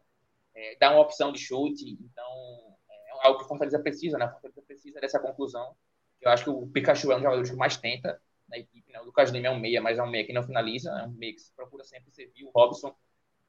é, 0.55 0.77
dá 0.79 0.91
uma 0.91 1.01
opção 1.01 1.33
de 1.33 1.39
chute. 1.39 1.99
Então, 2.01 2.77
é 2.89 3.27
algo 3.27 3.39
que 3.39 3.45
o 3.45 3.49
Fortaleza 3.49 3.79
precisa, 3.79 4.19
né? 4.19 4.27
O 4.27 4.31
Fortaleza 4.31 4.63
precisa 4.63 5.01
dessa 5.01 5.21
conclusão. 5.21 5.77
Eu 6.21 6.31
acho 6.31 6.45
que 6.45 6.51
o 6.51 6.67
Pikachu 6.67 7.13
é 7.13 7.17
um 7.17 7.23
jogador 7.23 7.45
que 7.45 7.55
mais 7.55 7.77
tenta 7.77 8.21
na 8.49 8.59
equipe. 8.59 8.91
Né? 8.93 9.01
O 9.01 9.05
Lucas 9.05 9.31
Lima 9.31 9.49
é 9.49 9.51
um 9.51 9.59
meia, 9.59 9.81
mas 9.81 9.99
é 9.99 10.03
um 10.03 10.11
meia 10.11 10.25
que 10.25 10.33
não 10.33 10.43
finaliza, 10.43 10.91
é 10.91 11.07
um 11.07 11.13
meia 11.13 11.35
que 11.35 11.43
procura 11.55 11.85
sempre 11.85 12.11
servir. 12.13 12.45
O 12.45 12.51
Robson 12.51 12.95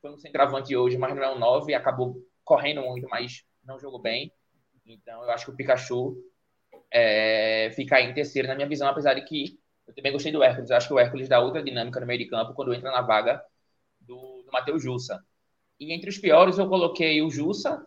foi 0.01 0.11
um 0.11 0.17
centroavante 0.17 0.75
hoje, 0.75 0.97
mas 0.97 1.15
não 1.15 1.23
é 1.23 1.33
um 1.33 1.39
9, 1.39 1.73
acabou 1.73 2.15
correndo 2.43 2.81
muito, 2.81 3.07
mas 3.09 3.43
não 3.63 3.79
jogou 3.79 3.99
bem. 3.99 4.31
Então, 4.85 5.23
eu 5.23 5.31
acho 5.31 5.45
que 5.45 5.51
o 5.51 5.55
Pikachu 5.55 6.15
é, 6.91 7.71
fica 7.75 7.97
aí 7.97 8.05
em 8.09 8.13
terceiro, 8.13 8.47
na 8.47 8.55
minha 8.55 8.67
visão, 8.67 8.87
apesar 8.87 9.13
de 9.13 9.21
que 9.23 9.59
eu 9.87 9.93
também 9.93 10.11
gostei 10.11 10.31
do 10.31 10.43
Hércules. 10.43 10.71
Acho 10.71 10.87
que 10.87 10.93
o 10.93 10.99
Hércules 10.99 11.29
dá 11.29 11.39
outra 11.39 11.63
dinâmica 11.63 11.99
no 11.99 12.05
meio 12.05 12.19
de 12.19 12.25
campo 12.27 12.53
quando 12.53 12.73
entra 12.73 12.91
na 12.91 13.01
vaga 13.01 13.43
do, 14.01 14.43
do 14.43 14.51
Matheus 14.51 14.81
Jussa. 14.81 15.23
E 15.79 15.93
entre 15.93 16.09
os 16.09 16.17
piores, 16.17 16.57
eu 16.57 16.67
coloquei 16.67 17.21
o 17.21 17.29
Jussa. 17.29 17.83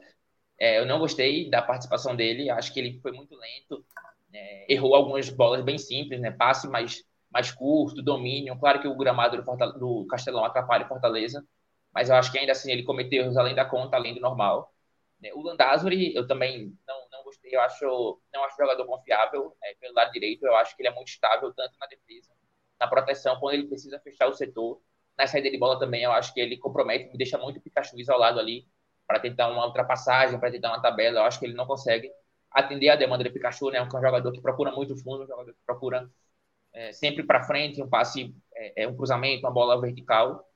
É, 0.60 0.78
eu 0.78 0.86
não 0.86 0.98
gostei 0.98 1.48
da 1.50 1.62
participação 1.62 2.14
dele. 2.14 2.50
Acho 2.50 2.72
que 2.72 2.80
ele 2.80 3.00
foi 3.00 3.12
muito 3.12 3.34
lento. 3.36 3.84
É, 4.32 4.72
errou 4.72 4.94
algumas 4.94 5.28
bolas 5.30 5.64
bem 5.64 5.78
simples, 5.78 6.20
né? 6.20 6.30
Passe 6.30 6.68
mais, 6.68 7.02
mais 7.30 7.50
curto, 7.50 8.02
domínio. 8.02 8.58
Claro 8.58 8.80
que 8.80 8.88
o 8.88 8.96
gramado 8.96 9.42
do, 9.42 9.72
do 9.78 10.06
Castelão 10.06 10.44
atrapalha 10.44 10.84
o 10.84 10.88
Fortaleza. 10.88 11.44
Mas 11.92 12.10
eu 12.10 12.16
acho 12.16 12.30
que 12.30 12.38
ainda 12.38 12.52
assim 12.52 12.70
ele 12.70 12.82
cometeu 12.84 13.22
erros 13.24 13.36
além 13.36 13.54
da 13.54 13.64
conta, 13.64 13.96
além 13.96 14.14
do 14.14 14.20
normal. 14.20 14.72
É, 15.22 15.34
o 15.34 15.42
Landázuri, 15.42 16.14
eu 16.14 16.26
também 16.26 16.76
não, 16.86 16.97
eu 17.56 17.60
acho, 17.60 18.20
não 18.32 18.44
acho 18.44 18.56
jogador 18.56 18.84
confiável 18.86 19.56
é, 19.62 19.74
pelo 19.74 19.94
lado 19.94 20.12
direito, 20.12 20.44
eu 20.46 20.56
acho 20.56 20.76
que 20.76 20.82
ele 20.82 20.88
é 20.88 20.94
muito 20.94 21.08
estável, 21.08 21.52
tanto 21.52 21.78
na 21.78 21.86
defesa 21.86 22.32
na 22.78 22.86
proteção, 22.86 23.38
quando 23.40 23.54
ele 23.54 23.66
precisa 23.66 23.98
fechar 24.00 24.28
o 24.28 24.34
setor. 24.34 24.80
Na 25.16 25.26
saída 25.26 25.50
de 25.50 25.58
bola 25.58 25.78
também, 25.78 26.04
eu 26.04 26.12
acho 26.12 26.32
que 26.32 26.40
ele 26.40 26.56
compromete, 26.56 27.10
me 27.10 27.18
deixa 27.18 27.36
muito 27.36 27.60
Pikachu 27.60 27.98
isolado 27.98 28.38
ali 28.38 28.66
para 29.06 29.18
tentar 29.18 29.48
uma 29.48 29.66
ultrapassagem, 29.66 30.38
para 30.38 30.50
tentar 30.50 30.68
uma 30.68 30.80
tabela. 30.80 31.20
Eu 31.20 31.24
acho 31.24 31.40
que 31.40 31.46
ele 31.46 31.54
não 31.54 31.66
consegue 31.66 32.10
atender 32.50 32.88
a 32.90 32.96
demanda 32.96 33.24
do 33.24 33.32
Pikachu, 33.32 33.70
né? 33.70 33.78
É 33.78 33.82
um 33.82 33.90
jogador 33.90 34.30
que 34.30 34.40
procura 34.40 34.70
muito 34.70 34.96
fundo, 34.96 35.24
um 35.24 35.26
jogador 35.26 35.52
que 35.52 35.60
procura 35.66 36.08
é, 36.72 36.92
sempre 36.92 37.24
para 37.24 37.42
frente, 37.42 37.82
um 37.82 37.88
passe, 37.88 38.34
é, 38.54 38.84
é, 38.84 38.88
um 38.88 38.96
cruzamento, 38.96 39.44
uma 39.44 39.52
bola 39.52 39.80
vertical. 39.80 40.48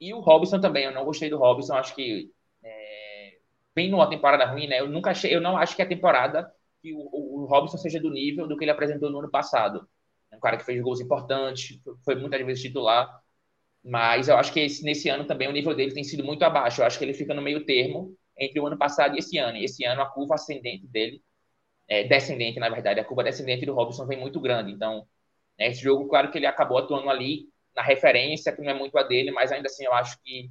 E 0.00 0.12
o 0.12 0.20
Robson 0.20 0.60
também, 0.60 0.84
eu 0.84 0.92
não 0.92 1.04
gostei 1.04 1.30
do 1.30 1.38
Robson, 1.38 1.74
acho 1.74 1.94
que 1.94 2.32
vem 3.74 3.90
numa 3.90 4.08
temporada 4.08 4.44
ruim, 4.46 4.66
né? 4.66 4.80
Eu 4.80 4.88
nunca 4.88 5.10
achei, 5.10 5.34
eu 5.34 5.40
não 5.40 5.56
acho 5.56 5.76
que 5.76 5.82
a 5.82 5.88
temporada 5.88 6.50
que 6.82 6.92
o, 6.92 6.98
o, 6.98 7.46
Robson 7.46 7.78
seja 7.78 8.00
do 8.00 8.10
nível 8.10 8.46
do 8.48 8.56
que 8.56 8.64
ele 8.64 8.70
apresentou 8.70 9.10
no 9.10 9.20
ano 9.20 9.30
passado. 9.30 9.88
É 10.30 10.36
um 10.36 10.40
cara 10.40 10.56
que 10.56 10.64
fez 10.64 10.80
gols 10.82 11.00
importantes, 11.00 11.80
foi 12.04 12.16
muitas 12.16 12.44
vezes 12.44 12.62
titular, 12.62 13.22
mas 13.84 14.28
eu 14.28 14.36
acho 14.36 14.52
que 14.52 14.60
esse, 14.60 14.84
nesse 14.84 15.08
ano 15.08 15.26
também 15.26 15.48
o 15.48 15.52
nível 15.52 15.74
dele 15.74 15.94
tem 15.94 16.04
sido 16.04 16.24
muito 16.24 16.42
abaixo. 16.44 16.80
Eu 16.82 16.86
acho 16.86 16.98
que 16.98 17.04
ele 17.04 17.14
fica 17.14 17.34
no 17.34 17.42
meio 17.42 17.64
termo 17.64 18.16
entre 18.38 18.60
o 18.60 18.66
ano 18.66 18.78
passado 18.78 19.14
e 19.14 19.18
esse 19.18 19.38
ano. 19.38 19.58
E 19.58 19.64
esse 19.64 19.84
ano 19.84 20.02
a 20.02 20.06
curva 20.06 20.34
ascendente 20.34 20.86
dele, 20.86 21.22
é, 21.88 22.04
descendente, 22.04 22.58
na 22.58 22.68
verdade, 22.68 23.00
a 23.00 23.04
curva 23.04 23.24
descendente 23.24 23.66
do 23.66 23.74
Robson 23.74 24.06
vem 24.06 24.18
muito 24.18 24.40
grande. 24.40 24.72
Então, 24.72 25.06
né, 25.58 25.68
esse 25.68 25.82
jogo, 25.82 26.08
claro 26.08 26.30
que 26.30 26.38
ele 26.38 26.46
acabou 26.46 26.78
atuando 26.78 27.10
ali 27.10 27.48
na 27.76 27.82
referência, 27.82 28.52
que 28.52 28.62
não 28.62 28.70
é 28.70 28.74
muito 28.74 28.96
a 28.98 29.02
dele, 29.02 29.30
mas 29.30 29.52
ainda 29.52 29.66
assim 29.66 29.84
eu 29.84 29.92
acho 29.94 30.20
que 30.22 30.50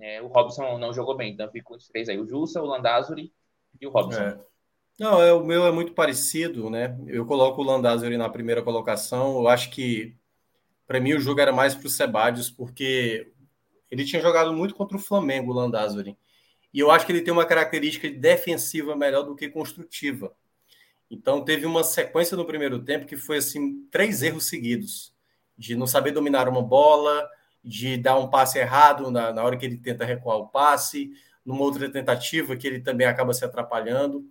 é, 0.00 0.20
o 0.20 0.26
Robson 0.26 0.78
não 0.78 0.92
jogou 0.92 1.16
bem. 1.16 1.32
Então, 1.32 1.50
fico 1.50 1.70
com 1.70 1.76
os 1.76 1.86
três 1.88 2.08
aí: 2.08 2.18
o 2.18 2.26
Jussa, 2.26 2.62
o 2.62 2.66
Landázuri 2.66 3.32
e 3.80 3.86
o 3.86 3.90
Robson. 3.90 4.20
É. 4.20 4.40
Não, 4.98 5.20
é, 5.20 5.32
o 5.32 5.44
meu 5.44 5.66
é 5.66 5.72
muito 5.72 5.92
parecido, 5.92 6.70
né? 6.70 6.96
Eu 7.06 7.26
coloco 7.26 7.60
o 7.60 7.64
Landázuri 7.64 8.16
na 8.16 8.28
primeira 8.28 8.62
colocação. 8.62 9.38
Eu 9.38 9.48
acho 9.48 9.70
que, 9.70 10.16
para 10.86 11.00
mim, 11.00 11.14
o 11.14 11.20
jogo 11.20 11.40
era 11.40 11.52
mais 11.52 11.74
para 11.74 11.86
o 11.86 11.90
Sebadios, 11.90 12.48
porque 12.48 13.32
ele 13.90 14.04
tinha 14.04 14.22
jogado 14.22 14.52
muito 14.52 14.74
contra 14.74 14.96
o 14.96 15.00
Flamengo, 15.00 15.50
o 15.50 15.54
Landázuri. 15.54 16.16
E 16.72 16.78
eu 16.78 16.90
acho 16.90 17.06
que 17.06 17.12
ele 17.12 17.22
tem 17.22 17.32
uma 17.32 17.44
característica 17.44 18.10
defensiva 18.10 18.96
melhor 18.96 19.22
do 19.22 19.36
que 19.36 19.48
construtiva. 19.48 20.34
Então 21.10 21.44
teve 21.44 21.66
uma 21.66 21.84
sequência 21.84 22.36
no 22.36 22.44
primeiro 22.44 22.82
tempo 22.82 23.06
que 23.06 23.16
foi 23.16 23.38
assim 23.38 23.86
três 23.90 24.22
erros 24.22 24.46
seguidos 24.46 25.14
de 25.56 25.76
não 25.76 25.86
saber 25.86 26.10
dominar 26.10 26.48
uma 26.48 26.62
bola, 26.62 27.28
de 27.64 27.96
dar 27.96 28.18
um 28.18 28.28
passe 28.28 28.58
errado 28.58 29.10
na, 29.10 29.32
na 29.32 29.42
hora 29.42 29.56
que 29.56 29.64
ele 29.64 29.78
tenta 29.78 30.04
recuar 30.04 30.36
o 30.36 30.48
passe, 30.48 31.10
numa 31.44 31.62
outra 31.62 31.90
tentativa 31.90 32.56
que 32.56 32.66
ele 32.66 32.80
também 32.80 33.06
acaba 33.06 33.32
se 33.32 33.44
atrapalhando. 33.44 34.24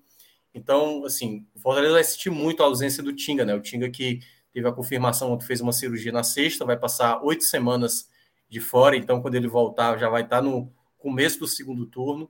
Então, 0.53 1.03
assim, 1.03 1.47
o 1.55 1.59
Fortaleza 1.59 1.93
vai 1.93 2.03
sentir 2.03 2.29
muito 2.29 2.61
a 2.61 2.67
ausência 2.67 3.01
do 3.01 3.13
Tinga, 3.13 3.43
né? 3.43 3.55
O 3.55 3.61
Tinga 3.61 3.89
que 3.89 4.19
teve 4.53 4.67
a 4.67 4.71
confirmação 4.71 5.35
que 5.37 5.45
fez 5.45 5.61
uma 5.61 5.73
cirurgia 5.73 6.11
na 6.11 6.23
sexta, 6.23 6.63
vai 6.63 6.77
passar 6.77 7.23
oito 7.23 7.43
semanas 7.43 8.07
de 8.47 8.59
fora, 8.59 8.95
então 8.95 9.19
quando 9.19 9.33
ele 9.33 9.47
voltar 9.47 9.97
já 9.97 10.07
vai 10.09 10.21
estar 10.21 10.41
no 10.41 10.71
começo 10.99 11.39
do 11.39 11.47
segundo 11.47 11.87
turno. 11.87 12.29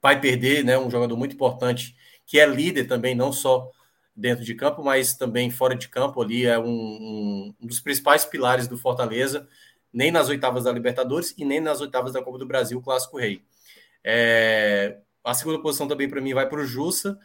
Vai 0.00 0.20
perder, 0.20 0.64
né? 0.64 0.78
Um 0.78 0.90
jogador 0.90 1.16
muito 1.16 1.34
importante 1.34 1.94
que 2.24 2.38
é 2.38 2.46
líder 2.46 2.86
também, 2.86 3.14
não 3.14 3.32
só 3.32 3.70
dentro 4.18 4.44
de 4.44 4.54
campo, 4.54 4.82
mas 4.82 5.14
também 5.14 5.50
fora 5.50 5.76
de 5.76 5.88
campo 5.88 6.20
ali, 6.20 6.44
é 6.44 6.58
um, 6.58 7.54
um, 7.60 7.66
dos 7.66 7.80
principais 7.80 8.24
pilares 8.24 8.66
do 8.66 8.76
Fortaleza, 8.76 9.48
nem 9.92 10.10
nas 10.10 10.28
oitavas 10.28 10.64
da 10.64 10.72
Libertadores 10.72 11.34
e 11.36 11.44
nem 11.44 11.60
nas 11.60 11.80
oitavas 11.80 12.12
da 12.12 12.22
Copa 12.22 12.38
do 12.38 12.46
Brasil, 12.46 12.80
Clássico 12.80 13.18
Rei. 13.18 13.42
É, 14.04 14.98
a 15.24 15.34
segunda 15.34 15.60
posição 15.60 15.88
também 15.88 16.08
para 16.08 16.20
mim 16.20 16.34
vai 16.34 16.48
para 16.48 16.60
o 16.60 16.64
Jussa, 16.64 17.18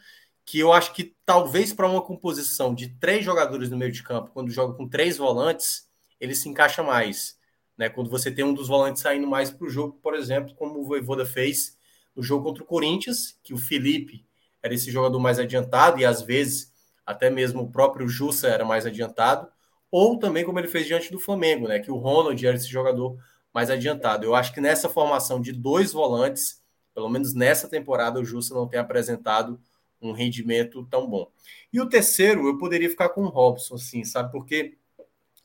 que 0.44 0.58
eu 0.58 0.72
acho 0.72 0.92
que 0.92 1.14
talvez 1.24 1.72
para 1.72 1.88
uma 1.88 2.02
composição 2.02 2.74
de 2.74 2.88
três 2.88 3.24
jogadores 3.24 3.70
no 3.70 3.76
meio 3.76 3.92
de 3.92 4.02
campo, 4.02 4.30
quando 4.32 4.50
joga 4.50 4.74
com 4.74 4.88
três 4.88 5.16
volantes, 5.16 5.88
ele 6.20 6.34
se 6.34 6.48
encaixa 6.48 6.82
mais. 6.82 7.38
Né? 7.76 7.88
Quando 7.88 8.10
você 8.10 8.30
tem 8.30 8.44
um 8.44 8.54
dos 8.54 8.68
volantes 8.68 9.02
saindo 9.02 9.26
mais 9.26 9.50
para 9.50 9.66
o 9.66 9.70
jogo, 9.70 9.98
por 10.02 10.14
exemplo, 10.14 10.54
como 10.54 10.80
o 10.80 10.84
Voivoda 10.84 11.24
fez 11.24 11.78
no 12.14 12.22
jogo 12.22 12.44
contra 12.44 12.62
o 12.62 12.66
Corinthians, 12.66 13.38
que 13.42 13.54
o 13.54 13.58
Felipe 13.58 14.26
era 14.62 14.74
esse 14.74 14.90
jogador 14.90 15.18
mais 15.18 15.38
adiantado 15.38 16.00
e 16.00 16.04
às 16.04 16.22
vezes 16.22 16.72
até 17.04 17.28
mesmo 17.28 17.62
o 17.62 17.70
próprio 17.70 18.08
Jussa 18.08 18.48
era 18.48 18.64
mais 18.64 18.86
adiantado, 18.86 19.48
ou 19.90 20.18
também 20.18 20.44
como 20.44 20.58
ele 20.58 20.68
fez 20.68 20.86
diante 20.86 21.10
do 21.10 21.20
Flamengo, 21.20 21.68
né, 21.68 21.78
que 21.78 21.90
o 21.90 21.96
Ronald 21.96 22.44
era 22.46 22.56
esse 22.56 22.68
jogador 22.68 23.16
mais 23.52 23.70
adiantado. 23.70 24.24
Eu 24.24 24.34
acho 24.34 24.52
que 24.52 24.60
nessa 24.60 24.88
formação 24.88 25.40
de 25.40 25.52
dois 25.52 25.92
volantes, 25.92 26.62
pelo 26.94 27.08
menos 27.08 27.34
nessa 27.34 27.68
temporada, 27.68 28.20
o 28.20 28.24
Jussa 28.24 28.54
não 28.54 28.66
tem 28.66 28.80
apresentado 28.80 29.60
um 30.00 30.12
rendimento 30.12 30.84
tão 30.90 31.08
bom. 31.08 31.30
E 31.72 31.80
o 31.80 31.88
terceiro, 31.88 32.46
eu 32.46 32.58
poderia 32.58 32.90
ficar 32.90 33.10
com 33.10 33.22
o 33.22 33.28
Robson, 33.28 33.78
sim, 33.78 34.04
sabe? 34.04 34.30
Porque 34.32 34.76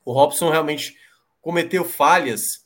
o 0.04 0.12
Robson 0.12 0.50
realmente 0.50 0.98
cometeu 1.42 1.86
falhas 1.86 2.66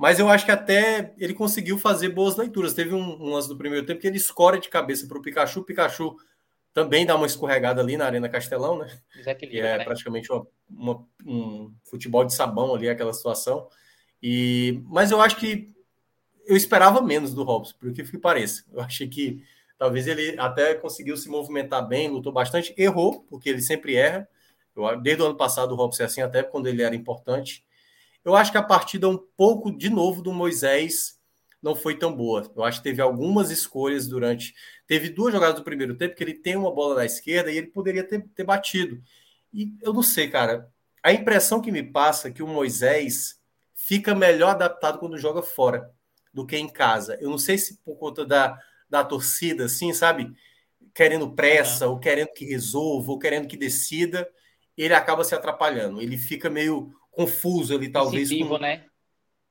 mas 0.00 0.18
eu 0.18 0.30
acho 0.30 0.46
que 0.46 0.50
até 0.50 1.12
ele 1.18 1.34
conseguiu 1.34 1.76
fazer 1.76 2.08
boas 2.08 2.34
leituras. 2.34 2.72
Teve 2.72 2.94
um, 2.94 3.22
um 3.22 3.34
lance 3.34 3.46
do 3.46 3.58
primeiro 3.58 3.84
tempo 3.84 4.00
que 4.00 4.06
ele 4.06 4.16
escora 4.16 4.58
de 4.58 4.70
cabeça 4.70 5.06
para 5.06 5.18
o 5.18 5.20
Pikachu. 5.20 5.60
O 5.60 5.62
Pikachu 5.62 6.16
também 6.72 7.04
dá 7.04 7.16
uma 7.16 7.26
escorregada 7.26 7.80
ali 7.80 7.96
na 7.96 8.06
Arena 8.06 8.28
Castelão, 8.28 8.78
né? 8.78 8.98
Que 9.48 9.60
é 9.60 9.78
né? 9.78 9.84
praticamente 9.84 10.30
uma, 10.30 10.46
uma, 10.68 11.06
um 11.26 11.74
futebol 11.84 12.24
de 12.24 12.34
sabão 12.34 12.74
ali, 12.74 12.88
aquela 12.88 13.12
situação. 13.12 13.68
E, 14.22 14.82
mas 14.86 15.10
eu 15.10 15.20
acho 15.20 15.36
que 15.36 15.74
eu 16.46 16.56
esperava 16.56 17.00
menos 17.00 17.34
do 17.34 17.42
Robson, 17.42 17.74
por 17.78 17.92
que 17.92 18.02
que 18.02 18.18
pareça. 18.18 18.64
Eu 18.72 18.80
achei 18.80 19.08
que 19.08 19.42
talvez 19.78 20.06
ele 20.06 20.38
até 20.38 20.74
conseguiu 20.74 21.16
se 21.16 21.28
movimentar 21.28 21.86
bem, 21.86 22.08
lutou 22.08 22.32
bastante, 22.32 22.74
errou, 22.76 23.22
porque 23.28 23.48
ele 23.48 23.62
sempre 23.62 23.96
erra. 23.96 24.28
Eu, 24.74 25.00
desde 25.00 25.22
o 25.22 25.26
ano 25.26 25.36
passado 25.36 25.72
o 25.72 25.76
Robson 25.76 26.02
é 26.02 26.06
assim, 26.06 26.22
até 26.22 26.42
quando 26.42 26.66
ele 26.66 26.82
era 26.82 26.94
importante. 26.94 27.64
Eu 28.24 28.36
acho 28.36 28.52
que 28.52 28.58
a 28.58 28.62
partida 28.62 29.08
um 29.08 29.18
pouco 29.36 29.70
de 29.70 29.88
novo 29.88 30.22
do 30.22 30.32
Moisés 30.32 31.19
não 31.62 31.74
foi 31.74 31.98
tão 31.98 32.14
boa. 32.14 32.50
Eu 32.56 32.64
acho 32.64 32.78
que 32.78 32.84
teve 32.84 33.02
algumas 33.02 33.50
escolhas 33.50 34.08
durante. 34.08 34.54
Teve 34.86 35.10
duas 35.10 35.32
jogadas 35.32 35.56
do 35.56 35.64
primeiro 35.64 35.94
tempo 35.96 36.14
que 36.14 36.24
ele 36.24 36.34
tem 36.34 36.56
uma 36.56 36.72
bola 36.72 36.96
na 36.96 37.04
esquerda 37.04 37.50
e 37.50 37.58
ele 37.58 37.66
poderia 37.68 38.02
ter, 38.02 38.26
ter 38.34 38.44
batido. 38.44 39.00
E 39.52 39.74
eu 39.82 39.92
não 39.92 40.02
sei, 40.02 40.28
cara. 40.28 40.70
A 41.02 41.12
impressão 41.12 41.60
que 41.60 41.72
me 41.72 41.82
passa 41.82 42.28
é 42.28 42.30
que 42.30 42.42
o 42.42 42.46
Moisés 42.46 43.40
fica 43.74 44.14
melhor 44.14 44.50
adaptado 44.50 44.98
quando 44.98 45.18
joga 45.18 45.42
fora 45.42 45.90
do 46.32 46.46
que 46.46 46.56
em 46.56 46.68
casa. 46.68 47.18
Eu 47.20 47.30
não 47.30 47.38
sei 47.38 47.58
se 47.58 47.78
por 47.78 47.96
conta 47.96 48.24
da, 48.24 48.58
da 48.88 49.04
torcida, 49.04 49.64
assim, 49.64 49.92
sabe? 49.92 50.32
Querendo 50.94 51.34
pressa, 51.34 51.86
uhum. 51.86 51.94
ou 51.94 52.00
querendo 52.00 52.32
que 52.32 52.44
resolva, 52.44 53.12
ou 53.12 53.18
querendo 53.18 53.48
que 53.48 53.56
decida, 53.56 54.28
ele 54.76 54.94
acaba 54.94 55.24
se 55.24 55.34
atrapalhando. 55.34 56.00
Ele 56.00 56.16
fica 56.16 56.48
meio 56.48 56.92
confuso 57.10 57.74
ali, 57.74 57.90
talvez. 57.90 58.30
Com... 58.30 58.58
né? 58.58 58.84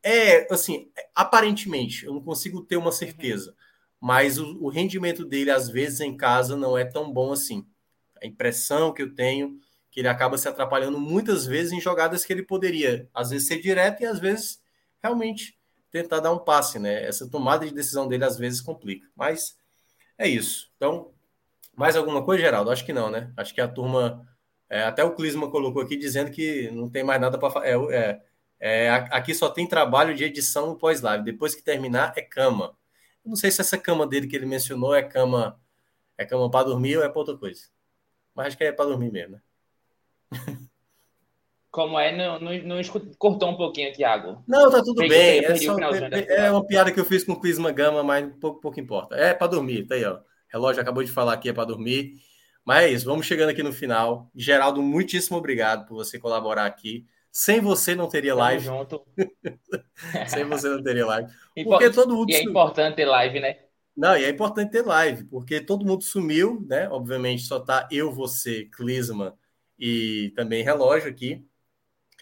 É, 0.03 0.51
assim, 0.53 0.91
aparentemente, 1.13 2.05
eu 2.05 2.13
não 2.13 2.21
consigo 2.21 2.61
ter 2.61 2.77
uma 2.77 2.91
certeza, 2.91 3.55
mas 3.99 4.37
o, 4.37 4.57
o, 4.63 4.69
rendimento 4.69 5.25
dele, 5.25 5.51
às 5.51 5.69
vezes, 5.69 5.99
em 5.99 6.15
casa, 6.15 6.55
não 6.55 6.77
é 6.77 6.85
tão 6.85 7.11
bom 7.11 7.33
assim. 7.33 7.67
A 8.21 8.25
impressão 8.25 8.93
que 8.93 9.01
eu 9.01 9.13
tenho 9.13 9.59
que 9.91 9.99
ele 9.99 10.07
acaba 10.07 10.37
se 10.37 10.47
atrapalhando 10.47 10.99
muitas 10.99 11.45
vezes 11.45 11.71
em 11.71 11.81
jogadas 11.81 12.23
que 12.23 12.31
ele 12.31 12.43
poderia, 12.43 13.09
às 13.13 13.31
vezes, 13.31 13.47
ser 13.47 13.59
direto 13.59 14.01
e 14.01 14.05
às 14.05 14.19
vezes 14.19 14.61
realmente 15.01 15.57
tentar 15.91 16.19
dar 16.19 16.31
um 16.31 16.39
passe, 16.39 16.77
né? 16.77 17.03
Essa 17.05 17.29
tomada 17.29 17.65
de 17.65 17.73
decisão 17.73 18.07
dele 18.07 18.23
às 18.23 18.37
vezes 18.37 18.61
complica. 18.61 19.07
Mas 19.15 19.57
é 20.17 20.27
isso. 20.27 20.71
Então, 20.75 21.11
mais 21.75 21.95
alguma 21.95 22.23
coisa, 22.23 22.43
Geraldo? 22.43 22.71
Acho 22.71 22.85
que 22.85 22.93
não, 22.93 23.09
né? 23.09 23.33
Acho 23.35 23.53
que 23.53 23.61
a 23.61 23.67
turma 23.67 24.25
é, 24.69 24.83
até 24.83 25.03
o 25.03 25.15
Clisma 25.15 25.49
colocou 25.49 25.81
aqui 25.81 25.97
dizendo 25.97 26.29
que 26.29 26.69
não 26.71 26.89
tem 26.89 27.03
mais 27.03 27.19
nada 27.19 27.39
para 27.39 27.49
fazer. 27.49 27.67
É, 27.69 27.95
é, 27.95 28.21
é, 28.59 28.89
aqui 28.89 29.33
só 29.33 29.49
tem 29.49 29.67
trabalho 29.67 30.13
de 30.13 30.23
edição 30.23 30.67
no 30.67 30.75
pós-live. 30.75 31.23
Depois 31.23 31.55
que 31.55 31.63
terminar, 31.63 32.13
é 32.15 32.21
cama. 32.21 32.75
Eu 33.23 33.29
não 33.29 33.35
sei 33.35 33.51
se 33.51 33.61
essa 33.61 33.77
cama 33.77 34.05
dele 34.05 34.27
que 34.27 34.35
ele 34.35 34.45
mencionou 34.45 34.93
é 34.93 35.01
cama 35.01 35.59
é 36.17 36.25
cama 36.25 36.51
para 36.51 36.67
dormir 36.67 36.97
ou 36.97 37.03
é 37.03 37.07
para 37.07 37.19
outra 37.19 37.37
coisa. 37.37 37.63
Mas 38.35 38.47
acho 38.47 38.57
que 38.57 38.63
é 38.65 38.71
para 38.73 38.89
dormir 38.89 39.11
mesmo, 39.11 39.33
né? 39.33 39.41
Como 41.71 41.99
é? 41.99 42.15
Não, 42.15 42.39
não, 42.39 42.51
não 42.63 42.81
cortou 43.17 43.49
um 43.49 43.55
pouquinho, 43.55 43.93
Thiago. 43.93 44.43
Não, 44.47 44.71
tá 44.71 44.83
tudo 44.83 45.07
bem. 45.07 45.45
É, 45.45 45.55
só, 45.55 45.77
é, 45.77 46.47
é, 46.47 46.51
uma 46.51 46.65
piada 46.65 46.91
que 46.91 46.99
eu 46.99 47.05
fiz 47.05 47.23
com 47.23 47.33
o 47.33 47.39
Clisma 47.39 47.71
Gama, 47.71 48.03
mas 48.03 48.27
pouco, 48.41 48.59
pouco 48.59 48.79
importa. 48.79 49.15
É 49.15 49.33
para 49.33 49.47
dormir, 49.47 49.85
tá 49.85 49.95
aí, 49.95 50.03
ó. 50.03 50.15
O 50.15 50.21
relógio 50.51 50.81
acabou 50.81 51.03
de 51.03 51.11
falar 51.11 51.33
aqui, 51.33 51.47
é 51.47 51.53
para 51.53 51.65
dormir. 51.65 52.15
Mas 52.65 52.85
é 52.85 52.89
isso, 52.89 53.05
vamos 53.05 53.25
chegando 53.25 53.49
aqui 53.49 53.61
no 53.61 53.71
final. 53.71 54.29
Geraldo, 54.35 54.81
muitíssimo 54.81 55.37
obrigado 55.37 55.87
por 55.87 55.95
você 55.95 56.17
colaborar 56.17 56.65
aqui. 56.65 57.05
Sem 57.31 57.61
você 57.61 57.95
não 57.95 58.09
teria 58.09 58.33
live. 58.35 58.65
Tamo 58.65 58.77
junto. 58.77 59.05
Sem 60.27 60.45
você 60.45 60.67
não 60.69 60.83
teria 60.83 61.05
live. 61.05 61.31
Porque 61.63 61.89
todo 61.89 62.15
mundo. 62.15 62.29
E 62.29 62.35
é 62.35 62.43
importante 62.43 62.95
ter 62.95 63.05
live, 63.05 63.39
né? 63.39 63.57
Não, 63.95 64.17
e 64.17 64.23
é 64.23 64.29
importante 64.29 64.71
ter 64.71 64.85
live, 64.85 65.25
porque 65.25 65.59
todo 65.59 65.85
mundo 65.85 66.03
sumiu, 66.03 66.65
né? 66.67 66.87
Obviamente 66.89 67.43
só 67.43 67.59
tá 67.59 67.87
eu, 67.91 68.11
você, 68.11 68.65
Clisma 68.65 69.37
e 69.77 70.31
também 70.35 70.63
relógio 70.63 71.09
aqui. 71.09 71.45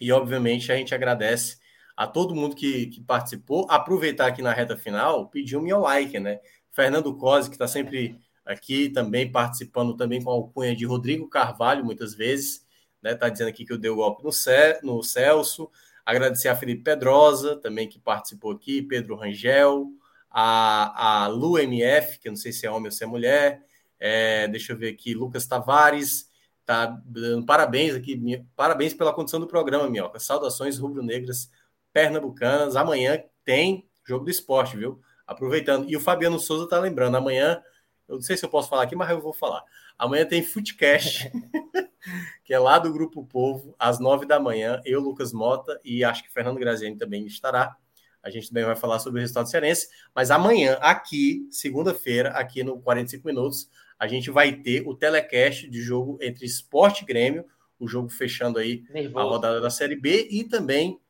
E 0.00 0.12
obviamente 0.12 0.70
a 0.72 0.76
gente 0.76 0.94
agradece 0.94 1.58
a 1.96 2.06
todo 2.06 2.34
mundo 2.34 2.54
que, 2.54 2.86
que 2.86 3.00
participou. 3.00 3.66
Aproveitar 3.70 4.26
aqui 4.26 4.42
na 4.42 4.52
reta 4.52 4.76
final, 4.76 5.28
pedir 5.28 5.56
o 5.56 5.62
meu 5.62 5.80
like, 5.80 6.18
né? 6.18 6.40
Fernando 6.72 7.16
Cosi, 7.16 7.48
que 7.48 7.54
está 7.54 7.66
sempre 7.66 8.18
aqui 8.44 8.88
também 8.88 9.30
participando 9.30 9.96
também 9.96 10.22
com 10.22 10.30
a 10.30 10.34
alcunha 10.34 10.74
de 10.74 10.84
Rodrigo 10.86 11.28
Carvalho, 11.28 11.84
muitas 11.84 12.14
vezes, 12.14 12.64
né? 13.02 13.14
Tá 13.14 13.28
dizendo 13.28 13.48
aqui 13.48 13.64
que 13.64 13.72
eu 13.72 13.78
dei 13.78 13.90
o 13.90 13.96
golpe 13.96 14.22
no, 14.22 14.32
Ce 14.32 14.78
no 14.82 15.02
Celso. 15.02 15.70
Agradecer 16.04 16.48
a 16.48 16.56
Felipe 16.56 16.82
Pedrosa, 16.82 17.56
também 17.56 17.88
que 17.88 17.98
participou 17.98 18.52
aqui, 18.52 18.80
Pedro 18.80 19.14
Rangel, 19.14 19.88
a, 20.30 21.24
a 21.24 21.26
Lu 21.26 21.58
MF, 21.58 22.18
que 22.18 22.28
eu 22.28 22.32
não 22.32 22.36
sei 22.36 22.52
se 22.52 22.66
é 22.66 22.70
homem 22.70 22.86
ou 22.86 22.92
se 22.92 23.04
é 23.04 23.06
mulher. 23.06 23.62
É, 24.00 24.48
deixa 24.48 24.72
eu 24.72 24.76
ver 24.76 24.88
aqui, 24.88 25.12
Lucas 25.12 25.46
Tavares, 25.46 26.30
tá 26.64 26.86
dando 27.04 27.44
parabéns 27.44 27.94
aqui, 27.94 28.44
parabéns 28.54 28.94
pela 28.94 29.12
condição 29.12 29.40
do 29.40 29.46
programa, 29.46 29.88
Minhoca. 29.88 30.18
Saudações 30.18 30.78
rubro-negras 30.78 31.50
pernambucanas. 31.92 32.76
Amanhã 32.76 33.22
tem 33.44 33.88
jogo 34.04 34.24
do 34.24 34.30
esporte, 34.30 34.76
viu? 34.76 35.00
Aproveitando. 35.26 35.88
E 35.90 35.96
o 35.96 36.00
Fabiano 36.00 36.38
Souza 36.38 36.68
tá 36.68 36.78
lembrando, 36.78 37.16
amanhã, 37.16 37.62
eu 38.08 38.16
não 38.16 38.22
sei 38.22 38.36
se 38.36 38.44
eu 38.44 38.48
posso 38.48 38.68
falar 38.68 38.84
aqui, 38.84 38.96
mas 38.96 39.10
eu 39.10 39.20
vou 39.20 39.32
falar. 39.32 39.62
Amanhã 39.98 40.24
tem 40.24 40.42
Footcast, 40.42 41.32
que 42.44 42.54
é 42.54 42.58
lá 42.58 42.78
do 42.78 42.92
Grupo 42.92 43.26
Povo, 43.26 43.74
às 43.78 43.98
nove 43.98 44.24
da 44.26 44.38
manhã. 44.38 44.80
Eu, 44.84 45.00
Lucas 45.00 45.32
Mota, 45.32 45.80
e 45.84 46.04
acho 46.04 46.22
que 46.22 46.32
Fernando 46.32 46.58
Graziani 46.58 46.96
também 46.96 47.26
estará. 47.26 47.76
A 48.22 48.30
gente 48.30 48.48
também 48.48 48.64
vai 48.64 48.76
falar 48.76 49.00
sobre 49.00 49.18
o 49.18 49.22
resultado 49.22 49.50
cearense. 49.50 49.88
Mas 50.14 50.30
amanhã, 50.30 50.78
aqui, 50.80 51.48
segunda-feira, 51.50 52.30
aqui 52.30 52.62
no 52.62 52.80
45 52.80 53.26
Minutos, 53.26 53.68
a 53.98 54.06
gente 54.06 54.30
vai 54.30 54.52
ter 54.52 54.86
o 54.86 54.94
telecast 54.94 55.68
de 55.68 55.80
jogo 55.80 56.16
entre 56.22 56.46
Esporte 56.46 57.02
e 57.02 57.06
Grêmio, 57.06 57.44
o 57.78 57.88
jogo 57.88 58.08
fechando 58.08 58.58
aí 58.58 58.84
Nervoso. 58.90 59.18
a 59.18 59.22
rodada 59.22 59.60
da 59.60 59.70
Série 59.70 59.96
B, 59.96 60.28
e 60.30 60.44
também 60.44 61.00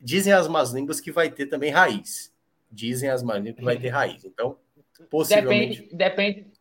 dizem 0.00 0.32
as 0.32 0.46
más 0.46 0.72
línguas 0.72 1.00
que 1.00 1.10
vai 1.10 1.30
ter 1.30 1.46
também 1.46 1.70
raiz. 1.70 2.32
Dizem 2.70 3.08
as 3.08 3.22
más 3.22 3.38
línguas 3.38 3.56
que 3.56 3.64
vai 3.64 3.78
ter 3.78 3.88
raiz. 3.88 4.22
Então, 4.24 4.58
possivelmente. 5.10 5.82
Depende, 5.82 5.96
depende, 5.96 6.57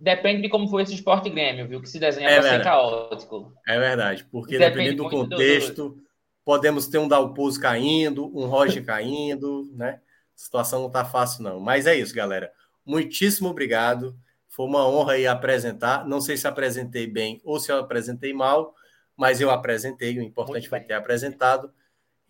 Depende 0.00 0.42
de 0.42 0.48
como 0.48 0.68
foi 0.68 0.82
esse 0.82 0.94
esporte 0.94 1.28
Grêmio, 1.28 1.66
viu? 1.66 1.80
Que 1.80 1.88
se 1.88 1.98
desenha 1.98 2.28
é 2.30 2.40
para 2.40 2.50
ser 2.50 2.62
caótico. 2.62 3.52
É 3.66 3.78
verdade, 3.78 4.24
porque 4.30 4.56
Depende 4.56 4.94
dependendo 4.94 5.02
do 5.04 5.10
contexto, 5.10 5.88
do... 5.88 6.02
podemos 6.44 6.86
ter 6.86 6.98
um 6.98 7.08
Dalpozo 7.08 7.60
caindo, 7.60 8.26
um 8.26 8.46
Roger 8.46 8.84
caindo, 8.84 9.68
né? 9.74 10.00
A 10.00 10.38
situação 10.38 10.80
não 10.80 10.86
está 10.86 11.04
fácil, 11.04 11.42
não. 11.42 11.58
Mas 11.58 11.86
é 11.86 11.96
isso, 11.96 12.14
galera. 12.14 12.52
Muitíssimo 12.86 13.48
obrigado. 13.48 14.16
Foi 14.48 14.66
uma 14.66 14.88
honra 14.88 15.14
aí 15.14 15.26
apresentar. 15.26 16.06
Não 16.06 16.20
sei 16.20 16.36
se 16.36 16.46
apresentei 16.46 17.06
bem 17.06 17.40
ou 17.44 17.58
se 17.58 17.72
eu 17.72 17.78
apresentei 17.78 18.32
mal, 18.32 18.74
mas 19.16 19.40
eu 19.40 19.50
apresentei. 19.50 20.16
O 20.16 20.22
importante 20.22 20.68
foi 20.68 20.80
ter 20.80 20.94
apresentado. 20.94 21.72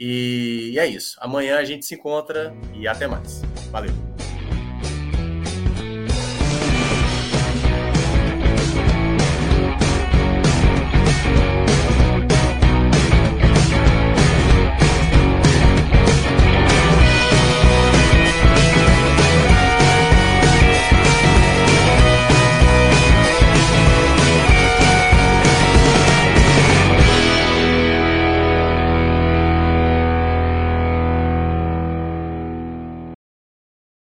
E 0.01 0.75
é 0.79 0.87
isso. 0.87 1.17
Amanhã 1.21 1.59
a 1.59 1.65
gente 1.65 1.85
se 1.85 1.95
encontra 1.95 2.55
e 2.75 2.89
até 2.89 3.07
mais. 3.07 3.43
Valeu. 3.71 3.93